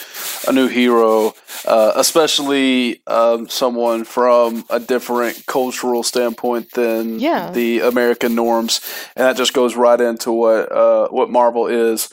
a 0.49 0.53
new 0.53 0.69
hero, 0.69 1.35
uh, 1.67 1.93
especially 1.97 3.03
um, 3.07 3.49
someone 3.49 4.05
from 4.05 4.65
a 4.71 4.79
different 4.81 5.45
cultural 5.47 6.05
standpoint 6.05 6.73
than 6.73 7.19
Yeah. 7.19 7.51
the 7.53 7.81
American 7.81 8.35
norms, 8.37 8.81
and 9.17 9.27
that 9.27 9.37
just 9.37 9.55
goes 9.55 9.77
right 9.77 10.01
into 10.01 10.33
what 10.33 10.71
uh, 10.73 11.09
what 11.09 11.31
Marvel 11.31 11.67
is. 11.67 12.11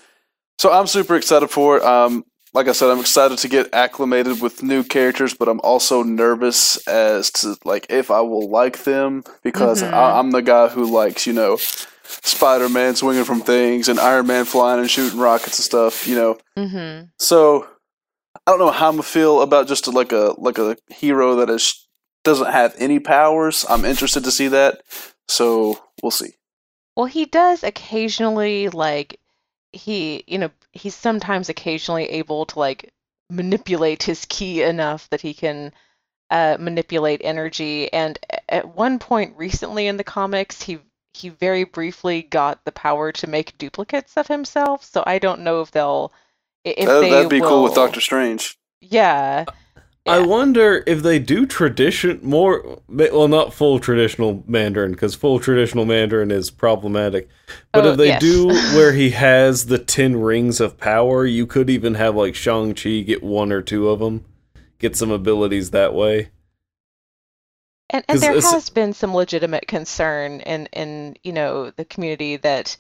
So 0.60 0.72
I'm 0.72 0.88
super 0.88 1.16
excited 1.16 1.50
for 1.50 1.78
it. 1.78 1.84
Um, 1.84 2.26
like 2.54 2.68
I 2.68 2.72
said, 2.72 2.90
I'm 2.90 3.00
excited 3.00 3.38
to 3.40 3.48
get 3.48 3.74
acclimated 3.74 4.42
with 4.42 4.64
new 4.64 4.84
characters, 4.84 5.34
but 5.34 5.48
I'm 5.48 5.60
also 5.62 6.04
nervous 6.04 6.78
as 6.88 7.30
to 7.32 7.58
like 7.66 7.88
if 7.90 8.10
I 8.12 8.22
will 8.22 8.50
like 8.50 8.84
them 8.84 9.24
because 9.44 9.84
Mhm. 9.84 9.94
I, 9.94 10.20
I'm 10.20 10.32
the 10.32 10.42
guy 10.42 10.68
who 10.70 10.86
likes 10.86 11.28
you 11.28 11.34
know 11.34 11.58
Spider 12.04 12.70
Man 12.70 12.96
swinging 12.96 13.26
from 13.26 13.42
things 13.42 13.90
and 13.90 14.00
Iron 14.00 14.28
Man 14.28 14.46
flying 14.46 14.80
and 14.80 14.90
shooting 14.90 15.20
rockets 15.20 15.60
and 15.60 15.66
stuff. 15.66 16.08
You 16.08 16.16
know, 16.16 16.38
hmm 16.58 17.02
so 17.20 17.68
I 18.46 18.52
don't 18.52 18.60
know 18.60 18.72
how 18.72 18.88
I'm 18.90 18.94
gonna 18.94 19.04
feel 19.04 19.42
about 19.42 19.68
just 19.68 19.88
a, 19.88 19.92
like 19.92 20.12
a 20.12 20.34
like 20.38 20.58
a 20.58 20.78
hero 20.90 21.36
that 21.38 21.50
is 21.50 21.88
doesn't 22.24 22.52
have 22.52 22.74
any 22.78 23.00
powers. 23.00 23.66
I'm 23.70 23.86
interested 23.86 24.24
to 24.24 24.32
see 24.32 24.48
that. 24.50 24.82
So 25.28 25.80
we'll 26.02 26.12
see. 26.12 26.36
Well, 26.96 27.06
he 27.08 27.26
does 27.26 27.64
occasionally 27.64 28.70
like 28.70 29.20
he, 29.74 30.24
you 30.28 30.38
know, 30.38 30.50
he's 30.78 30.96
sometimes 30.96 31.50
occasionally 31.50 32.06
able 32.06 32.46
to 32.46 32.60
like 32.60 32.94
manipulate 33.30 34.04
his 34.04 34.26
key 34.26 34.64
enough 34.64 35.10
that 35.10 35.22
he 35.22 35.34
can 35.34 35.74
uh, 36.30 36.58
manipulate 36.60 37.22
energy. 37.24 37.92
And 37.92 38.18
at 38.50 38.76
one 38.76 39.00
point 39.00 39.38
recently 39.38 39.88
in 39.88 39.98
the 39.98 40.04
comics, 40.04 40.62
he 40.62 40.80
he 41.14 41.30
very 41.30 41.64
briefly 41.64 42.22
got 42.22 42.64
the 42.64 42.72
power 42.72 43.12
to 43.12 43.28
make 43.28 43.58
duplicates 43.58 44.18
of 44.18 44.28
himself. 44.28 44.84
So 44.84 45.04
I 45.06 45.20
don't 45.20 45.42
know 45.42 45.62
if 45.62 45.72
they'll 45.72 46.14
if 46.64 46.88
That, 46.88 47.02
they 47.02 47.10
that'd 47.10 47.30
be 47.30 47.42
cool 47.42 47.64
with 47.64 47.74
Doctor 47.74 48.02
Strange. 48.02 48.58
Yeah. 48.82 49.46
I 50.08 50.22
wonder 50.22 50.84
if 50.88 51.04
they 51.04 51.20
do 51.20 51.46
tradition 51.46 52.20
more. 52.24 52.82
Well, 52.88 53.28
not 53.28 53.54
full 53.54 53.80
traditional 53.80 54.44
Mandarin 54.48 54.92
because 54.92 55.16
full 55.16 55.40
traditional 55.40 55.86
Mandarin 55.86 56.32
is 56.32 56.50
problematic. 56.50 57.30
But 57.74 57.86
Oh, 57.86 57.92
if 57.92 57.98
they 57.98 58.08
yes. 58.08 58.22
do 58.22 58.48
where 58.76 58.94
he 58.94 59.12
has 59.12 59.66
the 59.68 59.80
ten 59.80 60.16
rings 60.22 60.60
of 60.60 60.78
power, 60.78 61.26
you 61.26 61.46
could 61.46 61.70
even 61.70 61.96
have 61.96 62.16
like 62.16 62.36
Shang 62.36 62.74
Chi 62.74 63.02
get 63.02 63.24
one 63.24 63.52
or 63.52 63.62
two 63.62 63.90
of 63.90 64.00
them, 64.00 64.26
get 64.80 64.96
some 64.96 65.12
abilities 65.12 65.72
that 65.72 65.94
way. 65.94 66.30
And 67.90 68.04
and 68.08 68.20
there 68.20 68.34
has 68.34 68.70
been 68.70 68.94
some 68.94 69.14
legitimate 69.16 69.68
concern 69.68 70.42
in 70.42 70.68
in 70.68 71.18
you 71.24 71.32
know 71.34 71.72
the 71.72 71.86
community 71.86 72.38
that 72.38 72.76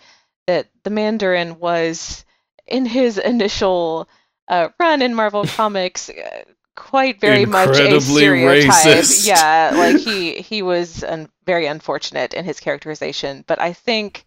that 0.47 0.67
the 0.83 0.89
Mandarin 0.89 1.59
was 1.59 2.25
in 2.65 2.85
his 2.85 3.17
initial 3.33 4.09
uh, 4.47 4.69
run 4.79 5.01
in 5.01 5.13
Marvel 5.15 5.45
Comics 5.45 6.09
uh, 6.09 6.43
quite 6.77 7.19
very 7.19 7.45
much 7.45 7.77
a 7.79 7.99
stereotype. 7.99 8.71
racist. 8.71 9.27
Yeah, 9.27 9.71
like 9.75 9.97
he 9.97 10.35
he 10.35 10.61
was 10.61 11.03
un- 11.03 11.29
very 11.45 11.65
unfortunate 11.65 12.33
in 12.33 12.45
his 12.45 12.61
characterization, 12.61 13.43
but 13.47 13.59
I 13.59 13.73
think 13.73 14.23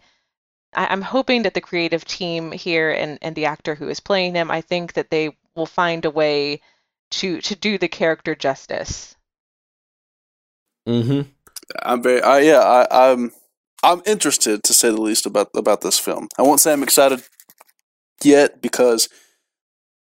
I, 0.75 0.89
I'm 0.89 1.01
hoping 1.01 1.43
that 1.43 1.55
the 1.55 1.61
creative 1.63 2.05
team 2.05 2.53
here 2.53 2.91
and 2.91 3.19
and 3.23 3.35
the 3.35 3.47
actor 3.47 3.75
who 3.75 3.89
is 3.89 4.01
playing 4.01 4.35
him, 4.35 4.51
I 4.51 4.61
think 4.61 4.95
that 4.95 5.11
they 5.11 5.37
will 5.55 5.67
find 5.67 6.05
a 6.05 6.11
way 6.11 6.61
to 7.13 7.41
to 7.41 7.55
do 7.55 7.79
the 7.79 7.89
character 7.89 8.35
justice. 8.35 9.17
Mm-hmm. 10.89 11.29
I'm 11.83 12.03
very, 12.03 12.21
I, 12.21 12.41
yeah, 12.41 12.59
I, 12.59 13.13
I'm, 13.13 13.31
I'm 13.83 14.03
interested 14.05 14.65
to 14.65 14.75
say 14.75 14.91
the 14.91 15.01
least 15.01 15.25
about 15.25 15.51
about 15.55 15.83
this 15.83 15.99
film. 15.99 16.29
I 16.37 16.43
won't 16.43 16.61
say 16.61 16.73
I'm 16.73 16.83
excited 16.83 17.23
yet 18.25 18.61
because 18.61 19.09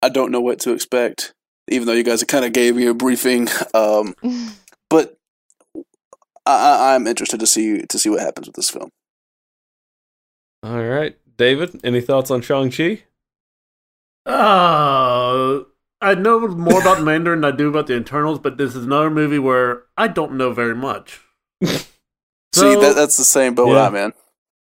I 0.02 0.08
don't 0.08 0.32
know 0.32 0.40
what 0.40 0.60
to 0.60 0.72
expect. 0.72 1.34
Even 1.70 1.86
though 1.86 1.92
you 1.94 2.04
guys 2.04 2.22
kind 2.24 2.44
of 2.44 2.52
gave 2.52 2.76
me 2.76 2.86
a 2.86 2.94
briefing, 2.94 3.48
um, 3.74 4.14
but 4.90 5.16
I, 6.46 6.92
I, 6.92 6.94
I'm 6.94 7.06
interested 7.06 7.40
to 7.40 7.46
see 7.46 7.82
to 7.86 7.98
see 7.98 8.08
what 8.08 8.20
happens 8.20 8.46
with 8.46 8.56
this 8.56 8.70
film. 8.70 8.90
All 10.62 10.82
right, 10.84 11.16
David. 11.36 11.80
Any 11.84 12.00
thoughts 12.00 12.30
on 12.30 12.40
Shang 12.40 12.70
Chi? 12.70 13.04
Uh, 14.26 15.60
I 16.00 16.14
know 16.14 16.46
more 16.48 16.80
about 16.80 17.02
Mandarin 17.02 17.40
than 17.40 17.52
I 17.52 17.56
do 17.56 17.68
about 17.68 17.86
the 17.86 17.94
internals, 17.94 18.38
but 18.38 18.58
this 18.58 18.74
is 18.74 18.84
another 18.84 19.10
movie 19.10 19.38
where 19.38 19.84
I 19.96 20.08
don't 20.08 20.34
know 20.34 20.52
very 20.52 20.74
much. 20.74 21.20
So, 21.64 21.76
See, 22.54 22.74
that, 22.74 22.94
that's 22.94 23.16
the 23.16 23.24
same 23.24 23.54
boat 23.54 23.74
Yeah. 23.74 23.86
I'm 23.86 23.94
in. 23.94 24.12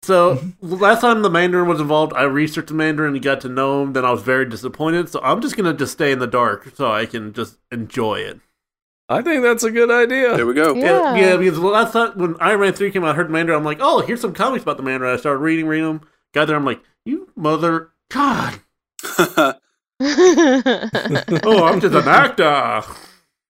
So 0.03 0.35
mm-hmm. 0.35 0.73
last 0.75 1.01
time 1.01 1.21
the 1.21 1.29
Mandarin 1.29 1.67
was 1.67 1.81
involved, 1.81 2.13
I 2.13 2.23
researched 2.23 2.67
the 2.67 2.73
Mandarin 2.73 3.13
and 3.13 3.23
got 3.23 3.41
to 3.41 3.49
know 3.49 3.81
him. 3.83 3.93
Then 3.93 4.05
I 4.05 4.11
was 4.11 4.21
very 4.21 4.47
disappointed. 4.47 5.09
So 5.09 5.19
I'm 5.23 5.41
just 5.41 5.57
gonna 5.57 5.73
just 5.73 5.93
stay 5.93 6.11
in 6.11 6.19
the 6.19 6.27
dark 6.27 6.71
so 6.75 6.91
I 6.91 7.05
can 7.05 7.33
just 7.33 7.57
enjoy 7.71 8.15
it. 8.19 8.39
I 9.09 9.21
think 9.21 9.43
that's 9.43 9.63
a 9.63 9.71
good 9.71 9.91
idea. 9.91 10.35
There 10.35 10.45
we 10.45 10.53
go. 10.53 10.73
Yeah, 10.73 11.15
Yeah. 11.15 11.31
yeah. 11.31 11.37
Because 11.37 11.59
last 11.59 11.93
time 11.93 12.11
when 12.17 12.35
Iron 12.39 12.61
Man 12.61 12.73
three 12.73 12.91
came 12.91 13.03
out, 13.03 13.11
I 13.11 13.13
heard 13.15 13.29
Mandarin. 13.29 13.59
I'm 13.59 13.65
like, 13.65 13.79
oh, 13.81 14.01
here's 14.01 14.21
some 14.21 14.33
comics 14.33 14.63
about 14.63 14.77
the 14.77 14.83
Mandarin. 14.83 15.13
I 15.13 15.17
started 15.17 15.39
reading, 15.39 15.67
reading 15.67 15.85
them. 15.85 16.01
Got 16.33 16.45
there, 16.45 16.55
I'm 16.55 16.65
like, 16.65 16.81
you 17.05 17.29
mother 17.35 17.91
God. 18.09 18.59
Oh, 21.45 21.65
I'm 21.65 21.79
just 21.79 21.95
an 21.95 22.07
actor. 22.07 22.83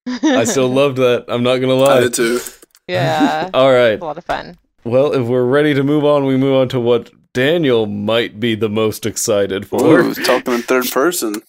I 0.08 0.44
still 0.44 0.70
loved 0.70 0.98
that. 0.98 1.26
I'm 1.28 1.44
not 1.44 1.58
gonna 1.58 1.74
lie. 1.74 1.92
I 1.92 1.96
lie. 1.96 2.02
did 2.02 2.14
too. 2.14 2.40
yeah, 2.88 3.50
All 3.54 3.72
right. 3.72 4.00
a 4.00 4.06
lot 4.06 4.18
of 4.18 4.26
fun. 4.26 4.58
Well, 4.86 5.14
if 5.14 5.26
we're 5.26 5.46
ready 5.46 5.74
to 5.74 5.84
move 5.84 6.04
on, 6.04 6.26
we 6.26 6.36
move 6.36 6.56
on 6.56 6.70
to 6.70 6.80
what 6.80 7.12
Daniel 7.34 7.86
might 7.86 8.40
be 8.40 8.54
the 8.54 8.70
most 8.70 9.06
excited 9.06 9.66
for. 9.66 10.00
Ooh, 10.00 10.14
talking 10.14 10.56
in 10.56 10.62
third 10.62 10.90
person. 10.92 11.42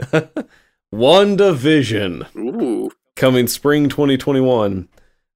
WandaVision, 0.94 2.36
Ooh. 2.36 2.90
coming 3.16 3.48
spring 3.48 3.88
2021. 3.88 4.88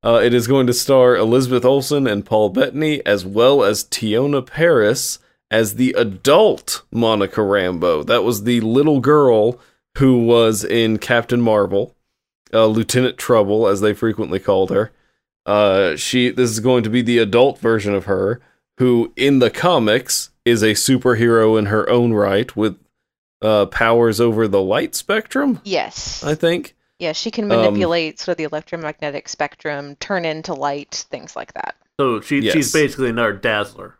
Uh, 0.05 0.21
it 0.23 0.33
is 0.33 0.47
going 0.47 0.67
to 0.69 0.73
star 0.73 1.17
Elizabeth 1.17 1.65
Olsen 1.65 2.07
and 2.07 2.25
Paul 2.25 2.51
Bettany, 2.51 3.05
as 3.05 3.27
well 3.27 3.65
as 3.65 3.85
Teyonah 3.85 4.47
Parris 4.47 5.19
as 5.51 5.75
the 5.75 5.95
adult 5.99 6.83
Monica 6.93 7.41
Rambeau. 7.41 8.07
That 8.07 8.25
was 8.25 8.45
the 8.45 8.61
little 8.61 9.01
girl 9.01 9.61
who 9.99 10.25
was 10.25 10.65
in 10.65 10.99
Captain 10.99 11.41
Marvel, 11.41 11.95
uh, 12.55 12.67
Lieutenant 12.67 13.19
Trouble, 13.19 13.67
as 13.67 13.81
they 13.81 13.93
frequently 13.93 14.39
called 14.39 14.71
her. 14.71 14.93
Uh, 15.47 15.97
she 15.97 16.31
this 16.31 16.51
is 16.51 16.61
going 16.61 16.83
to 16.85 16.91
be 16.91 17.03
the 17.03 17.19
adult 17.19 17.59
version 17.59 17.95
of 17.95 18.05
her, 18.05 18.41
who 18.79 19.13
in 19.17 19.39
the 19.41 19.51
comics 19.51 20.31
is 20.45 20.63
a 20.63 20.73
superhero 20.73 21.59
in 21.59 21.67
her 21.67 21.89
own 21.91 22.13
right 22.13 22.55
with 22.57 22.79
uh, 23.43 23.67
powers 23.67 24.21
over 24.21 24.47
the 24.47 24.63
light 24.63 24.95
spectrum. 24.95 25.61
Yes. 25.65 26.23
I 26.25 26.35
think. 26.35 26.75
Yeah, 26.99 27.13
she 27.13 27.33
can 27.33 27.51
Um, 27.51 27.59
manipulate 27.61 28.21
sort 28.21 28.35
of 28.35 28.37
the 28.39 28.45
electromagnetic 28.45 29.29
spectrum, 29.29 29.97
turn 29.97 30.25
into 30.25 30.55
light, 30.55 31.07
things 31.11 31.35
like 31.35 31.53
that. 31.55 31.75
So 31.99 32.21
she, 32.21 32.39
Yes. 32.39 32.53
she's 32.55 32.73
basically 32.73 33.11
another 33.11 33.33
Dazzler. 33.33 33.99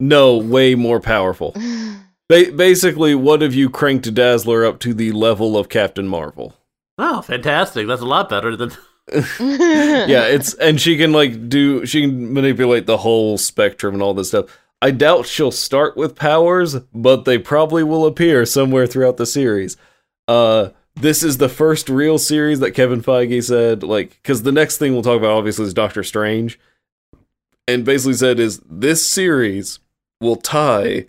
No, 0.00 0.36
way 0.38 0.74
more 0.74 1.00
powerful. 1.00 1.52
Ba- 2.28 2.52
basically, 2.56 3.14
what 3.14 3.42
have 3.42 3.54
you 3.54 3.68
cranked 3.68 4.12
Dazzler 4.14 4.64
up 4.64 4.78
to 4.80 4.94
the 4.94 5.12
level 5.12 5.56
of 5.58 5.68
Captain 5.68 6.08
Marvel? 6.08 6.54
Oh, 6.96 7.20
fantastic! 7.22 7.86
That's 7.86 8.00
a 8.00 8.06
lot 8.06 8.28
better 8.30 8.56
than. 8.56 8.72
yeah, 9.38 10.24
it's 10.26 10.54
and 10.54 10.80
she 10.80 10.96
can 10.96 11.12
like 11.12 11.48
do 11.48 11.84
she 11.84 12.02
can 12.02 12.32
manipulate 12.32 12.86
the 12.86 12.98
whole 12.98 13.36
spectrum 13.36 13.94
and 13.94 14.02
all 14.02 14.14
this 14.14 14.28
stuff. 14.28 14.46
I 14.80 14.90
doubt 14.90 15.26
she'll 15.26 15.50
start 15.50 15.96
with 15.96 16.14
powers, 16.16 16.76
but 16.94 17.24
they 17.24 17.38
probably 17.38 17.82
will 17.82 18.06
appear 18.06 18.46
somewhere 18.46 18.86
throughout 18.86 19.18
the 19.18 19.26
series. 19.26 19.76
Uh 20.26 20.70
this 20.96 21.22
is 21.22 21.38
the 21.38 21.48
first 21.48 21.88
real 21.88 22.18
series 22.18 22.60
that 22.60 22.70
Kevin 22.70 23.02
Feige 23.02 23.42
said 23.44 23.82
like 23.82 24.22
cuz 24.22 24.42
the 24.42 24.52
next 24.52 24.78
thing 24.78 24.94
we'll 24.94 25.02
talk 25.02 25.18
about 25.18 25.36
obviously 25.36 25.66
is 25.66 25.74
Doctor 25.74 26.02
Strange. 26.02 26.58
And 27.68 27.84
basically 27.84 28.14
said 28.14 28.40
is 28.40 28.60
this 28.68 29.06
series 29.06 29.80
will 30.20 30.36
tie 30.36 31.06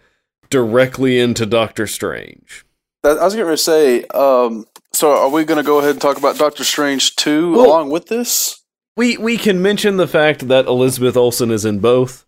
directly 0.49 1.17
into 1.17 1.45
Doctor 1.45 1.87
Strange. 1.87 2.65
That, 3.05 3.19
I 3.19 3.23
was 3.25 3.35
going 3.35 3.47
to 3.47 3.57
say, 3.57 4.03
um, 4.05 4.65
so 4.93 5.11
are 5.11 5.29
we 5.29 5.45
going 5.45 5.57
to 5.57 5.63
go 5.63 5.77
ahead 5.77 5.91
and 5.91 6.01
talk 6.01 6.17
about 6.17 6.37
Doctor 6.37 6.63
Strange 6.63 7.15
2 7.15 7.51
Well- 7.53 7.65
along 7.67 7.89
with 7.91 8.07
this? 8.07 8.61
we 8.97 9.17
we 9.17 9.37
can 9.37 9.61
mention 9.61 9.97
the 9.97 10.07
fact 10.07 10.47
that 10.47 10.67
Elizabeth 10.67 11.17
Olsen 11.17 11.51
is 11.51 11.65
in 11.65 11.79
both. 11.79 12.25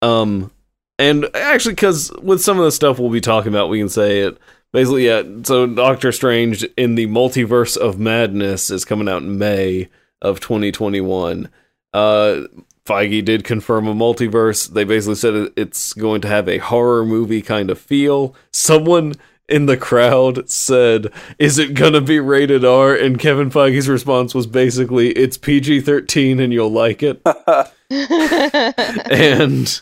Um 0.00 0.50
and 0.98 1.26
actually 1.34 1.74
cuz 1.74 2.10
with 2.22 2.40
some 2.40 2.58
of 2.58 2.64
the 2.64 2.72
stuff 2.72 2.98
we'll 2.98 3.10
be 3.10 3.20
talking 3.20 3.52
about 3.52 3.68
we 3.68 3.78
can 3.78 3.90
say 3.90 4.20
it 4.20 4.38
basically 4.72 5.04
yeah 5.06 5.22
so 5.42 5.66
Doctor 5.66 6.10
Strange 6.10 6.62
in 6.78 6.94
the 6.94 7.06
Multiverse 7.08 7.76
of 7.76 7.98
Madness 7.98 8.70
is 8.70 8.86
coming 8.86 9.06
out 9.08 9.20
in 9.22 9.36
May 9.38 9.88
of 10.22 10.40
2021. 10.40 11.50
Uh 11.92 12.42
Feige 12.86 13.22
did 13.22 13.44
confirm 13.44 13.86
a 13.86 13.94
multiverse. 13.94 14.66
They 14.72 14.84
basically 14.84 15.16
said 15.16 15.52
it's 15.58 15.92
going 15.92 16.22
to 16.22 16.28
have 16.28 16.48
a 16.48 16.56
horror 16.56 17.04
movie 17.04 17.42
kind 17.42 17.68
of 17.70 17.78
feel. 17.78 18.34
Someone 18.50 19.12
in 19.48 19.66
the 19.66 19.76
crowd 19.76 20.48
said, 20.50 21.10
"Is 21.38 21.58
it 21.58 21.74
gonna 21.74 22.00
be 22.00 22.20
rated 22.20 22.64
R?" 22.64 22.94
And 22.94 23.18
Kevin 23.18 23.50
Feige's 23.50 23.88
response 23.88 24.34
was 24.34 24.46
basically, 24.46 25.10
"It's 25.12 25.36
PG-13 25.38 26.40
and 26.42 26.52
you'll 26.52 26.70
like 26.72 27.02
it." 27.02 27.20
and 29.10 29.80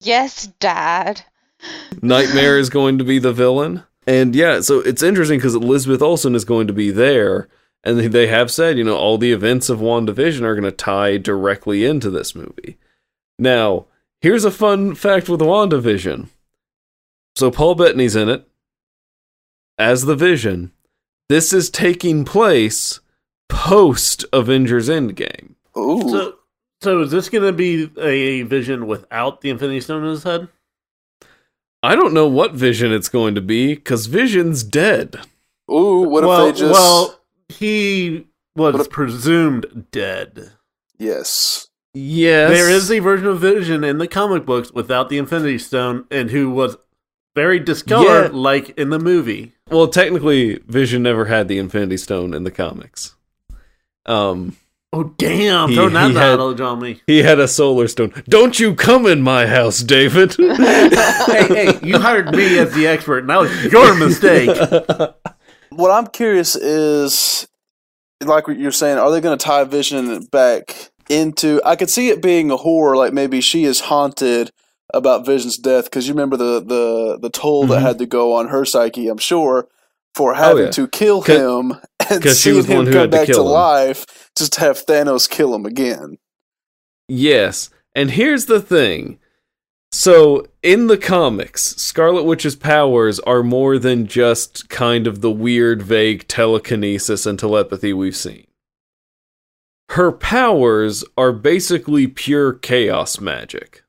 yes, 0.00 0.46
Dad. 0.60 1.22
Nightmare 2.02 2.58
is 2.58 2.68
going 2.70 2.98
to 2.98 3.04
be 3.04 3.18
the 3.18 3.32
villain. 3.32 3.84
And 4.06 4.34
yeah, 4.34 4.60
so 4.60 4.80
it's 4.80 5.02
interesting 5.02 5.38
because 5.38 5.54
Elizabeth 5.54 6.02
Olsen 6.02 6.34
is 6.34 6.44
going 6.44 6.66
to 6.66 6.72
be 6.74 6.90
there, 6.90 7.48
and 7.82 7.98
they- 7.98 8.06
they 8.08 8.26
have 8.26 8.50
said, 8.50 8.76
you 8.76 8.84
know, 8.84 8.96
all 8.96 9.16
the 9.16 9.32
events 9.32 9.70
of 9.70 9.78
WandaVision 9.78 10.42
are 10.42 10.54
going 10.54 10.64
to 10.64 10.70
tie 10.72 11.16
directly 11.16 11.84
into 11.86 12.10
this 12.10 12.34
movie. 12.34 12.76
Now, 13.38 13.86
here's 14.20 14.44
a 14.44 14.50
fun 14.50 14.94
fact 14.94 15.28
with 15.30 15.40
WandaVision. 15.40 16.28
So 17.34 17.50
Paul 17.50 17.74
Bettany's 17.76 18.14
in 18.14 18.28
it 18.28 18.46
as 19.78 20.04
the 20.04 20.16
Vision. 20.16 20.72
This 21.28 21.52
is 21.52 21.70
taking 21.70 22.24
place 22.24 23.00
post 23.48 24.24
Avengers 24.32 24.88
Endgame. 24.88 25.54
Ooh. 25.76 26.08
So, 26.08 26.34
so 26.82 27.00
is 27.02 27.10
this 27.10 27.28
going 27.28 27.44
to 27.44 27.52
be 27.52 27.90
a 28.00 28.42
Vision 28.42 28.86
without 28.86 29.40
the 29.40 29.50
Infinity 29.50 29.80
Stone 29.80 30.04
in 30.04 30.10
his 30.10 30.22
head? 30.22 30.48
I 31.82 31.94
don't 31.96 32.14
know 32.14 32.26
what 32.26 32.54
Vision 32.54 32.92
it's 32.92 33.08
going 33.08 33.34
to 33.34 33.40
be 33.40 33.74
because 33.74 34.06
Vision's 34.06 34.62
dead. 34.62 35.20
Ooh, 35.70 36.00
what 36.00 36.24
well, 36.24 36.46
if 36.46 36.54
they 36.54 36.60
just. 36.60 36.72
well, 36.72 37.20
he 37.48 38.26
was 38.56 38.80
if- 38.80 38.90
presumed 38.90 39.86
dead. 39.90 40.52
yes. 40.98 41.68
Yes. 41.96 42.50
There 42.50 42.68
is 42.68 42.90
a 42.90 42.98
version 42.98 43.28
of 43.28 43.38
Vision 43.38 43.84
in 43.84 43.98
the 43.98 44.08
comic 44.08 44.44
books 44.44 44.72
without 44.72 45.08
the 45.08 45.16
Infinity 45.18 45.58
Stone, 45.58 46.06
and 46.10 46.28
who 46.30 46.50
was 46.50 46.76
very 47.34 47.58
discolored, 47.60 48.32
Yeah. 48.32 48.38
like 48.38 48.70
in 48.78 48.90
the 48.90 48.98
movie. 48.98 49.52
Well, 49.70 49.88
technically, 49.88 50.60
Vision 50.66 51.02
never 51.02 51.24
had 51.26 51.48
the 51.48 51.58
Infinity 51.58 51.96
Stone 51.96 52.34
in 52.34 52.44
the 52.44 52.50
comics. 52.50 53.14
Um, 54.06 54.56
Oh 54.92 55.12
damn! 55.18 55.70
He- 55.70 55.74
Throw 55.74 55.88
that 55.88 56.10
he 56.12 56.16
had- 56.16 56.38
on 56.60 56.80
me. 56.80 57.00
he 57.08 57.24
had 57.24 57.40
a 57.40 57.48
Solar 57.48 57.88
Stone. 57.88 58.12
Don't 58.28 58.60
you 58.60 58.76
come 58.76 59.06
in 59.06 59.22
my 59.22 59.44
house, 59.46 59.80
David. 59.80 60.36
hey, 60.38 60.88
hey! 61.48 61.78
You 61.82 61.98
hired 61.98 62.30
me 62.30 62.58
as 62.60 62.72
the 62.74 62.86
expert, 62.86 63.18
and 63.20 63.30
that 63.30 63.40
was 63.40 63.64
your 63.72 63.92
mistake. 63.98 64.56
What 65.70 65.90
I'm 65.90 66.06
curious 66.06 66.54
is, 66.54 67.48
like 68.22 68.46
what 68.46 68.56
you're 68.56 68.70
saying, 68.70 68.98
are 68.98 69.10
they 69.10 69.20
going 69.20 69.36
to 69.36 69.44
tie 69.44 69.64
Vision 69.64 70.26
back 70.26 70.92
into? 71.10 71.60
I 71.64 71.74
could 71.74 71.90
see 71.90 72.10
it 72.10 72.22
being 72.22 72.52
a 72.52 72.56
horror, 72.56 72.96
like 72.96 73.12
maybe 73.12 73.40
she 73.40 73.64
is 73.64 73.80
haunted 73.80 74.52
about 74.96 75.26
Vision's 75.26 75.58
death 75.58 75.84
because 75.84 76.06
you 76.08 76.14
remember 76.14 76.36
the 76.36 76.60
the 76.60 77.18
the 77.20 77.30
toll 77.30 77.66
that 77.68 77.80
Mhm. 77.80 77.82
had 77.82 77.98
to 77.98 78.06
go 78.06 78.32
on 78.34 78.48
her 78.48 78.64
psyche. 78.64 79.08
I'm 79.08 79.18
sure 79.18 79.68
for 80.14 80.34
having 80.34 80.64
yeah. 80.66 80.70
to 80.70 80.88
kill 80.88 81.22
him 81.22 81.74
and 82.10 82.22
she 82.22 82.28
seeing 82.30 82.64
him 82.64 82.84
come 82.86 82.92
to 82.92 83.08
back 83.08 83.26
to, 83.26 83.32
him. 83.40 83.46
life, 83.46 84.30
just 84.36 84.52
to 84.54 84.60
have 84.60 84.84
Thanos 84.86 85.28
kill 85.28 85.54
him 85.54 85.66
again. 85.66 86.18
yes. 87.08 87.70
And 87.96 88.10
here's 88.12 88.46
the 88.46 88.60
thing. 88.60 89.18
So, 89.92 90.46
in 90.64 90.88
the 90.88 90.98
comics, 90.98 91.76
Scarlet 91.76 92.24
Witch's 92.24 92.56
powers 92.56 93.20
are 93.20 93.44
more 93.44 93.78
than 93.78 94.08
just 94.08 94.68
kind 94.68 95.06
of 95.06 95.20
the 95.20 95.30
weird, 95.30 95.80
vague 95.82 96.26
telekinesis 96.26 97.26
and 97.26 97.38
telepathy 97.38 97.92
we've 97.92 98.16
seen. 98.16 98.48
Her 99.90 100.10
powers 100.10 101.04
are 101.16 101.30
basically 101.32 102.08
pure 102.08 102.52
chaos 102.52 103.20
magic. 103.20 103.83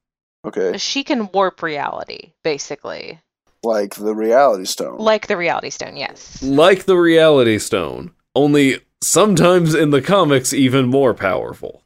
Okay, 0.46 0.78
She 0.78 1.04
can 1.04 1.30
warp 1.32 1.62
reality, 1.64 2.32
basically. 2.44 3.20
like 3.64 3.96
the 3.96 4.14
Reality 4.14 4.66
Stone. 4.66 4.98
Like 5.00 5.28
the 5.28 5.38
Reality 5.38 5.72
Stone, 5.72 5.98
yes. 5.98 6.42
like 6.44 6.84
the 6.86 6.98
Reality 6.98 7.58
Stone, 7.58 8.12
only 8.36 8.80
sometimes 9.02 9.74
in 9.74 9.90
the 9.90 10.02
comics 10.02 10.54
even 10.54 10.86
more 10.88 11.14
powerful. 11.16 11.82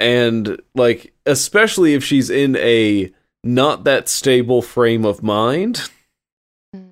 And 0.00 0.60
like 0.74 1.12
especially 1.26 1.94
if 1.94 2.04
she's 2.04 2.28
in 2.30 2.56
a 2.56 3.12
not 3.42 3.84
that 3.84 4.08
stable 4.08 4.62
frame 4.62 5.04
of 5.04 5.22
mind, 5.22 5.88
Mm. 6.74 6.90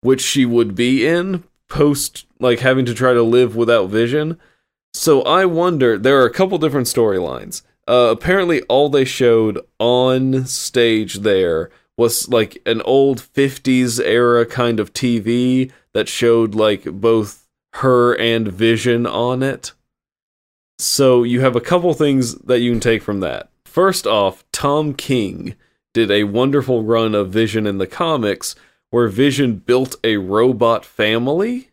which 0.00 0.20
she 0.22 0.44
would 0.46 0.74
be 0.74 1.06
in 1.06 1.44
post 1.68 2.26
like 2.40 2.60
having 2.60 2.84
to 2.86 2.94
try 2.94 3.12
to 3.12 3.22
live 3.22 3.54
without 3.56 3.88
vision. 3.90 4.38
So 4.94 5.22
I 5.22 5.44
wonder 5.44 5.98
there 5.98 6.20
are 6.20 6.26
a 6.26 6.32
couple 6.32 6.58
different 6.58 6.86
storylines. 6.86 7.62
Uh, 7.88 8.08
apparently 8.10 8.62
all 8.62 8.88
they 8.88 9.04
showed 9.04 9.58
on 9.78 10.44
stage 10.46 11.16
there 11.16 11.70
was 11.96 12.28
like 12.28 12.62
an 12.64 12.80
old 12.82 13.18
50s 13.18 14.00
era 14.04 14.46
kind 14.46 14.80
of 14.80 14.92
TV 14.92 15.70
that 15.92 16.08
showed 16.08 16.54
like 16.54 16.84
both 16.84 17.48
her 17.74 18.14
and 18.14 18.48
Vision 18.48 19.06
on 19.06 19.42
it. 19.42 19.72
So 20.78 21.24
you 21.24 21.40
have 21.40 21.56
a 21.56 21.60
couple 21.60 21.92
things 21.92 22.36
that 22.36 22.60
you 22.60 22.70
can 22.72 22.80
take 22.80 23.02
from 23.02 23.20
that. 23.20 23.50
First 23.64 24.06
off, 24.06 24.44
Tom 24.50 24.94
King 24.94 25.54
did 25.92 26.10
a 26.10 26.24
wonderful 26.24 26.82
run 26.82 27.14
of 27.14 27.30
Vision 27.30 27.66
in 27.66 27.78
the 27.78 27.86
comics 27.86 28.54
where 28.90 29.08
Vision 29.08 29.56
built 29.56 29.96
a 30.02 30.16
robot 30.16 30.84
family 30.84 31.70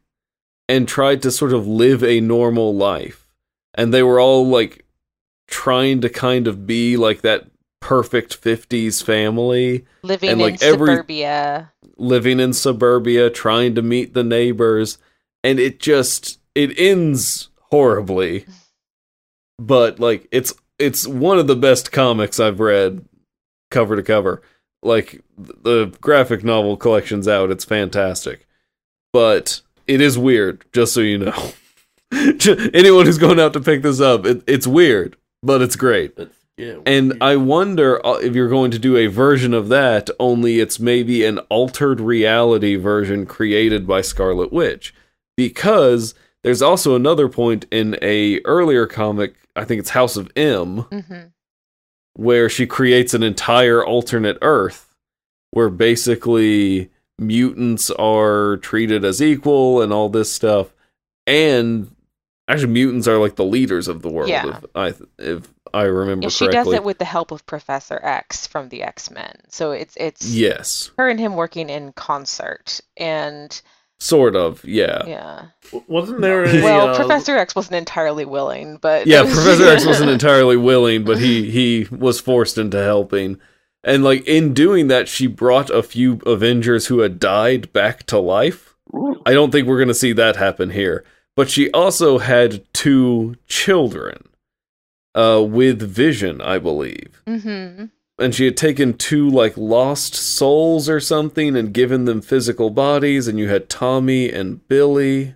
and 0.67 0.87
tried 0.87 1.21
to 1.21 1.31
sort 1.31 1.53
of 1.53 1.67
live 1.67 2.03
a 2.03 2.19
normal 2.19 2.75
life. 2.75 3.29
And 3.73 3.93
they 3.93 4.03
were 4.03 4.19
all 4.19 4.45
like 4.45 4.85
trying 5.47 6.01
to 6.01 6.09
kind 6.09 6.47
of 6.47 6.67
be 6.67 6.97
like 6.97 7.21
that 7.21 7.45
perfect 7.79 8.41
50s 8.41 9.03
family 9.03 9.85
Living 10.03 10.29
And, 10.31 10.41
in 10.41 10.57
every- 10.61 10.87
suburbia. 10.95 11.71
living 11.97 12.39
in 12.39 12.53
suburbia, 12.53 13.29
trying 13.29 13.75
to 13.75 13.81
meet 13.81 14.13
the 14.13 14.23
neighbors, 14.23 14.97
and 15.43 15.59
it 15.59 15.79
just 15.79 16.39
it 16.55 16.77
ends 16.79 17.49
horribly. 17.71 18.45
But 19.59 19.99
like 19.99 20.27
it's 20.31 20.53
it's 20.79 21.07
one 21.07 21.39
of 21.39 21.47
the 21.47 21.55
best 21.55 21.91
comics 21.91 22.39
I've 22.39 22.59
read 22.59 23.05
cover 23.71 23.95
to 23.95 24.03
cover. 24.03 24.41
Like 24.83 25.23
the 25.37 25.87
graphic 26.01 26.43
novel 26.43 26.77
collection's 26.77 27.27
out, 27.27 27.51
it's 27.51 27.65
fantastic. 27.65 28.47
But 29.13 29.61
it 29.87 30.01
is 30.01 30.17
weird, 30.17 30.65
just 30.73 30.93
so 30.93 30.99
you 30.99 31.17
know. 31.17 31.51
Anyone 32.13 33.05
who's 33.05 33.17
going 33.17 33.39
out 33.39 33.53
to 33.53 33.59
pick 33.59 33.81
this 33.81 33.99
up, 33.99 34.25
it, 34.25 34.43
it's 34.47 34.67
weird, 34.67 35.17
but 35.43 35.61
it's 35.61 35.75
great. 35.75 36.15
That's, 36.15 36.35
yeah. 36.57 36.77
And 36.85 37.21
I 37.21 37.35
wonder 37.35 38.05
uh, 38.05 38.15
if 38.15 38.35
you're 38.35 38.49
going 38.49 38.71
to 38.71 38.79
do 38.79 38.97
a 38.97 39.07
version 39.07 39.53
of 39.53 39.69
that, 39.69 40.09
only 40.19 40.59
it's 40.59 40.79
maybe 40.79 41.23
an 41.23 41.39
altered 41.49 41.99
reality 41.99 42.75
version 42.75 43.25
created 43.25 43.85
by 43.85 44.01
Scarlet 44.01 44.51
Witch. 44.51 44.93
Because 45.35 46.15
there's 46.43 46.63
also 46.63 46.95
another 46.95 47.29
point 47.29 47.65
in 47.69 47.97
a 48.01 48.41
earlier 48.41 48.87
comic, 48.87 49.35
I 49.55 49.65
think 49.65 49.79
it's 49.79 49.91
House 49.91 50.17
of 50.17 50.31
M, 50.35 50.79
hmm 50.91 51.27
where 52.17 52.49
she 52.49 52.65
creates 52.65 53.13
an 53.13 53.21
entire 53.21 53.85
alternate 53.85 54.39
Earth 54.41 54.95
where 55.51 55.69
basically 55.69 56.89
mutants 57.19 57.91
are 57.91 58.57
treated 58.57 59.05
as 59.05 59.21
equal 59.21 59.81
and 59.81 59.93
all 59.93 60.09
this 60.09 60.33
stuff. 60.33 60.73
And 61.27 61.95
actually 62.47 62.67
mutants 62.73 63.07
are 63.07 63.17
like 63.17 63.35
the 63.35 63.45
leaders 63.45 63.87
of 63.87 64.01
the 64.01 64.09
world 64.09 64.29
Yeah. 64.29 64.57
if 64.57 64.65
I 64.75 64.93
if 65.19 65.47
I 65.73 65.83
remember 65.83 66.25
Yeah, 66.25 66.29
she 66.29 66.45
correctly. 66.45 66.71
does 66.71 66.73
it 66.75 66.83
with 66.83 66.97
the 66.97 67.05
help 67.05 67.31
of 67.31 67.45
Professor 67.45 67.99
X 68.01 68.47
from 68.47 68.69
the 68.69 68.83
X 68.83 69.11
Men. 69.11 69.35
So 69.49 69.71
it's 69.71 69.95
it's 69.97 70.27
Yes, 70.33 70.91
her 70.97 71.09
and 71.09 71.19
him 71.19 71.35
working 71.35 71.69
in 71.69 71.91
concert. 71.93 72.79
And 72.95 73.59
sort 73.99 74.35
of. 74.35 74.63
Yeah, 74.63 75.03
yeah. 75.07 75.45
yeah, 75.73 75.79
Wasn't 75.87 76.21
there 76.21 76.45
a 76.45 76.61
well, 76.63 76.89
uh, 76.89 76.95
Professor 76.95 77.35
X 77.35 77.55
wasn't 77.55 77.75
entirely 77.77 78.25
willing, 78.25 78.77
but 78.77 79.07
yeah 79.07 79.21
Professor 79.23 79.67
X 79.67 79.85
wasn't 79.85 80.09
entirely 80.17 80.55
willing, 80.57 81.03
but 81.03 81.17
he 81.17 81.49
he 81.51 81.87
was 81.91 82.19
forced 82.21 82.57
into 82.57 82.81
helping. 82.81 83.39
And 83.83 84.03
like 84.03 84.25
in 84.27 84.53
doing 84.53 84.87
that, 84.87 85.07
she 85.07 85.27
brought 85.27 85.69
a 85.69 85.81
few 85.83 86.19
Avengers 86.25 86.87
who 86.87 86.99
had 86.99 87.19
died 87.19 87.71
back 87.73 88.05
to 88.07 88.19
life. 88.19 88.75
I 89.25 89.33
don't 89.33 89.51
think 89.51 89.67
we're 89.67 89.77
going 89.77 89.87
to 89.89 89.93
see 89.93 90.13
that 90.13 90.35
happen 90.37 90.69
here. 90.69 91.03
But 91.37 91.49
she 91.49 91.71
also 91.71 92.17
had 92.17 92.65
two 92.73 93.35
children 93.47 94.27
uh, 95.15 95.41
with 95.47 95.81
Vision, 95.81 96.41
I 96.41 96.57
believe. 96.57 97.21
hmm 97.25 97.85
and 98.19 98.33
she 98.33 98.45
had 98.45 98.57
taken 98.57 98.97
two 98.97 99.29
like 99.29 99.55
lost 99.55 100.15
souls 100.15 100.89
or 100.89 100.99
something 100.99 101.55
and 101.55 101.73
given 101.73 102.05
them 102.05 102.21
physical 102.21 102.69
bodies 102.69 103.27
and 103.27 103.37
you 103.37 103.47
had 103.47 103.69
Tommy 103.69 104.31
and 104.31 104.67
Billy. 104.67 105.35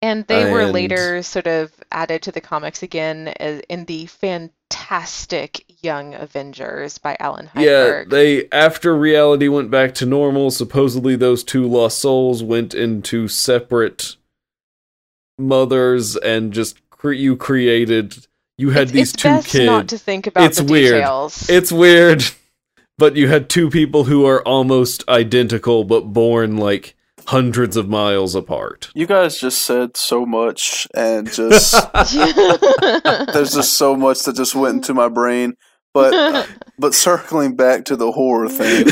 And 0.00 0.26
they 0.26 0.50
were 0.50 0.66
later 0.66 1.22
sort 1.22 1.46
of 1.46 1.72
added 1.92 2.22
to 2.22 2.32
the 2.32 2.40
comics 2.40 2.82
again 2.82 3.28
in 3.68 3.84
the 3.84 4.06
fantastic 4.06 5.64
Young 5.82 6.14
Avengers 6.14 6.98
by 6.98 7.16
Allan 7.20 7.50
Yeah, 7.56 8.02
they 8.06 8.48
after 8.50 8.96
reality 8.96 9.46
went 9.46 9.70
back 9.70 9.94
to 9.96 10.06
normal, 10.06 10.50
supposedly 10.50 11.14
those 11.14 11.44
two 11.44 11.66
lost 11.68 11.98
souls 11.98 12.42
went 12.42 12.74
into 12.74 13.28
separate 13.28 14.16
mothers 15.38 16.16
and 16.16 16.52
just 16.52 16.78
cre- 16.90 17.12
you 17.12 17.36
created 17.36 18.26
you 18.58 18.70
had 18.70 18.82
it's, 18.84 18.92
these 18.92 19.12
it's 19.14 19.22
two 19.22 19.28
best 19.28 19.48
kids. 19.48 19.64
not 19.66 19.88
to 19.88 19.98
think 19.98 20.26
about 20.26 20.44
It's 20.44 20.58
the 20.58 20.64
weird. 20.64 20.94
details. 20.94 21.48
It's 21.48 21.72
weird, 21.72 22.22
but 22.98 23.16
you 23.16 23.26
had 23.28 23.48
two 23.48 23.70
people 23.70 24.04
who 24.04 24.26
are 24.26 24.42
almost 24.46 25.08
identical 25.08 25.84
but 25.84 26.12
born 26.12 26.56
like 26.58 26.94
hundreds 27.26 27.76
of 27.76 27.88
miles 27.88 28.34
apart. 28.34 28.90
You 28.94 29.06
guys 29.06 29.38
just 29.38 29.62
said 29.62 29.96
so 29.96 30.26
much, 30.26 30.86
and 30.94 31.32
just 31.32 31.72
there's 33.32 33.52
just 33.54 33.74
so 33.74 33.96
much 33.96 34.22
that 34.24 34.36
just 34.36 34.54
went 34.54 34.76
into 34.76 34.94
my 34.94 35.08
brain. 35.08 35.56
But 35.94 36.48
but 36.78 36.94
circling 36.94 37.54
back 37.56 37.84
to 37.86 37.96
the 37.96 38.12
horror 38.12 38.48
thing, 38.48 38.86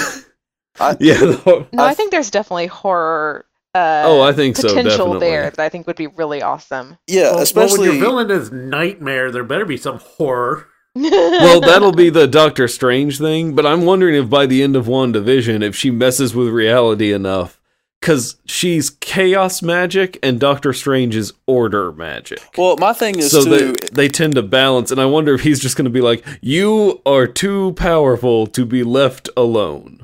I, 0.79 0.97
yeah. 1.01 1.19
no, 1.47 1.67
I 1.79 1.91
I- 1.91 1.95
think 1.95 2.11
there's 2.11 2.31
definitely 2.31 2.67
horror 2.67 3.47
uh, 3.75 4.03
Oh, 4.05 4.21
I 4.21 4.33
think 4.33 4.57
so, 4.57 4.69
potential 4.69 4.91
definitely. 4.91 5.19
there 5.21 5.51
that 5.51 5.61
I 5.61 5.69
think 5.69 5.87
would 5.87 5.97
be 5.97 6.07
really 6.09 6.43
awesome. 6.43 6.97
yeah, 7.07 7.23
well, 7.23 7.35
well, 7.35 7.43
especially 7.43 7.89
when 7.89 7.99
your 7.99 8.05
villain 8.05 8.31
is 8.31 8.51
nightmare, 8.51 9.31
there 9.31 9.45
better 9.45 9.65
be 9.65 9.77
some 9.77 9.99
horror. 9.99 10.67
well, 10.97 11.61
that'll 11.61 11.93
be 11.93 12.11
the 12.11 12.27
Doctor 12.27 12.67
Strange 12.67 13.19
thing, 13.19 13.55
but 13.55 13.65
I'm 13.65 13.85
wondering 13.85 14.17
if 14.17 14.29
by 14.29 14.47
the 14.47 14.63
end 14.63 14.75
of 14.75 14.87
WandaVision, 14.87 15.63
if 15.63 15.77
she 15.77 15.91
messes 15.91 16.35
with 16.35 16.49
reality 16.49 17.13
enough, 17.13 17.61
because 18.01 18.37
she's 18.45 18.91
chaos 18.91 19.63
magic 19.63 20.19
and 20.21 20.41
Doctor 20.41 20.73
Strange 20.73 21.15
is 21.15 21.33
order 21.47 21.93
magic. 21.93 22.41
well, 22.59 22.77
my 22.79 22.93
thing 22.93 23.19
is 23.21 23.31
so 23.31 23.45
too. 23.45 23.73
they, 23.73 23.89
they 23.93 24.09
tend 24.09 24.35
to 24.35 24.43
balance, 24.43 24.91
and 24.91 25.01
I 25.01 25.05
wonder 25.07 25.33
if 25.35 25.43
he's 25.43 25.61
just 25.61 25.77
going 25.77 25.85
to 25.85 25.91
be 25.91 26.01
like, 26.01 26.27
You 26.41 27.01
are 27.07 27.29
too 27.29 27.73
powerful 27.75 28.49
to 28.49 28.65
be 28.67 28.83
left 28.83 29.29
alone. 29.37 30.00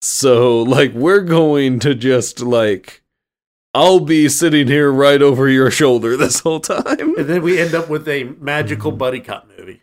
So, 0.00 0.62
like, 0.62 0.92
we're 0.92 1.20
going 1.20 1.78
to 1.80 1.94
just, 1.94 2.40
like, 2.40 3.02
I'll 3.74 4.00
be 4.00 4.28
sitting 4.28 4.66
here 4.66 4.90
right 4.90 5.20
over 5.20 5.48
your 5.48 5.70
shoulder 5.70 6.16
this 6.16 6.40
whole 6.40 6.60
time. 6.60 7.16
And 7.18 7.28
then 7.28 7.42
we 7.42 7.60
end 7.60 7.74
up 7.74 7.88
with 7.88 8.08
a 8.08 8.24
magical 8.38 8.92
buddy 8.92 9.20
cop 9.20 9.48
movie. 9.58 9.82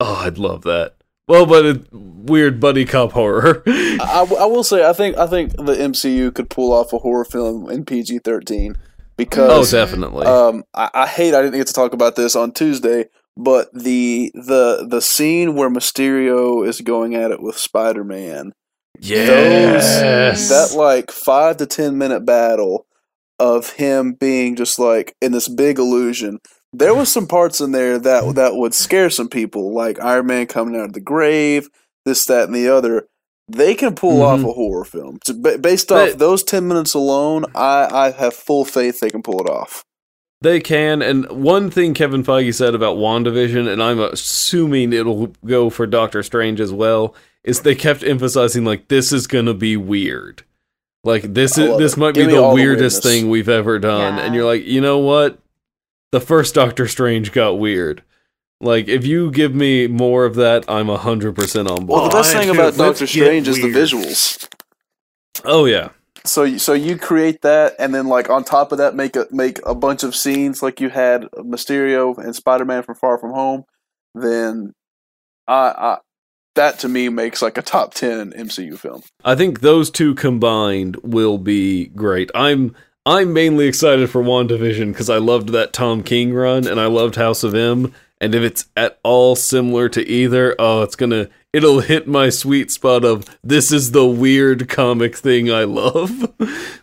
Oh, 0.00 0.22
I'd 0.24 0.38
love 0.38 0.62
that. 0.62 0.96
Well, 1.28 1.46
but 1.46 1.64
it, 1.64 1.92
weird 1.92 2.58
buddy 2.58 2.84
cop 2.84 3.12
horror. 3.12 3.62
I, 3.66 4.26
I 4.40 4.46
will 4.46 4.64
say, 4.64 4.84
I 4.84 4.92
think 4.92 5.16
I 5.16 5.28
think 5.28 5.52
the 5.52 5.76
MCU 5.76 6.34
could 6.34 6.50
pull 6.50 6.72
off 6.72 6.92
a 6.92 6.98
horror 6.98 7.24
film 7.24 7.70
in 7.70 7.84
PG 7.84 8.18
thirteen 8.20 8.76
because 9.16 9.72
oh, 9.72 9.78
definitely. 9.78 10.26
Um, 10.26 10.64
I, 10.74 10.90
I 10.92 11.06
hate 11.06 11.34
I 11.34 11.42
didn't 11.42 11.58
get 11.58 11.68
to 11.68 11.72
talk 11.72 11.92
about 11.92 12.16
this 12.16 12.34
on 12.34 12.50
Tuesday, 12.50 13.10
but 13.36 13.72
the 13.72 14.32
the 14.34 14.84
the 14.88 15.00
scene 15.00 15.54
where 15.54 15.70
Mysterio 15.70 16.66
is 16.66 16.80
going 16.80 17.14
at 17.14 17.30
it 17.30 17.40
with 17.40 17.56
Spider 17.56 18.02
Man, 18.02 18.52
yes. 19.00 20.48
that 20.48 20.76
like 20.78 21.10
five 21.10 21.56
to 21.58 21.66
ten 21.66 21.98
minute 21.98 22.24
battle 22.24 22.86
of 23.38 23.70
him 23.72 24.12
being 24.12 24.56
just 24.56 24.78
like 24.78 25.14
in 25.20 25.32
this 25.32 25.48
big 25.48 25.78
illusion. 25.78 26.38
There 26.72 26.94
was 26.94 27.10
some 27.10 27.26
parts 27.26 27.60
in 27.60 27.72
there 27.72 27.98
that 27.98 28.34
that 28.36 28.54
would 28.54 28.74
scare 28.74 29.10
some 29.10 29.28
people, 29.28 29.74
like 29.74 30.00
Iron 30.00 30.26
Man 30.26 30.46
coming 30.46 30.76
out 30.76 30.84
of 30.86 30.92
the 30.92 31.00
grave, 31.00 31.68
this, 32.04 32.24
that, 32.26 32.44
and 32.44 32.54
the 32.54 32.68
other. 32.68 33.08
They 33.48 33.74
can 33.74 33.96
pull 33.96 34.22
off 34.22 34.38
Mhm. 34.40 34.50
a 34.50 34.52
horror 34.52 34.84
film 34.84 35.18
So 35.26 35.34
based 35.58 35.88
But- 35.88 36.12
off 36.12 36.18
those 36.18 36.44
ten 36.44 36.68
minutes 36.68 36.94
alone. 36.94 37.46
I 37.54 37.88
I 37.90 38.10
have 38.12 38.34
full 38.34 38.64
faith 38.64 39.00
they 39.00 39.10
can 39.10 39.22
pull 39.22 39.40
it 39.40 39.50
off. 39.50 39.84
They 40.42 40.60
can, 40.60 41.02
and 41.02 41.28
one 41.30 41.68
thing 41.70 41.92
Kevin 41.92 42.22
Feige 42.24 42.54
said 42.54 42.74
about 42.74 42.96
WandaVision, 42.96 43.68
and 43.68 43.82
I'm 43.82 43.98
assuming 44.00 44.92
it'll 44.92 45.32
go 45.44 45.68
for 45.68 45.86
Doctor 45.86 46.22
Strange 46.22 46.60
as 46.62 46.72
well, 46.72 47.14
is 47.44 47.60
they 47.62 47.74
kept 47.74 48.02
emphasizing 48.02 48.64
like 48.64 48.88
this 48.88 49.12
is 49.12 49.26
gonna 49.26 49.54
be 49.54 49.76
weird. 49.76 50.42
Like 51.04 51.22
this 51.34 51.56
is 51.56 51.78
this 51.78 51.94
it. 51.94 51.98
might 51.98 52.14
Give 52.14 52.28
be 52.28 52.34
the 52.34 52.42
all 52.42 52.50
the 52.50 52.54
weirdest 52.62 53.02
thing 53.02 53.30
we've 53.30 53.48
ever 53.48 53.78
done. 53.78 54.16
Yeah. 54.16 54.24
And 54.24 54.34
you're 54.34 54.44
like, 54.44 54.64
you 54.64 54.80
know 54.80 54.98
what? 54.98 55.38
The 56.12 56.20
first 56.20 56.54
Doctor 56.54 56.86
Strange 56.86 57.32
got 57.32 57.58
weird. 57.58 58.02
Like 58.60 58.88
if 58.88 59.06
you 59.06 59.30
give 59.30 59.54
me 59.54 59.86
more 59.86 60.26
of 60.26 60.34
that, 60.34 60.64
I'm 60.68 60.88
hundred 60.88 61.34
percent 61.34 61.70
on 61.70 61.86
board. 61.86 62.00
Well, 62.02 62.10
the 62.10 62.16
best 62.16 62.34
oh, 62.34 62.38
I 62.38 62.42
thing 62.42 62.52
too. 62.52 62.58
about 62.60 62.76
Let's 62.76 62.98
Doctor 63.00 63.06
Strange 63.06 63.48
is 63.48 63.56
the 63.56 63.72
visuals. 63.72 64.46
oh 65.44 65.64
yeah. 65.64 65.90
So, 66.26 66.42
you- 66.42 66.58
so 66.58 66.74
you 66.74 66.98
create 66.98 67.40
that, 67.40 67.74
and 67.78 67.94
then 67.94 68.06
like 68.06 68.28
on 68.28 68.44
top 68.44 68.72
of 68.72 68.78
that, 68.78 68.94
make 68.94 69.16
a 69.16 69.26
make 69.30 69.58
a 69.64 69.74
bunch 69.74 70.02
of 70.02 70.14
scenes 70.14 70.62
like 70.62 70.78
you 70.78 70.90
had 70.90 71.22
Mysterio 71.38 72.18
and 72.18 72.36
Spider 72.36 72.66
Man 72.66 72.82
from 72.82 72.96
Far 72.96 73.16
From 73.16 73.32
Home. 73.32 73.64
Then, 74.14 74.74
I, 75.48 75.54
I 75.54 75.98
that 76.54 76.78
to 76.80 76.88
me 76.88 77.08
makes 77.08 77.42
like 77.42 77.58
a 77.58 77.62
top 77.62 77.94
ten 77.94 78.32
MCU 78.32 78.78
film. 78.78 79.02
I 79.24 79.34
think 79.34 79.60
those 79.60 79.90
two 79.90 80.14
combined 80.14 80.96
will 80.96 81.38
be 81.38 81.86
great. 81.86 82.30
I'm 82.34 82.74
I'm 83.06 83.32
mainly 83.32 83.66
excited 83.66 84.10
for 84.10 84.22
WandaVision 84.22 84.92
because 84.92 85.08
I 85.08 85.18
loved 85.18 85.50
that 85.50 85.72
Tom 85.72 86.02
King 86.02 86.34
run 86.34 86.66
and 86.66 86.78
I 86.78 86.86
loved 86.86 87.16
House 87.16 87.42
of 87.42 87.54
M. 87.54 87.94
And 88.20 88.34
if 88.34 88.42
it's 88.42 88.66
at 88.76 89.00
all 89.02 89.34
similar 89.34 89.88
to 89.88 90.06
either, 90.06 90.54
oh, 90.58 90.82
it's 90.82 90.96
gonna 90.96 91.28
it'll 91.52 91.80
hit 91.80 92.06
my 92.06 92.28
sweet 92.28 92.70
spot 92.70 93.04
of 93.04 93.24
this 93.42 93.72
is 93.72 93.92
the 93.92 94.06
weird 94.06 94.68
comic 94.68 95.16
thing 95.16 95.50
I 95.50 95.64
love. 95.64 96.32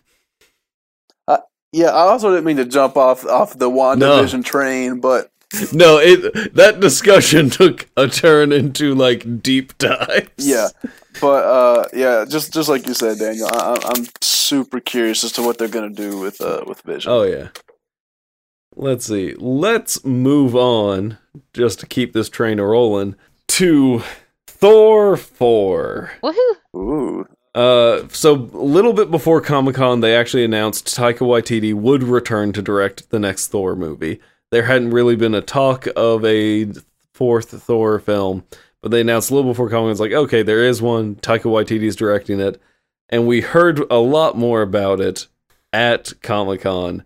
Uh, 1.30 1.40
yeah, 1.74 1.88
I 1.90 2.04
also 2.04 2.30
didn't 2.30 2.46
mean 2.46 2.56
to 2.56 2.64
jump 2.64 2.96
off 2.96 3.26
off 3.26 3.58
the 3.60 3.70
WandaVision 3.70 4.46
train, 4.46 5.02
but 5.02 5.30
no, 5.74 5.98
it 6.00 6.54
that 6.56 6.80
discussion 6.80 7.50
took 7.52 7.88
a 7.98 8.08
turn 8.08 8.52
into 8.52 8.94
like 8.96 9.42
deep 9.42 9.78
dives. 9.78 10.30
Yeah, 10.38 10.68
but 11.22 11.44
uh, 11.46 11.88
yeah, 11.94 12.26
just 12.28 12.54
just 12.54 12.70
like 12.70 12.86
you 12.88 12.94
said, 12.94 13.18
Daniel, 13.20 13.48
I, 13.52 13.76
I- 13.82 13.92
I'm 13.96 14.06
super 14.22 14.80
curious 14.80 15.24
as 15.24 15.32
to 15.34 15.42
what 15.42 15.58
they're 15.58 15.68
gonna 15.68 15.90
do 15.90 16.20
with 16.20 16.42
uh 16.42 16.64
with 16.68 16.82
Vision. 16.82 17.12
Oh 17.12 17.24
yeah. 17.24 17.50
Let's 18.76 19.06
see. 19.08 19.34
Let's 19.40 20.06
move 20.06 20.56
on 20.56 21.18
just 21.54 21.80
to 21.80 21.88
keep 21.88 22.14
this 22.14 22.30
train 22.30 22.60
a 22.60 22.66
rolling 22.66 23.16
to 23.48 24.04
Thor 24.46 25.18
4. 25.18 26.12
Woohoo! 26.22 26.56
Ooh, 26.76 27.26
Uh, 27.56 28.08
so 28.10 28.34
a 28.36 28.36
little 28.64 28.94
bit 28.94 29.10
before 29.10 29.42
Comic 29.42 29.76
Con, 29.76 30.02
they 30.02 30.16
actually 30.16 30.46
announced 30.46 30.86
Taika 30.96 31.20
Waititi 31.20 31.74
would 31.74 32.04
return 32.04 32.54
to 32.54 32.62
direct 32.62 33.10
the 33.10 33.18
next 33.18 33.48
Thor 33.48 33.76
movie. 33.76 34.20
There 34.52 34.64
hadn't 34.64 34.92
really 34.92 35.16
been 35.16 35.34
a 35.36 35.42
talk 35.42 35.88
of 35.96 36.24
a 36.26 36.68
fourth 37.14 37.50
Thor 37.62 38.00
film, 38.00 38.44
but 38.82 38.92
they 38.92 39.02
announced 39.02 39.30
a 39.32 39.36
little 39.36 39.52
before 39.52 39.70
Comic 39.70 39.84
Con. 39.86 39.92
It's 39.92 40.00
like, 40.00 40.12
okay, 40.14 40.44
there 40.44 40.64
is 40.64 40.82
one. 40.82 41.16
Taika 41.16 41.44
Waititi 41.44 41.84
is 41.84 41.96
directing 41.96 42.40
it, 42.40 42.62
and 43.10 43.28
we 43.28 43.42
heard 43.42 43.82
a 43.92 43.98
lot 43.98 44.38
more 44.38 44.62
about 44.62 45.02
it 45.02 45.28
at 45.74 46.14
Comic 46.22 46.62
Con. 46.62 47.04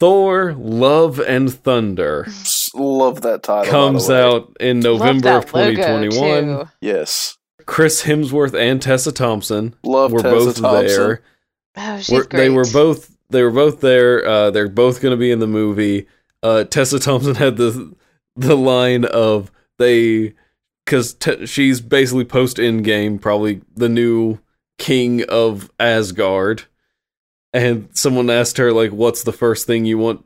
Thor: 0.00 0.54
Love 0.58 1.18
and 1.20 1.52
Thunder 1.52 2.26
love 2.74 3.22
that 3.22 3.42
title. 3.42 3.70
comes 3.70 4.10
out 4.10 4.54
in 4.60 4.80
November 4.80 5.36
of 5.38 5.46
2021. 5.46 6.44
too. 6.44 6.70
Yes, 6.80 7.38
Chris 7.66 8.02
Hemsworth 8.02 8.52
and 8.58 8.82
Tessa 8.82 9.12
Thompson 9.12 9.74
love 9.84 10.12
were 10.12 10.20
Tessa 10.20 10.34
both 10.34 10.60
Thompson. 10.60 10.86
there. 10.98 11.22
Oh, 11.76 11.98
she's 12.00 12.10
Were- 12.10 12.24
great. 12.24 12.32
they 12.40 12.50
were 12.50 12.66
both 12.70 13.16
they 13.30 13.42
were 13.42 13.50
both 13.52 13.80
there. 13.80 14.26
Uh, 14.26 14.50
they're 14.50 14.68
both 14.68 15.00
going 15.00 15.12
to 15.12 15.16
be 15.16 15.30
in 15.30 15.38
the 15.38 15.46
movie. 15.46 16.06
Uh, 16.42 16.64
Tessa 16.64 16.98
Thompson 16.98 17.34
had 17.36 17.56
the 17.56 17.94
the 18.36 18.56
line 18.56 19.04
of 19.04 19.50
they 19.78 20.34
because 20.84 21.14
te- 21.14 21.46
she's 21.46 21.80
basically 21.80 22.24
post 22.24 22.58
end 22.58 22.84
game, 22.84 23.18
probably 23.18 23.60
the 23.74 23.88
new 23.88 24.38
king 24.78 25.22
of 25.28 25.70
Asgard. 25.78 26.64
And 27.52 27.88
someone 27.92 28.30
asked 28.30 28.56
her 28.58 28.72
like, 28.72 28.90
"What's 28.92 29.22
the 29.24 29.32
first 29.32 29.66
thing 29.66 29.84
you 29.84 29.98
want 29.98 30.24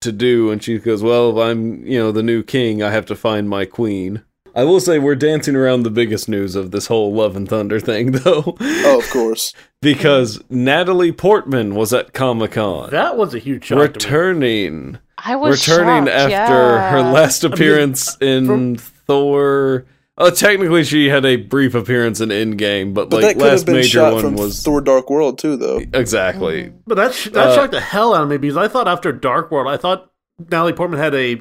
to 0.00 0.10
do?" 0.12 0.50
And 0.50 0.62
she 0.62 0.78
goes, 0.78 1.02
"Well, 1.02 1.30
if 1.30 1.36
I'm 1.50 1.86
you 1.86 1.98
know 1.98 2.10
the 2.12 2.22
new 2.22 2.42
king, 2.42 2.82
I 2.82 2.90
have 2.90 3.06
to 3.06 3.14
find 3.16 3.48
my 3.48 3.64
queen." 3.64 4.22
I 4.54 4.64
will 4.64 4.80
say 4.80 4.98
we're 4.98 5.14
dancing 5.16 5.54
around 5.54 5.82
the 5.82 5.90
biggest 5.90 6.30
news 6.30 6.56
of 6.56 6.70
this 6.70 6.86
whole 6.86 7.12
Love 7.12 7.36
and 7.36 7.46
Thunder 7.46 7.78
thing, 7.78 8.12
though. 8.12 8.56
Oh, 8.58 8.98
of 8.98 9.10
course. 9.10 9.52
because 9.82 10.42
Natalie 10.48 11.12
Portman 11.12 11.74
was 11.74 11.92
at 11.92 12.14
Comic 12.14 12.52
Con, 12.52 12.88
That 12.90 13.18
was 13.18 13.34
a 13.34 13.38
huge 13.38 13.66
shock. 13.66 13.76
to 13.76 13.82
me. 13.82 13.92
returning, 13.92 14.98
I 15.18 15.36
was 15.36 15.66
returning 15.66 16.06
shocked, 16.06 16.32
after 16.32 16.32
yeah. 16.76 16.90
her 16.90 17.00
last 17.02 17.44
appearance 17.44 18.16
in 18.20 18.46
from- 18.46 18.76
Thor. 18.76 19.86
Oh, 20.18 20.30
technically, 20.30 20.82
she 20.84 21.08
had 21.08 21.24
a 21.26 21.36
brief 21.36 21.74
appearance 21.74 22.20
in 22.20 22.30
Endgame, 22.30 22.94
but, 22.94 23.10
But 23.10 23.16
like 23.22 23.22
that 23.22 23.34
could 23.34 23.42
last 23.50 23.58
have 23.60 23.66
been 23.66 23.74
major 23.76 23.88
shot 23.88 24.12
one 24.14 24.22
from 24.22 24.34
was 24.36 24.62
Thor: 24.62 24.80
Dark 24.80 25.10
World 25.10 25.38
too, 25.38 25.56
though. 25.56 25.78
exactly. 25.92 26.64
Mhm. 26.64 26.72
But 26.86 26.94
that 26.96 27.14
sh- 27.14 27.28
that 27.30 27.48
Uh, 27.48 27.54
shocked 27.54 27.72
the 27.72 27.80
hell 27.80 28.14
out 28.14 28.22
of 28.22 28.28
me 28.30 28.38
because 28.38 28.56
I 28.56 28.66
thought 28.68 28.88
after 28.88 29.12
Dark 29.12 29.50
World, 29.50 29.68
I 29.68 29.76
thought 29.76 30.10
Natalie 30.50 30.72
Portman 30.72 30.98
had 31.00 31.14
a 31.14 31.38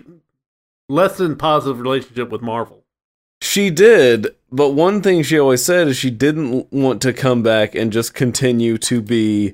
less 0.89 1.17
than 1.17 1.36
positive 1.38 1.80
relationship 1.80 2.30
with 2.30 2.41
Marvel. 2.41 2.84
She 3.41 3.69
did, 3.69 4.28
but 4.51 4.69
one 4.71 5.01
thing 5.01 5.23
she 5.23 5.39
always 5.39 5.63
said 5.63 5.88
is 5.88 5.97
she 5.97 6.09
didn't 6.09 6.71
want 6.71 7.01
to 7.03 7.13
come 7.13 7.43
back 7.43 7.76
and 7.76 7.91
just 7.93 8.13
continue 8.13 8.78
to 8.80 9.01
be 9.01 9.53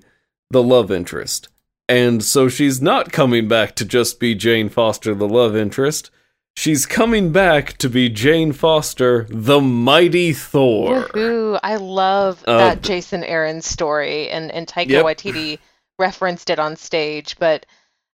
the 0.49 0.63
love 0.63 0.91
interest. 0.91 1.47
And 1.89 2.23
so 2.23 2.47
she's 2.47 2.81
not 2.81 3.11
coming 3.11 3.47
back 3.47 3.75
to 3.75 3.85
just 3.85 4.19
be 4.19 4.33
Jane 4.35 4.69
Foster, 4.69 5.13
the 5.13 5.27
love 5.27 5.55
interest. 5.55 6.09
She's 6.55 6.85
coming 6.85 7.31
back 7.31 7.77
to 7.77 7.89
be 7.89 8.09
Jane 8.09 8.51
Foster, 8.53 9.25
the 9.29 9.59
mighty 9.61 10.33
Thor. 10.33 11.03
Woohoo! 11.03 11.59
I 11.63 11.77
love 11.77 12.43
Uh, 12.47 12.57
that 12.57 12.81
Jason 12.81 13.23
Aaron 13.23 13.61
story, 13.61 14.29
and 14.29 14.51
and 14.51 14.67
Taika 14.67 14.89
Yep. 14.89 15.05
Waititi 15.05 15.59
referenced 15.99 16.49
it 16.49 16.59
on 16.59 16.75
stage. 16.75 17.37
But 17.39 17.65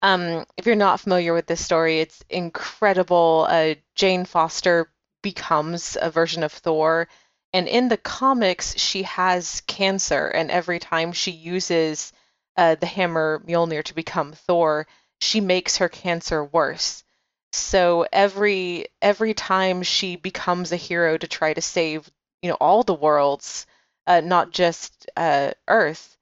um, 0.01 0.45
if 0.57 0.66
you're 0.66 0.76
not 0.76 0.99
familiar 0.99 1.34
with 1.34 1.45
this 1.47 1.64
story, 1.64 1.99
it's 1.99 2.24
incredible. 2.30 3.47
Uh, 3.49 3.76
Jane 3.95 4.26
Foster 4.26 4.89
becomes 5.22 5.97
a 6.01 6.09
version 6.09 6.43
of 6.43 6.51
Thor, 6.53 7.07
and 7.53 7.68
in 7.68 7.89
the 7.89 7.97
comics, 7.97 8.78
she 8.80 9.03
has 9.03 9.62
cancer, 9.68 10.28
and 10.28 10.49
every 10.49 10.80
time 10.80 11.12
she 11.12 11.32
uses 11.32 12.12
uh, 12.57 12.75
the 12.75 12.85
hammer 12.85 13.41
Mjolnir 13.47 13.83
to 13.83 13.95
become 13.95 14.33
Thor, 14.33 14.87
she 15.19 15.41
makes 15.41 15.77
her 15.77 15.89
cancer 15.89 16.43
worse. 16.43 17.03
So 17.53 18.05
every 18.11 18.87
every 19.01 19.33
time 19.33 19.83
she 19.83 20.15
becomes 20.15 20.71
a 20.71 20.77
hero 20.77 21.17
to 21.17 21.27
try 21.27 21.53
to 21.53 21.61
save, 21.61 22.09
you 22.41 22.49
know, 22.49 22.57
all 22.59 22.83
the 22.83 22.93
worlds, 22.93 23.67
uh, 24.07 24.21
not 24.21 24.51
just 24.51 25.09
uh, 25.17 25.51
Earth, 25.67 26.17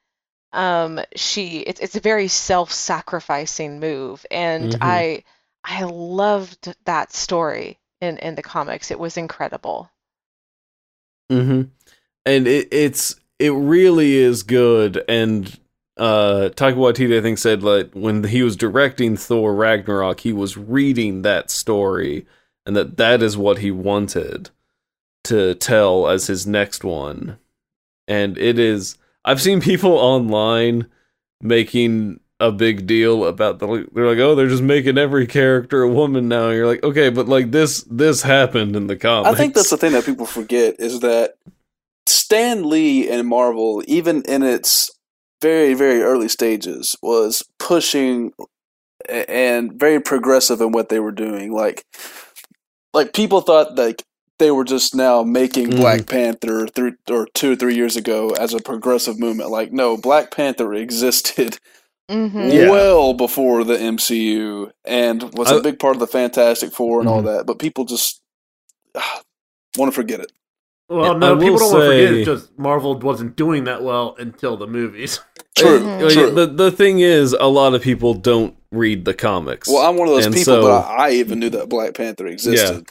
um, 0.53 0.99
she 1.15 1.59
it's 1.59 1.79
it's 1.79 1.95
a 1.95 1.99
very 1.99 2.27
self-sacrificing 2.27 3.79
move, 3.79 4.25
and 4.31 4.71
Mhm. 4.71 4.77
I 4.81 5.23
I 5.63 5.83
loved 5.83 6.73
that 6.85 7.13
story 7.13 7.79
in 8.01 8.17
in 8.17 8.35
the 8.35 8.41
comics. 8.41 8.91
It 8.91 8.99
was 8.99 9.17
incredible. 9.17 9.91
Mm-hmm. 11.31 11.69
And 12.25 12.47
it, 12.47 12.67
it's 12.71 13.15
it 13.37 13.51
really 13.51 14.15
is 14.15 14.43
good. 14.43 15.03
And 15.07 15.59
uh, 15.99 16.49
Taika 16.55 16.75
Waititi, 16.75 17.17
I 17.17 17.21
think, 17.21 17.37
said 17.37 17.61
like 17.61 17.91
when 17.93 18.23
he 18.23 18.41
was 18.41 18.55
directing 18.55 19.17
Thor 19.17 19.53
Ragnarok, 19.53 20.21
he 20.21 20.31
was 20.31 20.57
reading 20.57 21.23
that 21.23 21.51
story, 21.51 22.25
and 22.65 22.75
that 22.75 22.97
that 22.97 23.21
is 23.21 23.37
what 23.37 23.59
he 23.59 23.69
wanted 23.69 24.49
to 25.25 25.55
tell 25.55 26.07
as 26.07 26.27
his 26.27 26.47
next 26.47 26.85
one. 26.85 27.37
And 28.07 28.37
it 28.37 28.57
is. 28.57 28.97
I've 29.25 29.41
seen 29.41 29.59
people 29.59 29.91
online 29.97 30.87
making 31.41 32.21
a 32.39 32.53
big 32.53 32.87
deal 32.87 33.25
about 33.25 33.59
the. 33.59 33.85
They're 33.93 34.07
like, 34.07 34.19
oh, 34.19 34.35
they're 34.35 34.47
just 34.47 34.63
making 34.63 34.97
every 34.97 35.27
character 35.27 35.81
a 35.81 35.89
woman 35.89 36.29
now. 36.29 36.47
And 36.47 36.55
you're 36.55 36.67
like, 36.67 36.83
okay, 36.83 37.09
but 37.09 37.27
like 37.27 37.51
this, 37.51 37.83
this 37.89 38.21
happened 38.21 38.77
in 38.77 38.87
the 38.87 38.95
comics. 38.95 39.33
I 39.33 39.37
think 39.37 39.53
that's 39.53 39.69
the 39.69 39.77
thing 39.77 39.91
that 39.91 40.05
people 40.05 40.25
forget 40.25 40.79
is 40.79 41.01
that 41.01 41.35
Stan 42.05 42.69
Lee 42.69 43.09
and 43.09 43.27
Marvel, 43.27 43.83
even 43.85 44.21
in 44.21 44.43
its 44.43 44.89
very, 45.41 45.73
very 45.73 46.01
early 46.01 46.27
stages, 46.29 46.95
was 47.01 47.43
pushing 47.59 48.33
and 49.07 49.73
very 49.73 49.99
progressive 50.01 50.61
in 50.61 50.71
what 50.71 50.89
they 50.89 50.99
were 50.99 51.11
doing. 51.11 51.53
Like, 51.53 51.83
like 52.93 53.13
people 53.13 53.41
thought 53.41 53.75
like 53.75 54.03
they 54.39 54.51
were 54.51 54.63
just 54.65 54.95
now 54.95 55.23
making 55.23 55.69
Mm. 55.71 55.77
Black 55.77 56.07
Panther 56.07 56.67
three 56.67 56.93
or 57.09 57.27
two 57.33 57.53
or 57.53 57.55
three 57.55 57.75
years 57.75 57.95
ago 57.95 58.29
as 58.31 58.53
a 58.53 58.59
progressive 58.59 59.19
movement. 59.19 59.49
Like, 59.49 59.71
no, 59.71 59.97
Black 59.97 60.31
Panther 60.31 60.73
existed 60.73 61.57
hmm 62.09 62.49
Yeah. 62.49 62.69
well 62.71 63.13
before 63.13 63.63
the 63.63 63.77
MCU 63.77 64.71
and 64.85 65.31
was 65.37 65.51
I- 65.51 65.57
a 65.57 65.61
big 65.61 65.77
part 65.77 65.95
of 65.95 65.99
the 65.99 66.07
Fantastic 66.07 66.71
Four 66.73 66.99
and 67.01 67.07
all 67.09 67.21
Mhm. 67.21 67.25
that. 67.37 67.45
But 67.45 67.59
people 67.59 67.85
just 67.85 68.21
want 69.77 69.91
to 69.91 69.95
forget 69.95 70.19
it. 70.19 70.31
Well, 70.89 71.17
no, 71.17 71.37
people 71.37 71.59
don't 71.59 71.71
want 71.71 71.83
to 71.83 71.87
forget 71.89 72.13
it's 72.13 72.25
just 72.25 72.57
Marvel 72.59 72.97
wasn't 72.99 73.35
doing 73.35 73.65
that 73.65 73.83
well 73.83 74.15
until 74.17 74.57
the 74.57 74.67
movies. 74.67 75.19
True, 75.55 76.09
true. 76.09 76.31
The 76.31 76.47
the 76.47 76.71
thing 76.71 76.99
is, 76.99 77.33
a 77.33 77.47
lot 77.47 77.73
of 77.75 77.81
people 77.81 78.13
don't 78.13 78.55
read 78.71 79.03
the 79.03 79.13
comics. 79.13 79.67
well, 79.67 79.87
I'm 79.89 79.97
one 79.97 80.07
of 80.07 80.13
those 80.15 80.25
And 80.25 80.33
people 80.33 80.53
so- 80.53 80.61
that 80.63 80.85
I, 80.85 81.07
I 81.07 81.11
even 81.11 81.39
knew 81.39 81.49
that 81.49 81.67
Black 81.69 81.93
Panther 81.95 82.27
existed. 82.27 82.87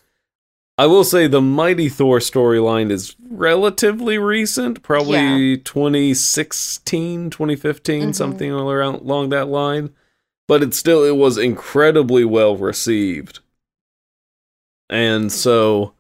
I 0.77 0.87
will 0.87 1.03
say 1.03 1.27
the 1.27 1.41
Mighty 1.41 1.89
Thor 1.89 2.19
storyline 2.19 2.91
is 2.93 3.17
relatively 3.29 4.17
recent, 4.19 4.83
probably 4.83 5.57
2016, 5.57 7.31
2015, 7.31 8.11
Mhm. 8.11 8.15
something 8.15 8.53
around 8.53 8.97
along 8.97 9.31
that 9.31 9.49
line. 9.49 9.91
But 10.47 10.63
it 10.63 10.75
still 10.75 11.03
it 11.05 11.17
was 11.17 11.37
incredibly 11.39 12.25
well 12.25 12.55
received. 12.57 13.41
And 14.91 15.33
so 15.33 15.95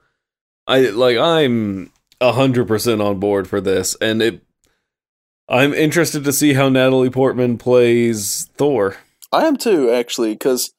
I 0.69 0.81
like 0.91 1.17
I'm 1.19 1.91
a 2.21 2.33
hundred 2.33 2.69
percent 2.69 3.01
on 3.01 3.19
board 3.19 3.49
for 3.49 3.61
this, 3.61 3.97
and 4.01 4.21
it 4.23 4.43
I'm 5.49 5.73
interested 5.73 6.25
to 6.25 6.33
see 6.33 6.53
how 6.53 6.69
Natalie 6.69 7.11
Portman 7.11 7.57
plays 7.59 8.51
Thor. 8.57 8.97
I 9.33 9.47
am 9.47 9.57
too, 9.57 9.91
actually, 9.91 10.35
because 10.35 10.73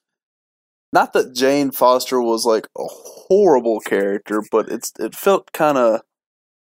not 0.94 1.14
that 1.14 1.34
Jane 1.34 1.72
Foster 1.72 2.22
was 2.22 2.45
like 2.45 2.68
a 2.78 2.84
horrible 2.86 3.80
character, 3.80 4.44
but 4.52 4.70
it's 4.70 4.91
it 4.99 5.16
felt 5.16 5.52
kind 5.53 5.78
of 5.78 6.02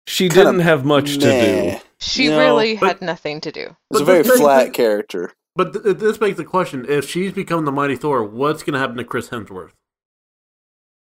She 0.06 0.28
Kinda 0.28 0.44
didn't 0.52 0.60
have 0.62 0.84
much 0.86 1.14
to 1.14 1.20
do. 1.20 1.78
She 2.00 2.28
No, 2.28 2.38
really 2.40 2.76
but- 2.78 2.88
had 2.88 3.02
nothing 3.02 3.40
to 3.42 3.52
do. 3.54 3.76
It's 3.92 4.02
a 4.02 4.06
very 4.06 4.20
this 4.20 4.28
makes 4.28 4.40
flat 4.42 4.68
it- 4.68 4.74
character. 4.74 5.32
But 5.56 5.72
th- 5.84 5.98
this 5.98 6.18
begs 6.18 6.38
the 6.38 6.44
question: 6.46 6.86
If 6.90 7.08
she's 7.08 7.32
become 7.32 7.64
the 7.64 7.72
mighty 7.72 7.96
Thor, 7.96 8.24
what's 8.24 8.64
going 8.64 8.74
to 8.74 8.80
happen 8.80 8.98
to 8.98 9.04
Chris 9.06 9.30
Hemsworth? 9.30 9.70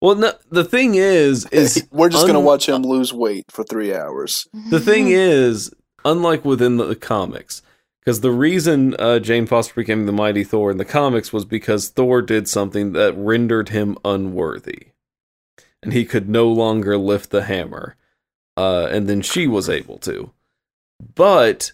Well, 0.04 0.16
no, 0.16 0.32
the 0.50 0.64
thing 0.64 0.96
is, 0.96 1.46
is 1.46 1.88
We're 1.90 2.10
just 2.10 2.26
gonna 2.26 2.38
watch 2.38 2.68
him 2.68 2.82
lose 2.82 3.10
weight 3.10 3.46
for 3.50 3.64
three 3.64 3.94
hours. 3.94 4.46
the 4.68 4.78
thing 4.78 5.06
Mm-hmm. 5.06 5.14
is, 5.14 5.74
unlike 6.04 6.44
within 6.44 6.76
the 6.76 6.94
comics, 6.94 7.62
Because 8.00 8.20
the 8.20 8.30
reason 8.30 8.94
uh, 8.98 9.18
Jane 9.18 9.46
Foster 9.46 9.72
became 9.74 10.04
the 10.04 10.12
mighty 10.12 10.44
Thor 10.44 10.70
in 10.70 10.76
the 10.76 10.84
comics 10.84 11.32
was 11.32 11.46
because 11.46 11.88
Thor 11.88 12.20
did 12.20 12.46
something 12.50 12.92
that 12.92 13.14
rendered 13.16 13.70
him 13.70 13.96
unworthy. 14.04 14.88
And 15.82 15.94
he 15.94 16.04
could 16.04 16.28
no 16.28 16.48
longer 16.48 16.98
lift 16.98 17.30
the 17.30 17.44
hammer. 17.44 17.96
Uh, 18.58 18.88
and 18.90 19.08
then 19.08 19.22
she 19.22 19.46
was 19.46 19.70
able 19.70 19.96
to. 20.00 20.32
But 21.14 21.72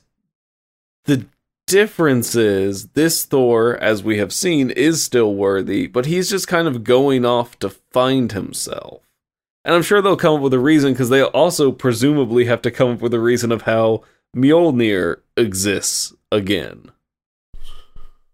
the 1.07 1.27
difference 1.71 2.35
is 2.35 2.89
this 2.89 3.25
Thor, 3.25 3.77
as 3.77 4.03
we 4.03 4.19
have 4.19 4.33
seen, 4.33 4.71
is 4.71 5.05
still 5.05 5.35
worthy, 5.37 5.87
but 5.87 6.07
he's 6.07 6.29
just 6.29 6.49
kind 6.49 6.67
of 6.67 6.83
going 6.83 7.25
off 7.25 7.59
to 7.61 7.71
find 7.71 8.33
himself. 8.33 9.03
And 9.65 9.75
I'm 9.75 9.83
sure 9.83 10.03
they'll 10.03 10.17
come 10.17 10.35
up 10.35 10.41
with 10.41 10.53
a 10.53 10.59
reason 10.59 10.93
because 10.93 11.11
they 11.11 11.23
also 11.23 11.71
presumably 11.71 12.47
have 12.47 12.61
to 12.63 12.73
come 12.73 12.91
up 12.91 13.01
with 13.01 13.15
a 13.15 13.21
reason 13.21 13.53
of 13.53 13.63
how 13.63 14.03
Mjolnir 14.37 15.21
exists 15.37 16.13
again. 16.33 16.91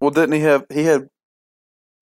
Well, 0.01 0.11
didn't 0.11 0.33
he 0.33 0.41
have 0.41 0.65
he 0.73 0.85
had 0.85 1.11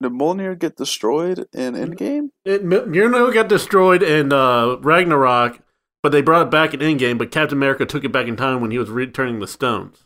did 0.01 0.13
Mjolnir 0.13 0.57
get 0.57 0.77
destroyed 0.77 1.47
in 1.53 1.75
Endgame? 1.75 2.29
It, 2.45 2.61
M- 2.61 2.71
Mjolnir 2.71 3.35
got 3.35 3.49
destroyed 3.49 4.05
in 4.05 4.33
uh, 4.33 4.77
Ragnarok, 4.77 5.59
but 6.01 6.13
they 6.13 6.23
brought 6.23 6.47
it 6.47 6.51
back 6.51 6.75
in 6.75 6.81
Endgame. 6.81 7.19
But 7.19 7.33
Captain 7.33 7.59
America 7.59 7.87
took 7.87 8.05
it 8.05 8.13
back 8.13 8.29
in 8.29 8.37
time 8.37 8.61
when 8.61 8.71
he 8.71 8.79
was 8.79 8.91
returning 8.91 9.41
the 9.41 9.49
stones. 9.49 10.04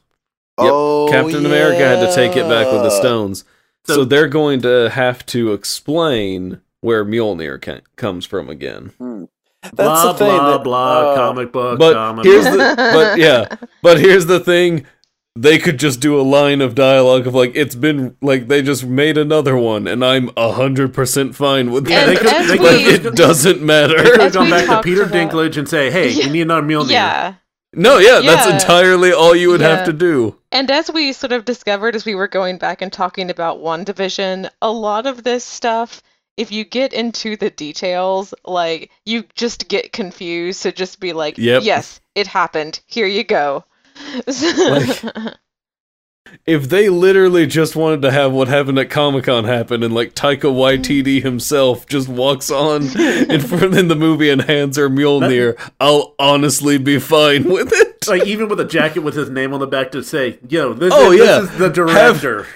Yep. 0.58 0.70
Oh, 0.72 1.08
Captain 1.10 1.46
America 1.46 1.78
had 1.78 2.06
to 2.06 2.14
take 2.14 2.36
it 2.36 2.48
back 2.48 2.70
with 2.72 2.82
the 2.82 2.90
stones. 2.90 3.44
So, 3.86 3.94
So- 3.94 4.04
they're 4.04 4.28
going 4.28 4.60
to 4.62 4.90
have 4.90 5.24
to 5.26 5.52
explain 5.52 6.60
where 6.80 7.04
Mjolnir 7.04 7.60
ca- 7.60 7.80
comes 7.96 8.26
from 8.26 8.48
again. 8.50 8.92
Hmm. 8.98 9.24
That's 9.62 9.74
blah 9.74 10.12
the 10.12 10.18
thing. 10.18 10.36
blah 10.36 10.50
that- 10.52 10.64
blah. 10.64 10.98
uh, 11.12 11.14
comic 11.16 11.52
book. 11.52 11.78
But 11.78 11.94
comic 11.94 12.24
here's 12.24 12.44
book. 12.44 12.58
the 12.58 12.74
but 12.76 13.18
yeah, 13.18 13.46
but 13.82 13.98
here's 13.98 14.26
the 14.26 14.38
thing. 14.40 14.86
They 15.36 15.58
could 15.58 15.78
just 15.78 16.00
do 16.00 16.20
a 16.20 16.22
line 16.22 16.60
of 16.60 16.74
dialogue 16.74 17.26
of 17.28 17.34
like 17.34 17.52
it's 17.54 17.74
been 17.76 18.16
like 18.20 18.48
they 18.48 18.60
just 18.62 18.84
made 18.84 19.16
another 19.16 19.56
one 19.56 19.86
and 19.86 20.04
I'm 20.04 20.30
a 20.36 20.50
hundred 20.52 20.92
percent 20.92 21.34
fine 21.36 21.70
with 21.70 21.88
Yeah, 21.88 22.06
that. 22.06 22.06
they 22.06 22.16
could- 22.16 22.26
as 22.26 22.48
they 22.48 22.58
we- 22.58 22.64
like 22.64 23.04
it 23.04 23.14
doesn't 23.14 23.52
They 23.52 23.58
could 23.58 23.66
matter. 23.66 24.22
have 24.22 24.32
gone 24.32 24.50
back 24.50 24.66
to 24.66 24.82
Peter 24.82 25.02
about- 25.02 25.14
Dinklage 25.14 25.56
and 25.56 25.68
say, 25.68 25.90
"Hey, 25.90 26.08
Yeah. 26.12 26.26
you 26.26 26.32
need 26.32 26.40
another 26.42 26.62
Mjolnir." 26.66 26.90
Yeah. 26.90 27.34
No, 27.72 27.98
yeah, 27.98 28.20
that's 28.20 28.46
entirely 28.46 29.12
all 29.12 29.34
you 29.34 29.50
would 29.50 29.60
have 29.60 29.84
to 29.86 29.92
do. 29.92 30.36
And 30.50 30.70
as 30.70 30.90
we 30.90 31.12
sort 31.12 31.32
of 31.32 31.44
discovered 31.44 31.94
as 31.94 32.04
we 32.06 32.14
were 32.14 32.28
going 32.28 32.56
back 32.58 32.80
and 32.80 32.92
talking 32.92 33.30
about 33.30 33.58
WandaVision, 33.58 34.48
a 34.62 34.70
lot 34.70 35.06
of 35.06 35.22
this 35.22 35.44
stuff, 35.44 36.02
if 36.38 36.50
you 36.50 36.64
get 36.64 36.92
into 36.94 37.36
the 37.36 37.50
details, 37.50 38.32
like 38.44 38.90
you 39.04 39.24
just 39.34 39.68
get 39.68 39.92
confused. 39.92 40.60
So 40.60 40.70
just 40.70 41.00
be 41.00 41.12
like, 41.12 41.36
Yep. 41.36 41.62
yes, 41.64 42.00
it 42.14 42.26
happened. 42.26 42.80
Here 42.86 43.06
you 43.06 43.24
go. 43.24 43.64
If 46.46 46.68
they 46.68 46.88
literally 46.88 47.46
just 47.46 47.76
wanted 47.76 48.02
to 48.02 48.10
have 48.10 48.32
what 48.32 48.48
happened 48.48 48.78
at 48.78 48.88
Comic 48.90 49.24
Con 49.24 49.44
happen 49.44 49.82
and 49.82 49.94
like 49.94 50.14
Taika 50.14 50.42
Waititi 50.52 51.22
himself 51.22 51.86
just 51.86 52.08
walks 52.08 52.50
on 52.50 52.82
in 52.98 53.40
front 53.40 53.74
in 53.76 53.88
the 53.88 53.96
movie 53.96 54.30
and 54.30 54.42
hands 54.42 54.76
her 54.76 54.88
Mjolnir, 54.88 55.58
I'll 55.80 56.14
honestly 56.18 56.78
be 56.78 56.98
fine 56.98 57.44
with 57.44 57.70
it. 57.72 58.06
like 58.08 58.26
even 58.26 58.48
with 58.48 58.60
a 58.60 58.64
jacket 58.64 59.00
with 59.00 59.14
his 59.14 59.28
name 59.30 59.52
on 59.52 59.60
the 59.60 59.66
back 59.66 59.90
to 59.92 60.02
say, 60.02 60.38
"Yo, 60.48 60.72
this, 60.72 60.92
Oh, 60.94 61.10
this 61.10 61.20
yeah. 61.26 61.40
is 61.42 61.58
the 61.58 61.68
director." 61.68 62.46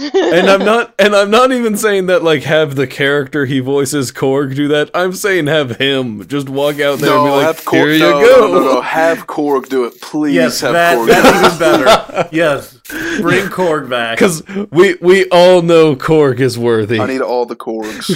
And 0.00 0.48
I'm 0.48 0.64
not 0.64 0.94
and 0.98 1.14
I'm 1.14 1.30
not 1.30 1.52
even 1.52 1.76
saying 1.76 2.06
that 2.06 2.22
like 2.22 2.42
have 2.44 2.76
the 2.76 2.86
character 2.86 3.46
he 3.46 3.60
voices 3.60 4.12
Korg 4.12 4.54
do 4.54 4.68
that. 4.68 4.90
I'm 4.94 5.12
saying 5.12 5.46
have 5.46 5.76
him 5.76 6.26
just 6.28 6.48
walk 6.48 6.80
out 6.80 6.98
there 6.98 7.10
No, 7.10 7.24
and 7.24 7.26
be 7.26 7.30
like, 7.36 7.46
have 7.56 7.64
Korg. 7.64 7.72
here 7.74 7.92
you 7.92 7.98
no, 8.00 8.20
go. 8.20 8.40
No, 8.52 8.58
no, 8.60 8.64
no, 8.74 8.80
have 8.80 9.26
Korg 9.26 9.68
do 9.68 9.84
it, 9.84 10.00
please. 10.00 10.34
yes, 10.34 10.60
have 10.60 10.72
that, 10.72 10.96
Korg. 10.98 11.06
that's 11.08 11.46
even 11.46 11.58
better. 11.58 12.28
yes, 12.32 12.74
bring 13.20 13.46
Korg 13.46 13.88
back. 13.90 14.18
Because 14.18 14.42
we 14.70 14.94
we 15.00 15.28
all 15.30 15.62
know 15.62 15.94
Korg 15.96 16.40
is 16.40 16.58
worthy. 16.58 16.98
I 17.00 17.06
need 17.06 17.20
all 17.20 17.44
the 17.46 17.56
Korgs. 17.56 18.10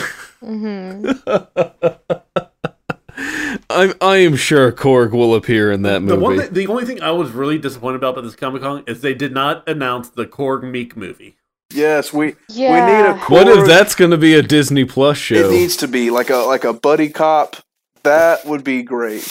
I'm 3.71 3.93
I 4.01 4.17
am 4.19 4.37
sure 4.37 4.73
Korg 4.73 5.13
will 5.13 5.35
appear 5.35 5.71
in 5.71 5.83
that 5.83 5.95
The 5.95 6.01
movie. 6.01 6.23
one, 6.23 6.39
thing, 6.39 6.53
the 6.53 6.67
only 6.67 6.85
thing 6.85 7.03
I 7.03 7.11
was 7.13 7.31
really 7.31 7.59
disappointed 7.59 7.97
about 7.97 8.11
about 8.11 8.25
this 8.25 8.35
Comic 8.35 8.63
Con 8.63 8.85
is 8.87 9.01
they 9.01 9.15
did 9.15 9.33
not 9.33 9.67
announce 9.69 10.09
the 10.09 10.27
Korg 10.27 10.63
Meek 10.63 10.97
movie. 10.97 11.37
Yes, 11.75 12.13
we 12.13 12.27
we 12.49 12.55
need 12.57 12.67
a 12.71 13.15
Korg. 13.21 13.31
what 13.31 13.49
if 13.49 13.67
that's 13.67 13.95
going 13.95 14.11
to 14.11 14.19
be 14.19 14.35
a 14.35 14.43
Disney 14.43 14.85
Plus 14.85 15.17
show? 15.19 15.35
It 15.35 15.51
needs 15.51 15.77
to 15.79 15.89
be 15.89 16.11
like 16.11 16.31
a 16.31 16.37
like 16.37 16.65
a 16.65 16.73
buddy 16.73 17.09
cop. 17.09 17.57
That 18.03 18.45
would 18.47 18.65
be 18.65 18.83
great. 18.83 19.23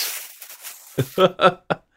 Where, 1.15 1.37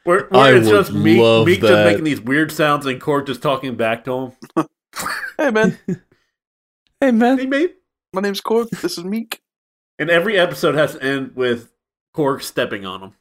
where 0.05 0.29
I 0.35 0.53
it's 0.53 0.67
would 0.67 0.73
just 0.73 0.93
Meek, 0.93 1.21
love 1.21 1.47
Meek 1.47 1.61
just 1.61 1.73
making 1.73 2.05
these 2.05 2.21
weird 2.21 2.53
sounds 2.53 2.87
and 2.87 3.01
Korg 3.01 3.27
just 3.27 3.43
talking 3.43 3.75
back 3.77 4.05
to 4.05 4.13
him. 4.13 4.33
Hey 5.37 5.51
man, 5.51 5.77
hey 7.01 7.11
man, 7.11 7.39
Hey, 7.39 7.47
man, 7.47 7.49
mate. 7.51 7.75
my 8.13 8.21
name's 8.21 8.41
Korg. 8.41 8.71
This 8.81 8.97
is 8.97 9.03
Meek. 9.05 9.41
And 9.99 10.09
every 10.09 10.39
episode 10.39 10.77
has 10.77 10.93
to 10.95 11.03
end 11.03 11.33
with 11.35 11.73
Korg 12.17 12.41
stepping 12.43 12.87
on 12.87 13.03
him. 13.03 13.13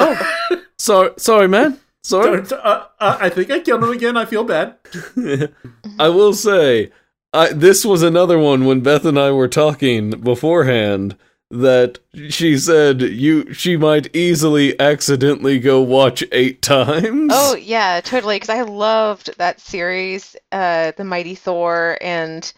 oh, 0.00 0.62
sorry, 0.78 1.12
sorry, 1.16 1.48
man, 1.48 1.70
sorry. 1.72 1.80
So, 2.02 2.44
so, 2.44 2.56
uh, 2.58 2.86
uh, 3.00 3.18
I 3.20 3.28
think 3.28 3.50
I 3.50 3.60
killed 3.60 3.82
him 3.82 3.90
again. 3.90 4.16
I 4.16 4.24
feel 4.24 4.44
bad. 4.44 4.76
I 5.98 6.08
will 6.08 6.32
say, 6.32 6.90
I, 7.32 7.52
this 7.52 7.84
was 7.84 8.02
another 8.02 8.38
one 8.38 8.64
when 8.64 8.80
Beth 8.80 9.04
and 9.04 9.18
I 9.18 9.30
were 9.32 9.48
talking 9.48 10.10
beforehand 10.10 11.16
that 11.50 11.98
she 12.28 12.58
said 12.58 13.00
you 13.00 13.54
she 13.54 13.76
might 13.76 14.14
easily 14.14 14.78
accidentally 14.78 15.58
go 15.58 15.80
watch 15.80 16.22
eight 16.32 16.60
times. 16.62 17.32
Oh 17.34 17.56
yeah, 17.56 18.00
totally. 18.00 18.36
Because 18.36 18.50
I 18.50 18.62
loved 18.62 19.36
that 19.38 19.60
series, 19.60 20.36
uh, 20.52 20.92
The 20.96 21.04
Mighty 21.04 21.34
Thor, 21.34 21.96
and 22.00 22.50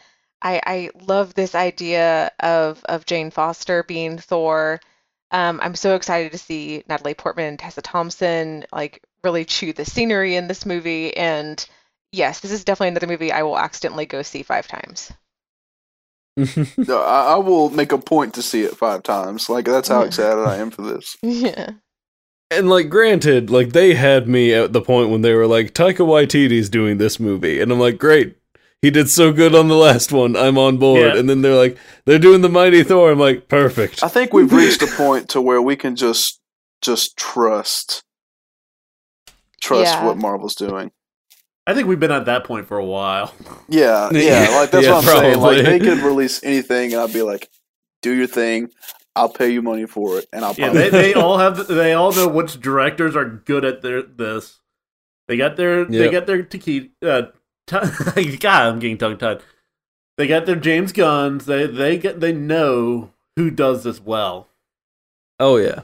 I 0.43 0.61
I 0.67 0.91
love 1.07 1.35
this 1.35 1.55
idea 1.55 2.33
of 2.41 2.83
of 2.85 3.07
Jane 3.07 3.31
Foster 3.31 3.85
being 3.85 4.19
Thor. 4.19 4.81
Um, 5.31 5.61
I'm 5.63 5.77
so 5.77 5.95
excited 5.95 6.33
to 6.33 6.39
see 6.39 6.83
Natalie 6.89 7.15
Portman 7.15 7.47
and 7.47 7.59
Tessa 7.59 7.83
Thompson 7.83 8.65
like 8.73 9.03
really 9.23 9.45
chew 9.45 9.73
the 9.73 9.85
scenery 9.85 10.37
in 10.37 10.49
this 10.49 10.65
movie. 10.67 11.17
And 11.17 11.65
yes, 12.13 12.41
this 12.41 12.53
is 12.53 12.65
definitely 12.65 12.89
another 12.89 13.07
movie 13.07 13.33
I 13.33 13.43
will 13.43 13.59
accidentally 13.59 14.07
go 14.07 14.23
see 14.23 14.43
five 14.43 14.67
times. 14.67 15.13
No, 16.77 17.03
I, 17.03 17.35
I 17.35 17.37
will 17.37 17.71
make 17.71 17.93
a 17.93 17.99
point 17.99 18.35
to 18.35 18.43
see 18.43 18.63
it 18.63 18.77
five 18.77 19.03
times. 19.03 19.51
Like 19.51 19.67
that's 19.67 19.89
how 19.89 20.03
excited 20.03 20.43
I 20.43 20.57
am 20.57 20.71
for 20.71 20.83
this. 20.95 21.17
Yeah. 21.23 21.73
And 22.51 22.69
like, 22.69 22.89
granted, 22.89 23.51
like 23.51 23.73
they 23.73 23.95
had 23.95 24.27
me 24.27 24.55
at 24.55 24.73
the 24.73 24.81
point 24.81 25.11
when 25.11 25.23
they 25.23 25.35
were 25.35 25.47
like, 25.47 25.73
Taika 25.73 25.99
Waititi's 25.99 26.69
doing 26.69 26.99
this 26.99 27.21
movie, 27.21 27.61
and 27.61 27.71
I'm 27.71 27.79
like, 27.79 27.99
great, 27.99 28.37
he 28.83 28.91
did 28.91 29.09
so 29.09 29.33
good 29.33 29.55
on 29.55 29.69
the 29.69 29.77
last 29.77 30.11
one, 30.11 30.35
I'm 30.35 30.59
on 30.59 30.79
board. 30.79 31.15
Yeah. 31.15 31.17
And 31.17 31.29
then 31.29 31.43
they're 31.43 31.55
like, 31.55 31.79
they're 32.07 32.19
doing 32.19 32.41
the 32.41 32.49
Mighty 32.49 32.83
Thor, 32.83 33.13
I'm 33.13 33.21
like, 33.21 33.47
perfect. 33.47 34.03
I 34.03 34.09
think 34.09 34.33
we've 34.33 34.53
reached 34.53 34.83
a 34.83 34.89
point 34.89 35.29
to 35.31 35.41
where 35.41 35.63
we 35.63 35.77
can 35.77 35.95
just 35.95 36.41
just 36.83 37.17
trust 37.17 38.03
trust 39.61 39.93
Yeah. 39.93 40.05
what 40.07 40.17
Marvel's 40.17 40.55
doing. 40.55 40.91
I 41.67 41.75
think 41.75 41.87
we've 41.89 42.01
been 42.01 42.11
at 42.11 42.25
that 42.27 42.45
point 42.45 42.67
for 42.67 42.79
a 42.79 42.85
while. 42.85 43.35
Yeah, 43.69 44.09
yeah, 44.13 44.21
Yeah, 44.51 44.59
like 44.59 44.71
that's 44.71 44.87
yeah, 44.87 44.93
what 44.95 45.09
I'm 45.09 45.17
saying. 45.23 45.41
Like 45.41 45.65
they 45.65 45.79
could 45.79 45.99
release 45.99 46.43
anything, 46.43 46.93
and 46.93 47.03
I'd 47.03 47.13
be 47.13 47.23
like, 47.23 47.49
"Do 48.03 48.13
your 48.13 48.27
thing. 48.27 48.71
I'll 49.15 49.29
pay 49.29 49.51
you 49.51 49.63
money 49.63 49.87
for 49.87 50.19
it, 50.19 50.27
and 50.33 50.45
I'll." 50.45 50.55
Yeah, 50.55 50.67
probably 50.71 50.89
they, 50.91 50.91
they 50.91 51.15
all 51.21 51.39
have 51.39 51.67
they 51.69 51.93
all 51.93 52.13
know 52.13 52.29
which 52.29 52.61
directors 52.61 53.15
are 53.15 53.25
good 53.27 53.65
at 53.65 53.83
their 53.83 54.03
this. 54.03 54.59
They 55.29 55.37
got 55.37 55.57
their 55.57 55.85
they 55.85 56.11
got 56.11 56.27
their 56.27 56.43
tequila. 56.43 56.89
Uh, 57.03 57.23
t- 57.67 58.37
God, 58.39 58.63
I'm 58.67 58.79
getting 58.81 58.99
tongue 58.99 59.19
tied. 59.19 59.43
They 60.17 60.27
got 60.27 60.45
their 60.47 60.57
James 60.57 60.93
Gunns. 60.93 61.47
They 61.47 61.67
they 61.67 61.99
get 61.99 62.21
they 62.21 62.33
know 62.33 63.13
who 63.37 63.51
does 63.51 63.85
this 63.85 64.01
well. 64.01 64.49
Oh, 65.39 65.57
yeah. 65.57 65.81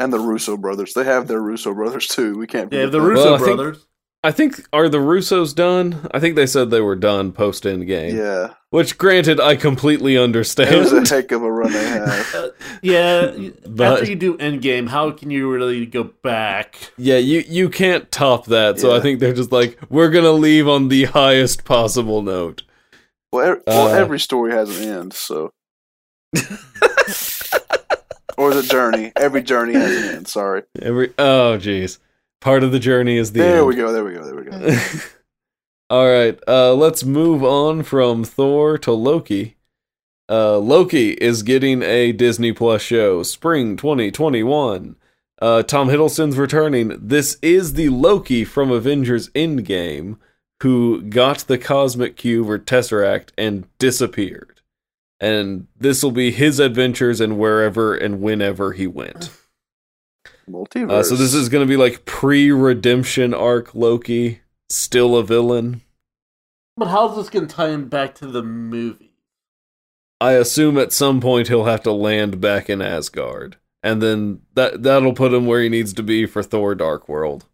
And 0.00 0.12
the 0.12 0.18
Russo 0.18 0.56
brothers. 0.56 0.94
They 0.94 1.04
have 1.04 1.28
their 1.28 1.40
Russo 1.40 1.72
brothers 1.74 2.08
too. 2.08 2.36
We 2.36 2.46
can't. 2.48 2.72
Yeah, 2.72 2.86
the 2.86 2.98
that. 2.98 3.00
Russo 3.00 3.24
Well, 3.24 3.34
I 3.34 3.38
think- 3.38 3.56
brothers. 3.56 3.86
I 4.22 4.32
think, 4.32 4.66
are 4.74 4.90
the 4.90 4.98
Russos 4.98 5.54
done? 5.54 6.06
I 6.12 6.20
think 6.20 6.36
they 6.36 6.44
said 6.44 6.68
they 6.70 6.82
were 6.82 6.94
done 6.94 7.32
post 7.32 7.64
Endgame. 7.64 8.12
Yeah, 8.12 8.52
Which, 8.68 8.98
granted, 8.98 9.40
I 9.40 9.56
completely 9.56 10.18
understand. 10.18 10.68
it 10.68 10.74
understand. 10.76 11.00
was 11.00 11.10
a 11.10 11.14
heck 11.22 11.32
of 11.32 11.42
a 11.42 11.50
run 11.50 11.72
they 11.72 11.84
had. 11.86 12.26
Uh, 12.34 12.48
yeah, 12.82 13.48
But- 13.66 14.00
after 14.00 14.04
you 14.10 14.16
do 14.16 14.36
Endgame, 14.36 14.90
how 14.90 15.10
can 15.10 15.30
you 15.30 15.50
really 15.50 15.86
go 15.86 16.04
back? 16.04 16.92
Yeah, 16.98 17.16
you 17.16 17.42
you 17.48 17.70
can't 17.70 18.12
top 18.12 18.44
that. 18.48 18.78
So 18.78 18.94
I 18.94 19.00
think 19.00 19.20
they're 19.20 19.32
just 19.32 19.52
like, 19.52 19.78
we're 19.88 20.10
gonna 20.10 20.32
leave 20.32 20.68
on 20.68 20.88
the 20.88 21.04
highest 21.04 21.64
possible 21.64 22.20
note. 22.20 22.62
Well, 23.32 23.52
er- 23.52 23.62
well, 23.66 23.88
Uh, 23.88 23.92
every 23.98 24.20
story 24.20 24.52
has 24.52 24.82
an 24.82 24.86
end, 24.86 25.12
so. 25.14 25.50
or 28.40 28.54
the 28.54 28.62
journey. 28.62 29.12
Every 29.16 29.42
journey 29.42 29.74
has 29.74 29.96
an 29.96 30.14
end. 30.16 30.28
Sorry. 30.28 30.62
Every 30.80 31.12
oh 31.18 31.58
jeez, 31.60 31.98
part 32.40 32.62
of 32.64 32.72
the 32.72 32.78
journey 32.78 33.16
is 33.16 33.32
the 33.32 33.40
there 33.40 33.58
end. 33.58 33.66
we 33.66 33.76
go. 33.76 33.92
There 33.92 34.04
we 34.04 34.14
go. 34.14 34.24
There 34.24 34.36
we 34.36 34.44
go. 34.44 34.78
All 35.90 36.08
right, 36.08 36.38
uh, 36.46 36.72
let's 36.74 37.02
move 37.02 37.42
on 37.42 37.82
from 37.82 38.24
Thor 38.24 38.78
to 38.78 38.92
Loki. 38.92 39.56
Uh, 40.28 40.58
Loki 40.58 41.10
is 41.14 41.42
getting 41.42 41.82
a 41.82 42.12
Disney 42.12 42.52
Plus 42.52 42.80
show, 42.80 43.24
spring 43.24 43.76
2021. 43.76 44.94
Uh, 45.42 45.62
Tom 45.64 45.88
Hiddleston's 45.88 46.36
returning. 46.38 46.96
This 47.00 47.38
is 47.42 47.72
the 47.72 47.88
Loki 47.88 48.44
from 48.44 48.70
Avengers 48.70 49.30
Endgame 49.30 50.16
who 50.62 51.02
got 51.02 51.38
the 51.40 51.58
Cosmic 51.58 52.16
Cube 52.16 52.48
or 52.48 52.58
Tesseract 52.58 53.30
and 53.38 53.66
disappeared. 53.78 54.49
And 55.20 55.66
this 55.78 56.02
will 56.02 56.12
be 56.12 56.30
his 56.30 56.58
adventures 56.58 57.20
and 57.20 57.38
wherever 57.38 57.94
and 57.94 58.20
whenever 58.22 58.72
he 58.72 58.86
went. 58.86 59.30
Multiverse. 60.48 60.90
Uh, 60.90 61.02
so 61.02 61.14
this 61.14 61.34
is 61.34 61.48
going 61.48 61.66
to 61.66 61.70
be 61.70 61.76
like 61.76 62.04
pre-redemption 62.06 63.34
arc 63.34 63.74
Loki, 63.74 64.40
still 64.68 65.16
a 65.16 65.22
villain. 65.22 65.82
But 66.76 66.88
how's 66.88 67.16
this 67.16 67.28
going 67.28 67.46
to 67.46 67.54
tie 67.54 67.68
him 67.68 67.88
back 67.88 68.14
to 68.16 68.26
the 68.26 68.42
movie? 68.42 69.12
I 70.20 70.32
assume 70.32 70.78
at 70.78 70.92
some 70.92 71.20
point 71.20 71.48
he'll 71.48 71.64
have 71.64 71.82
to 71.84 71.92
land 71.92 72.40
back 72.40 72.68
in 72.68 72.82
Asgard, 72.82 73.56
and 73.82 74.02
then 74.02 74.40
that 74.54 74.82
that'll 74.82 75.14
put 75.14 75.32
him 75.32 75.46
where 75.46 75.62
he 75.62 75.68
needs 75.68 75.92
to 75.94 76.02
be 76.02 76.26
for 76.26 76.42
Thor: 76.42 76.74
Dark 76.74 77.08
World. 77.08 77.46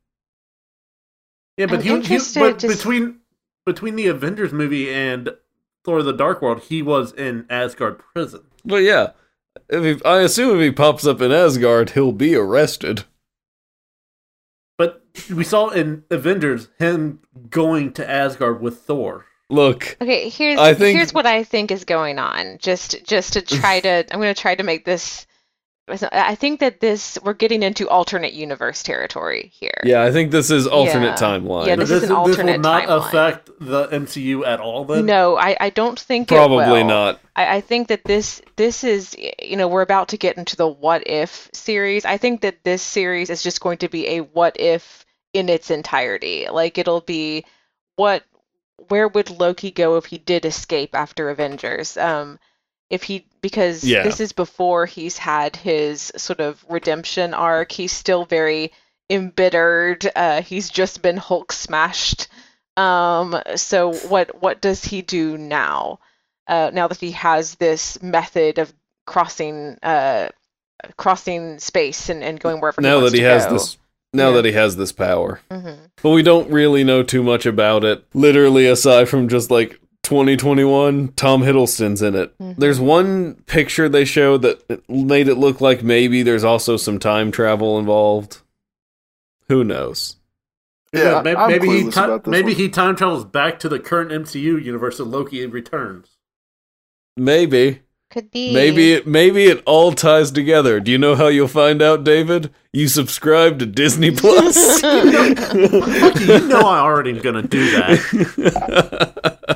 Yeah, 1.57 1.67
but 1.67 1.87
I'm 1.87 2.03
he, 2.03 2.19
he 2.19 2.39
but 2.39 2.59
to 2.61 2.67
s- 2.69 2.77
between 2.77 3.21
between 3.65 3.97
the 3.97 4.09
Avengers 4.09 4.53
movie 4.53 4.93
and 4.93 5.31
Thor: 5.87 6.03
The 6.03 6.13
Dark 6.13 6.43
World, 6.43 6.61
he 6.65 6.83
was 6.83 7.13
in 7.13 7.47
Asgard 7.49 7.99
prison. 8.13 8.43
But 8.65 8.83
yeah, 8.83 9.13
if 9.71 9.83
he, 10.01 10.05
I 10.05 10.21
assume 10.21 10.57
if 10.59 10.63
he 10.63 10.71
pops 10.73 11.07
up 11.07 11.23
in 11.23 11.33
Asgard, 11.33 11.91
he'll 11.91 12.13
be 12.13 12.35
arrested. 12.35 13.05
But 14.79 15.03
we 15.35 15.45
saw 15.45 15.71
in 15.71 16.05
Avengers 16.11 16.69
him 16.79 17.21
going 17.49 17.93
to 17.95 18.09
Asgard 18.11 18.61
with 18.61 18.81
Thor. 18.81 19.25
Look, 19.49 19.97
Okay, 20.01 20.29
here's 20.29 20.59
I 20.59 20.75
think- 20.75 20.97
here's 20.99 21.15
what 21.15 21.25
I 21.25 21.45
think 21.45 21.71
is 21.71 21.85
going 21.85 22.19
on. 22.19 22.59
Just 22.61 23.05
just 23.05 23.33
to 23.35 23.43
try 23.43 23.81
to 23.87 24.05
I'm 24.13 24.21
going 24.21 24.35
to 24.35 24.41
try 24.41 24.55
to 24.55 24.63
make 24.63 24.85
this 24.85 25.27
I 25.89 26.35
think 26.35 26.59
that 26.61 26.81
this 26.81 27.17
we're 27.23 27.33
getting 27.33 27.63
into 27.63 27.89
alternate 27.89 28.33
universe 28.33 28.83
territory 28.83 29.53
here. 29.55 29.81
yeah, 29.85 30.03
I 30.03 30.11
think 30.11 30.33
this 30.33 30.51
is 30.51 30.67
alternate 30.67 31.07
Yeah. 31.21 31.29
timeline. 31.29 31.67
Yeah, 31.69 31.77
But 31.77 31.87
this 31.87 32.03
is 32.03 32.11
an 32.11 32.17
alternate 32.17 32.37
This 32.47 32.47
will 32.57 32.61
not 32.63 32.89
timeline. 32.89 33.07
affect 33.07 33.51
the 33.61 33.87
MCU 33.93 34.45
at 34.45 34.59
all. 34.59 34.85
Then 34.85 35.07
No, 35.07 35.37
I, 35.37 35.57
I 35.61 35.71
don't 35.71 35.99
think 35.99 36.33
it 36.33 36.35
Probably 36.35 36.67
will. 36.83 36.85
not. 36.89 37.21
I, 37.37 37.57
I 37.57 37.61
think 37.61 37.87
that 37.89 38.03
this 38.05 38.43
this 38.57 38.83
is 38.83 39.15
you 39.41 39.57
know 39.57 39.69
we're 39.69 39.83
about 39.83 40.09
to 40.09 40.17
get 40.17 40.37
into 40.37 40.57
the 40.57 40.67
what 40.67 41.07
if 41.07 41.49
series. 41.53 42.05
I 42.05 42.17
think 42.17 42.41
that 42.41 42.65
this 42.65 42.83
series 42.83 43.31
is 43.31 43.43
just 43.45 43.61
going 43.61 43.79
to 43.79 43.89
be 43.89 44.09
a 44.09 44.21
what 44.23 44.59
if 44.59 45.07
in 45.33 45.49
its 45.49 45.71
entirety. 45.71 46.49
Like 46.51 46.79
it'll 46.79 47.01
be 47.01 47.45
what 47.95 48.25
where 48.89 49.07
would 49.07 49.31
Loki 49.31 49.71
go 49.71 49.97
if 49.99 50.07
he 50.07 50.19
did 50.19 50.45
escape 50.45 50.95
after 50.97 51.31
Avengers? 51.31 51.97
Um, 51.97 52.39
if 52.91 53.03
he 53.05 53.27
because 53.47 53.85
Yeah. 53.85 54.03
this 54.03 54.19
is 54.21 54.33
before 54.33 54.87
he's 54.87 55.17
had 55.19 55.55
his 55.57 56.11
sort 56.17 56.41
of 56.41 56.65
redemption 56.69 57.33
arc. 57.35 57.71
He's 57.71 57.93
still 57.93 58.25
very 58.25 58.73
embittered. 59.09 60.11
Uh, 60.17 60.43
he's 60.43 60.69
just 60.69 61.01
been 61.03 61.17
Hulk 61.17 61.53
smashed. 61.53 62.27
Um, 62.77 63.41
so 63.55 63.93
what 64.09 64.43
what 64.43 64.61
does 64.61 64.85
he 64.85 65.03
do 65.03 65.39
now? 65.39 65.99
uh, 66.49 66.71
now 66.73 66.87
that 66.87 67.01
he 67.01 67.11
has 67.11 67.57
this 67.57 68.01
method 68.03 68.59
of 68.59 68.73
crossing 69.05 69.77
uh, 69.83 70.29
crossing 70.97 71.59
space 71.59 72.09
and, 72.09 72.23
and 72.23 72.39
going 72.39 72.61
wherever 72.61 72.81
he 72.81 72.87
Now 72.87 72.99
wants 72.99 73.11
that 73.11 73.17
he 73.17 73.23
to 73.25 73.29
has 73.29 73.47
go. 73.47 73.53
this, 73.55 73.77
now 74.13 74.29
Yeah. 74.29 74.37
that 74.37 74.45
he 74.45 74.53
has 74.53 74.77
this 74.77 74.93
power, 74.93 75.41
Mhm. 75.51 75.77
but 76.03 76.11
we 76.11 76.23
don't 76.23 76.49
really 76.51 76.85
know 76.85 77.03
too 77.03 77.23
much 77.25 77.47
about 77.47 77.83
it. 77.83 78.05
Literally, 78.15 78.67
aside 78.67 79.09
from 79.09 79.29
just 79.29 79.51
like 79.51 79.81
2021, 80.07 81.09
Tom 81.17 81.43
Hiddleston's 81.43 82.01
in 82.01 82.15
it. 82.15 82.37
Mhm. 82.39 82.57
There's 82.57 82.81
one 82.81 83.35
picture 83.47 83.89
they 83.89 84.05
showed 84.05 84.43
that 84.43 84.89
made 84.89 85.29
it 85.29 85.35
look 85.37 85.61
like 85.61 85.83
maybe 85.83 86.23
there's 86.23 86.45
also 86.45 86.77
some 86.77 86.99
time 86.99 87.31
travel 87.31 87.79
involved. 87.79 88.39
Who 89.49 89.63
knows? 89.65 90.17
Yeah, 90.93 91.21
maybe, 91.23 91.37
I'm 91.37 91.51
maybe 91.51 91.69
he 91.69 91.83
clueless 91.83 91.95
ti- 91.95 92.01
about 92.01 92.25
this 92.25 92.31
maybe 92.31 92.53
one. 92.53 92.55
he 92.57 92.69
time 92.69 92.97
travels 92.97 93.25
back 93.25 93.59
to 93.61 93.69
the 93.69 93.79
current 93.79 94.11
MCU 94.13 94.57
universe 94.65 94.99
and 94.99 95.11
Loki 95.11 95.45
returns. 95.47 96.17
Maybe. 97.17 97.81
could 98.11 98.31
be 98.31 98.55
Maybe 98.55 98.93
it 98.93 99.07
maybe 99.07 99.45
it 99.47 99.63
all 99.67 99.93
ties 99.93 100.31
together. 100.31 100.79
Do 100.81 100.91
you 100.93 100.99
know 100.99 101.17
how 101.17 101.27
you'll 101.27 101.49
find 101.49 101.83
out, 101.83 102.05
David? 102.05 102.51
You 102.73 102.87
subscribe 102.89 103.59
to 103.59 103.67
Disney 103.67 104.11
Plus. 104.17 104.83
Look, 104.83 106.21
you 106.21 106.47
know 106.49 106.61
I 106.61 106.79
already 106.79 107.11
am 107.11 107.19
gonna 107.19 107.43
do 107.43 107.71
that. 107.73 109.43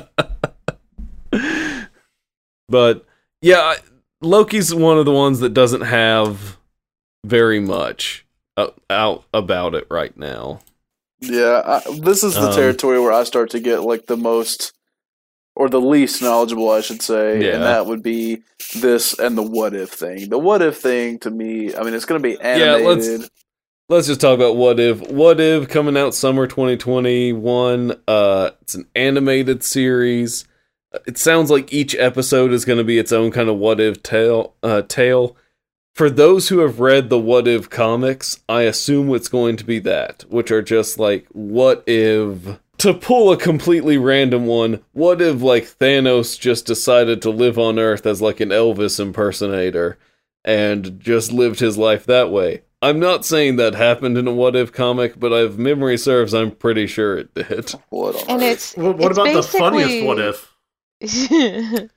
but 2.71 3.05
yeah, 3.41 3.59
I- 3.59 3.77
Loki's 4.23 4.73
one 4.73 4.97
of 4.97 5.05
the 5.05 5.11
ones 5.11 5.39
that 5.39 5.53
doesn't 5.53 5.81
have 5.81 6.57
very 7.25 7.59
much 7.59 8.25
uh, 8.57 8.67
out 8.89 9.23
about 9.33 9.73
it 9.75 9.87
right 9.89 10.15
now. 10.17 10.59
Yeah, 11.21 11.61
I, 11.65 11.99
this 11.99 12.23
is 12.23 12.33
the 12.35 12.49
Um, 12.49 12.55
territory 12.55 12.99
where 12.99 13.11
I 13.13 13.23
start 13.23 13.49
to 13.51 13.59
get 13.59 13.81
like 13.83 14.05
the 14.07 14.17
most, 14.17 14.73
or 15.55 15.69
the 15.69 15.81
least 15.81 16.21
knowledgeable, 16.21 16.69
I 16.69 16.81
should 16.81 17.01
say, 17.01 17.43
Yeah. 17.43 17.55
and 17.55 17.63
that 17.63 17.85
would 17.87 18.01
be 18.03 18.41
this 18.79 19.17
and 19.19 19.37
the 19.37 19.41
what 19.43 19.73
if 19.75 19.89
thing. 19.89 20.29
The 20.29 20.37
what 20.37 20.61
if 20.61 20.77
thing 20.77 21.17
to 21.19 21.31
me, 21.31 21.75
I 21.75 21.83
mean, 21.83 21.93
it's 21.95 22.05
going 22.05 22.21
to 22.21 22.27
be 22.27 22.39
animated. 22.41 22.85
let's- 23.21 23.29
Let's 23.89 24.07
just 24.07 24.21
talk 24.21 24.35
about 24.35 24.55
what 24.55 24.79
if. 24.79 25.01
What 25.11 25.41
if 25.41 25.67
coming 25.67 25.97
out 25.97 26.15
summer 26.15 26.47
2021. 26.47 27.93
Uh, 28.07 28.51
it's 28.61 28.73
an 28.73 28.87
animated 28.95 29.63
series. 29.65 30.45
It 31.05 31.17
sounds 31.17 31.49
like 31.49 31.71
each 31.71 31.95
episode 31.95 32.51
is 32.51 32.65
going 32.65 32.77
to 32.77 32.83
be 32.83 32.97
its 32.97 33.11
own 33.11 33.31
kind 33.31 33.49
of 33.49 33.57
what 33.57 33.79
if 33.79 34.03
tale. 34.03 34.55
Uh, 34.61 34.81
tale. 34.81 35.37
For 35.93 36.09
those 36.09 36.49
who 36.49 36.59
have 36.59 36.79
read 36.79 37.09
the 37.09 37.19
what 37.19 37.47
if 37.47 37.69
comics, 37.69 38.39
I 38.47 38.61
assume 38.63 39.13
it's 39.13 39.27
going 39.27 39.57
to 39.57 39.65
be 39.65 39.79
that, 39.79 40.23
which 40.29 40.51
are 40.51 40.61
just 40.61 40.99
like 40.99 41.27
what 41.31 41.83
if. 41.87 42.59
To 42.79 42.93
pull 42.95 43.31
a 43.31 43.37
completely 43.37 43.97
random 43.97 44.47
one, 44.47 44.83
what 44.93 45.21
if 45.21 45.41
like 45.41 45.65
Thanos 45.65 46.39
just 46.39 46.65
decided 46.65 47.21
to 47.21 47.29
live 47.29 47.59
on 47.59 47.77
Earth 47.77 48.05
as 48.05 48.21
like 48.21 48.39
an 48.39 48.49
Elvis 48.49 48.99
impersonator 48.99 49.99
and 50.43 50.99
just 50.99 51.31
lived 51.31 51.59
his 51.59 51.77
life 51.77 52.05
that 52.05 52.31
way? 52.31 52.63
I'm 52.81 52.99
not 52.99 53.25
saying 53.25 53.57
that 53.57 53.75
happened 53.75 54.17
in 54.17 54.27
a 54.27 54.33
what 54.33 54.55
if 54.55 54.71
comic, 54.71 55.19
but 55.19 55.31
if 55.31 55.57
memory 55.57 55.97
serves, 55.97 56.33
I'm 56.33 56.49
pretty 56.49 56.87
sure 56.87 57.17
it 57.17 57.33
did. 57.35 57.69
What 57.89 58.27
and 58.27 58.41
it's 58.41 58.75
What, 58.75 58.97
what 58.97 59.11
it's 59.11 59.19
about 59.19 59.33
the 59.33 59.43
funniest 59.43 60.05
what 60.05 60.17
if? 60.17 60.50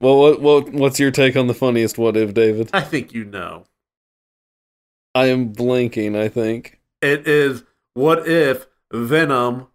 Well, 0.00 0.16
what, 0.16 0.40
what 0.40 0.72
what's 0.72 1.00
your 1.00 1.10
take 1.10 1.36
on 1.36 1.48
the 1.48 1.54
funniest 1.54 1.98
what 1.98 2.16
if, 2.16 2.32
David? 2.32 2.70
I 2.72 2.82
think 2.82 3.12
you 3.12 3.24
know. 3.24 3.64
I 5.12 5.26
am 5.26 5.52
blanking. 5.52 6.16
I 6.16 6.28
think. 6.28 6.78
It 7.02 7.26
is 7.26 7.64
what 7.94 8.28
if 8.28 8.68
Venom 8.92 9.66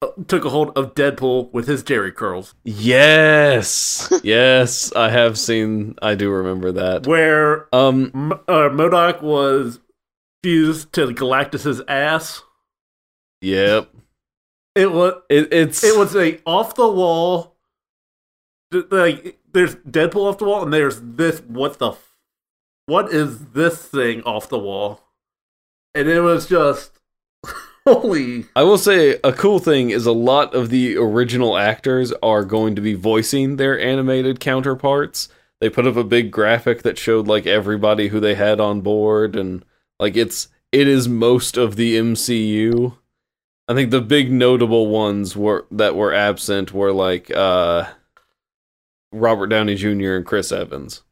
uh, 0.00 0.06
took 0.26 0.46
a 0.46 0.48
hold 0.48 0.70
of 0.76 0.94
Deadpool 0.94 1.52
with 1.52 1.68
his 1.68 1.82
Jheri 1.84 2.14
curls, 2.14 2.54
Yes, 2.64 4.10
yes, 4.22 4.90
I 4.96 5.10
have 5.10 5.38
seen. 5.38 5.96
I 6.00 6.14
do 6.14 6.30
remember 6.30 6.72
that. 6.72 7.06
where 7.06 7.68
Um, 7.74 8.10
M- 8.14 8.32
uh, 8.32 8.70
MODOK 8.70 9.20
was 9.20 9.80
fused 10.42 10.94
to 10.94 11.12
Galactus's 11.12 11.82
ass. 11.88 12.42
yep. 13.42 13.90
It 14.74 14.92
was 14.92 15.14
It, 15.28 15.52
it's 15.52 15.84
it 15.84 15.98
was 15.98 16.16
a 16.16 16.40
off 16.46 16.74
the 16.74 16.88
wall. 16.88 17.55
Like 18.72 19.38
there's 19.52 19.76
Deadpool 19.76 20.28
off 20.28 20.38
the 20.38 20.44
wall, 20.44 20.62
and 20.64 20.72
there's 20.72 21.00
this. 21.00 21.40
What 21.40 21.78
the? 21.78 21.90
f- 21.92 22.16
What 22.86 23.12
is 23.12 23.38
this 23.52 23.82
thing 23.86 24.22
off 24.22 24.48
the 24.48 24.58
wall? 24.58 25.02
And 25.94 26.08
it 26.08 26.20
was 26.20 26.46
just 26.48 26.98
holy. 27.86 28.46
I 28.56 28.64
will 28.64 28.78
say 28.78 29.18
a 29.24 29.32
cool 29.32 29.58
thing 29.60 29.90
is 29.90 30.04
a 30.06 30.12
lot 30.12 30.54
of 30.54 30.70
the 30.70 30.96
original 30.96 31.56
actors 31.56 32.12
are 32.22 32.44
going 32.44 32.74
to 32.74 32.82
be 32.82 32.94
voicing 32.94 33.56
their 33.56 33.78
animated 33.80 34.40
counterparts. 34.40 35.28
They 35.60 35.70
put 35.70 35.86
up 35.86 35.96
a 35.96 36.04
big 36.04 36.30
graphic 36.30 36.82
that 36.82 36.98
showed 36.98 37.26
like 37.26 37.46
everybody 37.46 38.08
who 38.08 38.20
they 38.20 38.34
had 38.34 38.60
on 38.60 38.82
board 38.82 39.36
and 39.36 39.64
like 39.98 40.16
it's 40.16 40.48
it 40.70 40.86
is 40.86 41.08
most 41.08 41.56
of 41.56 41.76
the 41.76 41.96
MCU. 41.96 42.94
I 43.68 43.74
think 43.74 43.90
the 43.90 44.02
big 44.02 44.30
notable 44.30 44.88
ones 44.88 45.34
were 45.34 45.64
that 45.70 45.96
were 45.96 46.12
absent 46.12 46.72
were 46.74 46.92
like 46.92 47.30
uh 47.34 47.86
Robert 49.16 49.48
Downey 49.48 49.74
Jr. 49.74 50.14
and 50.14 50.26
Chris 50.26 50.52
Evans. 50.52 51.02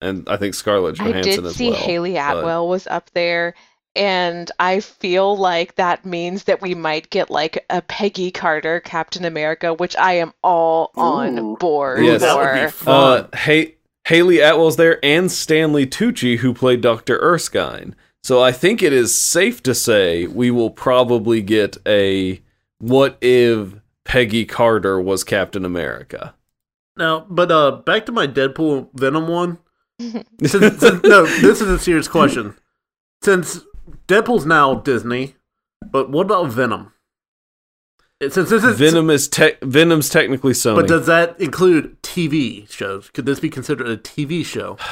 And 0.00 0.28
I 0.28 0.36
think 0.36 0.54
Scarlett 0.54 0.96
Johansson. 0.96 1.16
I 1.18 1.22
Johansson 1.22 1.42
did 1.44 1.50
as 1.50 1.56
see 1.56 1.70
well. 1.70 1.78
Hayley 1.80 2.12
but- 2.14 2.38
Atwell 2.38 2.68
was 2.68 2.86
up 2.88 3.10
there, 3.14 3.54
and 3.94 4.50
I 4.58 4.80
feel 4.80 5.36
like 5.36 5.76
that 5.76 6.04
means 6.04 6.44
that 6.44 6.60
we 6.60 6.74
might 6.74 7.10
get 7.10 7.30
like 7.30 7.64
a 7.70 7.82
Peggy 7.82 8.30
Carter 8.30 8.80
Captain 8.80 9.24
America, 9.24 9.74
which 9.74 9.96
I 9.96 10.14
am 10.14 10.32
all 10.42 10.90
on 10.96 11.54
board 11.56 12.04
Yes. 12.04 12.20
that 12.22 12.36
would 12.36 12.64
be 12.64 12.70
for. 12.70 12.84
fun. 12.84 13.20
Uh, 13.32 13.36
hey, 13.36 13.74
Hayley 14.08 14.38
Atwell's 14.40 14.76
there 14.76 14.98
and 15.04 15.30
Stanley 15.30 15.86
Tucci, 15.86 16.38
who 16.38 16.52
played 16.52 16.80
Dr. 16.80 17.18
Erskine. 17.20 17.94
So 18.24 18.42
I 18.42 18.50
think 18.50 18.82
it 18.82 18.92
is 18.92 19.14
safe 19.16 19.62
to 19.64 19.74
say 19.74 20.26
we 20.26 20.50
will 20.50 20.70
probably 20.70 21.42
get 21.42 21.76
a 21.86 22.40
what 22.78 23.18
if 23.20 23.74
Peggy 24.04 24.44
Carter 24.44 25.00
was 25.00 25.22
Captain 25.22 25.64
America. 25.64 26.34
Now, 26.96 27.26
but 27.28 27.50
uh, 27.50 27.70
back 27.86 28.06
to 28.06 28.12
my 28.12 28.26
Deadpool 28.26 28.88
Venom 28.94 29.28
one. 29.28 29.58
Since- 30.00 30.80
since- 30.80 31.02
no, 31.04 31.24
this 31.26 31.60
is 31.60 31.68
a 31.68 31.78
serious 31.78 32.08
question. 32.08 32.54
since 33.22 33.60
Deadpool's 34.08 34.44
now 34.46 34.74
Disney, 34.74 35.36
but 35.90 36.10
what 36.10 36.26
about 36.26 36.48
Venom? 36.48 36.92
Since 38.20 38.50
this 38.50 38.64
is 38.64 38.78
Venom 38.78 39.10
is 39.10 39.28
te- 39.28 39.56
Venom's 39.62 40.08
technically 40.08 40.52
Sony. 40.52 40.76
but 40.76 40.88
does 40.88 41.06
that 41.06 41.40
include 41.40 42.00
TV 42.02 42.68
shows? 42.70 43.10
Could 43.10 43.26
this 43.26 43.40
be 43.40 43.48
considered 43.50 43.88
a 43.88 43.96
TV 43.96 44.44
show? 44.44 44.76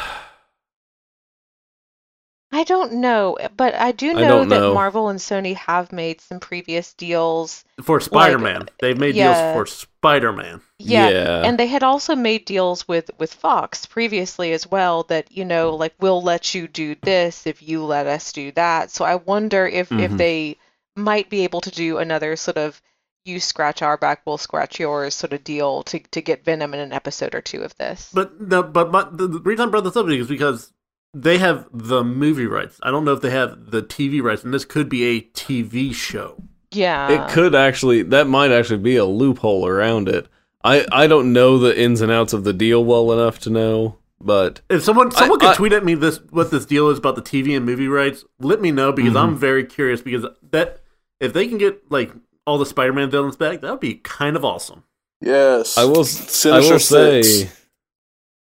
I 2.53 2.65
don't 2.65 2.95
know, 2.95 3.39
but 3.57 3.75
I 3.75 3.93
do 3.93 4.13
know 4.13 4.29
don't 4.29 4.49
that 4.49 4.59
know. 4.61 4.75
Marvel 4.75 5.09
and 5.09 5.21
Sony 5.21 5.55
have 5.55 5.93
made 5.93 6.21
some 6.21 6.41
previous 6.41 6.93
deals. 6.95 7.65
For 7.83 8.01
Spider 8.01 8.39
Man, 8.39 8.69
they've 8.81 8.99
made 8.99 9.15
yeah. 9.15 9.53
deals 9.55 9.57
for 9.57 9.67
Spider 9.67 10.33
Man. 10.33 10.61
Yeah, 10.83 11.09
Yeah. 11.11 11.43
and 11.45 11.59
they 11.59 11.67
had 11.67 11.83
also 11.83 12.15
made 12.17 12.45
deals 12.45 12.87
with 12.89 13.11
with 13.19 13.35
Fox 13.35 13.87
previously 13.87 14.53
as 14.53 14.67
well 14.71 15.03
that, 15.05 15.31
you 15.31 15.45
know, 15.45 15.75
like 15.77 15.95
we'll 16.01 16.23
let 16.23 16.55
you 16.55 16.67
do 16.69 16.97
this 17.03 17.47
if 17.47 17.63
you 17.63 17.85
let 17.85 18.07
us 18.07 18.33
do 18.33 18.51
that. 18.53 18.91
So 18.91 19.05
I 19.05 19.17
wonder 19.17 19.67
if 19.67 19.93
if 19.93 20.11
Mhm. 20.13 20.19
they 20.19 20.57
might 20.97 21.31
be 21.31 21.45
able 21.45 21.61
to 21.63 21.71
do 21.71 21.99
another 21.99 22.37
sort 22.37 22.57
of 22.57 22.81
you 23.27 23.39
scratch 23.39 23.83
our 23.83 23.97
back, 23.99 24.23
we'll 24.25 24.39
scratch 24.39 24.81
yours 24.81 25.15
sort 25.15 25.33
of 25.35 25.45
deal 25.45 25.83
to 25.85 25.99
to 26.13 26.21
get 26.23 26.45
Venom 26.45 26.73
in 26.75 26.81
an 26.81 26.93
episode 26.93 27.35
or 27.35 27.43
two 27.43 27.61
of 27.63 27.77
this. 27.77 28.11
But 28.15 28.33
the 28.51 28.63
but 28.63 28.91
my, 28.91 29.07
the, 29.13 29.29
the 29.29 29.41
reason 29.41 29.69
I 29.69 29.71
brought 29.71 29.85
this 29.85 29.97
up 29.97 30.09
is 30.09 30.27
because 30.29 30.73
they 31.13 31.39
have 31.39 31.67
the 31.73 32.03
movie 32.03 32.47
rights. 32.47 32.79
I 32.83 32.91
don't 32.91 33.05
know 33.05 33.13
if 33.13 33.21
they 33.21 33.31
have 33.31 33.71
the 33.71 33.83
TV 33.83 34.23
rights, 34.23 34.43
and 34.45 34.55
this 34.55 34.65
could 34.65 34.89
be 34.89 35.05
a 35.05 35.21
TV 35.21 35.93
show. 35.93 36.43
Yeah. 36.73 37.11
it 37.11 37.33
could 37.33 37.55
actually 37.55 38.03
that 38.05 38.27
might 38.29 38.53
actually 38.53 38.79
be 38.79 38.97
a 38.97 39.05
loophole 39.05 39.67
around 39.67 40.09
it. 40.09 40.27
I 40.63 40.87
I 40.93 41.07
don't 41.07 41.33
know 41.33 41.59
the 41.59 41.79
ins 41.79 42.01
and 42.01 42.13
outs 42.13 42.33
of 42.33 42.45
the 42.45 42.53
deal 42.53 42.85
well 42.85 43.13
enough 43.13 43.39
to 43.41 43.51
know, 43.51 43.97
but 44.21 44.61
If 44.69 44.83
someone 44.83 45.11
someone 45.11 45.39
I- 45.41 45.45
could 45.47 45.51
I- 45.51 45.57
tweet 45.57 45.73
at 45.73 45.85
me 45.85 45.95
this 45.95 46.19
what 46.31 46.51
this 46.51 46.67
deal 46.67 46.89
is 46.91 46.99
about 46.99 47.17
the 47.17 47.23
TV 47.23 47.57
and 47.57 47.65
movie 47.65 47.89
rights, 47.89 48.25
let 48.41 48.61
me 48.61 48.71
know 48.71 48.93
because 48.93 49.17
I'm 49.17 49.37
very 49.37 49.65
curious 49.65 50.01
because 50.03 50.27
that 50.51 50.81
if 51.21 51.33
they 51.33 51.47
can 51.49 51.59
get 51.59 51.91
like 51.91 52.13
all 52.47 52.59
the 52.59 52.67
Spider-Man 52.67 53.11
villains 53.11 53.37
back, 53.37 53.61
that 53.61 53.71
would 53.71 53.81
be 53.81 53.95
kind 53.95 54.37
of 54.37 54.45
awesome. 54.45 54.83
Yes. 55.21 55.77
I 55.79 55.85
will 55.85 56.05
Sinister 56.05 56.53
I 56.53 56.59
will 56.73 56.79
say 56.79 57.23
Six. 57.23 57.57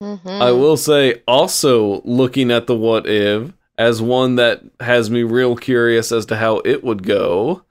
Mhm. 0.01 0.41
I 0.41 0.51
will 0.51 0.77
say 0.77 1.21
also 1.27 2.01
looking 2.05 2.51
at 2.51 2.67
the 2.67 2.75
what 2.75 3.05
if 3.05 3.51
as 3.77 4.01
one 4.01 4.35
that 4.35 4.61
has 4.79 5.09
me 5.09 5.23
real 5.23 5.55
curious 5.57 6.11
as 6.11 6.25
to 6.27 6.37
how 6.37 6.57
it 6.65 6.83
would 6.83 7.03
go. 7.03 7.63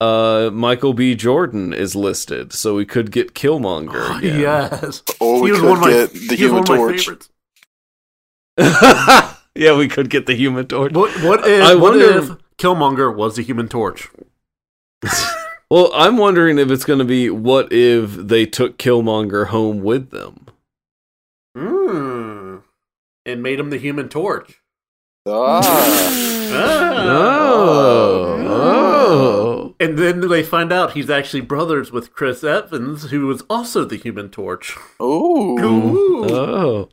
Uh, 0.00 0.50
Michael 0.52 0.92
B. 0.92 1.14
Jordan 1.14 1.72
is 1.72 1.94
listed, 1.94 2.52
so 2.52 2.74
we 2.74 2.84
could 2.84 3.10
get 3.10 3.34
Killmonger. 3.34 4.18
Again. 4.18 4.40
Yes. 4.40 5.02
Or 5.20 5.40
we 5.42 5.52
He 5.52 5.56
could 5.58 5.78
my- 5.78 5.90
get 5.90 6.12
the 6.12 6.36
Human 6.36 6.62
one 6.62 6.62
of 6.62 6.68
my 6.68 6.76
Torch. 6.76 7.08
yeah, 9.54 9.76
we 9.76 9.88
could 9.88 10.10
get 10.10 10.26
the 10.26 10.34
Human 10.34 10.66
Torch. 10.66 10.92
What 10.92 11.10
what 11.22 11.46
if 11.46 11.62
I 11.62 11.74
what 11.74 11.92
wonder- 11.94 12.18
if 12.18 12.28
Killmonger 12.58 13.14
was 13.14 13.36
the 13.36 13.42
Human 13.42 13.68
Torch? 13.68 14.08
Well, 15.70 15.90
I'm 15.94 16.18
wondering 16.18 16.58
if 16.58 16.70
it's 16.70 16.84
going 16.84 16.98
to 17.00 17.04
be 17.06 17.30
what 17.30 17.72
if 17.72 18.12
they 18.14 18.44
took 18.46 18.76
Killmonger 18.78 19.46
home 19.46 19.82
with 19.82 20.10
them. 20.10 20.46
Mm. 21.56 22.62
And 23.26 23.42
made 23.42 23.58
him 23.58 23.70
the 23.70 23.78
Human 23.78 24.08
Torch. 24.10 24.60
Ah. 25.26 25.62
Oh, 27.26 28.36
oh. 28.46 29.53
And 29.84 29.98
then 29.98 30.28
they 30.30 30.42
find 30.42 30.72
out 30.72 30.94
he's 30.94 31.10
actually 31.10 31.42
brothers 31.42 31.92
with 31.92 32.14
Chris 32.14 32.42
Evans, 32.42 33.10
who 33.10 33.26
was 33.26 33.42
also 33.50 33.84
the 33.84 33.96
Human 33.96 34.30
Torch. 34.30 34.74
Ooh. 34.98 35.58
Ooh. 35.58 36.24
Oh, 36.24 36.88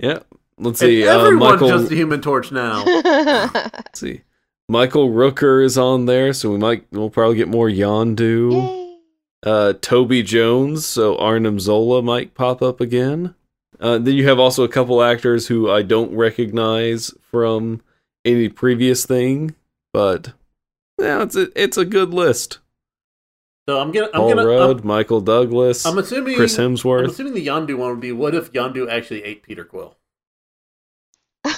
yeah. 0.00 0.20
Let's 0.56 0.80
and 0.80 0.88
see. 0.88 1.06
Uh, 1.06 1.18
everyone's 1.18 1.60
Michael. 1.60 1.68
just 1.68 1.90
the 1.90 1.96
Human 1.96 2.22
Torch 2.22 2.50
now. 2.50 2.84
Let's 3.04 4.00
see. 4.00 4.22
Michael 4.66 5.10
Rooker 5.10 5.62
is 5.62 5.76
on 5.76 6.06
there, 6.06 6.32
so 6.32 6.50
we 6.50 6.56
might. 6.56 6.86
We'll 6.90 7.10
probably 7.10 7.36
get 7.36 7.48
more 7.48 7.68
Yondu. 7.68 8.52
Yay. 8.52 8.98
Uh, 9.44 9.74
Toby 9.82 10.22
Jones, 10.22 10.86
so 10.86 11.18
Arnim 11.18 11.60
Zola 11.60 12.00
might 12.00 12.32
pop 12.34 12.62
up 12.62 12.80
again. 12.80 13.34
Uh, 13.78 13.98
then 13.98 14.14
you 14.14 14.26
have 14.26 14.38
also 14.38 14.64
a 14.64 14.68
couple 14.68 15.02
actors 15.02 15.48
who 15.48 15.70
I 15.70 15.82
don't 15.82 16.16
recognize 16.16 17.12
from 17.30 17.82
any 18.24 18.48
previous 18.48 19.04
thing, 19.04 19.54
but 19.92 20.32
yeah, 21.02 21.22
it's 21.22 21.36
a 21.36 21.48
it's 21.60 21.76
a 21.76 21.84
good 21.84 22.14
list. 22.14 22.58
So 23.68 23.80
I'm 23.80 23.92
gonna, 23.92 24.06
I'm 24.06 24.12
Paul 24.12 24.28
gonna, 24.34 24.46
Rudd, 24.46 24.80
I'm, 24.80 24.86
Michael 24.86 25.20
Douglas, 25.20 25.86
I'm 25.86 25.98
assuming, 25.98 26.36
Chris 26.36 26.56
Hemsworth. 26.56 27.04
I'm 27.04 27.10
assuming 27.10 27.34
the 27.34 27.46
Yondu 27.46 27.76
one 27.76 27.90
would 27.90 28.00
be, 28.00 28.10
what 28.12 28.34
if 28.34 28.52
Yondu 28.52 28.90
actually 28.90 29.22
ate 29.24 29.42
Peter 29.42 29.64
Quill? 29.64 29.96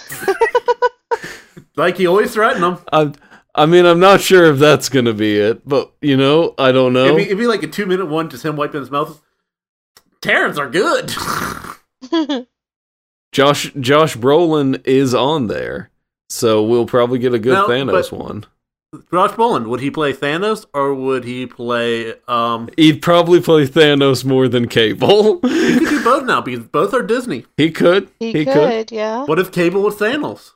Like 1.76 1.96
he 1.96 2.06
always 2.06 2.32
threatened 2.32 2.64
him. 2.64 2.78
I, 2.92 3.12
I 3.54 3.66
mean, 3.66 3.84
I'm 3.84 4.00
not 4.00 4.20
sure 4.20 4.44
if 4.46 4.58
that's 4.58 4.88
gonna 4.88 5.12
be 5.12 5.38
it, 5.38 5.66
but 5.68 5.92
you 6.00 6.16
know, 6.16 6.54
I 6.58 6.72
don't 6.72 6.92
know. 6.92 7.06
It'd, 7.06 7.16
be, 7.16 7.22
it'd 7.24 7.38
be 7.38 7.46
like 7.46 7.62
a 7.62 7.68
two 7.68 7.86
minute 7.86 8.06
one, 8.06 8.30
just 8.30 8.44
him 8.44 8.56
wiping 8.56 8.80
his 8.80 8.90
mouth. 8.90 9.20
Terrans 10.20 10.58
are 10.58 10.70
good. 10.70 11.10
Josh 13.32 13.72
Josh 13.80 14.16
Brolin 14.16 14.86
is 14.86 15.14
on 15.14 15.48
there, 15.48 15.90
so 16.28 16.62
we'll 16.62 16.86
probably 16.86 17.18
get 17.18 17.34
a 17.34 17.38
good 17.38 17.54
No, 17.54 17.68
Thanos 17.68 18.10
but- 18.10 18.18
one. 18.18 18.44
Josh 19.10 19.32
Brolin, 19.32 19.66
would 19.68 19.80
he 19.80 19.90
play 19.90 20.12
Thanos 20.12 20.64
or 20.74 20.94
would 20.94 21.24
he 21.24 21.46
play? 21.46 22.14
um 22.28 22.68
He'd 22.76 23.00
probably 23.02 23.40
play 23.40 23.66
Thanos 23.66 24.24
more 24.24 24.48
than 24.48 24.68
Cable. 24.68 25.40
He 25.74 25.78
could 25.80 25.88
do 25.88 26.04
both 26.04 26.24
now 26.24 26.40
because 26.40 26.64
both 26.66 26.92
are 26.94 27.02
Disney. 27.02 27.46
he 27.56 27.70
could. 27.70 28.08
he, 28.20 28.44
could, 28.44 28.92
yeah. 28.92 29.24
What 29.24 29.38
if 29.38 29.50
Cable 29.52 29.82
was 29.82 29.96
Thanos? 29.96 30.52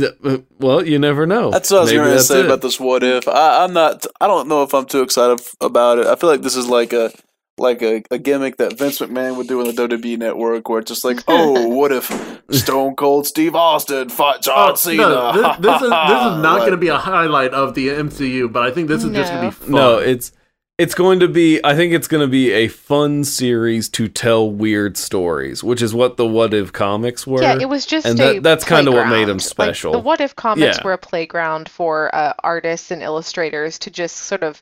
Uh, 0.00 0.38
Well, 0.58 0.84
you 0.86 0.98
never 0.98 1.26
know. 1.26 1.50
That's 1.50 1.70
what 1.70 1.78
I 1.78 1.82
was 1.82 1.92
going 1.92 2.10
to 2.16 2.20
say 2.22 2.40
it. 2.40 2.46
about 2.46 2.62
this. 2.62 2.80
What 2.80 3.02
if? 3.04 3.28
I, 3.28 3.62
I'm 3.64 3.72
not. 3.72 4.06
I 4.20 4.26
don't 4.26 4.48
know 4.48 4.62
if 4.64 4.74
I'm 4.74 4.86
too 4.86 5.02
excited 5.02 5.40
about 5.60 5.98
it. 5.98 6.06
I 6.06 6.16
feel 6.16 6.30
like 6.30 6.42
this 6.42 6.56
is 6.56 6.66
like 6.66 6.92
a 6.92 7.12
like 7.58 7.82
a, 7.82 8.02
a 8.10 8.18
gimmick 8.18 8.56
that 8.56 8.76
Vince 8.78 8.98
McMahon 8.98 9.36
would 9.36 9.46
do 9.46 9.60
in 9.60 9.66
the 9.74 9.88
WWE 9.88 10.18
Network, 10.18 10.68
where 10.68 10.80
it's 10.80 10.90
just 10.90 11.04
like, 11.04 11.20
oh, 11.28 11.68
what 11.68 11.92
if 11.92 12.06
Stone 12.50 12.96
Cold 12.96 13.26
Steve 13.26 13.54
Austin 13.54 14.08
fought 14.08 14.42
John 14.42 14.72
Oh, 14.72 14.74
Cena? 14.74 15.02
no, 15.02 15.32
this, 15.32 15.56
this 15.58 15.74
is 15.76 15.80
this 15.82 15.90
is 15.90 15.90
not 15.90 16.42
Like, 16.42 16.58
going 16.62 16.70
to 16.72 16.76
be 16.76 16.88
a 16.88 16.98
highlight 16.98 17.52
of 17.54 17.74
the 17.74 17.88
MCU, 17.88 18.52
but 18.52 18.64
I 18.64 18.70
think 18.72 18.88
this 18.88 19.04
is 19.04 19.10
just 19.12 19.32
going 19.32 19.50
to 19.50 19.56
be 19.56 19.64
fun. 19.64 19.70
No, 19.70 19.98
it's 19.98 20.32
it's 20.76 20.96
going 20.96 21.20
to 21.20 21.28
be. 21.28 21.60
I 21.64 21.76
think 21.76 21.92
it's 21.92 22.08
going 22.08 22.22
to 22.22 22.30
be 22.30 22.50
a 22.50 22.66
fun 22.66 23.22
series 23.22 23.88
to 23.90 24.08
tell 24.08 24.50
weird 24.50 24.96
stories, 24.96 25.62
which 25.62 25.80
is 25.80 25.94
what 25.94 26.16
the 26.16 26.26
What 26.26 26.52
If 26.52 26.72
comics 26.72 27.24
were. 27.24 27.40
Yeah, 27.42 27.60
it 27.60 27.68
was 27.68 27.86
just 27.86 28.04
and 28.06 28.18
a 28.18 28.32
that- 28.34 28.42
that's 28.42 28.64
kinda 28.64 28.90
what 28.90 29.06
made 29.06 29.28
them 29.28 29.38
special. 29.38 29.92
Like, 29.92 30.02
the 30.02 30.04
What 30.04 30.20
If 30.20 30.34
comics 30.34 30.78
Yeah. 30.78 30.84
were 30.84 30.94
a 30.94 30.98
playground 30.98 31.68
for 31.68 32.12
uh, 32.12 32.32
artists 32.42 32.90
and 32.90 33.00
illustrators 33.02 33.78
to 33.78 33.92
just 33.92 34.16
sort 34.16 34.42
of 34.42 34.60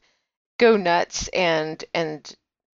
go 0.58 0.76
nuts 0.76 1.28
and 1.28 1.82
and 1.94 2.30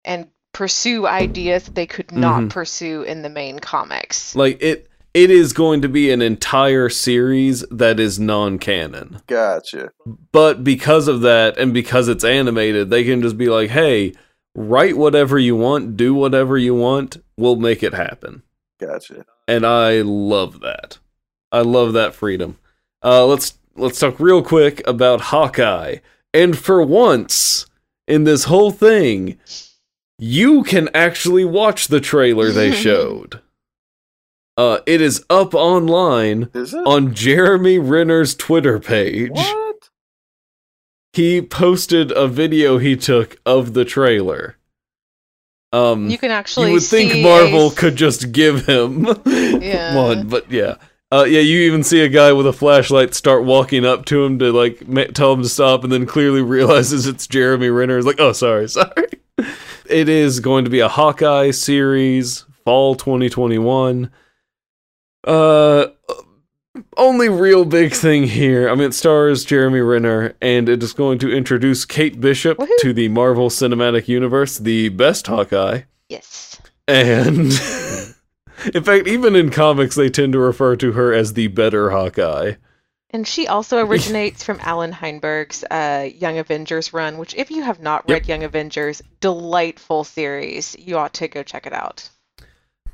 and 0.08 0.26
pursue 0.52 1.06
ideas 1.06 1.64
that 1.66 1.74
they 1.76 1.86
could 1.86 2.10
not 2.10 2.42
Mhm. 2.44 2.50
pursue 2.50 3.02
in 3.02 3.22
the 3.22 3.28
main 3.28 3.60
comics. 3.60 4.34
like 4.34 4.60
it. 4.60 4.86
It 5.14 5.30
is 5.30 5.52
going 5.52 5.80
to 5.82 5.88
be 5.88 6.10
an 6.10 6.20
entire 6.22 6.88
series 6.90 7.64
that 7.70 7.98
is 7.98 8.20
non-canon. 8.20 9.20
Gotcha. 9.26 9.90
But 10.32 10.62
because 10.62 11.08
of 11.08 11.22
that, 11.22 11.56
and 11.58 11.72
because 11.72 12.08
it's 12.08 12.24
animated, 12.24 12.90
they 12.90 13.04
can 13.04 13.22
just 13.22 13.36
be 13.38 13.48
like, 13.48 13.70
"Hey, 13.70 14.12
write 14.54 14.96
whatever 14.96 15.38
you 15.38 15.56
want, 15.56 15.96
do 15.96 16.14
whatever 16.14 16.56
you 16.58 16.74
want. 16.74 17.16
We'll 17.36 17.56
make 17.56 17.82
it 17.82 17.94
happen." 17.94 18.42
Gotcha. 18.80 19.24
and 19.48 19.64
I 19.66 20.02
love 20.02 20.60
that. 20.60 20.98
I 21.50 21.60
love 21.62 21.94
that 21.94 22.14
freedom. 22.14 22.58
Uh, 23.02 23.24
let's 23.26 23.54
let's 23.76 23.98
talk 23.98 24.20
real 24.20 24.42
quick 24.42 24.86
about 24.86 25.20
Hawkeye. 25.32 25.96
And 26.34 26.56
for 26.56 26.82
once 26.82 27.66
in 28.06 28.24
this 28.24 28.44
whole 28.44 28.70
thing, 28.70 29.38
you 30.18 30.62
can 30.64 30.88
actually 30.94 31.44
watch 31.44 31.88
the 31.88 32.00
trailer 32.00 32.50
they 32.50 32.72
showed. 32.86 33.40
Uh, 34.56 34.80
it 34.86 35.00
is 35.00 35.24
up 35.30 35.54
online 35.54 36.50
Is 36.52 36.74
it? 36.74 36.84
on 36.86 37.14
Jeremy 37.14 37.78
Renner's 37.78 38.34
Twitter 38.34 38.80
page. 38.80 39.30
what? 39.30 39.88
He 41.12 41.40
posted 41.40 42.10
a 42.12 42.26
video 42.26 42.78
he 42.78 42.96
took 42.96 43.36
of 43.46 43.72
the 43.74 43.84
trailer. 43.84 44.56
Um, 45.72 46.08
You 46.10 46.18
can 46.18 46.30
actually 46.30 46.68
you 46.68 46.72
would 46.74 46.82
think 46.82 47.22
Marvel 47.22 47.68
a- 47.68 47.74
could 47.74 47.94
just 47.96 48.32
give 48.32 48.66
him 48.66 49.06
Yeah. 49.26 49.94
one, 49.96 50.26
but 50.28 50.50
yeah. 50.50 50.76
Uh, 51.12 51.24
yeah, 51.24 51.40
you 51.40 51.60
even 51.60 51.82
see 51.84 52.00
a 52.02 52.08
guy 52.08 52.32
with 52.32 52.46
a 52.46 52.52
flashlight 52.52 53.14
start 53.14 53.44
walking 53.44 53.86
up 53.86 54.04
to 54.06 54.24
him 54.24 54.38
to 54.40 54.52
like 54.52 54.86
ma- 54.88 55.04
tell 55.04 55.32
him 55.32 55.42
to 55.42 55.48
stop, 55.48 55.84
and 55.84 55.92
then 55.92 56.04
clearly 56.04 56.42
realizes 56.56 57.06
it's 57.06 57.26
Jeremy 57.26 57.68
Renner. 57.70 57.96
Is 57.96 58.06
like, 58.06 58.18
oh, 58.20 58.32
sorry, 58.32 58.68
sorry. 58.68 59.06
It 59.88 60.08
is 60.08 60.40
going 60.40 60.64
to 60.64 60.70
be 60.70 60.80
a 60.80 60.88
Hawkeye 60.88 61.50
series, 61.50 62.44
fall 62.64 62.94
2021. 62.94 64.10
Uh, 65.24 65.86
only 66.96 67.28
real 67.28 67.64
big 67.64 67.92
thing 67.92 68.24
here. 68.24 68.68
I 68.68 68.74
mean, 68.74 68.88
it 68.88 68.94
stars 68.94 69.44
Jeremy 69.44 69.80
Renner, 69.80 70.34
and 70.40 70.68
it 70.68 70.82
is 70.82 70.92
going 70.92 71.18
to 71.20 71.30
introduce 71.30 71.84
Kate 71.84 72.20
Bishop 72.20 72.58
Woohoo. 72.58 72.68
to 72.80 72.92
the 72.92 73.08
Marvel 73.08 73.50
Cinematic 73.50 74.08
Universe, 74.08 74.58
the 74.58 74.88
best 74.90 75.26
Hawkeye. 75.26 75.82
Yes. 76.08 76.60
And 76.86 77.36
in 78.74 78.84
fact, 78.84 79.06
even 79.06 79.36
in 79.36 79.50
comics, 79.50 79.96
they 79.96 80.08
tend 80.08 80.32
to 80.32 80.38
refer 80.38 80.76
to 80.76 80.92
her 80.92 81.12
as 81.12 81.34
the 81.34 81.48
better 81.48 81.90
Hawkeye. 81.90 82.54
And 83.10 83.26
she 83.26 83.46
also 83.46 83.78
originates 83.86 84.42
from 84.42 84.60
Allan 84.60 84.92
Heinberg's 84.92 85.64
uh, 85.64 86.08
Young 86.14 86.38
Avengers 86.38 86.92
run, 86.92 87.18
which, 87.18 87.34
if 87.34 87.50
you 87.50 87.62
have 87.62 87.80
not 87.80 88.08
read 88.08 88.28
Young 88.28 88.42
Avengers, 88.42 89.02
delightful 89.20 90.04
series. 90.04 90.76
You 90.78 90.98
ought 90.98 91.14
to 91.14 91.28
go 91.28 91.42
check 91.42 91.66
it 91.66 91.72
out. 91.72 92.08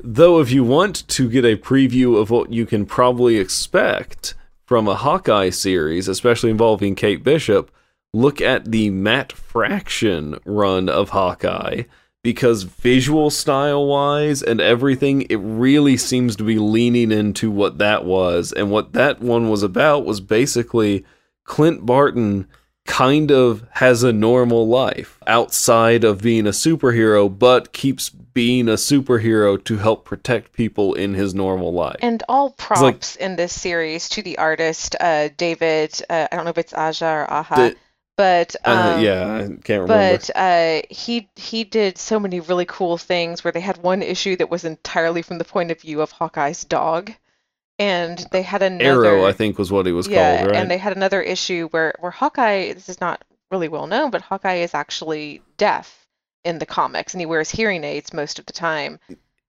Though, 0.01 0.41
if 0.41 0.51
you 0.51 0.65
want 0.65 1.07
to 1.09 1.29
get 1.29 1.45
a 1.45 1.57
preview 1.57 2.21
of 2.21 2.31
what 2.31 2.53
you 2.53 2.67
can 2.67 2.85
probably 2.85 3.37
expect 3.37 4.35
from 4.67 4.89
a 4.89 4.95
Hawkeye 4.95 5.51
series, 5.51 6.09
especially 6.09 6.51
involving 6.51 6.95
Kate 6.95 7.23
Bishop, 7.23 7.71
look 8.13 8.41
at 8.41 8.71
the 8.71 8.91
Matt 8.91 9.33
Fraction 9.33 10.39
run 10.45 10.89
of 10.89 11.11
Hawkeye 11.11 11.85
because 12.25 12.63
visual 12.63 13.29
style 13.29 13.87
wise 13.87 14.43
and 14.43 14.59
everything, 14.59 15.23
it 15.29 15.37
really 15.37 15.95
seems 15.99 16.35
to 16.37 16.43
be 16.43 16.59
leaning 16.59 17.13
into 17.13 17.51
what 17.51 17.77
that 17.79 18.07
was. 18.07 18.51
And 18.51 18.71
what 18.71 18.95
that 18.95 19.21
one 19.21 19.51
was 19.51 19.63
about 19.63 20.07
was 20.07 20.21
basically 20.23 21.05
Clint 21.45 21.85
Barton 21.85 22.49
kind 22.87 23.31
of 23.31 23.67
has 23.73 24.03
a 24.03 24.13
normal 24.13 24.67
life 24.67 25.19
outside 25.27 26.03
of 26.03 26.23
being 26.23 26.47
a 26.47 26.51
superhero, 26.51 27.29
but 27.39 27.75
keeps 27.75 28.09
being 28.09 28.69
a 28.69 28.75
superhero 28.75 29.63
to 29.65 29.77
help 29.77 30.07
protect 30.07 30.55
people 30.55 30.95
in 30.95 31.13
his 31.13 31.35
normal 31.35 31.75
life. 31.75 31.97
And 32.01 32.23
all 32.27 32.49
like- 32.49 32.57
props 32.57 33.17
in 33.17 33.37
this 33.37 33.53
series 33.53 34.09
to 34.11 34.23
the 34.23 34.39
artist, 34.39 34.97
uh, 34.99 35.29
David, 35.37 36.01
uh, 36.09 36.29
I 36.33 36.37
don't 36.37 36.47
know 36.47 36.51
if 36.51 36.59
it's 36.59 36.73
Aja 36.73 37.07
or 37.07 37.31
Aha, 37.31 37.55
The- 37.55 37.77
but 38.17 38.55
uh, 38.65 38.95
um, 38.97 39.01
yeah, 39.03 39.35
I 39.35 39.41
can't 39.63 39.83
remember. 39.83 39.87
But 39.87 40.31
uh, 40.35 40.83
he 40.91 41.29
he 41.37 41.65
did 41.65 41.99
so 41.99 42.21
many 42.21 42.41
really 42.41 42.67
cool 42.67 42.97
things 42.97 43.43
where 43.43 43.53
they 43.53 43.61
had 43.61 43.79
one 43.79 44.03
issue 44.03 44.37
that 44.37 44.51
was 44.51 44.65
entirely 44.65 45.23
from 45.23 45.39
the 45.39 45.45
point 45.45 45.71
of 45.71 45.81
view 45.81 46.01
of 46.01 46.13
Hawkeye's 46.13 46.65
dog, 46.65 47.13
and 47.79 48.25
they 48.31 48.43
had 48.43 48.63
another 48.63 49.05
Arrow, 49.05 49.27
I 49.27 49.33
think, 49.33 49.59
was 49.59 49.73
what 49.73 49.87
he 49.87 49.93
was 49.93 50.07
yeah, 50.07 50.37
called, 50.39 50.51
right? 50.51 50.61
and 50.61 50.71
they 50.71 50.79
had 50.79 50.97
another 50.97 51.21
issue 51.21 51.69
where 51.71 51.95
where 52.01 52.13
Hawkeye 52.13 52.73
this 52.73 52.89
is 52.89 53.01
not 53.01 53.25
really 53.51 53.69
well 53.69 53.87
known, 53.87 54.11
but 54.11 54.23
Hawkeye 54.23 54.57
is 54.57 54.75
actually 54.75 55.43
deaf 55.57 56.07
in 56.45 56.59
the 56.59 56.67
comics, 56.67 57.15
and 57.15 57.21
he 57.21 57.27
wears 57.27 57.51
hearing 57.51 57.85
aids 57.85 58.13
most 58.13 58.39
of 58.39 58.47
the 58.47 58.53
time. 58.53 59.01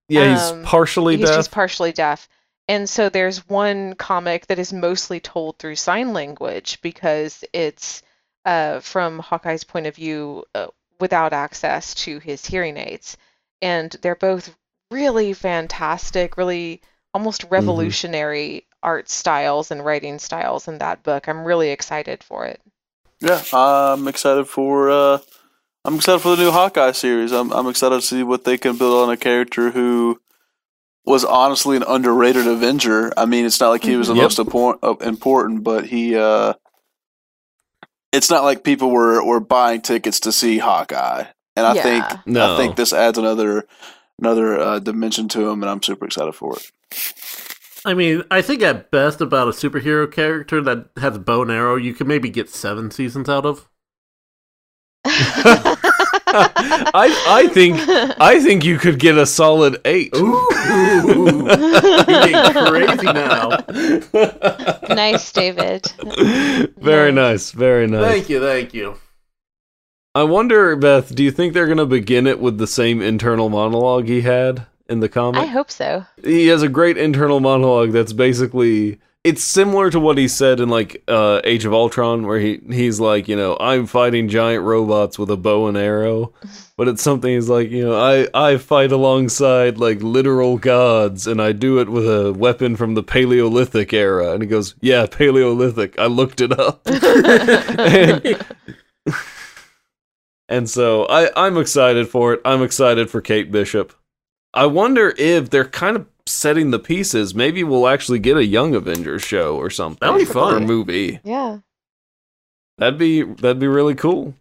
yeah, 0.07 0.31
he's 0.31 0.51
um, 0.51 0.63
partially 0.63 1.17
He's 1.17 1.27
deaf. 1.27 1.37
just 1.37 1.51
partially 1.51 1.91
deaf. 1.91 2.27
And 2.67 2.89
so 2.89 3.09
there's 3.09 3.47
one 3.47 3.93
comic 3.93 4.47
that 4.47 4.57
is 4.57 4.73
mostly 4.73 5.19
told 5.19 5.59
through 5.59 5.75
sign 5.75 6.13
language 6.13 6.79
because 6.81 7.43
it's 7.53 8.01
uh, 8.45 8.79
from 8.79 9.19
Hawkeye's 9.19 9.63
point 9.63 9.87
of 9.87 9.95
view 9.95 10.45
uh, 10.55 10.67
without 10.99 11.33
access 11.33 11.93
to 11.95 12.19
his 12.19 12.45
hearing 12.45 12.77
aids. 12.77 13.17
And 13.61 13.91
they're 14.01 14.15
both 14.15 14.55
really 14.91 15.33
fantastic, 15.33 16.37
really 16.37 16.81
almost 17.13 17.43
Mm-hmm. 17.43 17.53
revolutionary 17.53 18.67
art 18.83 19.09
styles 19.09 19.71
and 19.71 19.83
writing 19.83 20.19
styles 20.19 20.67
in 20.67 20.77
that 20.79 21.03
book. 21.03 21.27
I'm 21.27 21.45
really 21.45 21.71
excited 21.71 22.23
for 22.23 22.45
it. 22.45 22.61
Yeah, 23.21 23.41
I'm 23.53 24.07
excited 24.07 24.45
for. 24.47 24.89
Uh, 24.89 25.19
I'm 25.85 25.95
excited 25.95 26.19
for 26.19 26.35
the 26.35 26.43
new 26.43 26.51
Hawkeye 26.51 26.91
series. 26.91 27.31
I'm 27.31 27.51
I'm 27.53 27.67
excited 27.67 27.95
to 27.95 28.01
see 28.01 28.23
what 28.23 28.43
they 28.43 28.57
can 28.57 28.77
build 28.77 29.03
on 29.07 29.13
a 29.13 29.17
character 29.17 29.71
who 29.71 30.19
was 31.05 31.25
honestly 31.25 31.77
an 31.77 31.83
underrated 31.87 32.47
Avenger. 32.47 33.13
I 33.17 33.25
mean, 33.25 33.45
it's 33.45 33.59
not 33.59 33.69
like 33.69 33.83
he 33.83 33.95
was 33.95 34.07
the 34.09 34.13
Mhm. 34.13 34.17
Yep. 34.17 34.23
most 34.23 34.37
impor- 34.39 34.79
uh, 34.83 34.95
important, 35.07 35.63
but 35.63 35.85
he. 35.87 36.15
Uh, 36.15 36.53
it's 38.11 38.29
not 38.29 38.43
like 38.43 38.63
people 38.63 38.89
were 38.91 39.23
were 39.23 39.39
buying 39.39 39.81
tickets 39.81 40.19
to 40.21 40.31
see 40.31 40.57
Hawkeye, 40.57 41.25
and 41.55 41.65
I 41.65 41.73
Yeah. 41.73 41.83
think 41.83 42.05
No. 42.25 42.53
I 42.53 42.57
think 42.57 42.75
this 42.75 42.93
adds 42.93 43.17
another 43.17 43.65
another 44.19 44.59
uh, 44.59 44.79
dimension 44.79 45.27
to 45.29 45.49
him, 45.49 45.61
and 45.63 45.69
I'm 45.69 45.83
super 45.83 46.05
excited 46.05 46.33
for 46.33 46.55
it. 46.57 46.71
I 47.85 47.93
mean, 47.93 48.23
I 48.31 48.41
think 48.41 48.63
at 48.63 48.89
best 48.89 49.21
about 49.21 49.47
a 49.47 49.51
superhero 49.51 50.11
character 50.11 50.61
that 50.61 50.89
has 50.97 51.17
bow 51.19 51.43
and 51.43 51.51
arrow, 51.51 51.75
you 51.75 51.93
could 51.93 52.07
maybe 52.07 52.29
get 52.29 52.49
seven 52.49 52.89
seasons 52.89 53.29
out 53.29 53.45
of. 53.45 53.67
I 56.35 57.23
I 57.27 57.47
think 57.47 57.79
I 58.19 58.39
think 58.41 58.63
you 58.63 58.77
could 58.77 58.99
get 58.99 59.17
a 59.17 59.25
solid 59.25 59.79
eight. 59.85 60.15
Ooh, 60.15 60.47
you're 61.07 62.05
getting 62.05 62.65
crazy 62.65 63.05
now. 63.05 63.49
nice, 64.93 65.31
David. 65.31 65.85
very 66.77 67.11
nice, 67.11 67.51
very 67.51 67.87
nice. 67.87 68.05
Thank 68.11 68.29
you, 68.29 68.39
thank 68.41 68.73
you. 68.73 68.95
I 70.13 70.23
wonder, 70.23 70.75
Beth, 70.75 71.13
do 71.13 71.23
you 71.23 71.31
think 71.31 71.53
they're 71.53 71.67
gonna 71.67 71.85
begin 71.85 72.27
it 72.27 72.39
with 72.39 72.57
the 72.57 72.67
same 72.67 73.01
internal 73.01 73.49
monologue 73.49 74.05
he 74.07 74.21
had 74.21 74.65
in 74.87 74.99
the 75.01 75.09
comic? 75.09 75.41
I 75.41 75.45
hope 75.45 75.69
so. 75.71 76.05
he 76.23 76.47
has 76.47 76.63
a 76.63 76.69
great 76.69 76.97
internal 76.97 77.39
monologue 77.39 77.91
that's 77.91 78.13
basically 78.13 78.99
it's 79.25 79.43
similar 79.43 79.89
to 79.89 79.99
what 79.99 80.19
he 80.19 80.27
said 80.27 80.59
in 80.59 80.69
like 80.69 81.03
uh, 81.07 81.41
Age 81.43 81.65
of 81.65 81.73
Ultron, 81.73 82.27
where 82.27 82.39
he 82.39 82.61
he's 82.69 82.99
like, 82.99 83.27
you 83.27 83.35
know, 83.35 83.57
I'm 83.59 83.87
fighting 83.87 84.29
giant 84.29 84.63
robots 84.63 85.17
with 85.17 85.31
a 85.31 85.35
bow 85.35 85.65
and 85.65 85.75
arrow, 85.75 86.31
but 86.77 86.87
it's 86.87 87.01
something 87.01 87.33
he's 87.33 87.49
like, 87.49 87.71
you 87.71 87.83
know, 87.83 87.99
I 87.99 88.27
I 88.35 88.57
fight 88.57 88.91
alongside 88.91 89.79
like 89.79 90.03
literal 90.03 90.59
gods, 90.59 91.25
and 91.25 91.41
I 91.41 91.53
do 91.53 91.79
it 91.79 91.89
with 91.89 92.05
a 92.05 92.33
weapon 92.33 92.75
from 92.75 92.93
the 92.93 93.01
Paleolithic 93.01 93.93
era, 93.93 94.31
and 94.33 94.43
he 94.43 94.47
goes, 94.47 94.75
yeah, 94.79 95.07
Paleolithic. 95.07 95.97
I 95.97 96.05
looked 96.05 96.39
it 96.39 96.51
up. 96.59 96.81
and, 96.85 98.45
and 100.47 100.69
so 100.69 101.07
I 101.07 101.31
I'm 101.35 101.57
excited 101.57 102.07
for 102.09 102.35
it. 102.35 102.41
I'm 102.45 102.61
excited 102.61 103.09
for 103.09 103.21
Kate 103.21 103.51
Bishop. 103.51 103.91
I 104.53 104.67
wonder 104.67 105.15
if 105.17 105.49
they're 105.49 105.65
kind 105.65 105.95
of 105.95 106.05
setting 106.27 106.71
the 106.71 106.79
pieces. 106.79 107.35
Maybe 107.35 107.63
we'll 107.63 107.87
actually 107.87 108.19
get 108.19 108.37
a 108.37 108.45
Young 108.45 108.75
Avengers 108.75 109.23
show 109.23 109.55
or 109.57 109.69
something. 109.69 109.99
That 110.01 110.13
would 110.13 110.19
be 110.19 110.25
fun. 110.25 110.53
Or 110.55 110.59
movie. 110.59 111.19
Yeah. 111.23 111.59
That'd 112.77 112.99
be 112.99 113.23
that'd 113.23 113.59
be 113.59 113.67
really 113.67 113.95
cool. 113.95 114.35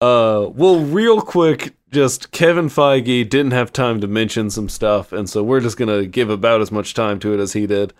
Uh, 0.00 0.48
well, 0.52 0.80
real 0.80 1.20
quick, 1.20 1.74
just 1.90 2.30
Kevin 2.32 2.68
Feige 2.68 3.28
didn't 3.28 3.52
have 3.52 3.72
time 3.72 4.00
to 4.00 4.06
mention 4.06 4.50
some 4.50 4.68
stuff, 4.68 5.12
and 5.12 5.28
so 5.28 5.42
we're 5.42 5.60
just 5.60 5.76
gonna 5.76 6.06
give 6.06 6.30
about 6.30 6.60
as 6.60 6.72
much 6.72 6.94
time 6.94 7.18
to 7.20 7.34
it 7.34 7.40
as 7.40 7.52
he 7.52 7.66
did. 7.66 7.92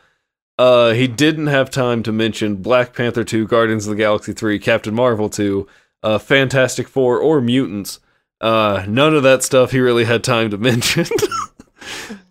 Uh, 0.59 0.93
he 0.93 1.09
didn't 1.09 1.47
have 1.49 1.71
time 1.71 2.03
to 2.03 2.13
mention 2.13 2.57
Black 2.57 2.95
Panther 2.95 3.25
2, 3.25 3.47
Guardians 3.47 3.87
of 3.87 3.91
the 3.91 3.97
Galaxy 3.97 4.33
3, 4.33 4.59
Captain 4.59 4.95
Marvel 4.95 5.29
2, 5.29 5.67
uh, 6.03 6.19
Fantastic 6.19 6.89
Four, 6.89 7.19
or 7.19 7.41
Mutants. 7.41 7.99
Uh, 8.41 8.85
none 8.89 9.15
of 9.15 9.23
that 9.23 9.43
stuff 9.43 9.71
he 9.71 9.81
really 9.81 10.05
had 10.05 10.23
time 10.23 10.51
to 10.51 10.59
mention. 10.59 11.07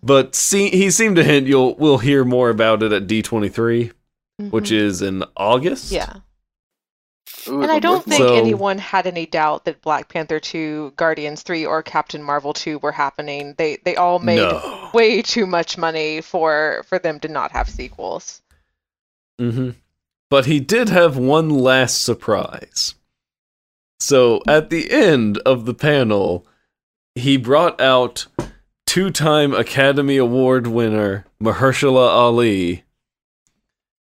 But 0.02 0.34
see, 0.34 0.70
he 0.70 0.90
seemed 0.90 1.16
to 1.16 1.24
hint 1.24 1.46
you'll 1.46 1.74
we'll 1.76 1.98
hear 1.98 2.24
more 2.24 2.50
about 2.50 2.82
it 2.82 2.92
at 2.92 3.06
D23, 3.06 3.92
which 4.50 4.70
Mhm. 4.70 4.76
is 4.76 5.02
in 5.02 5.24
August. 5.36 5.90
yeah. 5.92 6.14
Ooh, 7.48 7.62
And 7.62 7.72
I 7.72 7.80
don't 7.80 8.04
think 8.04 8.18
So- 8.22 8.34
anyone 8.36 8.78
had 8.78 9.06
any 9.06 9.26
doubt 9.26 9.64
that 9.64 9.82
Black 9.82 10.08
Panther 10.08 10.38
2, 10.38 10.92
Guardians 10.96 11.42
3, 11.42 11.66
or 11.66 11.82
Captain 11.82 12.22
Marvel 12.22 12.52
2 12.52 12.78
were 12.78 12.92
happening. 12.92 13.54
They 13.58 13.78
they 13.84 13.96
all 13.96 14.18
made 14.20 14.36
No. 14.36 14.90
way 14.94 15.22
too 15.22 15.46
much 15.46 15.76
money 15.76 16.20
for 16.20 16.84
for 16.88 16.98
them 17.00 17.18
to 17.20 17.28
not 17.28 17.50
have 17.52 17.68
sequels. 17.68 18.42
Mm-hmm. 19.40 19.70
But 20.30 20.46
he 20.46 20.60
did 20.60 20.88
have 20.88 21.16
one 21.16 21.48
last 21.50 22.02
surprise. 22.02 22.94
So 23.98 24.40
at 24.46 24.70
the 24.70 24.90
end 24.90 25.38
of 25.38 25.64
the 25.64 25.74
panel, 25.74 26.46
he 27.14 27.36
brought 27.36 27.80
out 27.80 28.26
two 28.86 29.10
time 29.10 29.54
Academy 29.54 30.16
Award 30.16 30.66
winner 30.66 31.24
Mahershala 31.42 32.08
Ali 32.08 32.84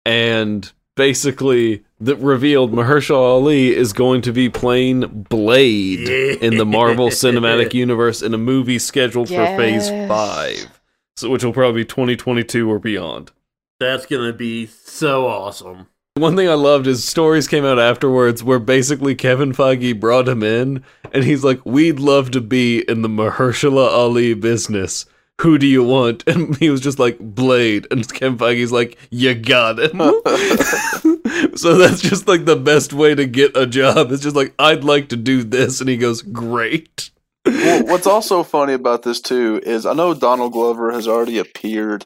and 0.04 0.72
basically 0.96 1.84
that 2.00 2.16
revealed 2.16 2.72
Mahershala 2.72 3.34
Ali 3.34 3.74
is 3.74 3.92
going 3.92 4.22
to 4.22 4.32
be 4.32 4.48
playing 4.48 5.26
Blade 5.28 6.08
in 6.42 6.56
the 6.56 6.64
Marvel 6.64 7.08
Cinematic 7.10 7.74
Universe 7.74 8.22
in 8.22 8.32
a 8.32 8.38
movie 8.38 8.78
scheduled 8.78 9.28
for 9.28 9.46
Phase 9.56 9.88
5. 9.90 10.80
So 11.16 11.28
which 11.28 11.44
will 11.44 11.52
probably 11.52 11.82
be 11.82 11.86
2022 11.86 12.70
or 12.70 12.78
beyond. 12.78 13.32
That's 13.78 14.06
gonna 14.06 14.32
be 14.32 14.66
so 14.66 15.26
awesome. 15.26 15.88
One 16.14 16.34
thing 16.34 16.48
I 16.48 16.54
loved 16.54 16.88
is 16.88 17.06
stories 17.06 17.46
came 17.46 17.64
out 17.64 17.78
afterwards 17.78 18.42
where 18.42 18.58
basically 18.58 19.14
Kevin 19.14 19.52
Feige 19.52 19.98
brought 19.98 20.28
him 20.28 20.42
in 20.42 20.82
and 21.12 21.22
he's 21.22 21.44
like, 21.44 21.64
We'd 21.64 22.00
love 22.00 22.32
to 22.32 22.40
be 22.40 22.80
in 22.88 23.02
the 23.02 23.08
Mahershala 23.08 23.88
Ali 23.88 24.34
business. 24.34 25.06
Who 25.40 25.56
do 25.56 25.68
you 25.68 25.84
want? 25.84 26.24
And 26.28 26.56
he 26.56 26.68
was 26.68 26.80
just 26.80 26.98
like, 26.98 27.16
Blade. 27.20 27.86
And 27.92 28.06
Kevin 28.12 28.38
Feige's 28.38 28.72
like, 28.72 28.98
You 29.10 29.34
got 29.36 29.76
it. 29.78 29.92
so 31.56 31.78
that's 31.78 32.02
just 32.02 32.26
like 32.26 32.44
the 32.44 32.56
best 32.56 32.92
way 32.92 33.14
to 33.14 33.24
get 33.24 33.56
a 33.56 33.64
job. 33.64 34.10
It's 34.10 34.22
just 34.22 34.36
like, 34.36 34.52
I'd 34.58 34.82
like 34.82 35.10
to 35.10 35.16
do 35.16 35.44
this. 35.44 35.80
And 35.80 35.88
he 35.88 35.96
goes, 35.96 36.22
Great. 36.22 37.12
well, 37.46 37.84
what's 37.84 38.08
also 38.08 38.42
funny 38.42 38.72
about 38.72 39.04
this 39.04 39.20
too 39.20 39.60
is 39.64 39.86
I 39.86 39.92
know 39.92 40.12
Donald 40.12 40.52
Glover 40.52 40.90
has 40.90 41.06
already 41.06 41.38
appeared 41.38 42.04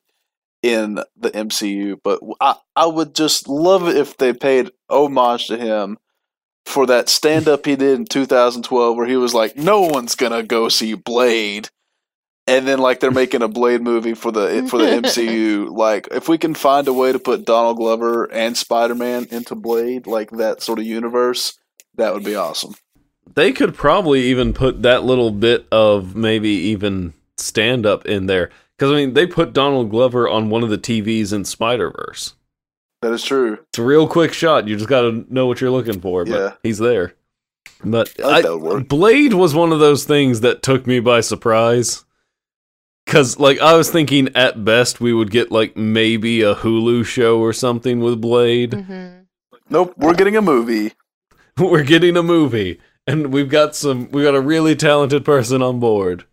in 0.65 0.95
the 1.15 1.31
MCU, 1.31 1.99
but 2.03 2.21
I 2.41 2.57
I 2.75 2.87
would 2.87 3.15
just 3.15 3.49
love 3.49 3.87
it 3.87 3.99
if 3.99 4.17
they 4.17 4.33
paid 4.33 4.71
homage 4.89 5.49
to 5.49 5.59
him 5.59 5.99
for 6.65 6.87
that 6.87 7.11
stand 7.11 7.47
up 7.47 7.67
he 7.67 7.77
did 7.77 7.99
in 7.99 8.07
2012 8.07 8.97
where 8.97 9.07
he 9.07 9.17
was 9.17 9.35
like, 9.35 9.57
"No 9.57 9.83
one's 9.83 10.15
gonna 10.15 10.43
go 10.43 10.71
see 10.71 10.95
Blade." 10.95 11.69
and 12.47 12.67
then 12.69 12.79
like 12.79 13.01
they're 13.01 13.11
making 13.11 13.43
a 13.43 13.49
Blade 13.49 13.83
movie 13.83 14.15
for 14.15 14.31
the 14.33 14.67
for 14.71 14.79
the 14.79 14.87
MCU. 14.87 15.71
like 15.71 16.09
if 16.11 16.29
we 16.29 16.39
can 16.39 16.55
find 16.55 16.89
a 16.89 16.93
way 16.93 17.13
to 17.13 17.19
put 17.19 17.45
Donald 17.45 17.77
Glover 17.77 18.25
and 18.25 18.57
Spider 18.57 18.95
Man 18.95 19.27
into 19.31 19.55
Blade, 19.55 20.07
like 20.07 20.31
that 20.33 20.63
sort 20.63 20.79
of 20.79 20.87
universe, 20.87 21.59
that 21.97 22.15
would 22.15 22.25
be 22.25 22.35
awesome. 22.35 22.75
They 23.35 23.53
could 23.53 23.75
probably 23.75 24.23
even 24.25 24.53
put 24.55 24.83
that 24.83 25.05
little 25.05 25.31
bit 25.31 25.67
of 25.71 26.15
maybe 26.15 26.49
even 26.49 27.15
stand 27.37 27.85
up 27.85 28.07
in 28.07 28.27
there. 28.27 28.51
Because, 28.79 28.93
I 28.93 28.97
mean, 28.97 29.15
they 29.15 29.27
put 29.27 29.53
Donald 29.53 29.91
Glover 29.91 30.29
on 30.29 30.51
one 30.51 30.63
of 30.63 30.71
the 30.71 30.79
TVs 30.79 31.33
in 31.33 31.45
Spider 31.45 31.91
Verse. 31.91 32.35
That 33.03 33.13
is 33.13 33.23
true. 33.23 33.59
It's 33.69 33.79
a 33.79 33.83
real 33.85 34.09
quick 34.09 34.33
shot. 34.33 34.67
You 34.67 34.77
just 34.77 34.89
got 34.89 35.03
to 35.03 35.25
know 35.33 35.47
what 35.47 35.61
you're 35.61 35.71
looking 35.71 36.01
for. 36.01 36.25
But 36.25 36.33
Yeah. 36.41 36.53
he's 36.63 36.79
there. 36.79 37.15
But 37.85 38.13
I 38.25 38.41
I- 38.41 38.55
work. 38.55 38.89
Blade 38.89 39.35
was 39.35 39.55
one 39.55 39.73
of 39.73 39.79
those 39.79 40.05
things 40.05 40.41
that 40.41 40.63
took 40.63 40.87
me 40.87 41.01
by 41.01 41.21
surprise. 41.21 42.05
Because, 43.07 43.39
like, 43.39 43.61
I 43.61 43.77
was 43.77 43.91
thinking 43.91 44.31
at 44.35 44.65
best 44.65 45.01
we 45.01 45.13
would 45.13 45.31
get, 45.31 45.53
like, 45.53 45.77
maybe 45.77 46.41
a 46.41 46.55
Hulu 46.55 47.05
show 47.05 47.39
or 47.39 47.53
something 47.53 48.01
with 48.01 48.21
Blade. 48.21 48.73
hmm 48.73 49.09
Nope, 49.71 49.95
we're 49.97 50.15
getting 50.15 50.37
a 50.37 50.43
movie. 50.43 50.93
We're 51.59 51.85
getting 51.85 52.17
a 52.17 52.23
movie. 52.23 52.81
And 53.07 53.33
we've 53.33 53.49
got 53.49 53.75
some, 53.77 54.11
we 54.11 54.23
got 54.25 54.35
a 54.35 54.41
really 54.41 54.75
talented 54.77 55.25
person 55.25 55.63
on 55.63 55.79
board. 55.81 56.25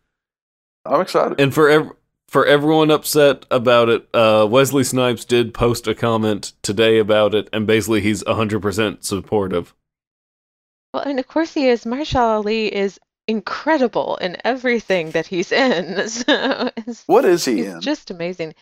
I'm 0.85 0.99
excited. 1.01 1.39
And 1.39 1.53
for 1.53 1.69
ev- 1.69 1.91
for 2.31 2.45
everyone 2.45 2.89
upset 2.89 3.45
about 3.51 3.89
it, 3.89 4.07
uh, 4.13 4.47
Wesley 4.49 4.85
Snipes 4.85 5.25
did 5.25 5.53
post 5.53 5.85
a 5.85 5.93
comment 5.93 6.53
today 6.63 6.97
about 6.97 7.35
it, 7.35 7.49
and 7.51 7.67
basically 7.67 7.99
he's 7.99 8.23
100% 8.23 9.03
supportive. 9.03 9.75
Well, 10.93 11.03
I 11.05 11.09
mean, 11.09 11.19
of 11.19 11.27
course 11.27 11.53
he 11.53 11.67
is. 11.67 11.83
Mahershala 11.83 12.37
Ali 12.37 12.73
is 12.73 12.99
incredible 13.27 14.15
in 14.21 14.37
everything 14.45 15.11
that 15.11 15.27
he's 15.27 15.51
in. 15.67 16.07
So 16.07 16.71
it's, 16.77 17.03
What 17.05 17.25
is 17.25 17.43
he 17.43 17.57
he's 17.57 17.65
in? 17.65 17.81
just 17.81 18.11
amazing. 18.11 18.55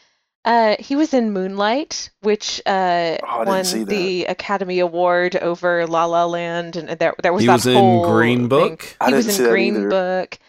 Uh, 0.46 0.76
he 0.80 0.96
was 0.96 1.14
in 1.14 1.32
Moonlight, 1.32 2.10
which 2.22 2.62
uh, 2.66 3.18
Oh, 3.22 3.44
won 3.44 3.66
the 3.86 4.26
Academy 4.26 4.80
Award 4.80 5.36
over 5.36 5.86
La 5.86 6.06
La 6.06 6.26
Land, 6.26 6.76
and 6.76 6.90
there 6.98 7.14
there 7.22 7.34
was 7.34 7.42
he 7.42 7.48
that 7.48 7.54
was 7.54 7.68
in 7.68 7.76
whole 7.76 8.12
Green 8.12 8.40
thing. 8.40 8.48
Book. 8.50 8.98
I 9.00 9.10
He 9.10 9.14
was 9.14 9.26
didn't 9.28 9.38
see 9.38 9.44
in 9.44 9.44
that 9.44 9.50
Green 9.52 9.76
either. 9.76 9.90
Book. 9.90 10.40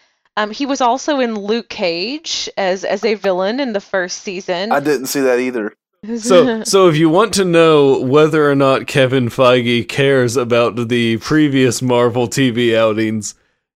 Um, 0.41 0.51
he 0.51 0.65
was 0.65 0.81
also 0.81 1.19
in 1.19 1.35
Luke 1.35 1.69
Cage 1.69 2.49
as 2.57 2.83
as 2.83 3.03
a 3.05 3.13
villain 3.13 3.59
in 3.59 3.73
the 3.73 3.81
first 3.81 4.23
season. 4.23 4.71
I 4.71 4.79
didn't 4.79 5.07
see 5.07 5.21
that 5.21 5.39
either. 5.39 5.73
So, 6.17 6.63
so 6.65 6.89
if 6.89 6.97
you 6.97 7.09
want 7.09 7.33
to 7.35 7.45
know 7.45 7.99
whether 8.01 8.49
or 8.49 8.55
not 8.55 8.87
Kevin 8.87 9.29
Feige 9.29 9.87
cares 9.87 10.35
about 10.35 10.89
the 10.89 11.17
previous 11.17 11.81
Marvel 11.81 12.27
TV 12.27 12.75
outings, 12.75 13.35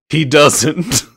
he 0.10 0.26
doesn't. 0.26 1.04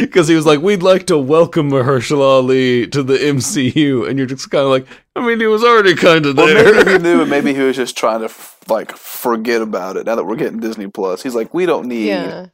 Because 0.00 0.28
he 0.28 0.34
was 0.34 0.46
like, 0.46 0.62
we'd 0.62 0.82
like 0.82 1.06
to 1.08 1.18
welcome 1.18 1.70
Mahershala 1.70 2.38
Ali 2.38 2.86
to 2.86 3.02
the 3.02 3.18
MCU, 3.18 4.08
and 4.08 4.16
you're 4.16 4.26
just 4.26 4.50
kind 4.50 4.64
of 4.64 4.70
like, 4.70 4.86
I 5.14 5.20
mean, 5.26 5.38
he 5.38 5.46
was 5.46 5.62
already 5.62 5.94
kind 5.94 6.24
of 6.24 6.38
Well, 6.38 6.46
there. 6.46 6.72
maybe 6.72 6.92
he 6.92 6.98
knew, 6.98 7.20
and 7.20 7.28
maybe 7.28 7.52
he 7.52 7.60
was 7.60 7.76
just 7.82 7.94
trying 7.94 8.20
to 8.20 8.24
f- 8.24 8.56
like 8.66 8.96
forget 8.96 9.60
about 9.60 9.98
it. 9.98 10.06
Now 10.06 10.14
that 10.16 10.24
we're 10.24 10.36
getting 10.36 10.58
Disney 10.58 10.86
Plus, 10.88 11.22
he's 11.22 11.34
like, 11.34 11.52
we 11.52 11.66
don't 11.66 11.86
need, 11.86 12.06
yeah. 12.06 12.46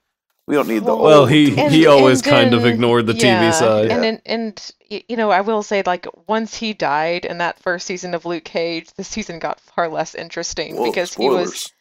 We 0.50 0.56
don't 0.56 0.68
need 0.68 0.80
the. 0.80 0.94
Well, 0.96 0.98
Well, 0.98 1.26
he 1.26 1.56
And- 1.58 1.72
he 1.72 1.86
always 1.86 2.20
and 2.22 2.30
kind 2.30 2.54
of 2.54 2.66
ignored 2.66 3.06
the 3.06 3.14
yeah, 3.14 3.50
TV 3.50 3.54
side. 3.54 3.90
And 3.90 4.04
and, 4.04 4.22
and 4.26 4.70
you 5.08 5.16
know, 5.16 5.30
I 5.30 5.40
will 5.42 5.62
say 5.62 5.82
like 5.86 6.06
once 6.28 6.54
he 6.56 6.72
died 6.74 7.24
in 7.24 7.38
that 7.38 7.58
first 7.60 7.86
season 7.86 8.14
of 8.14 8.26
Luke 8.26 8.44
Cage, 8.44 8.92
the 8.94 9.04
season 9.04 9.38
got 9.38 9.60
far 9.60 9.88
less 9.88 10.14
interesting 10.14 10.76
Whoa, 10.76 10.84
because 10.86 11.14
he 11.14 11.28
was 11.28 11.72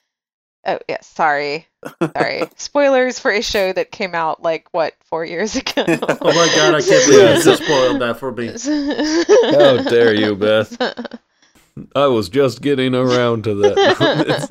oh 0.65 0.79
yeah, 0.87 1.01
sorry. 1.01 1.67
Sorry. 2.15 2.43
Spoilers 2.57 3.19
for 3.19 3.31
a 3.31 3.41
show 3.41 3.71
that 3.73 3.91
came 3.91 4.13
out 4.13 4.43
like 4.43 4.67
what, 4.71 4.93
4 5.05 5.25
years 5.25 5.55
ago. 5.55 5.83
Oh 5.87 6.33
my 6.33 6.51
god, 6.55 6.75
I 6.75 6.81
can't 6.81 7.07
believe 7.07 7.37
you 7.37 7.43
just 7.43 7.63
spoiled 7.63 8.01
that 8.01 8.17
for 8.19 8.31
me. 8.31 8.47
How 9.55 9.89
dare 9.89 10.13
you, 10.13 10.35
Beth? 10.35 10.77
I 11.95 12.07
was 12.07 12.27
just 12.27 12.61
getting 12.61 12.93
around 12.93 13.45
to 13.45 13.55
that. 13.55 14.49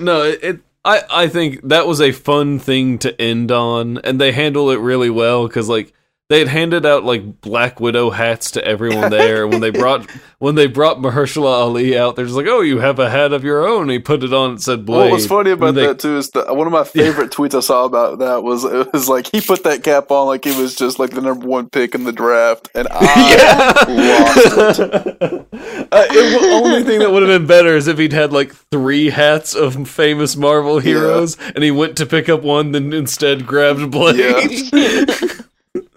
No, 0.00 0.22
it, 0.24 0.42
it. 0.42 0.60
I 0.84 1.02
I 1.10 1.28
think 1.28 1.60
that 1.68 1.86
was 1.86 2.00
a 2.00 2.12
fun 2.12 2.58
thing 2.58 2.98
to 2.98 3.20
end 3.20 3.50
on, 3.50 3.98
and 3.98 4.20
they 4.20 4.32
handle 4.32 4.70
it 4.70 4.80
really 4.80 5.10
well 5.10 5.46
because 5.46 5.68
like 5.68 5.92
they 6.28 6.40
had 6.40 6.48
handed 6.48 6.84
out 6.84 7.04
like 7.04 7.40
Black 7.40 7.80
Widow 7.80 8.10
hats 8.10 8.50
to 8.52 8.64
everyone 8.64 9.10
there. 9.10 9.48
when 9.48 9.60
they 9.60 9.70
brought 9.70 10.10
when 10.38 10.56
they 10.56 10.66
brought 10.66 10.98
Mahershala 10.98 11.46
Ali 11.62 11.96
out, 11.96 12.16
they're 12.16 12.26
just 12.26 12.36
like, 12.36 12.46
"Oh, 12.46 12.60
you 12.60 12.80
have 12.80 12.98
a 12.98 13.08
hat 13.08 13.32
of 13.32 13.44
your 13.44 13.66
own." 13.66 13.88
He 13.88 13.98
put 13.98 14.22
it 14.22 14.32
on. 14.34 14.54
It 14.54 14.60
said 14.60 14.84
Blade. 14.84 15.04
What 15.04 15.12
was 15.12 15.26
funny 15.26 15.52
about 15.52 15.74
they- 15.74 15.86
that 15.86 15.98
too 16.00 16.18
is 16.18 16.30
that 16.32 16.54
one 16.54 16.66
of 16.66 16.72
my 16.72 16.84
favorite 16.84 17.30
tweets 17.30 17.54
I 17.54 17.60
saw 17.60 17.84
about 17.86 18.18
that 18.18 18.42
was 18.42 18.64
it 18.64 18.92
was 18.92 19.08
like 19.08 19.28
he 19.32 19.40
put 19.40 19.64
that 19.64 19.82
cap 19.82 20.10
on 20.10 20.26
like 20.26 20.44
he 20.44 20.54
was 20.60 20.74
just 20.74 20.98
like 20.98 21.10
the 21.10 21.22
number 21.22 21.46
one 21.46 21.70
pick 21.70 21.94
in 21.94 22.04
the 22.04 22.12
draft, 22.12 22.68
and 22.74 22.86
I 22.92 23.84
lost 23.88 24.80
it. 24.80 25.44
Uh, 25.90 26.04
it, 26.10 26.40
the 26.40 26.48
only 26.48 26.82
thing 26.84 26.98
that 26.98 27.10
would 27.10 27.22
have 27.22 27.40
been 27.40 27.46
better 27.46 27.74
is 27.74 27.88
if 27.88 27.96
he'd 27.96 28.12
had 28.12 28.30
like 28.30 28.52
three 28.70 29.08
hats 29.08 29.54
of 29.54 29.88
famous 29.88 30.36
Marvel 30.36 30.78
heroes, 30.80 31.36
and 31.54 31.64
he 31.64 31.70
went 31.70 31.96
to 31.96 32.04
pick 32.04 32.28
up 32.28 32.42
one, 32.42 32.72
then 32.72 32.92
instead 32.92 33.46
grabbed 33.46 33.90
Blade. 33.90 34.70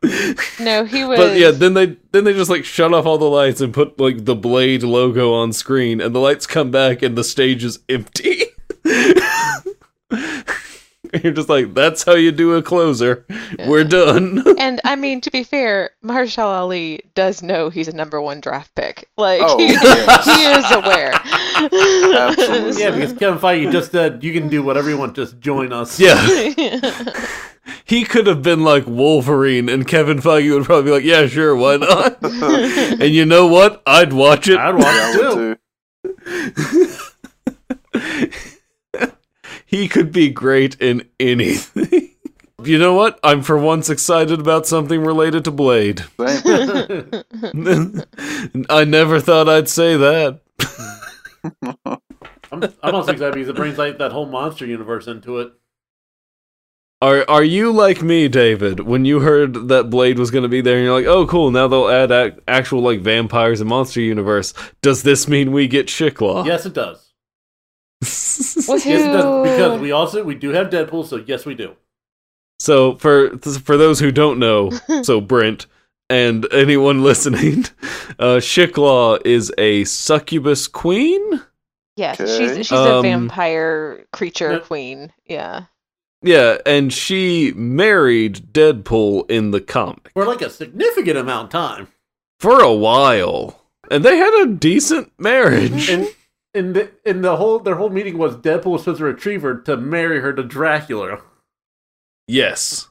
no, 0.59 0.83
he 0.85 1.03
was 1.05 1.19
But 1.19 1.37
yeah, 1.37 1.51
then 1.51 1.73
they 1.75 1.97
then 2.11 2.23
they 2.23 2.33
just 2.33 2.49
like 2.49 2.65
shut 2.65 2.93
off 2.93 3.05
all 3.05 3.17
the 3.17 3.25
lights 3.25 3.61
and 3.61 3.73
put 3.73 3.99
like 3.99 4.25
the 4.25 4.35
Blade 4.35 4.83
logo 4.83 5.33
on 5.33 5.53
screen, 5.53 6.01
and 6.01 6.15
the 6.15 6.19
lights 6.19 6.47
come 6.47 6.71
back 6.71 7.01
and 7.01 7.15
the 7.17 7.23
stage 7.23 7.63
is 7.63 7.79
empty. 7.87 8.43
You're 11.23 11.33
just 11.33 11.49
like, 11.49 11.73
that's 11.73 12.03
how 12.03 12.13
you 12.13 12.31
do 12.31 12.53
a 12.55 12.63
closer. 12.63 13.25
We're 13.67 13.83
done. 13.83 14.43
And 14.61 14.79
I 14.85 14.95
mean, 14.95 15.19
to 15.21 15.31
be 15.31 15.43
fair, 15.43 15.89
Mahershala 16.03 16.59
Ali 16.61 17.01
does 17.15 17.41
know 17.43 17.69
he's 17.69 17.87
a 17.89 17.95
number 17.95 18.21
one 18.21 18.39
draft 18.39 18.73
pick. 18.75 19.09
Like 19.17 19.41
Oh, 19.43 19.57
he, 19.57 19.73
yes. 19.73 20.25
he 20.25 20.45
is 20.45 20.71
aware. 20.71 21.11
Absolutely. 22.29 22.81
Yeah, 22.81 22.91
because 22.91 23.11
Kevin 23.13 23.39
Feige 23.39 23.71
just 23.71 23.91
said 23.91 24.23
you 24.23 24.31
can 24.33 24.47
do 24.49 24.63
whatever 24.63 24.89
you 24.89 24.97
want, 24.97 25.15
just 25.15 25.39
join 25.39 25.73
us. 25.73 25.99
yeah. 25.99 26.15
He 27.91 28.05
could 28.05 28.25
have 28.25 28.41
been 28.41 28.63
like 28.63 28.87
Wolverine, 28.87 29.67
and 29.67 29.85
Kevin 29.85 30.19
Feige 30.19 30.53
would 30.55 30.63
probably 30.63 30.85
be 30.85 30.91
like, 30.91 31.03
"Yeah, 31.03 31.27
sure, 31.27 31.53
why 31.53 31.75
not?" 31.75 32.19
and 32.23 33.13
you 33.13 33.25
know 33.25 33.47
what? 33.47 33.83
I'd 33.85 34.13
watch 34.13 34.47
it. 34.47 34.57
I'd 34.57 34.75
watch 34.75 34.85
it 34.85 35.57
too. 36.05 36.97
too. 37.93 39.07
He 39.65 39.89
could 39.89 40.13
be 40.13 40.29
great 40.29 40.75
in 40.79 41.09
anything. 41.19 42.11
you 42.63 42.77
know 42.77 42.93
what? 42.93 43.19
I'm 43.23 43.41
for 43.41 43.57
once 43.57 43.89
excited 43.89 44.39
about 44.39 44.67
something 44.67 45.01
related 45.01 45.43
to 45.45 45.51
Blade. 45.51 46.05
I 46.17 47.23
never 48.87 49.19
thought 49.19 49.49
I'd 49.49 49.67
say 49.67 49.97
that. 49.97 50.39
I'm, 52.51 52.63
I'm 52.83 52.95
also 52.95 53.11
excited 53.11 53.33
because 53.33 53.49
it 53.49 53.55
brings 53.55 53.77
like 53.77 53.97
that 53.97 54.13
whole 54.13 54.27
monster 54.27 54.65
universe 54.65 55.07
into 55.07 55.39
it. 55.39 55.53
Are 57.01 57.25
are 57.27 57.43
you 57.43 57.71
like 57.71 58.01
me, 58.03 58.27
David? 58.27 58.81
When 58.81 59.05
you 59.05 59.21
heard 59.21 59.69
that 59.69 59.89
Blade 59.89 60.19
was 60.19 60.29
going 60.29 60.43
to 60.43 60.49
be 60.49 60.61
there, 60.61 60.75
and 60.77 60.85
you're 60.85 60.93
like, 60.93 61.07
"Oh, 61.07 61.25
cool! 61.25 61.49
Now 61.49 61.67
they'll 61.67 61.89
add 61.89 62.11
ac- 62.11 62.39
actual 62.47 62.81
like 62.81 63.01
vampires 63.01 63.59
and 63.59 63.69
monster 63.69 64.01
universe." 64.01 64.53
Does 64.83 65.01
this 65.01 65.27
mean 65.27 65.51
we 65.51 65.67
get 65.67 65.87
Shiklah? 65.87 66.45
Yes, 66.45 66.65
it 66.65 66.73
does. 66.73 67.07
Yes, 68.03 68.55
it 68.57 69.11
does 69.13 69.49
because 69.49 69.79
we 69.81 69.91
also 69.91 70.23
we 70.23 70.35
do 70.35 70.49
have 70.49 70.69
Deadpool, 70.69 71.05
so 71.05 71.17
yes, 71.17 71.45
we 71.45 71.55
do. 71.55 71.75
So 72.59 72.95
for 72.95 73.37
for 73.39 73.77
those 73.77 73.99
who 73.99 74.11
don't 74.11 74.37
know, 74.39 74.69
so 75.03 75.21
Brent 75.21 75.65
and 76.09 76.47
anyone 76.53 77.03
listening, 77.03 77.65
uh, 78.19 78.37
Shiklah 78.37 79.19
is 79.25 79.51
a 79.57 79.83
succubus 79.85 80.67
queen. 80.67 81.41
Yes, 81.95 82.19
Okay. 82.19 82.37
she's 82.55 82.67
she's 82.67 82.71
a 82.77 82.95
Um, 82.97 83.01
vampire 83.03 84.05
creature 84.13 84.53
Yeah. 84.53 84.59
queen. 84.59 85.13
Yeah. 85.25 85.63
Yeah, 86.23 86.57
and 86.65 86.93
she 86.93 87.51
married 87.55 88.53
Deadpool 88.53 89.29
in 89.29 89.51
the 89.51 89.61
comic 89.61 90.11
For 90.13 90.25
like 90.25 90.41
a 90.41 90.49
significant 90.49 91.17
amount 91.17 91.45
of 91.45 91.49
time. 91.51 91.87
for 92.39 92.61
a 92.61 92.73
while, 92.73 93.59
and 93.89 94.03
they 94.05 94.17
had 94.17 94.33
a 94.43 94.51
decent 94.53 95.11
marriage. 95.17 95.89
And 95.89 96.07
in 96.53 96.73
the 96.73 96.91
in 97.05 97.21
the 97.21 97.37
whole 97.37 97.59
their 97.59 97.75
whole 97.75 97.89
meeting 97.89 98.17
was 98.17 98.35
Deadpool 98.35 98.65
was 98.73 98.81
supposed 98.81 98.99
to 98.99 99.05
retrieve 99.05 99.41
her 99.41 99.55
to 99.61 99.77
marry 99.77 100.19
her 100.19 100.33
to 100.33 100.43
Dracula. 100.43 101.21
Yes. 102.27 102.89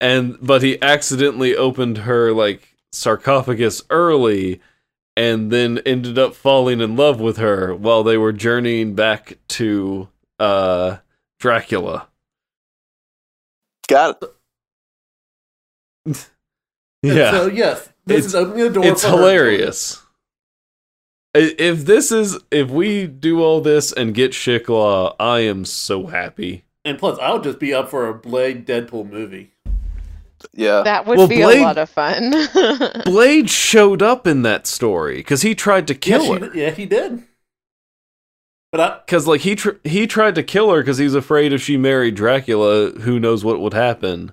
And 0.00 0.36
but 0.40 0.62
he 0.62 0.80
accidentally 0.82 1.54
opened 1.56 1.98
her 1.98 2.32
like 2.32 2.74
sarcophagus 2.92 3.82
early 3.90 4.60
and 5.16 5.50
then 5.50 5.78
ended 5.86 6.18
up 6.18 6.34
falling 6.34 6.80
in 6.80 6.96
love 6.96 7.20
with 7.20 7.36
her 7.36 7.74
while 7.74 8.02
they 8.02 8.16
were 8.16 8.32
journeying 8.32 8.94
back 8.94 9.38
to 9.48 10.08
uh 10.40 10.96
Dracula. 11.38 12.08
Got 13.88 14.22
it. 16.06 16.16
Yeah. 17.02 17.32
So 17.32 17.46
yes, 17.48 17.90
this 18.06 18.18
It's- 18.20 18.24
is 18.28 18.34
opening 18.34 18.64
the 18.64 18.70
door. 18.70 18.84
it's 18.86 19.02
for 19.04 19.10
hilarious. 19.10 20.00
If 21.34 21.84
this 21.84 22.10
is 22.10 22.38
if 22.50 22.70
we 22.70 23.06
do 23.06 23.42
all 23.42 23.60
this 23.60 23.92
and 23.92 24.14
get 24.14 24.30
Shiklah, 24.32 25.14
I 25.20 25.40
am 25.40 25.66
so 25.66 26.06
happy. 26.06 26.64
And 26.82 26.98
plus, 26.98 27.18
I'll 27.20 27.40
just 27.42 27.58
be 27.58 27.74
up 27.74 27.90
for 27.90 28.08
a 28.08 28.14
Blade 28.14 28.66
Deadpool 28.66 29.10
movie. 29.10 29.50
Yeah. 30.54 30.80
That 30.82 31.04
would 31.06 31.18
Well, 31.18 31.28
be 31.28 31.42
Blade- 31.42 31.58
a 31.58 31.62
lot 31.64 31.76
of 31.76 31.90
fun. 31.90 32.32
Blade 33.04 33.50
showed 33.50 34.00
up 34.00 34.26
in 34.26 34.40
that 34.42 34.66
story 34.66 35.16
because 35.16 35.42
he 35.42 35.54
tried 35.54 35.86
to 35.88 35.94
kill 35.94 36.24
yeah, 36.24 36.38
her. 36.38 36.52
she- 36.54 36.60
yeah, 36.60 36.70
he 36.70 36.86
did. 36.86 37.22
But 38.74 39.06
Because 39.06 39.28
like 39.28 39.42
he 39.42 39.54
tr- 39.54 39.78
he 39.84 40.08
tried 40.08 40.34
to 40.34 40.42
kill 40.42 40.72
her 40.72 40.80
because 40.80 40.98
he's 40.98 41.14
afraid 41.14 41.52
if 41.52 41.62
she 41.62 41.76
married 41.76 42.16
Dracula, 42.16 42.90
who 42.90 43.20
knows 43.20 43.44
what 43.44 43.60
would 43.60 43.72
happen. 43.72 44.32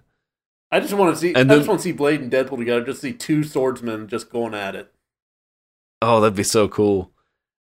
I 0.71 0.79
just 0.79 0.93
want 0.95 1.13
to 1.13 1.21
see. 1.21 1.29
And 1.29 1.37
I 1.37 1.43
then- 1.43 1.59
just 1.59 1.67
want 1.69 1.79
to 1.81 1.83
see 1.83 1.91
Blade 1.91 2.21
and 2.21 2.31
Deadpool 2.31 2.57
together. 2.57 2.83
Just 2.83 3.01
see 3.01 3.13
two 3.13 3.43
swordsmen 3.43 4.07
just 4.07 4.31
going 4.31 4.55
at 4.55 4.73
it. 4.75 4.91
Oh, 6.01 6.19
that'd 6.19 6.35
be 6.35 6.41
so 6.41 6.67
cool. 6.67 7.11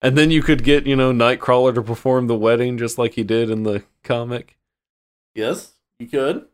And 0.01 0.17
then 0.17 0.31
you 0.31 0.41
could 0.41 0.63
get 0.63 0.87
you 0.87 0.95
know 0.95 1.11
Nightcrawler 1.13 1.75
to 1.75 1.83
perform 1.83 2.29
the 2.29 2.39
wedding 2.39 2.79
just 2.79 2.97
like 2.97 3.15
he 3.15 3.25
did 3.25 3.51
in 3.51 3.65
the 3.65 3.83
comic. 4.05 4.57
Yes, 5.35 5.73
you 5.99 6.07
could. 6.07 6.47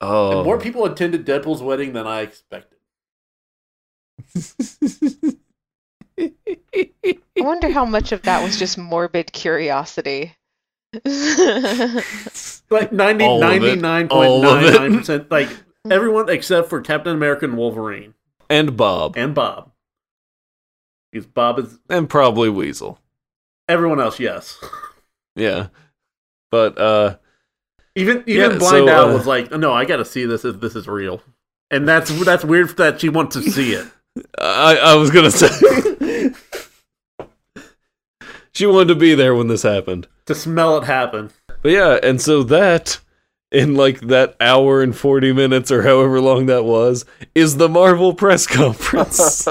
Oh, 0.00 0.38
And 0.38 0.46
more 0.46 0.58
people 0.58 0.86
attended 0.86 1.26
Deadpool's 1.26 1.60
wedding 1.62 1.92
than 1.92 2.06
I 2.06 2.22
expected. 2.22 2.78
I 6.74 7.18
wonder 7.36 7.70
how 7.70 7.84
much 7.84 8.12
of 8.12 8.22
that 8.22 8.42
was 8.42 8.58
just 8.58 8.78
morbid 8.78 9.32
curiosity. 9.32 10.34
Like 12.70 12.90
90, 12.90 13.24
All 13.26 13.44
of 13.44 13.62
it. 13.62 13.78
99.99%. 13.80 15.30
Like 15.30 15.48
everyone 15.90 16.30
except 16.30 16.70
for 16.70 16.80
Captain 16.80 17.14
America 17.14 17.44
and 17.44 17.56
Wolverine 17.56 18.14
and 18.48 18.76
Bob 18.78 19.14
and 19.16 19.34
Bob. 19.34 19.70
Because 21.10 21.26
Bob 21.26 21.58
is. 21.58 21.78
and 21.90 22.08
probably 22.08 22.48
Weasel. 22.48 22.98
Everyone 23.68 24.00
else, 24.00 24.18
yes. 24.18 24.58
Yeah, 25.34 25.68
but 26.50 26.76
uh, 26.78 27.16
Even 27.94 28.22
even 28.26 28.52
Yeah, 28.52 28.58
Blind 28.58 28.86
so, 28.86 28.88
Owl 28.90 29.10
uh, 29.10 29.14
was 29.14 29.26
like, 29.26 29.50
no, 29.50 29.72
I 29.72 29.86
got 29.86 29.96
to 29.96 30.04
see 30.04 30.26
this 30.26 30.44
if 30.44 30.60
this 30.60 30.76
is 30.76 30.86
real. 30.86 31.22
And 31.70 31.88
that's 31.88 32.10
that's 32.22 32.44
weird 32.44 32.76
that 32.76 33.00
she 33.00 33.08
wants 33.08 33.34
to 33.36 33.42
see 33.42 33.72
it. 33.72 33.86
I 34.38 34.76
I 34.76 34.94
was 34.96 35.10
gonna 35.10 35.30
say 35.30 35.48
she 38.52 38.66
wanted 38.66 38.88
to 38.88 38.94
be 38.94 39.14
there 39.14 39.34
when 39.34 39.48
this 39.48 39.62
happened. 39.62 40.06
to 40.26 40.34
smell 40.34 40.76
it 40.78 40.84
happen. 40.84 41.30
But 41.62 41.72
yeah, 41.72 41.98
and 42.02 42.20
so 42.20 42.42
that 42.44 42.98
in 43.50 43.74
like 43.74 44.00
that 44.00 44.34
hour 44.40 44.82
and 44.82 44.96
40 44.96 45.32
minutes 45.32 45.70
or 45.70 45.82
however 45.82 46.20
long 46.20 46.46
that 46.46 46.64
was 46.64 47.04
is 47.34 47.56
the 47.58 47.68
Marvel 47.68 48.14
press 48.14 48.46
conference. 48.58 49.46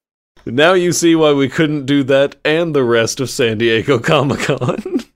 now 0.46 0.72
you 0.72 0.92
see 0.92 1.14
why 1.14 1.32
we 1.32 1.48
couldn't 1.48 1.86
do 1.86 2.02
that 2.04 2.36
and 2.44 2.74
the 2.74 2.82
rest 2.84 3.20
of 3.20 3.30
San 3.30 3.58
Diego 3.58 3.98
Comic-Con. 3.98 5.00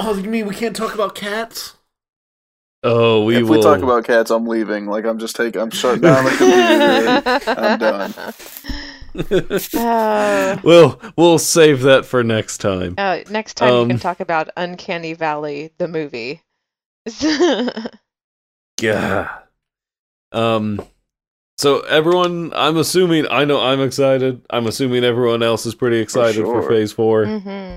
Oh, 0.00 0.16
you 0.16 0.30
mean 0.30 0.46
we 0.46 0.54
can't 0.54 0.74
talk 0.74 0.94
about 0.94 1.14
cats? 1.14 1.74
oh, 2.82 3.24
we 3.24 3.34
will. 3.36 3.42
if 3.42 3.48
will 3.50 3.56
we 3.58 3.62
talk 3.62 3.82
about 3.82 4.04
cats, 4.06 4.30
I'm 4.30 4.46
leaving. 4.46 4.86
Like 4.86 5.04
I'm 5.04 5.18
just 5.18 5.36
taking. 5.36 5.60
I'm 5.60 5.70
shutting 5.70 6.00
down 6.00 6.24
the 6.24 6.30
computer. 6.30 7.60
I'm 7.60 7.78
done. 7.78 8.14
Uh, 9.14 10.56
Well, 10.64 11.00
we'll 11.16 11.38
save 11.38 11.82
that 11.82 12.04
for 12.04 12.22
next 12.24 12.58
time. 12.58 12.94
uh, 12.98 13.20
next 13.30 13.54
time 13.54 13.68
you 13.72 13.80
Um, 13.80 13.88
can 13.88 13.98
talk 13.98 14.20
about 14.20 14.48
Uncanny 14.56 15.12
Valley, 15.14 15.72
the 15.78 15.88
movie. 15.88 16.42
Yeah. 18.80 19.38
Um 20.32 20.80
so 21.58 21.80
everyone 21.82 22.52
I'm 22.54 22.76
assuming 22.78 23.26
I 23.30 23.44
know 23.44 23.60
I'm 23.60 23.80
excited. 23.80 24.44
I'm 24.50 24.66
assuming 24.66 25.04
everyone 25.04 25.42
else 25.42 25.66
is 25.66 25.74
pretty 25.74 25.98
excited 25.98 26.42
for, 26.44 26.62
sure. 26.62 26.68
phase 26.70 26.92
4. 26.92 27.24
hmm 27.26 27.76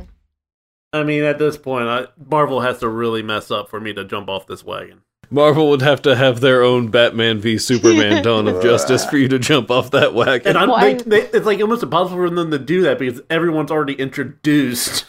I 0.94 1.04
mean, 1.04 1.24
at 1.26 1.38
this 1.40 1.58
point, 1.58 1.88
I, 1.90 2.08
Marvel 2.30 2.62
has 2.62 2.80
to 2.80 2.88
really 2.88 3.22
mess 3.22 3.52
up 3.52 3.70
for 3.70 3.82
me 3.82 3.92
to 3.94 4.06
jump 4.06 4.30
off 4.30 4.48
this 4.48 4.64
wagon. 4.64 5.02
Marvel 5.30 5.70
would 5.70 5.82
have 5.82 6.02
to 6.04 6.16
have 6.16 6.42
their 6.42 6.64
own 6.64 6.90
Batman 6.90 7.40
v 7.40 7.58
Superman 7.58 8.24
Dawn 8.24 8.48
of 8.48 8.62
Justice 8.62 9.06
for 9.06 9.18
you 9.18 9.28
to 9.30 9.40
jump 9.40 9.72
off 9.72 9.92
that 9.92 10.14
wagon. 10.14 10.50
And 10.50 10.58
I'm, 10.58 10.70
Why- 10.70 10.94
they, 10.94 11.04
they, 11.04 11.22
it's 11.38 11.46
like 11.46 11.60
almost 11.62 11.84
impossible 11.84 12.18
for 12.18 12.30
them 12.30 12.52
to 12.52 12.60
do 12.60 12.82
that 12.84 13.00
because 13.00 13.22
everyone's 13.30 13.72
already 13.72 13.94
introduced. 13.94 15.06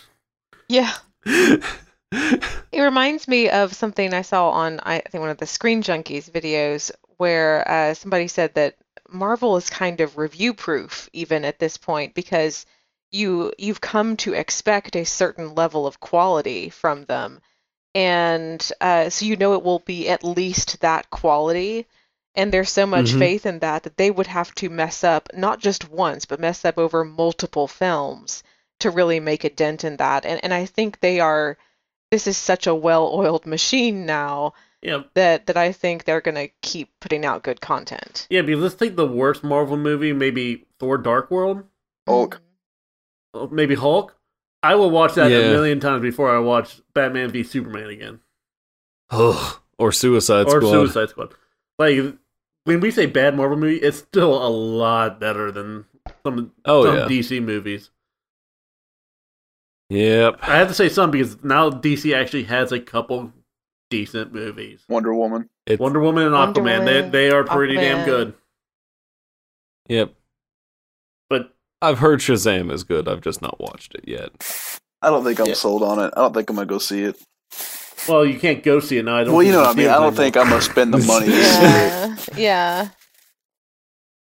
Yeah. 0.69 0.93
It 2.13 2.83
reminds 2.83 3.27
me 3.27 3.51
of 3.51 3.75
something 3.75 4.15
I 4.15 4.23
saw 4.23 4.51
on 4.51 4.81
I 4.83 5.01
think 5.01 5.21
one 5.21 5.31
of 5.31 5.39
the 5.39 5.47
Screen 5.47 5.83
Junkies 5.83 6.31
videos 6.31 6.91
where 7.17 7.69
uh, 7.69 7.95
somebody 7.95 8.29
said 8.29 8.55
that 8.55 8.77
Marvel 9.09 9.57
is 9.57 9.69
kind 9.71 10.01
of 10.01 10.17
review 10.17 10.55
proof 10.55 11.09
even 11.13 11.45
at 11.45 11.59
this 11.59 11.77
point 11.77 12.15
because 12.15 12.65
you 13.11 13.53
you've 13.59 13.81
come 13.81 14.17
to 14.19 14.35
expect 14.35 14.95
a 14.95 15.05
certain 15.05 15.55
level 15.55 15.87
of 15.87 16.01
quality 16.01 16.69
from 16.69 17.05
them 17.07 17.41
and 17.97 18.73
uh, 18.81 19.09
so 19.09 19.25
you 19.25 19.37
know 19.37 19.55
it 19.55 19.63
will 19.65 19.79
be 19.81 20.09
at 20.09 20.23
least 20.23 20.81
that 20.81 21.09
quality 21.11 21.87
and 22.35 22.53
there's 22.53 22.71
so 22.71 22.85
much 22.87 23.13
Mhm. 23.13 23.19
faith 23.19 23.47
in 23.47 23.59
that 23.61 23.83
that 23.85 23.97
they 23.97 24.11
would 24.11 24.27
have 24.27 24.55
to 24.57 24.69
mess 24.69 25.03
up 25.03 25.29
not 25.35 25.59
just 25.61 25.89
once 25.91 26.27
but 26.27 26.39
mess 26.41 26.65
up 26.65 26.79
over 26.79 27.05
multiple 27.05 27.67
films 27.67 28.43
to 28.81 28.91
really 28.91 29.21
make 29.21 29.45
a 29.45 29.51
dent 29.51 29.83
in 29.85 29.97
that 29.97 30.27
and 30.27 30.39
and 30.45 30.53
I 30.53 30.67
think 30.67 31.01
they 31.01 31.21
are 31.21 31.57
this 32.11 32.27
is 32.27 32.37
such 32.37 32.67
a 32.67 32.75
well-oiled 32.75 33.47
machine 33.47 34.05
now 34.07 34.53
Yeah, 34.83 35.05
that 35.15 35.47
that 35.47 35.57
I 35.57 35.73
think 35.73 36.05
they're 36.05 36.21
going 36.21 36.37
to 36.47 36.53
keep 36.63 36.89
putting 37.01 37.25
out 37.25 37.43
good 37.43 37.61
content. 37.61 38.27
yeah. 38.31 38.43
Because 38.43 38.63
let's 38.63 38.75
take 38.77 38.95
the 38.97 39.07
worst 39.07 39.43
Marvel 39.43 39.77
movie, 39.77 40.13
maybe 40.13 40.67
Thor: 40.79 40.99
Dark 40.99 41.31
World, 41.31 41.65
Hulk. 42.07 42.41
Oh, 43.35 43.49
maybe 43.49 43.75
Hulk. 43.75 44.16
I 44.67 44.75
will 44.75 44.91
watch 44.91 45.15
that 45.15 45.31
Yeah. 45.31 45.39
a 45.39 45.51
million 45.53 45.81
times 45.81 46.03
before 46.03 46.35
I 46.35 46.39
watch 46.39 46.81
Batman 46.95 47.31
v 47.31 47.43
Superman 47.43 47.89
again 47.89 48.21
Ugh. 49.11 49.59
or 49.79 49.93
Suicide 49.93 50.47
or 50.47 50.61
Squad. 50.61 50.65
Or 50.65 50.87
Suicide 50.87 51.09
Squad. 51.11 51.35
Like 51.79 51.99
when 52.65 52.81
we 52.81 52.91
say 52.91 53.07
bad 53.07 53.37
Marvel 53.37 53.57
movie, 53.57 53.77
it's 53.77 53.99
still 53.99 54.35
a 54.35 54.49
lot 54.49 55.21
better 55.21 55.53
than 55.53 55.85
some 56.25 56.53
Oh 56.65 56.85
some 56.85 56.97
yeah. 56.97 57.05
DC 57.07 57.43
movies. 57.43 57.91
Yep. 59.89 60.39
I 60.43 60.57
have 60.57 60.69
to 60.69 60.75
say 60.75 60.89
some 60.89 61.11
because 61.11 61.43
now 61.45 61.71
DC 61.71 62.15
actually 62.15 62.45
has 62.45 62.73
a 62.73 62.81
couple 62.81 63.33
decent 63.91 64.33
movies. 64.33 64.83
Wonder 64.89 65.15
Woman. 65.15 65.49
It's, 65.67 65.79
Wonder 65.81 66.01
Woman 66.01 66.25
and 66.25 66.33
Wonder 66.35 66.61
Aquaman, 66.61 66.79
Woman, 66.81 66.85
they 66.85 67.29
they 67.29 67.31
are 67.31 67.45
pretty 67.45 67.75
damn 67.77 68.05
good. 68.05 68.35
Yep. 69.89 70.15
But 71.81 71.89
I've 71.89 71.99
heard 71.99 72.21
Shazam 72.21 72.71
is 72.73 72.85
good. 72.85 73.09
I've 73.09 73.21
just 73.21 73.43
not 73.43 73.61
watched 73.61 73.95
it 73.95 74.05
yet. 74.07 74.31
I 75.03 75.11
don't 75.11 75.25
think 75.25 75.39
I'm 75.41 75.47
Yeah. 75.47 75.55
sold 75.55 75.83
on 75.83 75.99
it. 75.99 76.13
I 76.17 76.21
don't 76.21 76.35
think 76.35 76.49
I'm 76.51 76.57
gonna 76.57 76.67
go 76.67 76.79
see 76.79 77.03
it. 77.03 77.17
well, 78.09 78.25
you 78.25 78.39
can't 78.39 78.63
go 78.63 78.81
see 78.81 78.99
it 78.99 79.05
now. 79.05 79.17
I 79.17 79.25
don't 79.25 79.35
Well, 79.35 79.43
you 79.43 79.53
know 79.53 79.63
what 79.63 79.75
I 79.77 79.79
mean. 79.79 79.89
I 79.89 79.99
don't 79.99 80.15
think. 80.17 80.37
I'm 80.37 80.49
gonna 80.49 80.63
spend 80.63 80.93
the 80.95 80.99
money 81.07 81.27
to 81.27 81.33
see 81.33 81.39
it. 81.39 82.39
Yeah. 82.39 82.39
Yeah. 82.39 82.89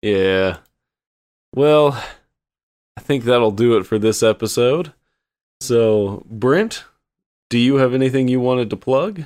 Yeah. 0.03 0.57
Well, 1.55 2.03
I 2.97 3.01
think 3.01 3.25
that'll 3.25 3.51
do 3.51 3.77
it 3.77 3.85
for 3.85 3.99
this 3.99 4.23
episode. 4.23 4.93
So, 5.61 6.23
Brent, 6.29 6.85
do 7.51 7.59
you 7.59 7.77
have 7.77 7.95
anything 7.95 8.29
you 8.29 8.41
wanted 8.41 8.71
to 8.71 8.77
plug? 8.77 9.25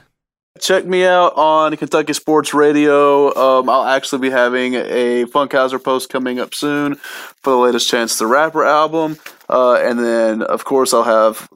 Check 0.59 0.85
me 0.85 1.05
out 1.05 1.37
on 1.37 1.77
Kentucky 1.77 2.13
Sports 2.13 2.53
Radio. 2.53 3.35
Um, 3.35 3.69
I'll 3.69 3.85
actually 3.85 4.19
be 4.19 4.31
having 4.31 4.75
a 4.75 5.25
Funkhauser 5.27 5.83
post 5.83 6.11
coming 6.11 6.41
up 6.41 6.55
soon 6.55 6.97
for 6.97 7.51
the 7.51 7.57
latest 7.57 7.89
Chance 7.89 8.19
the 8.19 8.27
Rapper 8.27 8.65
album. 8.65 9.17
Uh, 9.49 9.75
and 9.75 9.99
then, 9.99 10.43
of 10.43 10.65
course, 10.65 10.93
I'll 10.93 11.05
have 11.05 11.49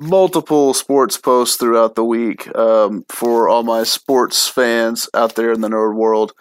multiple 0.00 0.72
sports 0.72 1.18
posts 1.18 1.56
throughout 1.56 1.94
the 1.94 2.04
week 2.04 2.54
um, 2.56 3.04
for 3.08 3.48
all 3.48 3.64
my 3.64 3.82
sports 3.82 4.48
fans 4.48 5.08
out 5.12 5.34
there 5.34 5.52
in 5.52 5.60
the 5.60 5.68
nerd 5.68 5.94
world. 5.94 6.32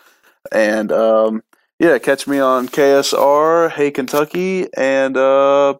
And 0.51 0.91
um, 0.91 1.41
yeah, 1.80 1.97
catch 1.97 2.27
me 2.27 2.39
on 2.39 2.67
KSR, 2.67 3.71
Hey 3.71 3.89
Kentucky, 3.89 4.67
and 4.76 5.17
uh, 5.17 5.76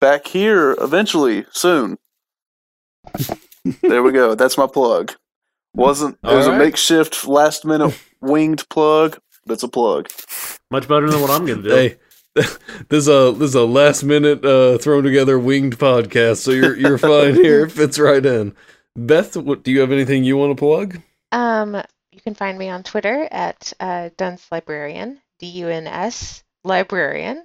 back 0.00 0.26
here 0.28 0.76
eventually 0.80 1.46
soon. 1.50 1.98
There 3.82 4.02
we 4.02 4.12
go. 4.12 4.34
That's 4.34 4.58
my 4.58 4.66
plug. 4.66 5.12
Wasn't 5.74 6.18
it 6.22 6.26
was 6.34 6.48
All 6.48 6.54
a 6.54 6.58
makeshift 6.58 7.26
last 7.26 7.64
minute 7.64 7.96
winged 8.20 8.68
plug, 8.68 9.18
That's 9.46 9.62
a 9.62 9.68
plug. 9.68 10.08
much 10.70 10.88
better 10.88 11.08
than 11.10 11.20
what 11.20 11.30
I'm 11.30 11.46
gonna 11.46 11.62
do. 11.62 11.70
Hey, 11.70 11.96
this 12.34 12.58
is 12.90 13.08
a 13.08 13.32
this 13.36 13.50
is 13.50 13.54
a 13.54 13.64
last 13.64 14.02
minute 14.02 14.44
uh, 14.44 14.78
thrown 14.78 15.04
together 15.04 15.38
winged 15.38 15.78
podcast, 15.78 16.38
so 16.38 16.50
you're 16.50 16.76
you're 16.76 16.98
fine 16.98 17.34
here. 17.34 17.66
It 17.66 17.72
fits 17.72 17.98
right 17.98 18.24
in. 18.24 18.54
Beth, 18.96 19.36
what, 19.36 19.62
do 19.62 19.70
you 19.70 19.80
have 19.80 19.92
anything 19.92 20.24
you 20.24 20.36
want 20.36 20.50
to 20.56 20.60
plug? 20.60 21.00
Um, 21.32 21.80
you 22.10 22.20
can 22.20 22.34
find 22.34 22.58
me 22.58 22.68
on 22.68 22.82
Twitter 22.82 23.28
at 23.30 23.72
uh, 23.78 24.10
Duns 24.16 24.44
Librarian, 24.50 25.20
D 25.38 25.46
U 25.46 25.68
N 25.68 25.86
S 25.86 26.42
Librarian, 26.64 27.44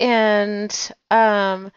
and 0.00 0.90
um, 1.10 1.70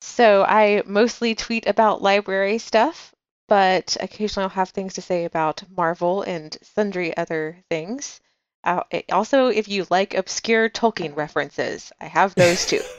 so 0.00 0.44
I 0.44 0.82
mostly 0.86 1.34
tweet 1.34 1.66
about 1.66 2.02
library 2.02 2.58
stuff, 2.58 3.14
but 3.48 3.96
occasionally 4.00 4.44
I'll 4.44 4.50
have 4.50 4.70
things 4.70 4.94
to 4.94 5.02
say 5.02 5.24
about 5.24 5.62
Marvel 5.76 6.22
and 6.22 6.56
sundry 6.62 7.16
other 7.16 7.58
things. 7.68 8.20
Uh, 8.62 8.82
also, 9.10 9.46
if 9.46 9.68
you 9.68 9.86
like 9.90 10.14
obscure 10.14 10.68
Tolkien 10.68 11.16
references, 11.16 11.92
I 12.00 12.06
have 12.06 12.34
those 12.34 12.66
too. 12.66 12.80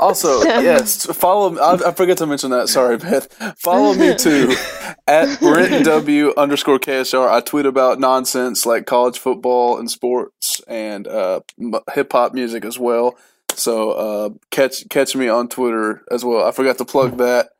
Also, 0.00 0.42
yes, 0.42 1.06
follow. 1.06 1.58
I, 1.58 1.88
I 1.88 1.92
forgot 1.92 2.18
to 2.18 2.26
mention 2.26 2.52
that. 2.52 2.68
Sorry, 2.68 2.98
Beth. 2.98 3.32
Follow 3.58 3.94
me 3.94 4.14
too 4.14 4.54
at 5.08 5.40
Brent 5.40 5.84
W 5.86 6.32
underscore 6.36 6.78
KSR. 6.78 7.28
I 7.28 7.40
tweet 7.40 7.66
about 7.66 7.98
nonsense 7.98 8.64
like 8.64 8.86
college 8.86 9.18
football 9.18 9.76
and 9.76 9.90
sports 9.90 10.60
and 10.68 11.08
uh, 11.08 11.40
hip 11.94 12.12
hop 12.12 12.32
music 12.32 12.64
as 12.64 12.78
well. 12.78 13.18
So 13.58 13.92
uh, 13.92 14.30
catch 14.50 14.88
catch 14.88 15.14
me 15.16 15.28
on 15.28 15.48
Twitter 15.48 16.04
as 16.10 16.24
well. 16.24 16.46
I 16.46 16.52
forgot 16.52 16.78
to 16.78 16.84
plug 16.84 17.18
that. 17.18 17.50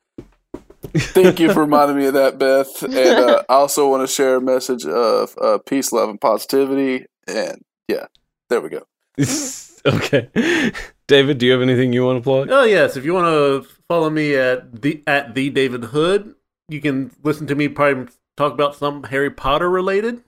Thank 0.94 1.40
you 1.40 1.52
for 1.52 1.60
reminding 1.60 1.96
me 1.96 2.06
of 2.06 2.14
that, 2.14 2.38
Beth. 2.38 2.82
And 2.82 2.96
uh, 2.96 3.42
I 3.48 3.54
also 3.54 3.88
want 3.90 4.08
to 4.08 4.12
share 4.12 4.36
a 4.36 4.40
message 4.40 4.86
of 4.86 5.36
uh, 5.40 5.58
peace, 5.58 5.92
love, 5.92 6.08
and 6.08 6.20
positivity. 6.20 7.06
And 7.26 7.62
yeah, 7.88 8.06
there 8.48 8.60
we 8.60 8.70
go. 8.70 8.84
okay. 9.86 10.72
David, 11.08 11.38
do 11.38 11.46
you 11.46 11.52
have 11.52 11.62
anything 11.62 11.92
you 11.92 12.04
want 12.04 12.18
to 12.18 12.22
plug? 12.22 12.48
Oh 12.50 12.64
yes, 12.64 12.96
if 12.96 13.04
you 13.04 13.12
want 13.12 13.26
to 13.26 13.68
follow 13.88 14.08
me 14.08 14.34
at 14.36 14.82
the 14.82 15.02
at 15.06 15.34
the 15.34 15.50
David 15.50 15.84
Hood, 15.84 16.34
you 16.68 16.80
can 16.80 17.10
listen 17.22 17.46
to 17.48 17.54
me 17.54 17.68
probably 17.68 18.12
talk 18.36 18.52
about 18.52 18.76
some 18.76 19.02
Harry 19.04 19.30
Potter 19.30 19.68
related 19.68 20.22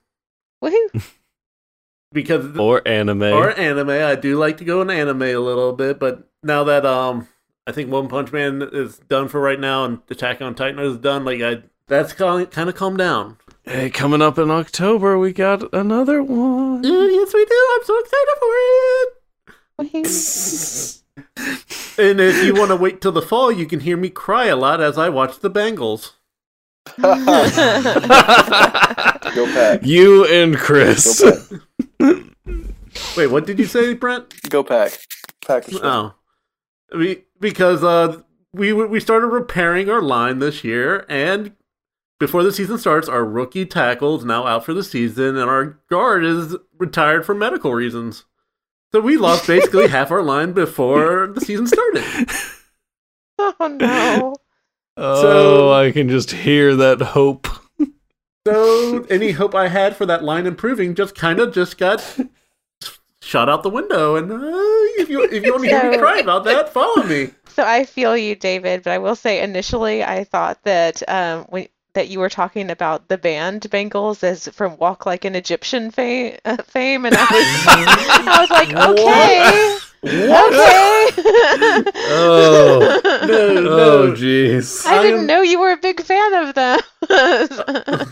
Woohoo! 0.62 1.02
because 2.12 2.56
Or 2.56 2.86
anime. 2.86 3.22
or 3.22 3.50
anime. 3.50 3.90
I 3.90 4.14
do 4.16 4.36
like 4.38 4.58
to 4.58 4.64
go 4.64 4.82
in 4.82 4.90
anime 4.90 5.22
a 5.22 5.36
little 5.36 5.72
bit, 5.72 5.98
but 5.98 6.28
now 6.42 6.64
that 6.64 6.84
um 6.86 7.26
I 7.66 7.72
think 7.72 7.90
One 7.90 8.08
Punch 8.08 8.32
Man 8.32 8.62
is 8.72 8.98
done 9.08 9.28
for 9.28 9.40
right 9.40 9.60
now 9.60 9.84
and 9.84 10.00
Attack 10.10 10.40
on 10.42 10.54
Titan 10.54 10.78
is 10.80 10.96
done, 10.96 11.24
like 11.24 11.40
I 11.42 11.62
that's 11.86 12.12
kind 12.12 12.46
of 12.56 12.74
calmed 12.74 12.98
down. 12.98 13.36
hey, 13.64 13.90
coming 13.90 14.22
up 14.22 14.38
in 14.38 14.50
October, 14.50 15.18
we 15.18 15.32
got 15.32 15.72
another 15.74 16.22
one. 16.22 16.84
Uh, 16.84 16.88
yes, 16.88 17.34
we 17.34 17.44
do. 17.44 17.68
I'm 17.74 17.84
so 17.84 17.98
excited 17.98 18.36
for 18.38 18.54
it. 18.56 19.16
And 21.98 22.20
if 22.20 22.42
you 22.44 22.54
want 22.54 22.70
to 22.70 22.76
wait 22.76 23.00
till 23.02 23.12
the 23.12 23.20
fall, 23.20 23.52
you 23.52 23.66
can 23.66 23.80
hear 23.80 23.96
me 23.96 24.08
cry 24.08 24.46
a 24.46 24.56
lot 24.56 24.80
as 24.80 24.96
I 24.96 25.08
watch 25.10 25.40
the 25.40 25.50
Bengals. 25.50 26.12
Go 29.34 29.44
pack. 29.52 29.84
you 29.84 30.24
and 30.26 30.56
Chris. 30.56 31.22
Go 32.00 32.14
pack. 32.14 33.16
Wait, 33.16 33.26
what 33.28 33.46
did 33.46 33.58
you 33.58 33.66
say, 33.66 33.94
Brent? 33.94 34.50
Go 34.50 34.64
pack. 34.64 34.92
Pack. 35.46 35.64
Oh, 35.82 36.14
we, 36.96 37.24
because 37.40 37.84
uh, 37.84 38.22
we 38.52 38.72
we 38.72 39.00
started 39.00 39.28
repairing 39.28 39.88
our 39.88 40.02
line 40.02 40.38
this 40.38 40.64
year, 40.64 41.06
and 41.08 41.52
before 42.18 42.42
the 42.42 42.52
season 42.52 42.78
starts, 42.78 43.08
our 43.08 43.24
rookie 43.24 43.66
tackle 43.66 44.18
is 44.18 44.24
now 44.24 44.46
out 44.46 44.64
for 44.64 44.74
the 44.74 44.84
season, 44.84 45.36
and 45.36 45.48
our 45.48 45.78
guard 45.88 46.24
is 46.24 46.56
retired 46.78 47.24
for 47.24 47.34
medical 47.34 47.74
reasons. 47.74 48.24
So 48.92 49.00
we 49.00 49.16
lost 49.16 49.46
basically 49.46 49.88
half 49.88 50.10
our 50.10 50.22
line 50.22 50.52
before 50.52 51.28
the 51.28 51.40
season 51.40 51.66
started. 51.66 52.04
oh 53.38 53.68
no! 53.68 54.34
Oh, 54.96 55.72
I 55.72 55.92
can 55.92 56.08
just 56.08 56.32
hear 56.32 56.74
that 56.76 57.00
hope. 57.00 57.46
So 58.52 59.06
any 59.10 59.32
hope 59.32 59.54
I 59.54 59.68
had 59.68 59.96
for 59.96 60.06
that 60.06 60.24
line 60.24 60.46
improving 60.46 60.94
just 60.94 61.14
kind 61.14 61.40
of 61.40 61.52
just 61.52 61.78
got 61.78 62.18
shot 63.22 63.48
out 63.48 63.62
the 63.62 63.70
window. 63.70 64.16
And 64.16 64.30
uh, 64.30 64.36
if 65.00 65.08
you 65.08 65.22
if 65.24 65.44
you 65.44 65.52
want 65.52 65.64
to 65.64 65.70
hear 65.70 65.90
me 65.90 65.98
cry 65.98 66.18
about 66.18 66.44
that, 66.44 66.72
follow 66.72 67.02
me. 67.04 67.30
So 67.50 67.64
I 67.64 67.84
feel 67.84 68.16
you, 68.16 68.36
David, 68.36 68.84
but 68.84 68.92
I 68.92 68.98
will 68.98 69.16
say 69.16 69.42
initially 69.42 70.04
I 70.04 70.22
thought 70.22 70.62
that 70.62 71.02
um, 71.08 71.46
when 71.48 71.66
that 71.94 72.08
you 72.08 72.20
were 72.20 72.28
talking 72.28 72.70
about 72.70 73.08
the 73.08 73.18
band 73.18 73.68
Bangles 73.70 74.22
as 74.22 74.46
from 74.48 74.76
Walk 74.76 75.04
Like 75.04 75.24
an 75.24 75.34
Egyptian 75.34 75.90
fame, 75.90 76.36
uh, 76.44 76.62
fame 76.64 77.04
and 77.04 77.16
I 77.18 77.22
was, 77.22 77.28
I 78.28 78.40
was 78.40 78.50
like, 78.50 78.72
okay, 78.72 79.78
okay. 80.04 81.06
Oh. 82.12 83.00
No, 83.26 83.60
no. 83.60 83.70
Oh, 83.70 84.12
jeez. 84.12 84.84
I 84.86 84.98
I 84.98 85.02
didn't 85.02 85.20
am- 85.20 85.26
know 85.26 85.42
you 85.42 85.60
were 85.60 85.72
a 85.72 85.76
big 85.76 86.00
fan 86.02 86.34
of 86.34 86.54
them. 86.54 86.80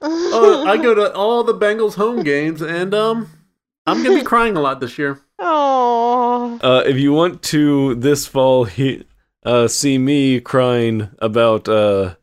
Oh, 0.00 0.64
I 0.66 0.76
go 0.76 0.94
to 0.94 1.12
all 1.14 1.42
the 1.44 1.54
Bengals 1.54 1.94
home 1.94 2.22
games, 2.22 2.60
and 2.62 2.92
um, 2.94 3.30
I'm 3.86 4.02
gonna 4.02 4.16
be 4.18 4.24
crying 4.24 4.56
a 4.56 4.60
lot 4.60 4.80
this 4.80 4.98
year. 4.98 5.18
Oh, 5.38 6.58
Uh, 6.62 6.82
if 6.86 6.96
you 6.98 7.12
want 7.12 7.42
to 7.44 7.94
this 7.94 8.26
fall 8.26 8.64
he, 8.64 9.04
uh, 9.44 9.66
see 9.68 9.96
me 9.98 10.40
crying 10.40 11.08
about 11.20 11.68
uh, 11.68 12.16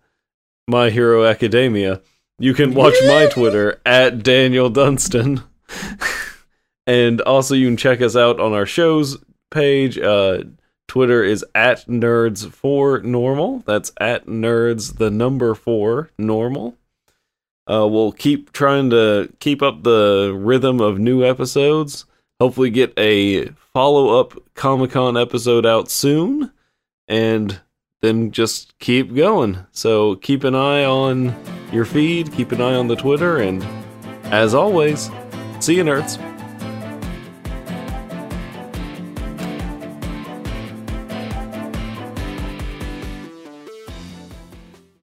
My 0.68 0.90
Hero 0.90 1.24
Academia, 1.26 2.02
you 2.40 2.54
can 2.54 2.74
watch 2.74 2.96
my 3.08 3.28
Twitter 3.28 3.82
at 3.86 4.22
Daniel 4.24 4.70
Dunstan. 4.70 5.44
and 6.88 7.22
also, 7.22 7.56
you 7.56 7.68
can 7.68 7.78
check 7.78 8.02
us 8.02 8.16
out 8.16 8.40
on 8.40 8.54
our 8.54 8.66
shows 8.66 9.18
page. 9.52 9.98
Uh, 9.98 10.44
Twitter 10.88 11.24
is 11.24 11.44
at 11.56 11.86
nerds4normal. 11.88 13.66
That's 13.66 13.92
at 14.00 14.28
nerds, 14.28 14.98
the 14.98 15.10
number 15.10 15.56
four 15.56 16.12
normal. 16.18 16.78
Uh, 17.68 17.88
we'll 17.88 18.12
keep 18.12 18.52
trying 18.52 18.92
to 18.92 19.34
keep 19.40 19.64
up 19.64 19.84
the 19.84 20.38
rhythm 20.38 20.80
of 20.80 21.00
new 21.00 21.24
episodes 21.24 22.06
hopefully 22.40 22.70
get 22.70 22.94
a 22.98 23.48
follow-up 23.74 24.34
comic-con 24.54 25.18
episode 25.18 25.66
out 25.66 25.90
soon 25.90 26.52
and 27.08 27.60
then 28.02 28.32
just 28.32 28.78
keep 28.80 29.16
going 29.16 29.66
so 29.72 30.16
keep 30.16 30.44
an 30.44 30.56
eye 30.56 30.84
on 30.84 31.34
your 31.72 31.86
feed 31.86 32.32
keep 32.34 32.52
an 32.52 32.62
eye 32.62 32.76
on 32.76 32.88
the 32.88 32.96
twitter 32.96 33.38
and 33.38 33.64
as 34.26 34.54
always 34.54 35.10
see 35.60 35.76
you 35.76 35.84
nerds 35.84 36.35